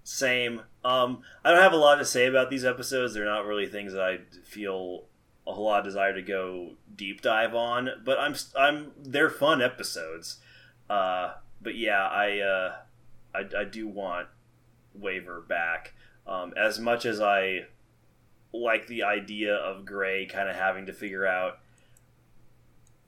same. 0.04 0.62
Um, 0.84 1.22
I 1.46 1.52
don't 1.52 1.62
have 1.62 1.74
a 1.74 1.78
lot 1.78 1.96
to 1.98 2.06
say 2.06 2.26
about 2.26 2.50
these 2.50 2.66
episodes. 2.66 3.14
They're 3.14 3.26
not 3.26 3.46
really 3.46 3.68
things 3.68 3.94
that 3.94 4.02
I 4.02 4.20
feel 4.44 5.04
a 5.46 5.54
whole 5.54 5.66
lot 5.66 5.80
of 5.80 5.86
desire 5.86 6.14
to 6.14 6.22
go 6.22 6.72
deep 6.96 7.22
dive 7.22 7.54
on. 7.54 7.90
But 8.04 8.20
I'm, 8.20 8.34
I'm, 8.58 8.92
they're 8.98 9.30
fun 9.30 9.62
episodes. 9.62 10.38
Uh, 10.90 11.34
but 11.62 11.76
yeah, 11.76 12.08
I, 12.08 12.40
uh, 12.40 12.76
I, 13.34 13.62
I 13.62 13.64
do 13.64 13.88
want 13.88 14.28
Waver 14.94 15.42
back. 15.42 15.94
Um, 16.28 16.54
as 16.56 16.80
much 16.80 17.06
as 17.06 17.20
I 17.20 17.66
like 18.54 18.88
the 18.88 19.04
idea 19.04 19.56
of 19.56 19.86
Gray 19.86 20.26
kind 20.26 20.50
of 20.50 20.56
having 20.56 20.86
to 20.88 20.94
figure 20.94 21.26
out 21.26 21.60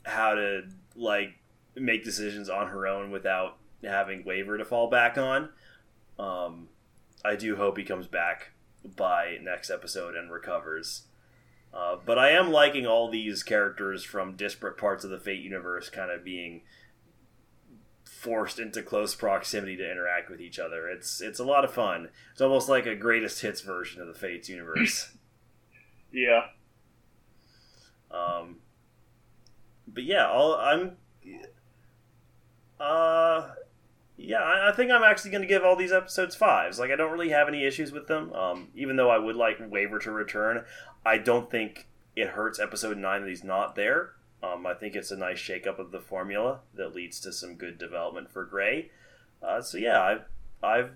how 0.04 0.36
to 0.36 0.64
like 0.96 1.34
make 1.76 2.04
decisions 2.04 2.50
on 2.50 2.68
her 2.68 2.88
own 2.88 3.12
without 3.12 3.58
having 3.84 4.24
Waver 4.24 4.58
to 4.58 4.66
fall 4.66 4.90
back 4.90 5.18
on. 5.18 5.50
Um, 6.20 6.70
I 7.26 7.36
do 7.36 7.56
hope 7.56 7.78
he 7.78 7.84
comes 7.84 8.08
back 8.08 8.52
by 8.96 9.38
next 9.42 9.70
episode 9.70 10.16
and 10.16 10.32
recovers. 10.32 11.04
Uh, 11.74 11.96
but 12.06 12.20
I 12.20 12.30
am 12.30 12.52
liking 12.52 12.86
all 12.86 13.10
these 13.10 13.42
characters 13.42 14.04
from 14.04 14.36
disparate 14.36 14.78
parts 14.78 15.04
of 15.04 15.10
the 15.10 15.18
Fate 15.18 15.42
universe 15.42 15.90
kind 15.90 16.12
of 16.12 16.24
being 16.24 16.62
forced 18.24 18.58
into 18.58 18.82
close 18.82 19.14
proximity 19.16 19.76
to 19.76 19.92
interact 19.92 20.30
with 20.30 20.40
each 20.40 20.58
other. 20.58 20.88
It's 20.88 21.20
it's 21.22 21.40
a 21.40 21.44
lot 21.44 21.66
of 21.66 21.74
fun. 21.74 22.08
It's 22.32 22.42
almost 22.42 22.70
like 22.70 22.86
a 22.86 22.96
greatest 22.96 23.42
hits 23.42 23.60
version 23.62 24.02
of 24.02 24.08
the 24.08 24.14
Fates 24.14 24.50
universe. 24.50 25.12
Yeah. 26.16 26.42
Um, 28.12 28.58
but 29.88 30.04
yeah, 30.04 30.28
all, 30.30 30.54
I'm 30.54 30.98
Uh, 32.80 33.50
yeah, 34.18 34.38
I, 34.42 34.70
I 34.70 34.72
think 34.74 34.92
I'm 34.92 35.04
actually 35.04 35.32
going 35.32 35.42
to 35.42 35.48
give 35.48 35.64
all 35.64 35.76
these 35.76 35.92
episodes 35.92 36.36
fives. 36.36 36.78
Like, 36.78 36.92
I 36.92 36.96
don't 36.96 37.12
really 37.12 37.30
have 37.30 37.48
any 37.48 37.66
issues 37.66 37.92
with 37.92 38.08
them. 38.08 38.32
Um, 38.34 38.68
even 38.76 38.96
though 38.96 39.10
I 39.10 39.18
would 39.18 39.36
like 39.36 39.58
Waver 39.60 39.98
to 40.00 40.12
return, 40.12 40.64
I 41.04 41.18
don't 41.18 41.50
think 41.50 41.88
it 42.16 42.30
hurts 42.30 42.60
episode 42.60 42.98
nine 42.98 43.22
that 43.22 43.30
he's 43.30 43.44
not 43.44 43.76
there. 43.76 44.12
Um, 44.44 44.68
I 44.68 44.74
think 44.74 44.96
it's 44.96 45.12
a 45.12 45.16
nice 45.18 45.38
shakeup 45.40 45.80
of 45.80 45.92
the 45.92 46.02
formula 46.02 46.60
that 46.76 46.94
leads 46.94 47.20
to 47.22 47.32
some 47.32 47.56
good 47.56 47.78
development 47.78 48.30
for 48.30 48.44
Gray. 48.44 48.92
Uh, 49.42 49.62
so 49.62 49.78
yeah, 49.78 50.02
I've, 50.02 50.26
I've, 50.62 50.92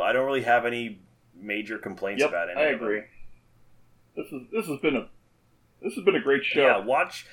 I 0.00 0.12
don't 0.12 0.26
really 0.26 0.42
have 0.42 0.66
any 0.66 1.00
major 1.34 1.78
complaints 1.78 2.20
Yep, 2.20 2.28
about 2.28 2.48
it. 2.50 2.58
I 2.58 2.64
agree. 2.64 3.02
This 4.14 4.26
is 4.26 4.42
this 4.52 4.66
has 4.66 4.78
been 4.80 4.96
a 4.96 5.08
this 5.80 5.94
has 5.94 6.04
been 6.04 6.16
a 6.16 6.20
great 6.20 6.44
show. 6.44 6.60
Yeah, 6.60 6.78
watch. 6.78 7.26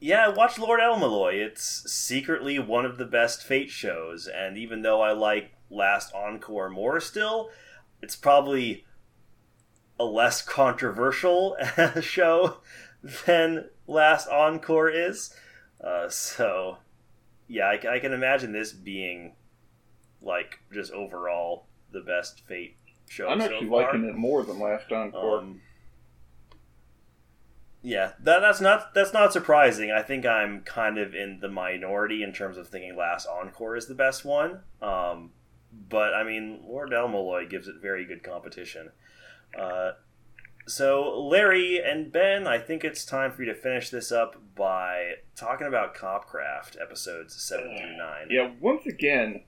Yeah, 0.00 0.28
watch 0.28 0.58
Lord 0.58 0.80
El-Melloi. 0.80 1.34
It's 1.34 1.90
secretly 1.90 2.58
one 2.58 2.84
of 2.84 2.98
the 2.98 3.06
best 3.06 3.42
Fate 3.42 3.70
shows, 3.70 4.28
and 4.28 4.56
even 4.58 4.82
though 4.82 5.00
I 5.00 5.12
like 5.12 5.52
Last 5.70 6.14
Encore 6.14 6.68
more 6.68 7.00
still, 7.00 7.50
it's 8.02 8.14
probably 8.14 8.84
a 9.98 10.04
less 10.04 10.42
controversial 10.42 11.56
show 12.00 12.58
than 13.26 13.68
Last 13.86 14.28
Encore 14.28 14.88
is. 14.88 15.34
Uh, 15.82 16.08
so, 16.08 16.78
yeah, 17.46 17.64
I, 17.64 17.96
I 17.96 17.98
can 17.98 18.12
imagine 18.12 18.52
this 18.52 18.72
being 18.72 19.34
like 20.22 20.60
just 20.72 20.92
overall 20.92 21.66
the 21.92 22.00
best 22.00 22.42
Fate 22.46 22.76
show. 23.08 23.28
I'm 23.28 23.40
so 23.40 23.46
actually 23.46 23.68
far. 23.68 23.82
liking 23.82 24.04
it 24.04 24.14
more 24.14 24.42
than 24.42 24.58
Last 24.58 24.90
Encore. 24.90 25.38
Um, 25.38 25.60
yeah, 27.82 28.12
that, 28.20 28.40
that's 28.40 28.62
not 28.62 28.94
that's 28.94 29.12
not 29.12 29.32
surprising. 29.32 29.90
I 29.90 30.00
think 30.00 30.24
I'm 30.24 30.62
kind 30.62 30.96
of 30.96 31.14
in 31.14 31.40
the 31.40 31.50
minority 31.50 32.22
in 32.22 32.32
terms 32.32 32.56
of 32.56 32.68
thinking 32.68 32.96
Last 32.96 33.26
Encore 33.26 33.76
is 33.76 33.86
the 33.86 33.94
best 33.94 34.24
one. 34.24 34.60
Um, 34.80 35.32
but 35.90 36.14
I 36.14 36.24
mean, 36.24 36.62
Lord 36.66 36.94
El-Melloi 36.94 37.50
gives 37.50 37.68
it 37.68 37.74
very 37.82 38.06
good 38.06 38.22
competition. 38.22 38.90
Uh, 39.58 39.92
so 40.66 41.20
Larry 41.20 41.80
and 41.82 42.10
Ben, 42.10 42.46
I 42.46 42.58
think 42.58 42.84
it's 42.84 43.04
time 43.04 43.32
for 43.32 43.42
you 43.42 43.52
to 43.52 43.58
finish 43.58 43.90
this 43.90 44.10
up 44.10 44.36
by 44.54 45.14
talking 45.36 45.66
about 45.66 45.94
Copcraft 45.94 46.80
episodes 46.80 47.34
seven 47.34 47.76
through 47.76 47.96
nine. 47.96 48.28
Yeah, 48.30 48.52
once 48.60 48.86
again, 48.86 49.42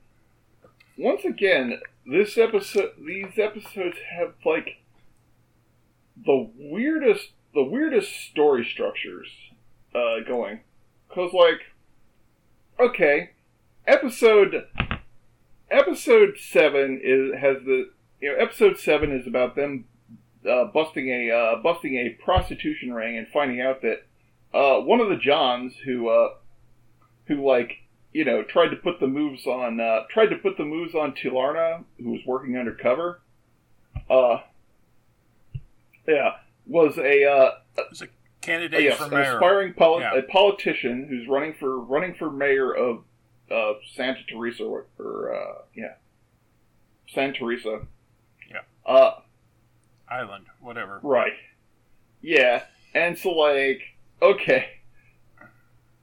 once 0.97 1.25
again, 1.25 1.79
this 2.05 2.37
episode, 2.37 2.91
these 3.05 3.37
episodes 3.37 3.97
have 4.17 4.33
like 4.45 4.81
the 6.25 6.49
weirdest, 6.57 7.31
the 7.53 7.63
weirdest 7.63 8.11
story 8.29 8.65
structures 8.65 9.29
uh, 9.95 10.19
going. 10.27 10.61
Cause 11.09 11.33
like, 11.33 11.61
okay, 12.79 13.31
episode 13.87 14.67
episode 15.69 16.37
seven 16.37 16.99
is 17.03 17.39
has 17.39 17.57
the 17.65 17.89
you 18.21 18.31
know 18.31 18.37
episode 18.37 18.77
seven 18.77 19.11
is 19.11 19.27
about 19.27 19.55
them 19.55 19.85
uh, 20.47 20.65
busting 20.65 21.09
a 21.09 21.31
uh, 21.31 21.55
busting 21.61 21.95
a 21.95 22.09
prostitution 22.23 22.93
ring 22.93 23.17
and 23.17 23.27
finding 23.29 23.61
out 23.61 23.81
that 23.81 24.05
uh, 24.53 24.79
one 24.81 24.99
of 25.01 25.09
the 25.09 25.17
Johns 25.17 25.73
who 25.85 26.09
uh, 26.09 26.29
who 27.25 27.45
like 27.45 27.73
you 28.13 28.23
know 28.25 28.43
tried 28.43 28.69
to 28.69 28.75
put 28.77 28.99
the 28.99 29.07
moves 29.07 29.45
on 29.45 29.79
uh, 29.79 30.01
tried 30.09 30.27
to 30.27 30.37
put 30.37 30.57
the 30.57 30.65
moves 30.65 30.95
on 30.95 31.13
Tilarna 31.13 31.83
who 32.01 32.11
was 32.11 32.21
working 32.25 32.57
undercover. 32.57 33.21
Uh, 34.09 34.41
yeah, 36.07 36.37
was 36.65 36.97
a 36.97 37.25
uh, 37.25 37.51
It's 37.91 38.01
a 38.01 38.07
candidate 38.41 38.81
yes, 38.83 38.97
for 38.97 39.05
an 39.05 39.09
mayor. 39.11 39.35
aspiring 39.35 39.73
poli- 39.73 40.03
Yeah. 40.03 40.15
a 40.15 40.21
politician 40.23 41.07
who's 41.09 41.27
running 41.27 41.53
for 41.59 41.77
running 41.79 42.15
for 42.15 42.31
mayor 42.31 42.73
of 42.73 43.03
uh, 43.51 43.73
Santa 43.95 44.23
Teresa 44.29 44.63
or, 44.63 44.85
or 44.99 45.35
uh, 45.35 45.61
yeah, 45.75 45.95
Santa 47.13 47.33
Teresa. 47.39 47.81
Yeah. 48.49 48.61
Island, 50.09 50.45
whatever. 50.61 50.99
Right. 51.03 51.33
Yeah. 52.21 52.63
And 52.93 53.17
so 53.17 53.31
like, 53.31 53.81
okay. 54.21 54.69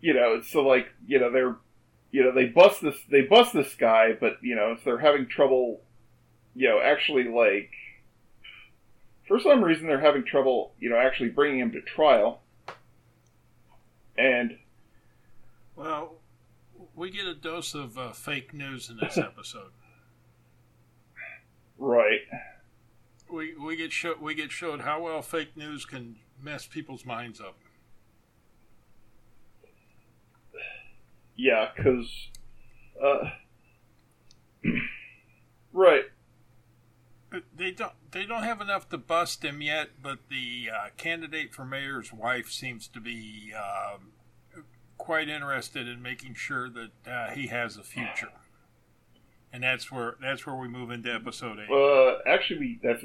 You 0.01 0.15
know, 0.15 0.43
so 0.43 0.63
like, 0.63 0.89
you 1.07 1.19
know, 1.19 1.31
they're 1.31 1.57
you 2.11 2.23
know, 2.23 2.33
they 2.33 2.47
bust 2.47 2.81
this 2.83 2.97
they 3.11 3.23
bust 3.23 3.53
this 3.53 3.75
guy, 3.75 4.13
but 4.19 4.39
you 4.43 4.55
know, 4.55 4.77
so 4.77 4.83
they're 4.85 4.99
having 4.99 5.27
trouble 5.27 5.81
you 6.55 6.69
know, 6.69 6.81
actually 6.81 7.25
like 7.25 7.71
for 9.27 9.41
some 9.41 9.63
reason 9.65 9.87
they're 9.87 10.01
having 10.01 10.25
trouble, 10.25 10.73
you 10.79 10.91
know, 10.91 10.97
actually 10.97 11.31
bringing 11.31 11.59
him 11.59 11.73
to 11.73 11.81
trial. 11.81 12.43
And 14.17 14.59
Well, 15.75 16.17
we 16.95 17.11
get 17.11 17.27
a 17.27 17.35
dose 17.35 17.75
of 17.75 17.99
uh, 17.99 18.13
fake 18.13 18.55
news 18.55 18.89
in 18.89 18.99
this 18.99 19.19
episode. 19.19 19.73
right. 21.79 22.21
We 23.35 23.55
we 23.57 23.77
get 23.77 23.93
show, 23.93 24.15
we 24.21 24.35
get 24.35 24.51
showed 24.53 24.83
how 24.83 25.03
well 25.03 25.23
fake 25.23 25.57
news 25.57 25.85
can 25.85 26.17
mess 26.41 26.67
people's 26.67 27.05
minds 27.05 27.41
up. 27.41 27.57
Yeah, 31.37 31.71
cuz 31.77 32.31
uh 33.03 33.31
right. 35.73 36.05
But 37.31 37.43
They 37.57 37.73
don't 37.73 37.93
they 38.13 38.25
don't 38.25 38.45
have 38.45 38.61
enough 38.61 38.89
to 38.91 38.99
bust 38.99 39.45
him 39.45 39.61
yet, 39.61 40.01
but 40.01 40.21
the 40.31 40.71
uh, 40.73 40.89
candidate 40.97 41.53
for 41.53 41.65
mayor's 41.65 42.13
wife 42.13 42.51
seems 42.51 42.87
to 42.89 43.01
be 43.01 43.53
um, 43.53 44.13
quite 44.99 45.29
interested 45.29 45.89
in 45.89 46.01
making 46.01 46.35
sure 46.35 46.69
that 46.71 46.93
uh, 47.07 47.31
he 47.31 47.49
has 47.49 47.77
a 47.77 47.83
future. 47.83 48.31
And 49.55 49.63
that's 49.63 49.93
where 49.93 50.17
that's 50.21 50.45
where 50.47 50.57
we 50.57 50.67
move 50.67 50.91
into 50.91 51.15
episode 51.15 51.59
eight. 51.61 51.71
Uh, 51.73 52.19
actually, 52.27 52.59
we 52.59 52.81
that's 52.83 53.05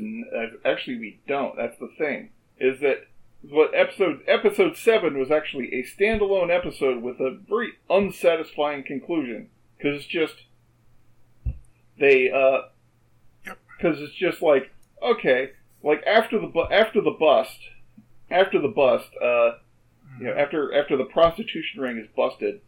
actually 0.66 0.98
we 0.98 1.20
don't. 1.28 1.56
That's 1.56 1.78
the 1.78 1.90
thing. 1.96 2.30
Is 2.60 2.80
that 2.80 3.06
what 3.48 3.70
episode 3.76 4.22
episode 4.28 4.76
seven 4.76 5.20
was 5.20 5.30
actually 5.30 5.72
a 5.76 5.84
standalone 5.84 6.50
episode 6.50 7.04
with 7.04 7.20
a 7.20 7.38
very 7.48 7.74
unsatisfying 7.88 8.84
conclusion 8.84 9.50
because 9.78 9.98
it's 9.98 10.08
just 10.08 10.34
they 12.00 12.32
uh 12.32 12.64
Yep. 13.46 13.58
because 13.78 14.02
it's 14.02 14.16
just 14.16 14.42
like 14.42 14.72
okay 15.04 15.52
like 15.84 16.04
after 16.08 16.40
the 16.40 16.48
bu- 16.48 16.72
after 16.72 17.00
the 17.00 17.12
bust 17.18 17.60
after 18.32 18.60
the 18.60 18.68
bust 18.68 19.10
uh 19.22 19.52
you 20.20 20.26
know 20.26 20.34
after 20.34 20.74
after 20.74 20.98
the 20.98 21.06
prostitution 21.06 21.80
ring 21.80 21.98
is 22.00 22.08
busted 22.16 22.60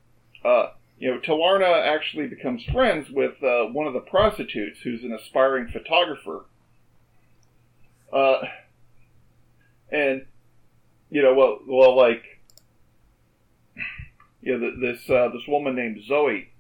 uh 0.46 0.68
you 1.02 1.10
know, 1.10 1.20
Tilarna 1.20 1.84
actually 1.84 2.28
becomes 2.28 2.64
friends 2.66 3.10
with 3.10 3.42
uh, 3.42 3.64
one 3.64 3.88
of 3.88 3.94
the 3.94 4.02
prostitutes 4.02 4.82
who's 4.82 5.04
an 5.04 5.12
aspiring 5.12 5.68
photographer. 5.68 6.46
Uh, 8.14 8.44
and, 9.92 10.28
you 11.10 11.24
know, 11.24 11.34
well, 11.34 11.58
well 11.66 11.98
like, 11.98 12.22
you 14.44 14.56
know, 14.56 14.80
this, 14.80 15.10
uh, 15.10 15.30
this 15.30 15.48
woman 15.48 15.76
named 15.76 16.04
Zoe, 16.06 16.52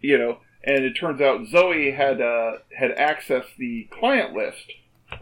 you 0.00 0.18
know, 0.18 0.38
and 0.64 0.84
it 0.84 0.94
turns 0.94 1.20
out 1.20 1.46
Zoe 1.46 1.92
had, 1.92 2.20
uh, 2.20 2.54
had 2.76 2.90
accessed 2.96 3.54
the 3.56 3.88
client 3.92 4.34
list 4.34 4.72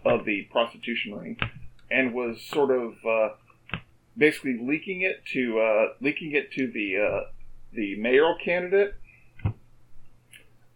of 0.07 0.25
the 0.25 0.49
prostitution 0.51 1.15
ring 1.15 1.39
and 1.91 2.15
was 2.15 2.41
sort 2.41 2.71
of, 2.71 2.95
uh, 3.07 3.29
basically 4.17 4.59
leaking 4.59 5.03
it 5.03 5.23
to, 5.35 5.61
uh, 5.61 5.93
leaking 6.01 6.33
it 6.33 6.51
to 6.53 6.67
the, 6.67 6.97
uh, 6.97 7.31
the 7.73 7.97
mayoral 7.97 8.37
candidate. 8.43 8.95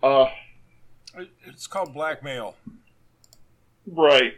Uh, 0.02 0.26
It's 1.46 1.66
called 1.66 1.94
blackmail. 1.94 2.56
right. 3.86 4.34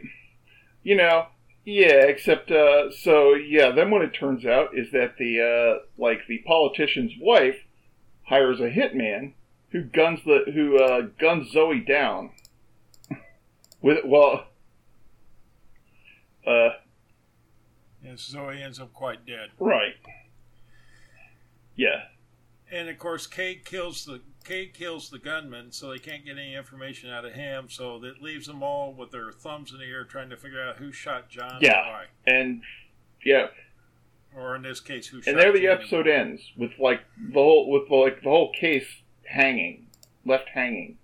You 0.83 0.95
know, 0.95 1.27
yeah, 1.65 2.05
except, 2.05 2.49
uh, 2.49 2.91
so, 2.91 3.33
yeah, 3.33 3.71
then 3.71 3.91
what 3.91 4.01
it 4.01 4.13
turns 4.13 4.45
out 4.45 4.69
is 4.77 4.91
that 4.93 5.17
the, 5.17 5.41
uh, 5.41 5.85
like, 6.01 6.19
the 6.27 6.37
politician's 6.47 7.11
wife 7.19 7.57
hires 8.23 8.59
a 8.61 8.69
hitman 8.69 9.33
who 9.71 9.83
guns 9.83 10.21
the, 10.25 10.45
who, 10.53 10.77
uh, 10.81 11.01
guns 11.19 11.51
Zoe 11.51 11.81
down. 11.81 12.31
With, 13.81 14.05
well, 14.05 14.47
uh, 16.45 16.69
And 18.01 18.17
Zoe 18.17 18.61
ends 18.63 18.79
up 18.79 18.93
quite 18.93 19.25
dead. 19.25 19.49
right. 19.59 19.95
Yeah. 21.75 22.05
And 22.71 22.89
of 22.89 22.97
course, 22.99 23.27
Kate 23.27 23.63
kills 23.65 24.03
the 24.05 24.21
Kate 24.43 24.73
kills 24.73 25.09
the 25.09 25.19
gunman, 25.19 25.71
so 25.71 25.89
they 25.89 25.99
can't 25.99 26.23
get 26.25 26.37
any 26.37 26.55
information 26.55 27.09
out 27.09 27.25
of 27.25 27.33
him. 27.33 27.67
So 27.69 27.99
that 27.99 28.21
leaves 28.21 28.47
them 28.47 28.63
all 28.63 28.93
with 28.93 29.11
their 29.11 29.31
thumbs 29.31 29.71
in 29.73 29.79
the 29.79 29.85
air, 29.85 30.03
trying 30.05 30.29
to 30.29 30.37
figure 30.37 30.61
out 30.61 30.77
who 30.77 30.91
shot 30.91 31.29
John 31.29 31.59
Yeah. 31.61 32.03
and 32.25 32.35
And, 32.35 32.61
yeah, 33.25 33.47
or 34.35 34.55
in 34.55 34.61
this 34.61 34.79
case, 34.79 35.07
who 35.07 35.21
shot. 35.21 35.31
and 35.31 35.39
there 35.41 35.51
the 35.51 35.59
Jamie. 35.59 35.71
episode 35.73 36.07
ends 36.07 36.51
with 36.57 36.71
like 36.79 37.01
the 37.17 37.33
whole 37.41 37.69
with 37.69 37.89
like 37.89 38.21
the 38.21 38.29
whole 38.29 38.51
case 38.53 38.87
hanging, 39.25 39.87
left 40.25 40.49
hanging. 40.49 40.97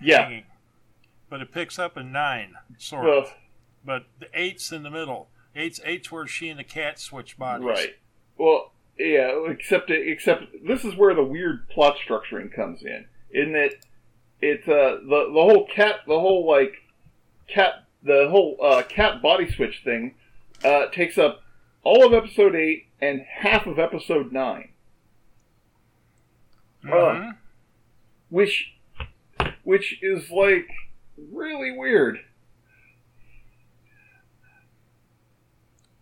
Yeah, 0.00 0.22
Hanging. 0.24 0.44
But 1.30 1.40
it 1.42 1.52
picks 1.52 1.78
up 1.78 1.96
in 1.98 2.12
nine, 2.12 2.54
sort 2.78 3.04
well, 3.04 3.18
of. 3.20 3.34
But 3.84 4.06
the 4.18 4.28
eight's 4.34 4.72
in 4.72 4.82
the 4.82 4.90
middle. 4.90 5.28
Eight's 5.56 5.80
eight's 5.84 6.10
where 6.12 6.26
she 6.26 6.48
and 6.48 6.58
the 6.58 6.64
cat 6.64 6.98
switch 6.98 7.36
bodies. 7.38 7.66
right. 7.66 7.96
Well, 8.36 8.72
Yeah, 8.98 9.44
except 9.48 9.90
except 9.90 10.44
this 10.66 10.84
is 10.84 10.96
where 10.96 11.14
the 11.14 11.22
weird 11.22 11.68
plot 11.68 11.96
structuring 12.04 12.52
comes 12.52 12.82
in. 12.82 13.04
In 13.30 13.52
that 13.52 13.74
it's 14.40 14.66
uh 14.66 14.98
the 15.02 15.26
the 15.32 15.42
whole 15.42 15.66
cat 15.66 16.00
the 16.06 16.18
whole 16.18 16.46
like 16.46 16.74
cat 17.48 17.84
the 18.02 18.28
whole 18.30 18.56
uh, 18.62 18.82
cat 18.88 19.20
body 19.22 19.50
switch 19.50 19.82
thing 19.84 20.14
uh, 20.64 20.86
takes 20.86 21.18
up 21.18 21.42
all 21.82 22.06
of 22.06 22.12
episode 22.12 22.54
eight 22.54 22.86
and 23.00 23.20
half 23.22 23.66
of 23.66 23.78
episode 23.78 24.30
9 24.32 24.68
Mhm. 26.84 27.36
which 28.28 28.72
which 29.64 29.98
is 30.02 30.30
like 30.30 30.68
really 31.16 31.72
weird. 31.76 32.20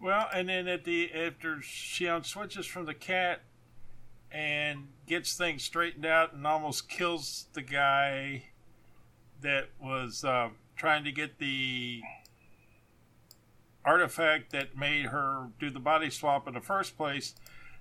Well, 0.00 0.28
and 0.32 0.48
then 0.48 0.68
at 0.68 0.84
the 0.84 1.12
after 1.12 1.60
she 1.62 2.10
switches 2.22 2.66
from 2.66 2.86
the 2.86 2.94
cat 2.94 3.42
and 4.30 4.88
gets 5.06 5.34
things 5.34 5.62
straightened 5.62 6.04
out 6.04 6.32
and 6.34 6.46
almost 6.46 6.88
kills 6.88 7.46
the 7.54 7.62
guy 7.62 8.44
that 9.40 9.68
was 9.80 10.24
uh, 10.24 10.50
trying 10.76 11.04
to 11.04 11.12
get 11.12 11.38
the 11.38 12.02
artifact 13.84 14.50
that 14.50 14.76
made 14.76 15.06
her 15.06 15.48
do 15.60 15.70
the 15.70 15.78
body 15.78 16.10
swap 16.10 16.48
in 16.48 16.54
the 16.54 16.60
first 16.60 16.96
place. 16.96 17.34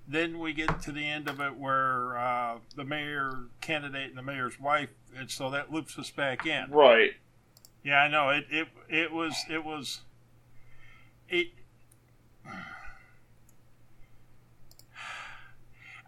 Then 0.08 0.40
we 0.40 0.54
get 0.54 0.82
to 0.84 0.92
the 0.92 1.06
end 1.08 1.28
of 1.28 1.40
it 1.40 1.58
where 1.58 2.18
uh, 2.18 2.60
the 2.76 2.84
mayor 2.84 3.46
candidate 3.60 4.10
and 4.10 4.18
the 4.18 4.22
mayor's 4.22 4.60
wife, 4.60 4.90
and 5.18 5.32
so 5.32 5.50
that 5.50 5.74
loops 5.74 5.98
us 5.98 6.12
back 6.12 6.46
in. 6.46 6.70
Right. 6.70 7.14
Yeah, 7.84 7.98
I 7.98 8.08
know. 8.08 8.30
It 8.30 8.46
it 8.52 8.68
it 8.88 9.12
was 9.12 9.36
it 9.50 9.66
was 9.66 10.02
it. 11.28 11.48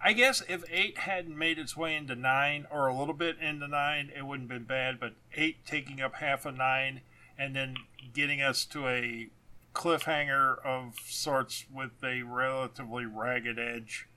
I 0.02 0.14
guess 0.14 0.44
if 0.48 0.64
eight 0.70 1.00
hadn't 1.00 1.38
made 1.38 1.58
its 1.58 1.76
way 1.76 1.96
into 1.96 2.16
nine 2.16 2.66
or 2.72 2.88
a 2.88 2.98
little 2.98 3.14
bit 3.14 3.38
into 3.40 3.68
nine, 3.68 4.12
it 4.16 4.26
wouldn't 4.26 4.50
have 4.50 4.60
been 4.60 4.68
bad. 4.68 5.00
But 5.00 5.14
eight 5.36 5.66
taking 5.66 6.02
up 6.02 6.16
half 6.16 6.46
of 6.46 6.56
nine 6.56 7.02
and 7.38 7.56
then 7.56 7.76
getting 8.14 8.42
us 8.42 8.64
to 8.66 8.88
a 8.88 9.28
cliffhanger 9.74 10.64
of 10.66 10.96
sorts 11.06 11.66
with 11.74 11.92
a 12.04 12.22
relatively 12.22 13.06
ragged 13.06 13.60
edge. 13.60 14.08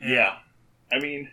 Yeah. 0.00 0.38
I 0.92 0.98
mean, 0.98 1.30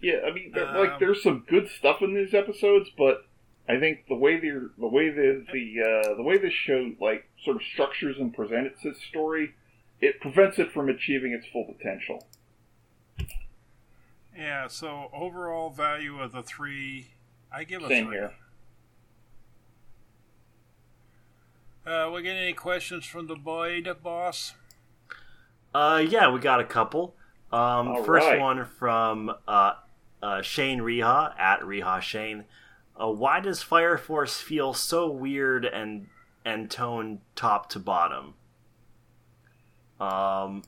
yeah. 0.00 0.20
I 0.26 0.32
mean, 0.32 0.52
there, 0.52 0.66
like 0.66 0.92
Um, 0.92 0.96
there's 0.98 1.22
some 1.22 1.44
good 1.48 1.68
stuff 1.68 2.02
in 2.02 2.14
these 2.14 2.34
episodes, 2.34 2.90
but 2.96 3.26
I 3.68 3.78
think 3.78 4.06
the 4.08 4.14
way 4.14 4.38
they're 4.38 4.70
the 4.78 4.86
way 4.86 5.10
the 5.10 5.44
the 5.52 5.82
uh, 5.82 6.14
the 6.16 6.22
way 6.22 6.38
this 6.38 6.52
show 6.52 6.92
like 7.00 7.28
sort 7.44 7.56
of 7.56 7.62
structures 7.72 8.16
and 8.18 8.32
presents 8.32 8.84
its 8.84 9.02
story, 9.04 9.54
it 10.00 10.20
prevents 10.20 10.58
it 10.58 10.70
from 10.72 10.88
achieving 10.88 11.32
its 11.32 11.46
full 11.52 11.64
potential. 11.64 12.26
Yeah. 14.36 14.68
So 14.68 15.10
overall 15.12 15.70
value 15.70 16.20
of 16.20 16.32
the 16.32 16.42
three, 16.42 17.08
I 17.52 17.64
give 17.64 17.82
a 17.82 17.88
Same 17.88 18.06
three. 18.06 18.16
here. 18.16 18.32
Uh, 21.86 22.10
we 22.12 22.22
get 22.22 22.36
any 22.36 22.52
questions 22.52 23.06
from 23.06 23.28
the 23.28 23.36
Boyd 23.36 23.88
boss? 24.02 24.54
Uh, 25.72 26.04
yeah, 26.08 26.30
we 26.30 26.40
got 26.40 26.58
a 26.58 26.64
couple. 26.64 27.14
Um, 27.52 27.88
All 27.88 28.02
first 28.02 28.26
right. 28.26 28.40
one 28.40 28.64
from 28.64 29.30
uh, 29.46 29.74
uh, 30.20 30.42
Shane 30.42 30.80
Reha 30.80 31.38
at 31.38 31.60
Reha 31.60 32.00
Shane. 32.00 32.44
Uh, 33.00 33.08
why 33.08 33.40
does 33.40 33.62
Fire 33.62 33.98
Force 33.98 34.40
feel 34.40 34.72
so 34.72 35.10
weird 35.10 35.64
and 35.64 36.08
and 36.44 36.70
toned 36.70 37.20
top 37.34 37.68
to 37.70 37.78
bottom? 37.78 38.34
Um, 40.00 40.62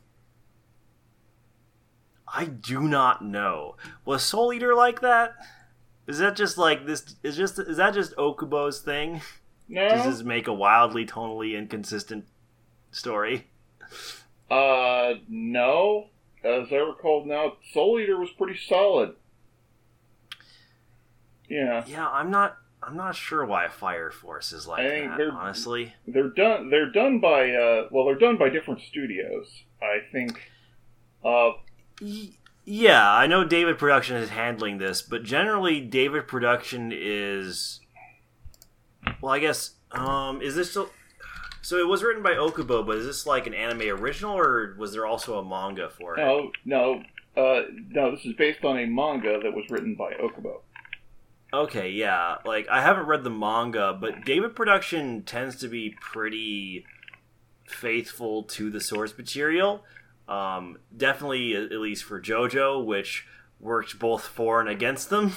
I 2.26 2.46
do 2.46 2.80
not 2.80 3.24
know. 3.24 3.76
Was 4.04 4.22
Soul 4.22 4.52
Eater 4.52 4.74
like 4.74 5.00
that? 5.00 5.36
Is 6.06 6.18
that 6.18 6.36
just 6.36 6.58
like 6.58 6.86
this? 6.86 7.16
Is 7.22 7.36
just 7.36 7.58
is 7.58 7.76
that 7.76 7.94
just 7.94 8.16
Okubo's 8.16 8.80
thing? 8.80 9.20
No. 9.68 9.88
Does 9.88 10.18
this 10.18 10.24
make 10.24 10.46
a 10.46 10.52
wildly 10.52 11.04
tonally 11.06 11.56
inconsistent 11.56 12.26
story? 12.90 13.48
Uh, 14.50 15.14
no. 15.28 16.06
As 16.42 16.68
I 16.72 16.76
recall 16.76 17.24
now, 17.26 17.54
Soul 17.72 18.00
Eater 18.00 18.18
was 18.18 18.30
pretty 18.30 18.58
solid. 18.58 19.14
Yeah, 21.48 21.84
Yeah, 21.86 22.08
I'm 22.08 22.30
not. 22.30 22.56
I'm 22.80 22.96
not 22.96 23.16
sure 23.16 23.44
why 23.44 23.64
a 23.64 23.68
Fire 23.70 24.10
Force 24.10 24.52
is 24.52 24.66
like 24.68 24.86
I 24.86 24.88
think 24.88 25.10
that. 25.10 25.16
they're- 25.18 25.32
Honestly, 25.32 25.94
they're 26.06 26.28
done. 26.28 26.70
They're 26.70 26.90
done 26.90 27.18
by 27.20 27.50
uh, 27.52 27.88
well, 27.90 28.04
they're 28.06 28.14
done 28.18 28.36
by 28.38 28.48
different 28.50 28.80
studios. 28.80 29.62
I 29.82 29.98
think. 30.12 30.40
Uh, 31.24 31.50
Y- 32.00 32.30
yeah, 32.64 33.10
I 33.10 33.26
know 33.26 33.44
David 33.44 33.78
Production 33.78 34.16
is 34.16 34.28
handling 34.28 34.78
this, 34.78 35.02
but 35.02 35.24
generally, 35.24 35.80
David 35.80 36.28
Production 36.28 36.92
is. 36.94 37.80
Well, 39.20 39.32
I 39.32 39.38
guess. 39.38 39.72
Um, 39.90 40.42
is 40.42 40.54
this 40.54 40.70
still? 40.70 40.90
So 41.62 41.78
it 41.78 41.88
was 41.88 42.02
written 42.04 42.22
by 42.22 42.32
Okubo, 42.34 42.86
but 42.86 42.96
is 42.98 43.06
this 43.06 43.26
like 43.26 43.46
an 43.46 43.54
anime 43.54 43.88
original, 44.00 44.38
or 44.38 44.76
was 44.78 44.92
there 44.92 45.06
also 45.06 45.38
a 45.38 45.44
manga 45.44 45.90
for 45.90 46.14
it? 46.16 46.18
no, 46.20 46.52
no, 46.64 47.02
uh, 47.36 47.62
no. 47.90 48.12
This 48.12 48.24
is 48.24 48.34
based 48.34 48.64
on 48.64 48.78
a 48.78 48.86
manga 48.86 49.40
that 49.42 49.52
was 49.54 49.64
written 49.70 49.94
by 49.96 50.12
Okubo. 50.14 50.60
Okay, 51.52 51.90
yeah. 51.90 52.36
Like 52.44 52.68
I 52.68 52.82
haven't 52.82 53.06
read 53.06 53.24
the 53.24 53.30
manga, 53.30 53.96
but 53.98 54.24
David 54.24 54.54
Production 54.54 55.22
tends 55.22 55.56
to 55.56 55.68
be 55.68 55.96
pretty 56.00 56.84
faithful 57.66 58.42
to 58.42 58.70
the 58.70 58.80
source 58.80 59.16
material. 59.16 59.84
Um, 60.28 60.78
definitely, 60.94 61.54
at 61.56 61.72
least 61.72 62.04
for 62.04 62.20
JoJo, 62.20 62.84
which 62.84 63.26
worked 63.60 63.98
both 63.98 64.26
for 64.26 64.60
and 64.60 64.68
against 64.68 65.08
them, 65.08 65.32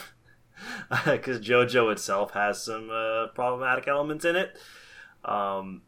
because 1.05 1.39
JoJo 1.39 1.91
itself 1.93 2.31
has 2.31 2.61
some 2.61 2.89
uh, 2.91 3.27
problematic 3.27 3.87
elements 3.87 4.25
in 4.25 4.35
it. 4.35 4.57
Um, 5.23 5.83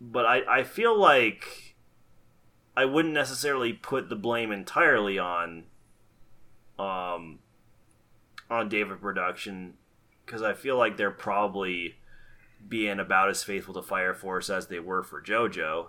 but 0.00 0.26
I, 0.26 0.60
I 0.60 0.62
feel 0.62 0.96
like 0.96 1.74
I 2.76 2.84
wouldn't 2.84 3.14
necessarily 3.14 3.72
put 3.72 4.08
the 4.08 4.16
blame 4.16 4.52
entirely 4.52 5.18
on 5.18 5.64
um, 6.78 7.40
on 8.50 8.68
David 8.68 9.00
Production 9.00 9.74
because 10.24 10.42
I 10.42 10.54
feel 10.54 10.76
like 10.76 10.96
they're 10.96 11.10
probably 11.10 11.96
being 12.66 12.98
about 12.98 13.28
as 13.28 13.42
faithful 13.42 13.74
to 13.74 13.82
Fire 13.82 14.14
Force 14.14 14.48
as 14.48 14.68
they 14.68 14.80
were 14.80 15.02
for 15.02 15.20
JoJo. 15.20 15.88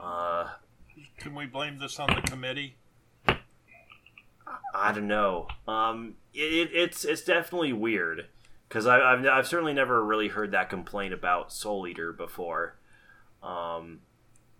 Uh, 0.00 0.48
Can 1.18 1.34
we 1.34 1.46
blame 1.46 1.78
this 1.78 1.98
on 1.98 2.08
the 2.08 2.22
committee? 2.22 2.76
I 4.74 4.92
don't 4.92 5.06
know. 5.06 5.48
Um, 5.68 6.14
it, 6.32 6.70
it's 6.72 7.04
it's 7.04 7.22
definitely 7.22 7.72
weird 7.72 8.26
because 8.68 8.86
I've 8.86 9.24
I've 9.24 9.46
certainly 9.46 9.72
never 9.72 10.04
really 10.04 10.28
heard 10.28 10.50
that 10.50 10.68
complaint 10.68 11.14
about 11.14 11.52
Soul 11.52 11.86
Eater 11.86 12.12
before. 12.12 12.76
Um, 13.42 14.00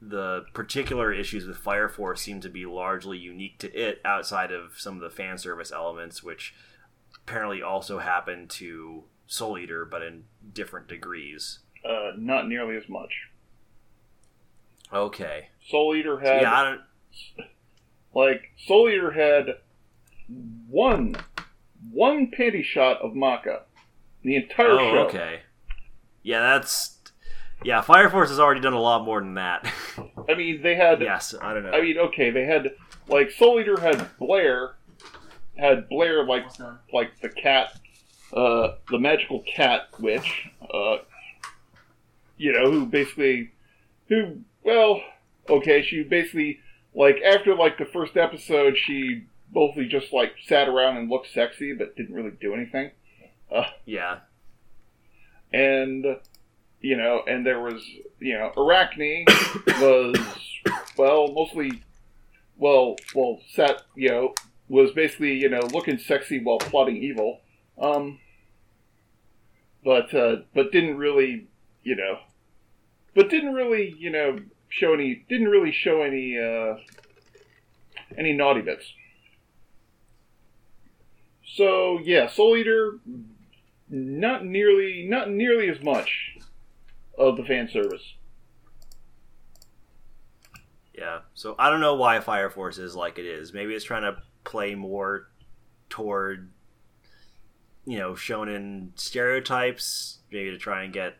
the 0.06 0.44
particular 0.52 1.12
issues 1.12 1.46
with 1.46 1.56
Fire 1.56 1.88
Force 1.88 2.20
seem 2.22 2.40
to 2.42 2.48
be 2.48 2.66
largely 2.66 3.16
unique 3.18 3.58
to 3.60 3.72
it, 3.72 4.00
outside 4.04 4.52
of 4.52 4.72
some 4.76 4.94
of 4.96 5.00
the 5.00 5.10
fan 5.10 5.38
service 5.38 5.72
elements, 5.72 6.22
which 6.22 6.54
apparently 7.22 7.62
also 7.62 7.98
happen 8.00 8.46
to 8.48 9.04
Soul 9.26 9.58
Eater, 9.58 9.84
but 9.84 10.02
in 10.02 10.24
different 10.52 10.88
degrees. 10.88 11.60
Uh, 11.88 12.12
not 12.16 12.46
nearly 12.48 12.76
as 12.76 12.88
much. 12.88 13.28
Okay. 14.92 15.48
Soul 15.68 15.94
Eater 15.96 16.20
had 16.20 16.42
Yeah, 16.42 16.52
I 16.54 16.62
don't. 16.64 16.80
like 18.14 18.52
Soul 18.66 18.88
Eater 18.88 19.10
had 19.12 19.56
one 20.68 21.16
one 21.90 22.30
panty 22.30 22.64
shot 22.64 22.98
of 23.02 23.14
Maka. 23.14 23.62
The 24.22 24.36
entire 24.36 24.70
Oh, 24.72 24.78
show. 24.78 24.98
okay. 25.08 25.40
Yeah, 26.22 26.40
that's. 26.40 26.93
Yeah, 27.64 27.80
Fire 27.80 28.10
Force 28.10 28.28
has 28.28 28.38
already 28.38 28.60
done 28.60 28.74
a 28.74 28.80
lot 28.80 29.04
more 29.04 29.20
than 29.20 29.34
that. 29.34 29.72
I 30.28 30.34
mean, 30.34 30.62
they 30.62 30.74
had. 30.74 31.00
yes, 31.00 31.34
I 31.40 31.54
don't 31.54 31.64
know. 31.64 31.70
I 31.70 31.80
mean, 31.80 31.98
okay, 31.98 32.30
they 32.30 32.44
had 32.44 32.72
like 33.08 33.30
Soul 33.30 33.58
Eater 33.58 33.80
had 33.80 34.16
Blair, 34.18 34.74
had 35.56 35.88
Blair 35.88 36.24
like 36.24 36.44
like 36.92 37.20
the 37.20 37.30
cat, 37.30 37.78
uh, 38.34 38.74
the 38.90 38.98
magical 38.98 39.42
cat 39.42 39.88
witch, 39.98 40.48
uh, 40.72 40.98
you 42.36 42.52
know, 42.52 42.70
who 42.70 42.86
basically, 42.86 43.52
who 44.08 44.40
well, 44.62 45.00
okay, 45.48 45.82
she 45.82 46.02
basically 46.02 46.60
like 46.94 47.16
after 47.22 47.54
like 47.54 47.78
the 47.78 47.86
first 47.86 48.16
episode, 48.16 48.76
she 48.76 49.24
mostly 49.54 49.86
just 49.86 50.12
like 50.12 50.34
sat 50.46 50.68
around 50.68 50.98
and 50.98 51.08
looked 51.08 51.32
sexy, 51.32 51.72
but 51.72 51.96
didn't 51.96 52.14
really 52.14 52.32
do 52.40 52.54
anything. 52.54 52.90
Uh, 53.50 53.64
yeah. 53.86 54.18
and 55.52 56.16
you 56.84 56.96
know, 56.96 57.22
and 57.26 57.46
there 57.46 57.60
was 57.60 57.84
you 58.20 58.38
know, 58.38 58.52
Arachne 58.56 59.24
was 59.80 60.16
well 60.96 61.28
mostly 61.28 61.82
well 62.56 62.96
well 63.14 63.40
set, 63.52 63.82
you 63.94 64.08
know 64.08 64.34
was 64.68 64.92
basically 64.92 65.34
you 65.34 65.48
know 65.48 65.60
looking 65.72 65.98
sexy 65.98 66.42
while 66.42 66.58
plotting 66.58 66.96
evil, 66.96 67.40
um, 67.78 68.18
but 69.84 70.14
uh, 70.14 70.36
but 70.54 70.72
didn't 70.72 70.96
really 70.96 71.46
you 71.82 71.96
know 71.96 72.18
but 73.14 73.30
didn't 73.30 73.54
really, 73.54 73.94
you 73.98 74.10
know, 74.10 74.38
show 74.68 74.92
any. 74.92 75.24
Didn't 75.28 75.48
really 75.48 75.72
show 75.72 76.02
any 76.02 76.36
uh, 76.38 76.76
any 78.18 78.32
naughty 78.32 78.60
bits. 78.60 78.84
So 81.46 82.00
yeah, 82.02 82.28
Soul 82.28 82.56
Eater, 82.56 82.98
not 83.88 84.44
nearly, 84.44 85.06
not 85.08 85.30
nearly 85.30 85.68
as 85.68 85.80
much 85.82 86.33
of 87.18 87.36
the 87.36 87.44
fan 87.44 87.68
service. 87.68 88.14
Yeah. 90.96 91.20
So 91.34 91.54
I 91.58 91.70
don't 91.70 91.80
know 91.80 91.94
why 91.94 92.20
Fire 92.20 92.50
Force 92.50 92.78
is 92.78 92.94
like 92.94 93.18
it 93.18 93.26
is. 93.26 93.52
Maybe 93.52 93.74
it's 93.74 93.84
trying 93.84 94.02
to 94.02 94.22
play 94.44 94.74
more 94.74 95.28
toward 95.88 96.50
you 97.86 97.98
know 97.98 98.12
shonen 98.12 98.90
stereotypes, 98.94 100.18
maybe 100.30 100.50
to 100.50 100.58
try 100.58 100.84
and 100.84 100.92
get 100.92 101.16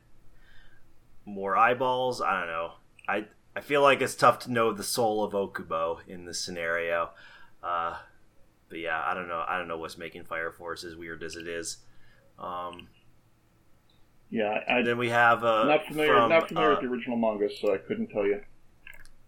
more 1.24 1.56
eyeballs. 1.56 2.20
I 2.20 2.38
don't 2.38 2.48
know. 2.48 2.72
I 3.08 3.26
I 3.56 3.60
feel 3.60 3.82
like 3.82 4.00
it's 4.00 4.14
tough 4.14 4.40
to 4.40 4.52
know 4.52 4.72
the 4.72 4.82
soul 4.82 5.22
of 5.22 5.32
Okubo 5.32 5.98
in 6.06 6.24
this 6.24 6.40
scenario. 6.40 7.10
Uh, 7.62 7.96
but 8.68 8.78
yeah, 8.78 9.02
I 9.04 9.14
don't 9.14 9.28
know. 9.28 9.44
I 9.46 9.58
don't 9.58 9.68
know 9.68 9.78
what's 9.78 9.98
making 9.98 10.24
Fire 10.24 10.52
Force 10.52 10.84
as 10.84 10.96
weird 10.96 11.22
as 11.22 11.36
it 11.36 11.46
is. 11.46 11.78
Um, 12.38 12.88
Yeah, 14.34 14.64
I, 14.68 14.82
then 14.82 14.98
we 14.98 15.10
have 15.10 15.44
uh, 15.44 15.62
not 15.62 15.86
familiar, 15.86 16.14
from, 16.14 16.28
not 16.28 16.48
familiar 16.48 16.72
uh, 16.72 16.74
with 16.74 16.80
the 16.80 16.88
original 16.88 17.16
manga, 17.16 17.48
so 17.48 17.72
I 17.72 17.78
couldn't 17.78 18.08
tell 18.08 18.26
you. 18.26 18.40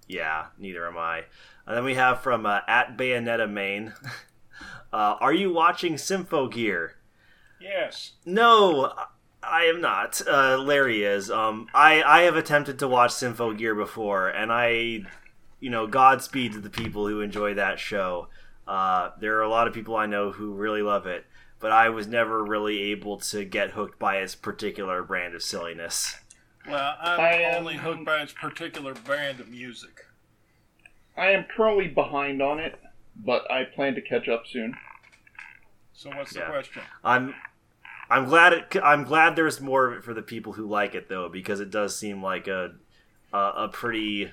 Yeah, 0.08 0.46
neither 0.58 0.84
am 0.84 0.98
I. 0.98 1.26
And 1.64 1.76
then 1.76 1.84
we 1.84 1.94
have 1.94 2.22
from 2.22 2.44
uh, 2.44 2.62
at 2.66 2.96
Bayonetta 2.96 3.48
Main. 3.48 3.94
uh, 4.92 5.14
are 5.20 5.32
you 5.32 5.52
watching 5.52 5.94
Symphogear? 5.94 6.94
Yes. 7.60 8.14
No, 8.24 8.94
I 9.44 9.66
am 9.66 9.80
not. 9.80 10.20
Uh, 10.26 10.58
Larry 10.58 11.04
is. 11.04 11.30
Um, 11.30 11.68
I 11.72 12.02
I 12.02 12.22
have 12.22 12.34
attempted 12.34 12.80
to 12.80 12.88
watch 12.88 13.12
Symphogear 13.12 13.76
before, 13.76 14.28
and 14.28 14.50
I, 14.50 15.04
you 15.60 15.70
know, 15.70 15.86
Godspeed 15.86 16.54
to 16.54 16.60
the 16.60 16.68
people 16.68 17.06
who 17.06 17.20
enjoy 17.20 17.54
that 17.54 17.78
show. 17.78 18.26
Uh, 18.66 19.10
there 19.20 19.38
are 19.38 19.42
a 19.42 19.48
lot 19.48 19.68
of 19.68 19.72
people 19.72 19.94
I 19.94 20.06
know 20.06 20.32
who 20.32 20.52
really 20.52 20.82
love 20.82 21.06
it, 21.06 21.26
but 21.66 21.72
I 21.72 21.88
was 21.88 22.06
never 22.06 22.44
really 22.44 22.78
able 22.92 23.16
to 23.18 23.44
get 23.44 23.72
hooked 23.72 23.98
by 23.98 24.18
its 24.18 24.36
particular 24.36 25.02
brand 25.02 25.34
of 25.34 25.42
silliness. 25.42 26.14
Well, 26.64 26.96
I'm 27.00 27.18
I 27.18 27.32
am- 27.42 27.56
only 27.56 27.74
hooked 27.74 28.04
by 28.04 28.22
its 28.22 28.32
particular 28.32 28.94
brand 28.94 29.40
of 29.40 29.48
music. 29.48 30.04
I 31.16 31.30
am 31.30 31.44
currently 31.56 31.88
behind 31.88 32.40
on 32.40 32.60
it, 32.60 32.78
but 33.16 33.50
I 33.50 33.64
plan 33.64 33.96
to 33.96 34.00
catch 34.00 34.28
up 34.28 34.46
soon. 34.46 34.76
So 35.92 36.10
what's 36.10 36.36
Yeah. 36.36 36.44
the 36.44 36.50
question? 36.52 36.82
I'm 37.02 37.34
I'm 38.08 38.26
glad 38.26 38.52
it 38.52 38.76
I'm 38.80 39.02
glad 39.02 39.34
there's 39.34 39.60
more 39.60 39.88
of 39.90 39.98
it 39.98 40.04
for 40.04 40.14
the 40.14 40.22
people 40.22 40.52
who 40.52 40.66
like 40.68 40.94
it 40.94 41.08
though 41.08 41.28
because 41.28 41.58
it 41.58 41.70
does 41.70 41.98
seem 41.98 42.22
like 42.22 42.46
a 42.46 42.76
a, 43.32 43.38
a 43.38 43.68
pretty 43.72 44.30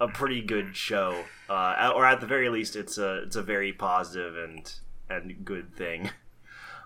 a 0.00 0.08
pretty 0.08 0.40
good 0.40 0.74
show 0.74 1.24
uh, 1.50 1.92
or 1.94 2.06
at 2.06 2.20
the 2.22 2.26
very 2.26 2.48
least 2.48 2.76
it's 2.76 2.96
a 2.96 3.24
it's 3.24 3.36
a 3.36 3.42
very 3.42 3.74
positive 3.74 4.38
and 4.38 4.72
and 5.10 5.44
good 5.44 5.76
thing. 5.76 6.08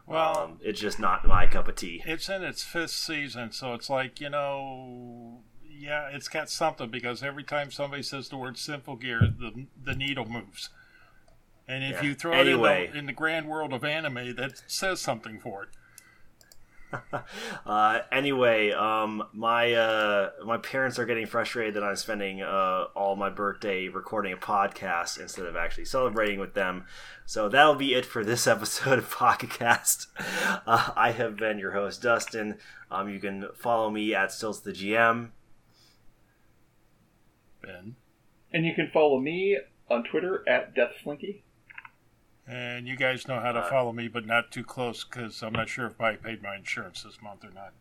Well, 0.07 0.39
um, 0.39 0.59
it's 0.63 0.81
just 0.81 1.01
not 1.01 1.27
my 1.27 1.47
cup 1.47 1.67
of 1.69 1.75
tea. 1.77 2.03
it's 2.07 2.29
in 2.29 2.43
its 2.45 2.63
fifth 2.63 2.91
season, 2.93 3.51
so 3.53 3.75
it's 3.75 3.91
like 3.91 4.21
you 4.21 4.31
know, 4.31 5.43
yeah, 5.69 6.09
it's 6.13 6.29
got 6.29 6.49
something 6.49 6.91
because 6.91 7.23
every 7.23 7.43
time 7.43 7.71
somebody 7.71 8.03
says 8.03 8.29
the 8.29 8.37
word 8.37 8.55
"Symphogear," 8.55 9.39
the 9.39 9.67
the 9.83 9.95
needle 9.95 10.25
moves. 10.27 10.69
And 11.69 11.83
if 11.83 11.97
Yeah. 12.03 12.03
you 12.11 12.15
throw 12.15 12.33
Anyway. 12.33 12.85
it 12.85 12.87
in 12.87 12.93
the, 12.93 12.99
in 13.01 13.07
the 13.07 13.13
grand 13.13 13.47
world 13.49 13.73
of 13.73 13.83
anime, 13.83 14.37
that 14.37 14.63
says 14.69 15.01
something 15.01 15.41
for 15.41 15.65
it. 15.65 15.69
Uh, 17.65 18.01
anyway, 18.13 18.71
um, 18.71 19.25
my 19.33 19.73
uh, 19.73 20.31
my 20.45 20.57
parents 20.57 20.99
are 21.01 21.05
getting 21.05 21.27
frustrated 21.27 21.75
that 21.75 21.83
I'm 21.83 21.97
spending 21.97 22.41
uh, 22.41 22.85
all 22.95 23.17
my 23.17 23.29
birthday 23.29 23.89
recording 23.89 24.33
a 24.33 24.37
podcast 24.37 25.19
instead 25.19 25.47
of 25.47 25.57
actually 25.57 25.87
celebrating 25.87 26.39
with 26.39 26.55
them. 26.55 26.85
So 27.25 27.49
that'll 27.49 27.75
be 27.75 27.95
it 27.95 28.05
for 28.07 28.25
this 28.25 28.47
episode 28.47 29.01
of 29.01 29.11
BakaCast. 29.13 30.07
Uh, 30.65 30.91
I 30.95 31.11
have 31.11 31.37
been 31.37 31.59
your 31.59 31.73
host, 31.73 32.03
Dustin. 32.03 32.59
Um, 32.91 33.09
you 33.09 33.19
can 33.19 33.49
follow 33.55 33.91
me 33.91 34.15
at 34.15 34.31
Stills 34.31 34.63
the 34.63 34.73
GM. 34.73 35.31
Ben, 37.63 37.97
And 38.53 38.65
you 38.65 38.75
can 38.75 38.91
follow 38.93 39.19
me 39.19 39.59
on 39.91 40.05
Twitter 40.05 40.45
at 40.49 40.75
Death 40.75 40.93
DeathSlinky. 41.05 41.41
And 42.47 42.87
you 42.87 42.97
guys 42.97 43.27
know 43.29 43.41
how 43.41 43.53
to 43.53 43.61
Uh, 43.61 43.69
follow 43.71 43.93
me, 43.93 44.09
but 44.09 44.27
not 44.27 44.51
too 44.51 44.65
close 44.65 45.05
because 45.05 45.43
I'm 45.43 45.53
not 45.53 45.69
sure 45.69 45.87
if 45.87 46.01
I 46.01 46.17
paid 46.17 46.43
my 46.43 46.57
insurance 46.57 47.03
this 47.03 47.21
month 47.23 47.45
or 47.45 47.51
not. 47.51 47.73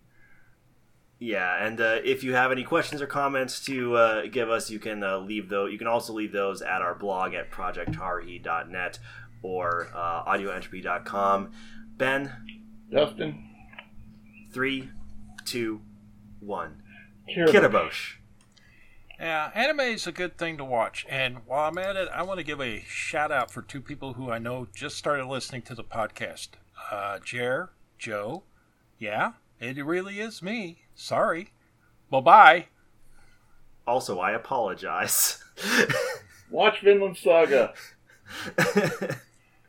Yeah, 1.18 1.66
and 1.66 1.80
uh, 1.80 2.00
if 2.04 2.24
you 2.24 2.34
have 2.34 2.52
any 2.52 2.64
questions 2.64 3.02
or 3.02 3.08
comments 3.08 3.64
to 3.66 3.96
uh, 3.96 4.26
give 4.28 4.50
us, 4.50 4.70
you 4.70 4.80
can 4.80 5.02
uh, 5.04 5.18
leave 5.20 5.48
those. 5.50 5.72
You 5.72 5.78
can 5.78 5.88
also 5.88 6.12
leave 6.14 6.34
those 6.34 6.62
at 6.62 6.82
our 6.82 6.94
blog 6.94 7.34
at 7.34 7.52
projectharuhi.net 7.52 9.00
or 9.42 9.88
uh, 9.96 10.26
audioentropy.com. 10.26 11.52
Ben, 11.98 12.32
Dustin, 12.92 13.50
three, 14.52 14.90
two, 15.46 15.82
one. 16.42 16.82
Kirabosh. 17.30 17.52
Kirabosh. 17.54 18.14
Yeah, 19.20 19.50
anime 19.56 19.80
is 19.80 20.08
a 20.08 20.12
good 20.12 20.38
thing 20.38 20.58
to 20.58 20.66
watch. 20.66 21.06
And 21.10 21.40
while 21.46 21.70
I'm 21.70 21.78
at 21.78 21.96
it, 21.96 22.10
I 22.14 22.24
want 22.24 22.40
to 22.40 22.44
give 22.44 22.60
a 22.60 22.84
shout 22.88 23.32
out 23.32 23.50
for 23.50 23.62
two 23.62 23.82
people 23.82 24.14
who 24.14 24.30
I 24.30 24.40
know 24.40 24.68
just 24.76 24.98
started 24.98 25.26
listening 25.26 25.62
to 25.64 25.76
the 25.76 25.84
podcast. 25.84 26.50
Uh, 26.92 27.20
Jer, 27.20 27.72
Joe. 27.98 28.44
Yeah, 29.00 29.34
it 29.60 29.84
really 29.84 30.20
is 30.20 30.42
me. 30.42 30.84
Sorry. 30.96 31.52
Bye 32.10 32.20
bye. 32.22 32.66
Also, 33.88 34.20
I 34.20 34.32
apologize. 34.32 35.44
Watch 36.50 36.82
Vinland 36.82 37.18
Saga. 37.18 37.74